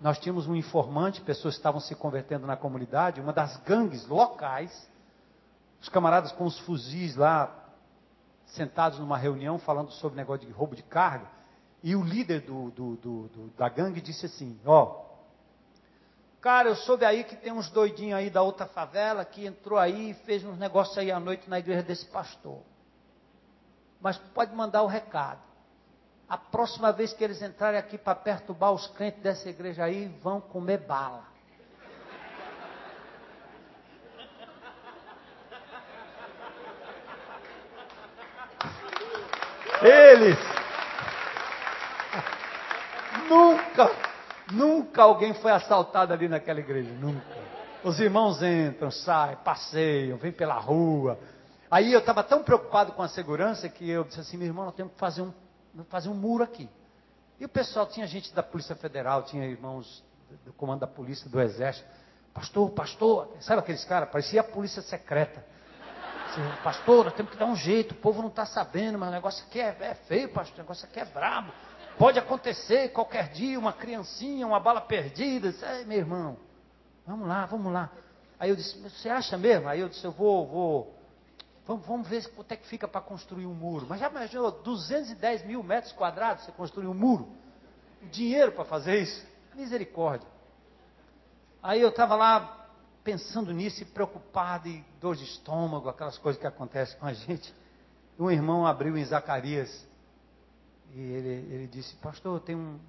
nós 0.02 0.18
tínhamos 0.18 0.48
um 0.48 0.56
informante, 0.56 1.22
pessoas 1.22 1.54
que 1.54 1.60
estavam 1.60 1.80
se 1.80 1.94
convertendo 1.94 2.48
na 2.48 2.58
comunidade, 2.58 3.22
uma 3.22 3.32
das 3.32 3.56
gangues 3.58 4.08
locais, 4.08 4.90
os 5.80 5.88
camaradas 5.90 6.32
com 6.32 6.44
os 6.44 6.58
fuzis 6.60 7.16
lá, 7.16 7.56
sentados 8.48 8.98
numa 8.98 9.16
reunião, 9.16 9.60
falando 9.60 9.92
sobre 9.92 10.18
negócio 10.18 10.48
de 10.48 10.52
roubo 10.52 10.76
de 10.76 10.82
carga, 10.82 11.28
e 11.84 11.96
o 11.96 12.04
líder 12.04 12.42
do, 12.42 12.72
do, 12.72 12.96
do, 12.96 13.48
da 13.56 13.70
gangue 13.70 14.02
disse 14.02 14.26
assim: 14.26 14.60
Ó, 14.66 15.06
cara, 16.42 16.70
eu 16.70 16.76
soube 16.76 17.06
aí 17.06 17.24
que 17.24 17.36
tem 17.36 17.52
uns 17.52 17.70
doidinhos 17.70 18.18
aí 18.18 18.30
da 18.30 18.42
outra 18.42 18.66
favela 18.66 19.24
que 19.24 19.46
entrou 19.46 19.78
aí 19.78 20.12
e 20.12 20.14
fez 20.26 20.44
uns 20.44 20.58
negócios 20.58 20.98
aí 20.98 21.12
à 21.12 21.20
noite 21.20 21.48
na 21.48 21.60
igreja 21.60 21.84
desse 21.84 22.06
pastor. 22.08 22.60
Mas 24.00 24.18
pode 24.18 24.54
mandar 24.56 24.82
o 24.82 24.88
recado 24.88 25.51
a 26.32 26.38
próxima 26.38 26.94
vez 26.94 27.12
que 27.12 27.22
eles 27.22 27.42
entrarem 27.42 27.78
aqui 27.78 27.98
para 27.98 28.16
perturbar 28.16 28.72
os 28.72 28.88
crentes 28.88 29.22
dessa 29.22 29.50
igreja 29.50 29.84
aí, 29.84 30.08
vão 30.24 30.40
comer 30.40 30.78
bala. 30.78 31.26
Eles 39.82 40.38
nunca, 43.28 43.92
nunca 44.54 45.04
alguém 45.04 45.34
foi 45.34 45.52
assaltado 45.52 46.14
ali 46.14 46.30
naquela 46.30 46.62
igreja, 46.62 46.94
nunca. 46.94 47.26
Os 47.84 48.00
irmãos 48.00 48.42
entram, 48.42 48.90
saem, 48.90 49.36
passeiam, 49.44 50.18
vêm 50.18 50.32
pela 50.32 50.54
rua. 50.54 51.20
Aí 51.70 51.92
eu 51.92 52.00
estava 52.00 52.24
tão 52.24 52.42
preocupado 52.42 52.94
com 52.94 53.02
a 53.02 53.10
segurança 53.10 53.68
que 53.68 53.90
eu 53.90 54.06
disse 54.06 54.22
assim, 54.22 54.38
meu 54.38 54.48
irmão, 54.48 54.64
nós 54.64 54.76
temos 54.76 54.94
que 54.94 55.00
fazer 55.00 55.24
um 55.24 55.34
fazer 55.90 56.10
um 56.10 56.14
muro 56.14 56.44
aqui. 56.44 56.70
E 57.40 57.46
o 57.46 57.50
pessoal, 57.50 57.88
tinha 57.88 58.06
gente 58.06 58.34
da 58.34 58.44
Polícia 58.44 58.76
Federal, 58.76 59.24
tinha 59.24 59.46
irmãos 59.46 60.04
do 60.46 60.54
comando 60.54 60.82
da 60.82 60.88
polícia, 60.88 61.30
do 61.30 61.40
exército. 61.42 61.88
Pastor, 62.34 62.70
pastor, 62.72 63.36
sabe 63.42 63.60
aqueles 63.60 63.84
caras? 63.84 64.10
Parecia 64.10 64.42
a 64.42 64.44
polícia 64.44 64.82
secreta. 64.82 65.44
Assim, 66.30 66.42
pastor, 66.64 67.06
nós 67.06 67.14
temos 67.14 67.32
que 67.32 67.38
dar 67.38 67.46
um 67.46 67.56
jeito, 67.56 67.92
o 67.92 67.98
povo 67.98 68.22
não 68.22 68.30
está 68.30 68.46
sabendo, 68.46 68.98
mas 68.98 69.10
o 69.10 69.12
negócio 69.12 69.46
aqui 69.46 69.60
é, 69.60 69.76
é 69.82 69.96
feio, 70.08 70.30
pastor, 70.30 70.60
o 70.60 70.62
negócio 70.62 70.88
aqui 70.88 71.00
é 71.00 71.06
brabo. 71.06 71.52
Pode 71.98 72.18
acontecer 72.18 72.90
qualquer 72.90 73.30
dia, 73.30 73.60
uma 73.60 73.74
criancinha, 73.74 74.48
uma 74.48 74.60
bala 74.60 74.80
perdida. 74.80 75.52
Disse, 75.52 75.66
meu 75.86 75.98
irmão, 75.98 76.38
vamos 77.06 77.28
lá, 77.28 77.46
vamos 77.46 77.72
lá. 77.72 77.90
Aí 78.40 78.50
eu 78.50 78.56
disse, 78.56 78.80
você 78.80 79.10
acha 79.10 79.38
mesmo? 79.38 79.68
Aí 79.68 79.82
eu 79.82 79.90
disse, 79.90 80.06
eu 80.06 80.12
vou, 80.12 80.48
vou, 80.48 80.96
Vamos, 81.66 81.86
vamos 81.86 82.08
ver 82.08 82.28
quanto 82.34 82.52
é 82.52 82.56
que 82.58 82.68
fica 82.68 82.88
para 82.88 83.02
construir 83.02 83.46
um 83.46 83.54
muro. 83.54 83.86
Mas 83.88 84.00
já 84.00 84.10
imaginou 84.10 84.52
210 84.52 85.46
mil 85.46 85.64
metros 85.64 85.94
quadrados 85.94 86.44
você 86.44 86.52
construir 86.52 86.88
um 86.88 86.94
muro? 86.94 87.30
Dinheiro 88.12 88.52
para 88.52 88.66
fazer 88.66 89.02
isso? 89.02 89.26
Misericórdia. 89.56 90.28
Aí 91.62 91.80
eu 91.80 91.90
estava 91.90 92.16
lá 92.16 92.68
pensando 93.04 93.52
nisso 93.54 93.84
e 93.84 93.86
preocupado 93.86 94.68
e 94.68 94.84
dor 95.00 95.16
de 95.16 95.24
estômago, 95.24 95.90
aquelas 95.90 96.18
coisas 96.18 96.40
que 96.40 96.48
acontecem 96.48 96.98
com 97.00 97.06
a 97.06 97.14
gente. 97.14 97.54
Um 98.20 98.30
irmão 98.30 98.66
abriu 98.66 98.98
em 98.98 99.06
Zacarias 99.06 99.88
e 100.94 101.00
ele, 101.00 101.54
ele 101.54 101.68
disse: 101.68 101.96
Pastor, 101.98 102.38
eu 102.38 102.40
tenho, 102.40 102.60
um, 102.60 102.80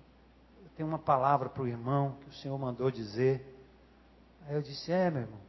eu 0.63 0.71
tenho 0.77 0.89
uma 0.89 0.99
palavra 0.99 1.49
para 1.49 1.63
o 1.63 1.69
irmão 1.69 2.17
que 2.23 2.31
o 2.31 2.33
Senhor 2.35 2.59
mandou 2.59 2.91
dizer. 2.91 3.57
Aí 4.47 4.55
eu 4.55 4.63
disse: 4.63 4.91
É, 4.91 5.11
meu 5.11 5.23
irmão. 5.23 5.41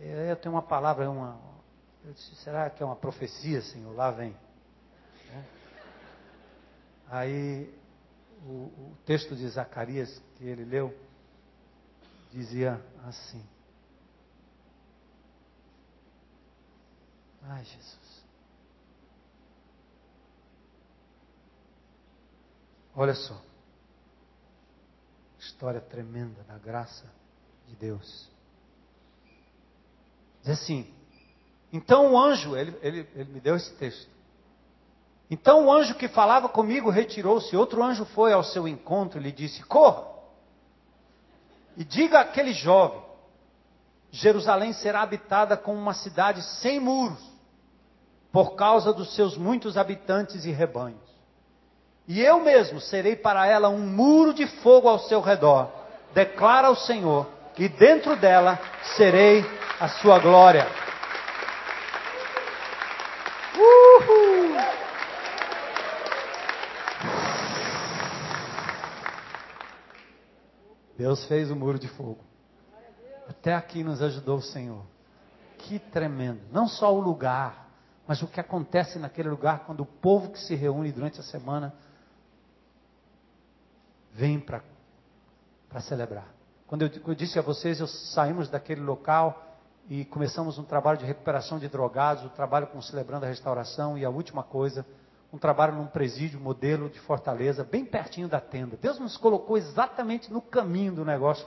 É, 0.00 0.30
eu 0.30 0.36
tenho 0.36 0.54
uma 0.54 0.62
palavra, 0.62 1.10
uma, 1.10 1.38
eu 2.08 2.14
disse, 2.14 2.34
será 2.36 2.70
que 2.70 2.82
é 2.82 2.86
uma 2.86 2.96
profecia, 2.96 3.60
Senhor? 3.60 3.94
Lá 3.94 4.10
vem. 4.10 4.34
É. 5.30 5.44
Aí 7.08 7.78
o, 8.46 8.50
o 8.50 8.98
texto 9.04 9.36
de 9.36 9.46
Zacarias 9.46 10.18
que 10.36 10.44
ele 10.44 10.64
leu 10.64 10.98
dizia 12.32 12.82
assim. 13.04 13.46
Ai, 17.42 17.62
Jesus. 17.62 18.24
Olha 22.96 23.14
só. 23.14 23.38
História 25.38 25.80
tremenda 25.82 26.42
da 26.44 26.56
graça 26.56 27.04
de 27.66 27.76
Deus. 27.76 28.30
Diz 30.40 30.52
assim: 30.58 30.97
então 31.72 32.12
o 32.12 32.18
anjo, 32.18 32.56
ele, 32.56 32.76
ele, 32.82 33.08
ele 33.14 33.32
me 33.32 33.40
deu 33.40 33.56
esse 33.56 33.72
texto. 33.74 34.08
Então 35.30 35.66
o 35.66 35.72
anjo 35.72 35.94
que 35.94 36.08
falava 36.08 36.48
comigo 36.48 36.88
retirou-se. 36.88 37.54
Outro 37.56 37.82
anjo 37.82 38.04
foi 38.06 38.32
ao 38.32 38.42
seu 38.42 38.66
encontro 38.66 39.20
e 39.20 39.22
lhe 39.22 39.32
disse: 39.32 39.62
Corra 39.64 40.04
e 41.78 41.84
diga 41.84 42.20
àquele 42.20 42.52
jovem: 42.52 43.00
Jerusalém 44.10 44.72
será 44.72 45.02
habitada 45.02 45.56
como 45.56 45.78
uma 45.78 45.94
cidade 45.94 46.42
sem 46.42 46.80
muros, 46.80 47.22
por 48.32 48.56
causa 48.56 48.92
dos 48.92 49.14
seus 49.14 49.36
muitos 49.36 49.78
habitantes 49.78 50.44
e 50.44 50.50
rebanhos. 50.50 51.08
E 52.06 52.20
eu 52.20 52.40
mesmo 52.40 52.80
serei 52.80 53.14
para 53.14 53.46
ela 53.46 53.68
um 53.68 53.78
muro 53.78 54.34
de 54.34 54.46
fogo 54.46 54.88
ao 54.88 54.98
seu 54.98 55.20
redor, 55.20 55.70
declara 56.12 56.70
o 56.70 56.74
Senhor, 56.74 57.26
e 57.56 57.68
dentro 57.68 58.16
dela 58.16 58.58
serei 58.96 59.44
a 59.78 59.88
sua 59.88 60.18
glória. 60.18 60.66
Uhul. 63.98 64.58
Deus 70.96 71.24
fez 71.26 71.50
o 71.50 71.56
muro 71.56 71.78
de 71.78 71.88
fogo. 71.88 72.24
Até 73.28 73.54
aqui 73.54 73.84
nos 73.84 74.02
ajudou 74.02 74.38
o 74.38 74.42
Senhor. 74.42 74.84
Que 75.58 75.78
tremendo. 75.78 76.40
Não 76.50 76.66
só 76.66 76.94
o 76.94 77.00
lugar, 77.00 77.68
mas 78.06 78.22
o 78.22 78.26
que 78.26 78.40
acontece 78.40 78.98
naquele 78.98 79.28
lugar 79.28 79.60
quando 79.60 79.80
o 79.80 79.86
povo 79.86 80.32
que 80.32 80.40
se 80.40 80.54
reúne 80.54 80.90
durante 80.90 81.20
a 81.20 81.22
semana 81.22 81.74
vem 84.12 84.40
para 84.40 84.62
celebrar. 85.80 86.26
Quando 86.66 86.82
eu, 86.82 86.90
eu, 87.06 87.14
disse 87.14 87.38
a 87.38 87.42
vocês, 87.42 87.80
eu 87.80 87.86
saímos 87.86 88.48
daquele 88.48 88.80
local 88.80 89.47
e 89.88 90.04
começamos 90.04 90.58
um 90.58 90.64
trabalho 90.64 90.98
de 90.98 91.06
recuperação 91.06 91.58
de 91.58 91.66
drogados, 91.66 92.22
o 92.22 92.26
um 92.26 92.30
trabalho 92.30 92.66
com 92.66 92.80
Celebrando 92.80 93.24
a 93.24 93.28
Restauração 93.28 93.96
e 93.96 94.04
a 94.04 94.10
última 94.10 94.42
coisa, 94.42 94.84
um 95.32 95.38
trabalho 95.38 95.74
num 95.74 95.86
presídio 95.86 96.38
modelo 96.38 96.90
de 96.90 97.00
Fortaleza, 97.00 97.64
bem 97.64 97.84
pertinho 97.84 98.28
da 98.28 98.40
tenda. 98.40 98.76
Deus 98.76 98.98
nos 98.98 99.16
colocou 99.16 99.56
exatamente 99.56 100.30
no 100.32 100.42
caminho 100.42 100.92
do 100.92 101.04
negócio, 101.04 101.46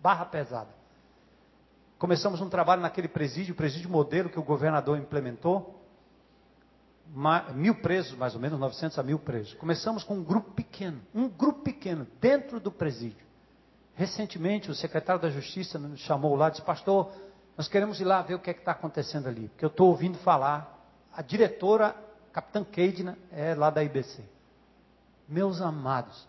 barra 0.00 0.24
pesada. 0.24 0.68
Começamos 1.98 2.40
um 2.40 2.48
trabalho 2.48 2.82
naquele 2.82 3.08
presídio, 3.08 3.54
presídio 3.54 3.88
modelo 3.88 4.28
que 4.28 4.38
o 4.38 4.42
governador 4.42 4.98
implementou, 4.98 5.80
mil 7.54 7.76
presos, 7.76 8.18
mais 8.18 8.34
ou 8.34 8.40
menos, 8.40 8.58
900 8.58 8.98
a 8.98 9.02
mil 9.02 9.18
presos. 9.18 9.54
Começamos 9.54 10.02
com 10.02 10.14
um 10.14 10.24
grupo 10.24 10.50
pequeno, 10.50 11.00
um 11.14 11.28
grupo 11.28 11.62
pequeno, 11.62 12.06
dentro 12.20 12.58
do 12.58 12.70
presídio. 12.70 13.24
Recentemente, 13.94 14.70
o 14.70 14.74
secretário 14.74 15.22
da 15.22 15.30
Justiça 15.30 15.78
nos 15.78 16.00
chamou 16.00 16.34
lá 16.34 16.48
e 16.48 16.50
disse, 16.50 16.62
pastor, 16.62 17.10
nós 17.56 17.68
queremos 17.68 18.00
ir 18.00 18.04
lá 18.04 18.20
ver 18.22 18.34
o 18.34 18.38
que 18.38 18.50
é 18.50 18.52
está 18.52 18.72
acontecendo 18.72 19.28
ali. 19.28 19.48
Porque 19.48 19.64
eu 19.64 19.68
estou 19.68 19.88
ouvindo 19.88 20.18
falar, 20.18 20.76
a 21.12 21.22
diretora, 21.22 21.96
Capitã 22.32 22.62
Keidna, 22.62 23.16
é 23.32 23.54
lá 23.54 23.70
da 23.70 23.82
IBC. 23.82 24.22
Meus 25.26 25.60
amados, 25.60 26.26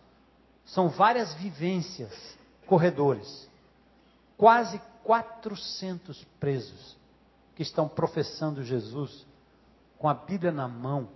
são 0.64 0.88
várias 0.88 1.34
vivências, 1.34 2.12
corredores. 2.66 3.48
Quase 4.36 4.80
400 5.04 6.24
presos 6.40 6.96
que 7.54 7.62
estão 7.62 7.88
professando 7.88 8.62
Jesus 8.62 9.26
com 9.98 10.08
a 10.08 10.14
Bíblia 10.14 10.52
na 10.52 10.66
mão. 10.66 11.08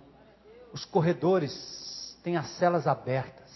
Os 0.71 0.85
corredores 0.85 2.17
têm 2.23 2.37
as 2.37 2.47
celas 2.57 2.85
abertas. 2.85 3.49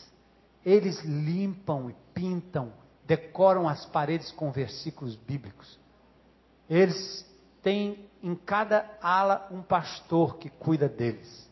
Eles 0.66 1.04
limpam 1.04 1.90
e 1.90 1.96
pintam, 2.14 2.74
decoram 3.06 3.70
as 3.70 3.86
paredes 3.86 4.32
com 4.32 4.52
versículos 4.52 5.16
bíblicos. 5.16 5.80
Eles 6.70 7.26
têm 7.62 8.10
em 8.22 8.36
cada 8.36 8.86
ala 9.02 9.48
um 9.52 9.62
pastor 9.62 10.38
que 10.38 10.50
cuida 10.50 10.90
deles. 10.90 11.48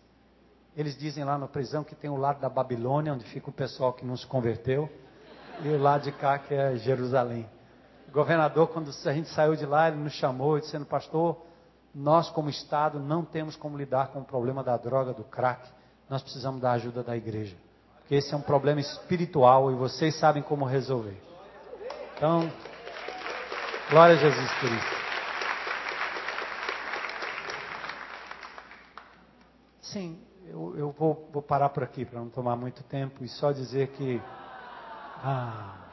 Eles 0.76 0.98
dizem 0.98 1.24
lá 1.24 1.38
na 1.38 1.48
prisão 1.48 1.84
que 1.84 1.96
tem 1.96 2.10
o 2.10 2.18
lado 2.18 2.42
da 2.42 2.50
Babilônia, 2.50 3.14
onde 3.14 3.24
fica 3.26 3.50
o 3.50 3.54
pessoal 3.54 3.94
que 3.94 4.06
não 4.06 4.18
se 4.18 4.28
converteu, 4.28 4.90
e 5.64 5.70
o 5.70 5.82
lado 5.82 6.04
de 6.04 6.12
cá 6.12 6.38
que 6.38 6.54
é 6.54 6.76
Jerusalém. 6.76 7.50
O 8.10 8.12
governador, 8.12 8.68
quando 8.68 8.90
a 8.90 9.14
gente 9.14 9.30
saiu 9.30 9.56
de 9.56 9.66
lá, 9.66 9.88
ele 9.88 9.98
nos 9.98 10.14
chamou, 10.14 10.60
dizendo, 10.60 10.86
pastor, 10.86 11.38
nós 11.94 12.30
como 12.30 12.50
Estado 12.50 13.00
não 13.00 13.24
temos 13.24 13.56
como 13.56 13.78
lidar 13.78 14.10
com 14.10 14.20
o 14.20 14.26
problema 14.26 14.62
da 14.62 14.76
droga, 14.76 15.14
do 15.14 15.24
crack. 15.24 15.66
Nós 16.10 16.22
precisamos 16.22 16.60
da 16.62 16.74
ajuda 16.74 17.02
da 17.02 17.16
igreja. 17.16 17.56
Porque 18.00 18.16
esse 18.16 18.34
é 18.34 18.38
um 18.38 18.42
problema 18.42 18.82
espiritual 18.82 19.72
e 19.72 19.76
vocês 19.76 20.20
sabem 20.20 20.44
como 20.44 20.66
resolver. 20.66 21.18
Então, 22.16 22.52
glória 23.90 24.16
a 24.16 24.20
Jesus 24.20 24.52
por 24.60 24.70
isso. 29.96 30.00
Sim, 30.00 30.20
eu, 30.48 30.78
eu 30.78 30.92
vou, 30.92 31.30
vou, 31.32 31.42
parar 31.42 31.70
por 31.70 31.84
aqui 31.84 32.06
para 32.06 32.20
não 32.20 32.30
tomar 32.30 32.56
muito 32.56 32.84
tempo 32.84 33.24
e 33.24 33.30
só 33.30 33.52
dizer 33.52 33.90
que 33.90 34.22
ah, 35.24 35.88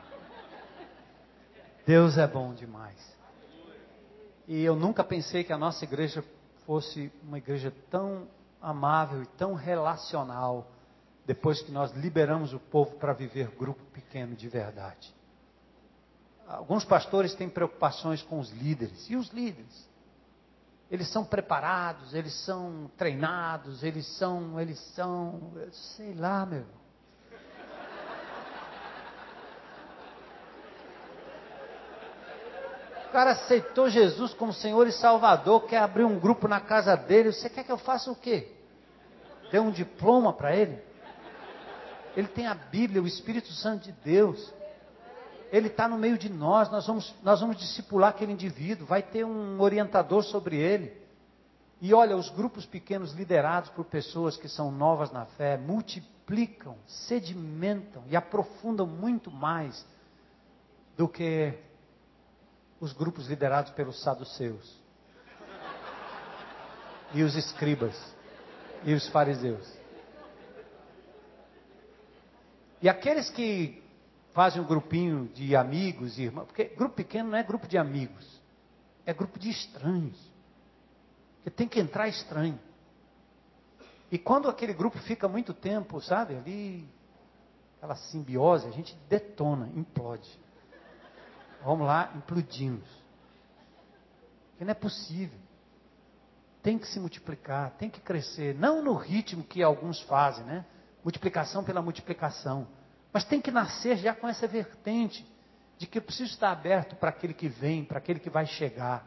Deus 1.87 2.19
é 2.19 2.27
bom 2.27 2.53
demais. 2.53 3.01
E 4.47 4.61
eu 4.63 4.75
nunca 4.75 5.05
pensei 5.05 5.45
que 5.45 5.53
a 5.53 5.59
nossa 5.59 5.85
igreja 5.85 6.25
fosse 6.67 7.13
uma 7.23 7.39
igreja 7.39 7.73
tão 7.91 8.29
amável 8.61 9.23
e 9.23 9.27
tão 9.27 9.55
relacional 9.55 10.67
depois 11.25 11.63
que 11.63 11.71
nós 11.71 11.93
liberamos 11.93 12.53
o 12.53 12.59
povo 12.59 12.97
para 12.97 13.13
viver 13.13 13.49
grupo 13.57 13.83
pequeno 13.93 14.35
de 14.35 14.49
verdade. 14.49 15.15
Alguns 16.47 16.85
pastores 16.85 17.35
têm 17.35 17.49
preocupações 17.49 18.23
com 18.23 18.39
os 18.39 18.51
líderes. 18.51 19.09
E 19.09 19.17
os 19.17 19.29
líderes? 19.31 19.89
Eles 20.93 21.09
são 21.09 21.25
preparados, 21.25 22.13
eles 22.13 22.35
são 22.45 22.91
treinados, 22.99 23.83
eles 23.83 24.07
são, 24.19 24.61
eles 24.61 24.79
são, 24.95 25.55
sei 25.97 26.13
lá, 26.13 26.45
meu. 26.45 26.67
O 33.09 33.11
cara 33.11 33.31
aceitou 33.31 33.89
Jesus 33.89 34.35
como 34.35 34.53
Senhor 34.53 34.87
e 34.87 34.93
Salvador, 34.93 35.65
quer 35.65 35.79
abrir 35.79 36.05
um 36.05 36.19
grupo 36.19 36.47
na 36.47 36.61
casa 36.61 36.95
dele. 36.95 37.33
Você 37.33 37.49
quer 37.49 37.65
que 37.65 37.73
eu 37.73 37.79
faça 37.79 38.11
o 38.11 38.17
quê? 38.17 38.53
Dê 39.51 39.59
um 39.59 39.71
diploma 39.71 40.35
para 40.35 40.55
ele? 40.55 40.79
Ele 42.15 42.29
tem 42.29 42.47
a 42.47 42.55
Bíblia, 42.55 43.03
o 43.03 43.07
Espírito 43.07 43.51
Santo 43.53 43.85
de 43.85 43.93
Deus. 43.93 44.53
Ele 45.53 45.67
está 45.67 45.87
no 45.87 45.99
meio 45.99 46.17
de 46.17 46.31
nós, 46.31 46.71
nós 46.71 46.87
vamos, 46.87 47.15
nós 47.23 47.41
vamos 47.41 47.59
discipular 47.59 48.09
aquele 48.09 48.33
indivíduo, 48.33 48.87
vai 48.87 49.03
ter 49.03 49.23
um 49.23 49.61
orientador 49.61 50.25
sobre 50.25 50.57
ele. 50.57 50.97
E 51.79 51.93
olha, 51.93 52.17
os 52.17 52.31
grupos 52.31 52.65
pequenos 52.65 53.13
liderados 53.13 53.69
por 53.69 53.85
pessoas 53.85 54.35
que 54.35 54.49
são 54.49 54.73
novas 54.73 55.13
na 55.13 55.27
fé 55.27 55.59
multiplicam, 55.59 56.75
sedimentam 56.87 58.03
e 58.09 58.17
aprofundam 58.17 58.87
muito 58.87 59.31
mais 59.31 59.85
do 60.97 61.07
que 61.07 61.53
os 62.81 62.95
grupos 62.95 63.27
liderados 63.27 63.73
pelos 63.73 64.01
saduceus 64.01 64.81
e 67.13 67.23
os 67.23 67.37
escribas 67.37 67.95
e 68.85 68.95
os 68.95 69.07
fariseus. 69.09 69.71
E 72.81 72.89
aqueles 72.89 73.29
que 73.29 73.82
fazem 74.33 74.61
um 74.61 74.67
grupinho 74.67 75.29
de 75.29 75.55
amigos 75.55 76.19
irmãos, 76.19 76.47
porque 76.47 76.65
grupo 76.65 76.95
pequeno 76.95 77.31
não 77.31 77.39
é 77.39 77.43
grupo 77.43 77.67
de 77.67 77.77
amigos, 77.77 78.41
é 79.05 79.13
grupo 79.13 79.39
de 79.39 79.51
estranhos. 79.51 80.19
Porque 81.37 81.51
tem 81.51 81.69
que 81.69 81.81
entrar 81.81 82.09
estranho. 82.09 82.59
E 84.11 84.19
quando 84.19 84.49
aquele 84.49 84.73
grupo 84.73 84.99
fica 84.99 85.27
muito 85.27 85.53
tempo, 85.53 86.01
sabe, 86.01 86.37
ali, 86.37 86.89
aquela 87.79 87.97
simbiose, 87.97 88.69
a 88.69 88.71
gente 88.71 88.95
detona, 89.09 89.69
implode. 89.75 90.31
Vamos 91.65 91.87
lá, 91.87 92.13
implodimos. 92.15 92.89
Porque 94.51 94.65
não 94.65 94.71
é 94.71 94.75
possível. 94.75 95.39
Tem 96.63 96.79
que 96.79 96.87
se 96.87 97.01
multiplicar, 97.01 97.73
tem 97.73 97.91
que 97.91 98.01
crescer. 98.01 98.55
Não 98.55 98.83
no 98.85 98.95
ritmo 98.95 99.43
que 99.43 99.63
alguns 99.63 100.01
fazem, 100.03 100.45
né? 100.45 100.65
Multiplicação 101.03 101.65
pela 101.65 101.83
multiplicação. 101.83 102.69
Mas 103.13 103.25
tem 103.25 103.41
que 103.41 103.51
nascer 103.51 103.97
já 103.99 104.15
com 104.15 104.27
essa 104.29 104.47
vertente 104.47 105.27
de 105.77 105.87
que 105.87 105.99
eu 105.99 106.03
preciso 106.03 106.31
estar 106.31 106.51
aberto 106.51 106.97
para 106.97 107.11
aquele 107.11 107.35
que 107.35 107.49
vem, 107.49 107.85
para 107.85 107.99
aquele 107.99 108.21
que 108.21 108.31
vai 108.31 108.47
chegar. 108.47 109.07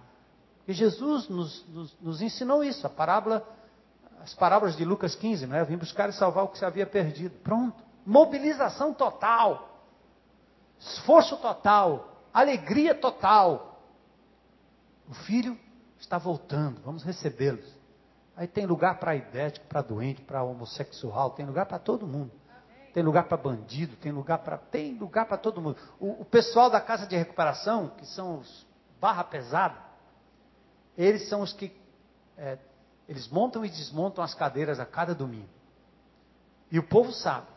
E 0.68 0.73
Jesus 0.73 1.27
nos, 1.27 1.68
nos, 1.69 1.99
nos, 1.99 2.22
ensinou 2.22 2.64
isso, 2.64 2.86
a 2.86 2.90
parábola, 2.90 3.48
as 4.22 4.34
parábolas 4.34 4.76
de 4.76 4.84
Lucas 4.84 5.15
15, 5.15 5.48
né? 5.48 5.61
Eu 5.61 5.65
vim 5.65 5.77
buscar 5.77 6.10
e 6.10 6.14
salvar 6.14 6.44
o 6.44 6.49
que 6.49 6.57
se 6.57 6.65
havia 6.65 6.86
perdido. 6.86 7.36
Pronto. 7.40 7.84
Mobilização 8.06 8.94
total. 8.94 9.84
Esforço 10.80 11.38
total. 11.38 12.23
Alegria 12.34 12.94
total. 12.94 13.82
O 15.07 15.14
filho 15.14 15.57
está 15.99 16.18
voltando, 16.18 16.82
vamos 16.82 17.03
recebê-los. 17.03 17.73
Aí 18.36 18.48
tem 18.48 18.65
lugar 18.65 18.99
para 18.99 19.15
idético, 19.15 19.65
para 19.68 19.82
doente, 19.82 20.22
para 20.22 20.44
homossexual, 20.44 21.32
tem 21.32 21.45
lugar 21.45 21.65
para 21.68 21.80
todo 21.80 22.06
mundo. 22.06 22.32
Tem 22.95 23.03
lugar 23.03 23.26
para 23.26 23.35
bandido, 23.35 23.97
tem 23.97 24.09
lugar 24.09 24.38
para 24.38 24.57
tem 24.57 24.97
lugar 24.97 25.26
para 25.26 25.35
todo 25.35 25.61
mundo. 25.61 25.76
O, 25.99 26.22
o, 26.22 26.26
pessoal 26.26 26.69
da 26.69 26.80
casa 26.80 27.05
de 27.05 27.13
recuperação, 27.13 27.89
que 27.89 28.05
são 28.05 28.39
os 28.39 28.65
barra 29.01 29.22
pesada, 29.22 29.76
eles 30.97 31.27
são 31.27 31.41
os 31.41 31.51
que 31.51 31.76
é, 32.38 32.57
eles 33.05 33.27
montam 33.27 33.65
e 33.65 33.69
desmontam 33.69 34.23
as 34.23 34.34
cadeiras 34.34 34.80
a 34.80 34.85
cada 34.85 35.13
domingo. 35.13 35.49
E 36.72 36.80
o 36.80 36.84
povo 36.84 37.11
sabe. 37.11 37.47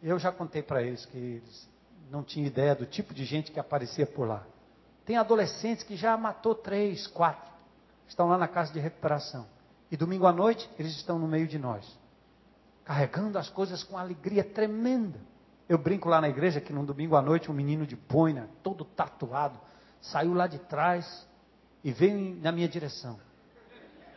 Eu 0.00 0.20
já 0.20 0.30
contei 0.30 0.62
para 0.62 0.84
eles 0.84 1.04
que 1.04 1.18
eles 1.18 1.68
não 2.08 2.22
tinham 2.22 2.46
ideia 2.46 2.76
do 2.76 2.86
tipo 2.86 3.12
de 3.12 3.24
gente 3.24 3.50
que 3.50 3.58
aparecia 3.58 4.06
por 4.06 4.28
lá. 4.28 4.46
Tem 5.04 5.16
adolescentes 5.16 5.82
que 5.82 5.96
já 5.96 6.16
matou 6.16 6.54
três, 6.54 7.08
quatro. 7.08 7.52
Estão 8.06 8.28
lá 8.28 8.38
na 8.38 8.46
casa 8.46 8.72
de 8.72 8.78
recuperação. 8.78 9.48
E 9.90 9.96
domingo 9.96 10.28
à 10.28 10.32
noite, 10.32 10.70
eles 10.78 10.92
estão 10.92 11.18
no 11.18 11.26
meio 11.26 11.48
de 11.48 11.58
nós. 11.58 11.84
Carregando 12.84 13.38
as 13.38 13.48
coisas 13.48 13.82
com 13.82 13.96
alegria 13.96 14.44
tremenda. 14.44 15.18
Eu 15.68 15.78
brinco 15.78 16.08
lá 16.08 16.20
na 16.20 16.28
igreja 16.28 16.60
que 16.60 16.72
no 16.72 16.84
domingo 16.84 17.16
à 17.16 17.22
noite 17.22 17.50
um 17.50 17.54
menino 17.54 17.86
de 17.86 17.96
boina, 17.96 18.50
todo 18.62 18.84
tatuado, 18.84 19.58
saiu 20.00 20.34
lá 20.34 20.46
de 20.46 20.58
trás 20.58 21.26
e 21.82 21.90
veio 21.90 22.36
na 22.42 22.52
minha 22.52 22.68
direção. 22.68 23.18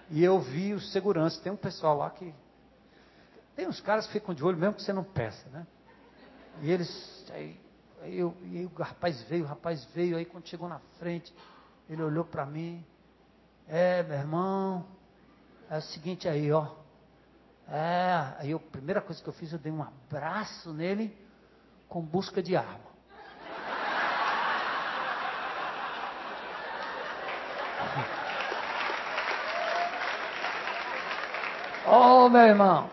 E 0.09 0.23
eu 0.23 0.39
vi 0.39 0.73
o 0.73 0.79
segurança. 0.79 1.41
Tem 1.41 1.51
um 1.51 1.57
pessoal 1.57 1.97
lá 1.97 2.09
que. 2.09 2.33
Tem 3.55 3.67
uns 3.67 3.79
caras 3.81 4.05
que 4.05 4.13
ficam 4.13 4.35
de 4.35 4.43
olho 4.43 4.57
mesmo 4.57 4.75
que 4.75 4.83
você 4.83 4.93
não 4.93 5.03
peça, 5.03 5.47
né? 5.49 5.65
E 6.61 6.71
eles. 6.71 7.25
Aí, 7.31 7.59
aí, 8.01 8.17
eu, 8.17 8.35
aí 8.43 8.65
o 8.65 8.81
rapaz 8.81 9.21
veio, 9.23 9.43
o 9.43 9.47
rapaz 9.47 9.85
veio. 9.93 10.17
Aí 10.17 10.25
quando 10.25 10.47
chegou 10.47 10.67
na 10.67 10.79
frente, 10.99 11.33
ele 11.89 12.01
olhou 12.01 12.25
para 12.25 12.45
mim. 12.45 12.85
É, 13.67 14.03
meu 14.03 14.17
irmão. 14.17 14.85
É 15.69 15.77
o 15.77 15.81
seguinte 15.81 16.27
aí, 16.27 16.51
ó. 16.51 16.67
É, 17.69 18.33
aí 18.39 18.53
a 18.53 18.59
primeira 18.59 19.01
coisa 19.01 19.21
que 19.21 19.27
eu 19.27 19.33
fiz, 19.33 19.51
eu 19.51 19.59
dei 19.59 19.71
um 19.71 19.83
abraço 19.83 20.73
nele 20.73 21.17
com 21.89 22.01
busca 22.01 22.41
de 22.41 22.55
arma. 22.55 22.87
Oh, 31.89 32.27
meu 32.27 32.41
irmão. 32.41 32.89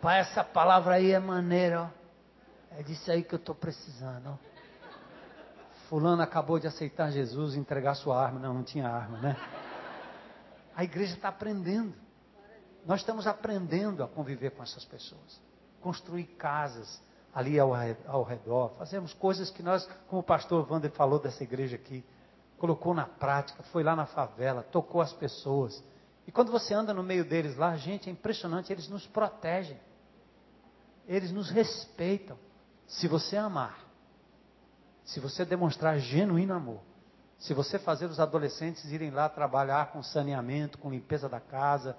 Pai, 0.00 0.20
essa 0.20 0.42
palavra 0.42 0.94
aí 0.94 1.10
é 1.12 1.18
maneira, 1.18 1.82
ó. 1.82 1.88
É 2.78 2.82
disso 2.82 3.10
aí 3.10 3.22
que 3.22 3.34
eu 3.34 3.38
estou 3.38 3.54
precisando, 3.54 4.30
ó. 4.30 4.48
Fulano 5.88 6.22
acabou 6.22 6.58
de 6.58 6.66
aceitar 6.66 7.10
Jesus 7.10 7.54
e 7.54 7.58
entregar 7.58 7.94
sua 7.94 8.22
arma. 8.22 8.38
Não, 8.38 8.54
não 8.54 8.62
tinha 8.62 8.88
arma, 8.88 9.18
né? 9.18 9.36
A 10.76 10.84
igreja 10.84 11.14
está 11.14 11.28
aprendendo. 11.28 11.94
Nós 12.88 13.00
estamos 13.00 13.26
aprendendo 13.26 14.02
a 14.02 14.08
conviver 14.08 14.52
com 14.52 14.62
essas 14.62 14.82
pessoas. 14.82 15.38
Construir 15.82 16.24
casas 16.24 17.02
ali 17.34 17.60
ao, 17.60 17.72
ao 18.06 18.22
redor. 18.22 18.70
Fazemos 18.78 19.12
coisas 19.12 19.50
que 19.50 19.62
nós, 19.62 19.86
como 20.08 20.22
o 20.22 20.24
pastor 20.24 20.66
Wander 20.72 20.90
falou 20.92 21.18
dessa 21.20 21.44
igreja 21.44 21.76
aqui, 21.76 22.02
colocou 22.56 22.94
na 22.94 23.04
prática, 23.04 23.62
foi 23.64 23.82
lá 23.82 23.94
na 23.94 24.06
favela, 24.06 24.62
tocou 24.62 25.02
as 25.02 25.12
pessoas. 25.12 25.84
E 26.26 26.32
quando 26.32 26.50
você 26.50 26.72
anda 26.72 26.94
no 26.94 27.02
meio 27.02 27.26
deles 27.26 27.58
lá, 27.58 27.76
gente, 27.76 28.08
é 28.08 28.12
impressionante, 28.12 28.72
eles 28.72 28.88
nos 28.88 29.06
protegem. 29.06 29.78
Eles 31.06 31.30
nos 31.30 31.50
respeitam. 31.50 32.38
Se 32.86 33.06
você 33.06 33.36
amar, 33.36 33.84
se 35.04 35.20
você 35.20 35.44
demonstrar 35.44 35.98
genuíno 35.98 36.54
amor, 36.54 36.80
se 37.38 37.52
você 37.52 37.78
fazer 37.78 38.06
os 38.06 38.18
adolescentes 38.18 38.90
irem 38.90 39.10
lá 39.10 39.28
trabalhar 39.28 39.92
com 39.92 40.02
saneamento, 40.02 40.78
com 40.78 40.90
limpeza 40.90 41.28
da 41.28 41.38
casa, 41.38 41.94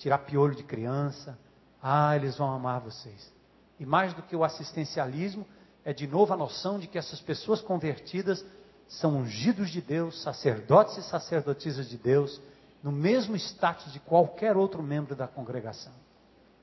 tirar 0.00 0.18
piolho 0.18 0.56
de 0.56 0.64
criança, 0.64 1.38
ah, 1.82 2.16
eles 2.16 2.36
vão 2.36 2.50
amar 2.50 2.80
vocês. 2.80 3.32
E 3.78 3.84
mais 3.84 4.14
do 4.14 4.22
que 4.22 4.34
o 4.34 4.42
assistencialismo, 4.42 5.46
é 5.84 5.92
de 5.92 6.06
novo 6.06 6.32
a 6.32 6.36
noção 6.36 6.78
de 6.78 6.86
que 6.86 6.98
essas 6.98 7.20
pessoas 7.20 7.60
convertidas 7.60 8.44
são 8.88 9.18
ungidos 9.18 9.70
de 9.70 9.80
Deus, 9.80 10.22
sacerdotes 10.22 10.96
e 10.96 11.02
sacerdotisas 11.02 11.88
de 11.88 11.98
Deus, 11.98 12.40
no 12.82 12.90
mesmo 12.90 13.36
status 13.36 13.92
de 13.92 14.00
qualquer 14.00 14.56
outro 14.56 14.82
membro 14.82 15.14
da 15.14 15.28
congregação. 15.28 15.92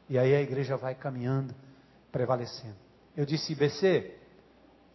E 0.10 0.18
aí 0.18 0.36
a 0.36 0.42
igreja 0.42 0.76
vai 0.76 0.96
caminhando, 0.96 1.54
prevalecendo. 2.12 2.76
Eu 3.16 3.26
disse, 3.26 3.54
IBC, 3.54 4.16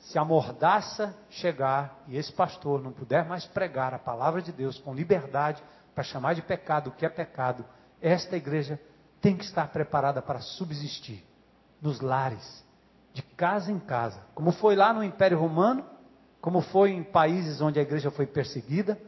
se 0.01 0.19
a 0.19 0.25
mordaça 0.25 1.15
chegar 1.31 2.03
e 2.09 2.17
esse 2.17 2.33
pastor 2.33 2.83
não 2.83 2.93
puder 2.93 3.25
mais 3.25 3.45
pregar 3.47 3.95
a 3.95 3.99
palavra 4.01 4.43
de 4.43 4.51
Deus 4.51 4.79
com 4.79 4.93
liberdade 4.93 5.63
para 5.95 6.03
chamar 6.03 6.35
de 6.35 6.43
pecado 6.43 6.89
o 6.89 6.93
que 6.93 7.07
é 7.07 7.09
pecado, 7.09 7.65
esta 8.03 8.37
igreja 8.37 8.79
tem 9.21 9.37
que 9.37 9.45
estar 9.45 9.69
preparada 9.69 10.21
para 10.21 10.41
subsistir 10.41 11.25
nos 11.81 12.01
lares, 12.01 12.65
de 13.13 13.23
casa 13.23 13.71
em 13.71 13.79
casa, 13.79 14.21
como 14.35 14.51
foi 14.53 14.75
lá 14.75 14.93
no 14.93 15.05
Império 15.05 15.39
Romano, 15.39 15.85
como 16.41 16.61
foi 16.61 16.91
em 16.91 17.05
países 17.05 17.61
onde 17.61 17.79
a 17.79 17.83
igreja 17.83 18.11
foi 18.11 18.27
perseguida 18.27 18.99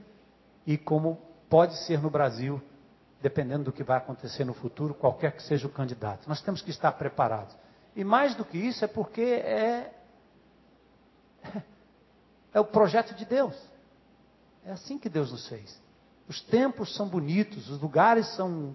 e 0.67 0.79
como 0.79 1.21
pode 1.49 1.77
ser 1.85 2.01
no 2.01 2.09
Brasil, 2.09 2.63
dependendo 3.21 3.65
do 3.65 3.73
que 3.73 3.83
vai 3.83 3.99
acontecer 3.99 4.45
no 4.45 4.55
futuro, 4.55 4.95
qualquer 4.95 5.33
que 5.33 5.43
seja 5.43 5.67
o 5.67 5.71
candidato. 5.71 6.29
Nós 6.29 6.41
temos 6.43 6.63
que 6.63 6.71
estar 6.71 6.93
preparados. 6.93 7.57
E 7.97 8.05
mais 8.05 8.35
do 8.35 8.45
que 8.45 8.59
isso, 8.59 8.85
é 8.85 8.89
porque 8.89 9.23
é, 9.23 9.93
é 12.53 12.61
o 12.61 12.65
projeto 12.65 13.15
de 13.15 13.25
Deus. 13.25 13.55
É 14.65 14.73
assim 14.73 14.99
que 14.99 15.09
Deus 15.09 15.33
nos 15.33 15.49
fez. 15.49 15.81
Os 16.29 16.41
templos 16.41 16.95
são 16.95 17.09
bonitos, 17.09 17.69
os 17.69 17.81
lugares 17.81 18.27
são 18.35 18.75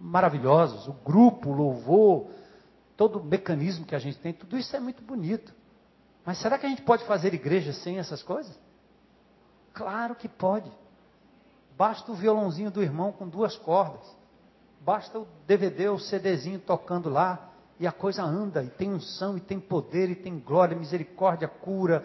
maravilhosos, 0.00 0.86
o 0.88 0.92
grupo, 0.92 1.50
o 1.50 1.54
louvor, 1.54 2.28
todo 2.96 3.18
o 3.18 3.24
mecanismo 3.24 3.86
que 3.86 3.94
a 3.94 3.98
gente 3.98 4.18
tem, 4.18 4.32
tudo 4.32 4.56
isso 4.56 4.74
é 4.74 4.80
muito 4.80 5.02
bonito. 5.02 5.54
Mas 6.24 6.38
será 6.38 6.58
que 6.58 6.66
a 6.66 6.68
gente 6.68 6.82
pode 6.82 7.04
fazer 7.04 7.32
igreja 7.32 7.72
sem 7.72 7.98
essas 7.98 8.22
coisas? 8.22 8.58
Claro 9.72 10.14
que 10.14 10.28
pode. 10.28 10.70
Basta 11.76 12.10
o 12.10 12.14
violãozinho 12.14 12.70
do 12.70 12.82
irmão 12.82 13.12
com 13.12 13.28
duas 13.28 13.56
cordas. 13.56 14.04
Basta 14.80 15.20
o 15.20 15.28
DVD 15.46 15.88
o 15.88 15.98
CDzinho 15.98 16.58
tocando 16.58 17.08
lá. 17.08 17.50
E 17.80 17.86
a 17.86 17.92
coisa 17.92 18.24
anda, 18.24 18.64
e 18.64 18.68
tem 18.68 18.92
unção, 18.92 19.36
e 19.36 19.40
tem 19.40 19.60
poder, 19.60 20.10
e 20.10 20.16
tem 20.16 20.40
glória, 20.40 20.76
misericórdia, 20.76 21.46
cura, 21.46 22.04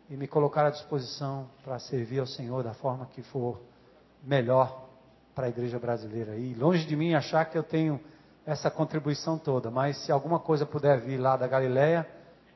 e 0.10 0.18
me 0.18 0.28
colocar 0.28 0.66
à 0.66 0.72
disposição 0.72 1.48
para 1.64 1.78
servir 1.78 2.22
ao 2.22 2.26
Senhor 2.26 2.64
da 2.64 2.74
forma 2.74 3.06
que 3.06 3.22
for 3.22 3.62
melhor 4.24 4.90
para 5.36 5.46
a 5.46 5.50
igreja 5.50 5.78
brasileira. 5.78 6.38
E 6.38 6.56
longe 6.56 6.88
de 6.88 6.96
mim 6.96 7.14
achar 7.14 7.46
que 7.46 7.56
eu 7.56 7.62
tenho 7.62 8.02
essa 8.46 8.70
contribuição 8.70 9.38
toda, 9.38 9.72
mas 9.72 9.98
se 10.06 10.12
alguma 10.12 10.40
coisa 10.40 10.66
puder 10.66 11.00
vir 11.00 11.18
lá 11.18 11.36
da 11.36 11.48
Galileia, 11.48 12.08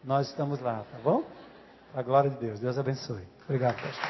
nós 0.04 0.30
estamos 0.30 0.60
lá, 0.62 0.86
tá 0.92 1.00
bom? 1.04 1.24
A 1.96 2.02
glória 2.04 2.30
de 2.30 2.38
Deus. 2.38 2.60
Deus 2.60 2.78
abençoe. 2.78 3.28
Obrigado, 3.46 3.82
pastor. 3.82 4.10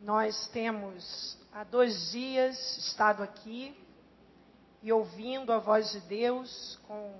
Nós 0.00 0.46
temos 0.48 1.36
há 1.52 1.64
dois 1.64 2.12
dias 2.12 2.76
estado 2.76 3.22
aqui 3.24 3.76
e 4.82 4.92
ouvindo 4.92 5.52
a 5.52 5.58
voz 5.58 5.92
de 5.92 6.00
Deus 6.00 6.78
com 6.88 7.14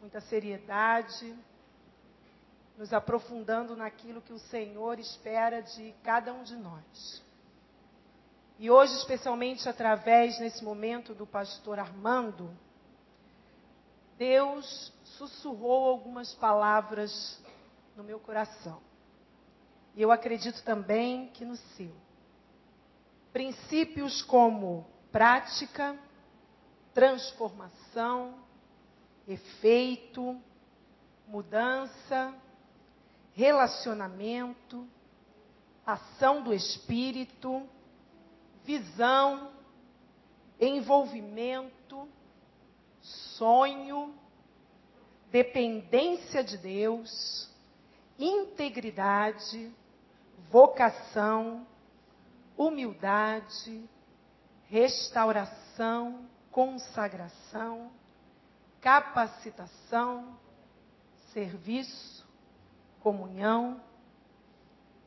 muita 0.00 0.20
seriedade, 0.22 1.36
nos 2.78 2.92
aprofundando 2.92 3.76
naquilo 3.76 4.22
que 4.22 4.32
o 4.32 4.38
Senhor 4.38 4.98
espera 4.98 5.60
de 5.60 5.94
cada 6.02 6.32
um 6.32 6.42
de 6.42 6.56
nós. 6.56 7.22
E 8.58 8.70
hoje, 8.70 8.94
especialmente 8.94 9.68
através, 9.68 10.38
nesse 10.40 10.64
momento, 10.64 11.14
do 11.14 11.26
pastor 11.26 11.78
Armando, 11.78 12.50
Deus 14.16 14.92
sussurrou 15.04 15.88
algumas 15.88 16.34
palavras 16.34 17.40
no 17.96 18.02
meu 18.02 18.18
coração. 18.18 18.80
E 19.94 20.02
eu 20.02 20.10
acredito 20.10 20.62
também 20.64 21.28
que 21.28 21.44
no 21.44 21.56
seu. 21.56 21.92
Princípios 23.32 24.22
como 24.22 24.86
prática, 25.18 25.98
transformação, 26.94 28.36
efeito, 29.26 30.40
mudança, 31.26 32.32
relacionamento, 33.32 34.86
ação 35.84 36.40
do 36.44 36.54
espírito, 36.54 37.68
visão, 38.64 39.50
envolvimento, 40.60 42.08
sonho, 43.00 44.14
dependência 45.32 46.44
de 46.44 46.56
Deus, 46.56 47.50
integridade, 48.16 49.68
vocação, 50.48 51.66
humildade, 52.56 53.82
restauração, 54.68 56.28
consagração, 56.50 57.90
capacitação, 58.80 60.38
serviço, 61.32 62.26
comunhão, 63.00 63.80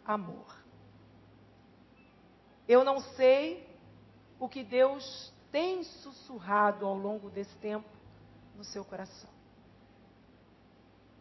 amor. 0.06 0.56
Eu 2.68 2.84
não 2.84 3.00
sei 3.00 3.68
o 4.40 4.48
que 4.50 4.64
Deus 4.64 5.32
tem 5.52 5.84
sussurrado 5.84 6.86
ao 6.86 6.96
longo 6.96 7.30
desse 7.30 7.56
tempo 7.58 7.90
no 8.56 8.64
seu 8.64 8.84
coração. 8.84 9.30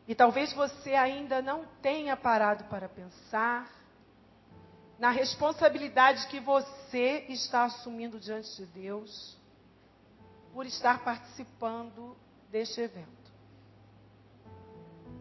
E 0.07 0.15
talvez 0.15 0.53
você 0.53 0.95
ainda 0.95 1.43
não 1.43 1.67
tenha 1.83 2.17
parado 2.17 2.65
para 2.65 2.89
pensar 2.89 3.80
na 5.01 5.09
responsabilidade 5.09 6.27
que 6.27 6.39
você 6.39 7.25
está 7.31 7.65
assumindo 7.65 8.21
diante 8.21 8.55
de 8.55 8.67
Deus 8.67 9.35
por 10.53 10.67
estar 10.67 11.03
participando 11.03 12.15
deste 12.51 12.83
evento. 12.83 13.09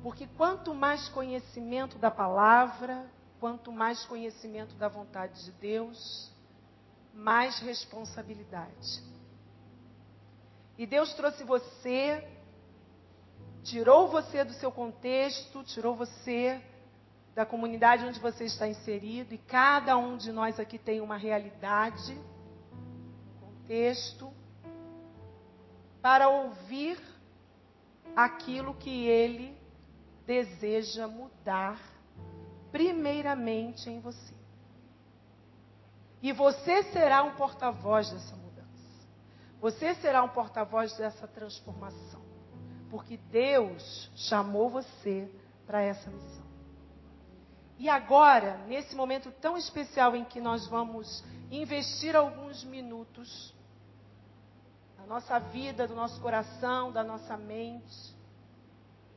Porque 0.03 0.27
quanto 0.35 0.75
mais 0.75 1.07
conhecimento 1.07 1.97
da 1.97 2.11
palavra, 2.11 3.09
quanto 3.39 3.71
mais 3.71 4.03
conhecimento 4.03 4.75
da 4.75 4.89
vontade 4.89 5.45
de 5.45 5.51
Deus, 5.53 6.29
mais 7.13 7.59
responsabilidade. 7.59 9.01
E 10.77 10.85
Deus 10.85 11.13
trouxe 11.13 11.45
você, 11.45 12.27
tirou 13.63 14.09
você 14.09 14.43
do 14.43 14.53
seu 14.53 14.73
contexto, 14.73 15.63
tirou 15.63 15.95
você 15.95 16.61
da 17.39 17.45
comunidade 17.45 18.03
onde 18.03 18.19
você 18.19 18.43
está 18.43 18.67
inserido, 18.67 19.33
e 19.33 19.37
cada 19.37 19.95
um 19.95 20.17
de 20.17 20.29
nós 20.29 20.59
aqui 20.59 20.77
tem 20.77 20.99
uma 20.99 21.15
realidade, 21.15 22.21
contexto, 23.39 24.29
para 26.01 26.27
ouvir 26.27 26.99
aquilo 28.13 28.73
que 28.73 29.07
Ele 29.07 29.57
deseja 30.27 31.07
mudar, 31.07 31.79
primeiramente 32.73 33.89
em 33.89 34.01
você. 34.01 34.35
E 36.21 36.33
você 36.33 36.83
será 36.91 37.23
um 37.23 37.37
porta-voz 37.37 38.11
dessa 38.11 38.35
mudança. 38.35 39.07
Você 39.61 39.95
será 39.95 40.23
um 40.23 40.29
porta-voz 40.29 40.91
dessa 40.97 41.25
transformação. 41.25 42.21
Porque 42.89 43.15
Deus 43.15 44.11
chamou 44.13 44.69
você 44.69 45.31
para 45.65 45.81
essa 45.81 46.09
missão. 46.09 46.48
E 47.79 47.87
agora, 47.87 48.57
nesse 48.67 48.93
momento 48.93 49.31
tão 49.31 49.57
especial 49.57 50.13
em 50.13 50.25
que 50.25 50.41
nós 50.41 50.67
vamos 50.67 51.23
investir 51.49 52.13
alguns 52.13 52.61
minutos 52.65 53.55
da 54.97 55.05
nossa 55.05 55.39
vida, 55.39 55.87
do 55.87 55.95
nosso 55.95 56.19
coração, 56.19 56.91
da 56.91 57.05
nossa 57.05 57.37
mente, 57.37 58.13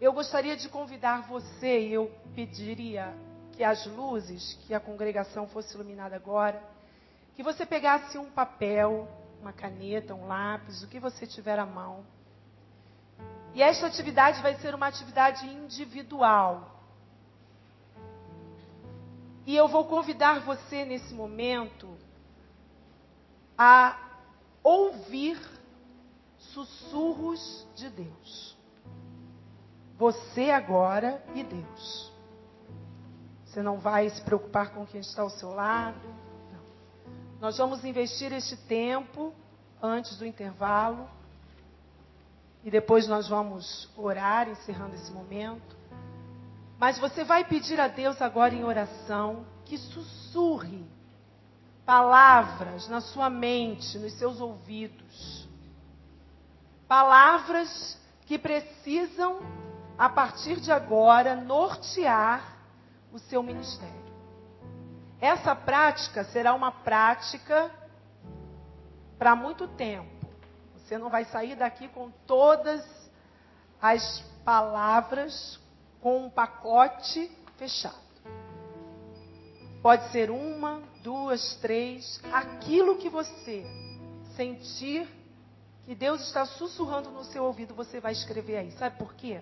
eu 0.00 0.12
gostaria 0.12 0.56
de 0.56 0.68
convidar 0.68 1.26
você, 1.26 1.88
e 1.88 1.92
eu 1.92 2.08
pediria 2.36 3.12
que 3.52 3.64
as 3.64 3.84
luzes, 3.86 4.54
que 4.64 4.72
a 4.72 4.78
congregação 4.80 5.48
fosse 5.48 5.74
iluminada 5.74 6.14
agora, 6.14 6.62
que 7.34 7.42
você 7.42 7.66
pegasse 7.66 8.16
um 8.16 8.30
papel, 8.30 9.08
uma 9.40 9.52
caneta, 9.52 10.14
um 10.14 10.28
lápis, 10.28 10.84
o 10.84 10.88
que 10.88 11.00
você 11.00 11.26
tiver 11.26 11.58
à 11.58 11.66
mão. 11.66 12.04
E 13.54 13.62
esta 13.62 13.88
atividade 13.88 14.40
vai 14.40 14.54
ser 14.54 14.72
uma 14.72 14.86
atividade 14.86 15.46
individual. 15.46 16.81
E 19.44 19.56
eu 19.56 19.66
vou 19.68 19.84
convidar 19.84 20.40
você 20.40 20.84
nesse 20.84 21.12
momento 21.12 21.96
a 23.58 23.98
ouvir 24.62 25.38
sussurros 26.38 27.66
de 27.74 27.90
Deus. 27.90 28.56
Você 29.98 30.50
agora 30.50 31.22
e 31.34 31.42
Deus. 31.42 32.12
Você 33.44 33.62
não 33.62 33.78
vai 33.78 34.08
se 34.08 34.20
preocupar 34.22 34.70
com 34.70 34.86
quem 34.86 35.00
está 35.00 35.22
ao 35.22 35.30
seu 35.30 35.50
lado. 35.50 36.00
Nós 37.40 37.58
vamos 37.58 37.84
investir 37.84 38.32
este 38.32 38.56
tempo 38.56 39.34
antes 39.82 40.16
do 40.16 40.24
intervalo. 40.24 41.08
E 42.64 42.70
depois 42.70 43.08
nós 43.08 43.28
vamos 43.28 43.90
orar, 43.96 44.48
encerrando 44.48 44.94
esse 44.94 45.10
momento. 45.10 45.81
Mas 46.82 46.98
você 46.98 47.22
vai 47.22 47.44
pedir 47.44 47.78
a 47.78 47.86
Deus 47.86 48.20
agora 48.20 48.52
em 48.52 48.64
oração 48.64 49.46
que 49.64 49.78
sussurre 49.78 50.84
palavras 51.86 52.88
na 52.88 53.00
sua 53.00 53.30
mente, 53.30 53.96
nos 54.00 54.12
seus 54.14 54.40
ouvidos. 54.40 55.48
Palavras 56.88 57.96
que 58.26 58.36
precisam, 58.36 59.38
a 59.96 60.08
partir 60.08 60.58
de 60.58 60.72
agora, 60.72 61.36
nortear 61.36 62.56
o 63.12 63.18
seu 63.20 63.44
ministério. 63.44 64.12
Essa 65.20 65.54
prática 65.54 66.24
será 66.24 66.52
uma 66.52 66.72
prática 66.72 67.70
para 69.16 69.36
muito 69.36 69.68
tempo. 69.68 70.26
Você 70.78 70.98
não 70.98 71.08
vai 71.08 71.26
sair 71.26 71.54
daqui 71.54 71.86
com 71.86 72.10
todas 72.26 72.84
as 73.80 74.18
palavras 74.44 75.61
com 76.02 76.26
um 76.26 76.28
pacote 76.28 77.30
fechado. 77.56 77.96
Pode 79.80 80.10
ser 80.12 80.30
uma, 80.30 80.82
duas, 81.02 81.54
três, 81.56 82.20
aquilo 82.30 82.98
que 82.98 83.08
você 83.08 83.64
sentir 84.36 85.08
que 85.86 85.94
Deus 85.94 86.20
está 86.20 86.44
sussurrando 86.44 87.10
no 87.10 87.24
seu 87.24 87.44
ouvido, 87.44 87.74
você 87.74 87.98
vai 87.98 88.12
escrever 88.12 88.58
aí. 88.58 88.70
Sabe 88.72 88.98
por 88.98 89.14
quê? 89.14 89.40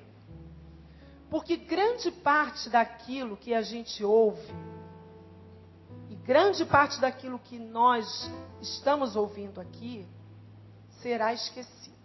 Porque 1.28 1.56
grande 1.56 2.12
parte 2.12 2.70
daquilo 2.70 3.36
que 3.36 3.52
a 3.52 3.62
gente 3.62 4.04
ouve 4.04 4.48
grande 6.30 6.64
parte 6.64 7.00
daquilo 7.00 7.40
que 7.40 7.58
nós 7.58 8.30
estamos 8.60 9.16
ouvindo 9.16 9.60
aqui 9.60 10.06
será 11.02 11.32
esquecido. 11.32 11.96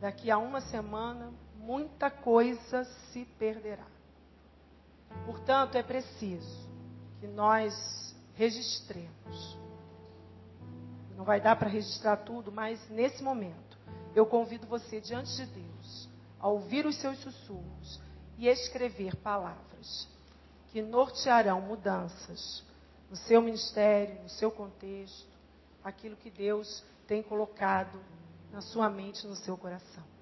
Daqui 0.00 0.30
a 0.30 0.38
uma 0.38 0.62
semana, 0.62 1.34
muita 1.64 2.10
coisa 2.10 2.84
se 2.84 3.24
perderá. 3.38 3.86
Portanto, 5.24 5.76
é 5.76 5.82
preciso 5.82 6.68
que 7.20 7.26
nós 7.26 8.14
registremos. 8.34 9.58
Não 11.16 11.24
vai 11.24 11.40
dar 11.40 11.56
para 11.56 11.68
registrar 11.68 12.18
tudo, 12.18 12.52
mas 12.52 12.86
nesse 12.90 13.22
momento, 13.22 13.78
eu 14.14 14.26
convido 14.26 14.66
você 14.66 15.00
diante 15.00 15.34
de 15.36 15.46
Deus 15.46 16.08
a 16.38 16.48
ouvir 16.48 16.84
os 16.84 16.96
seus 16.96 17.18
sussurros 17.18 18.00
e 18.36 18.46
escrever 18.46 19.16
palavras 19.16 20.06
que 20.70 20.82
nortearão 20.82 21.62
mudanças 21.62 22.62
no 23.08 23.16
seu 23.16 23.40
ministério, 23.40 24.20
no 24.22 24.28
seu 24.28 24.50
contexto, 24.50 25.32
aquilo 25.82 26.16
que 26.16 26.30
Deus 26.30 26.84
tem 27.06 27.22
colocado 27.22 27.98
na 28.52 28.60
sua 28.60 28.90
mente, 28.90 29.26
no 29.26 29.36
seu 29.36 29.56
coração. 29.56 30.13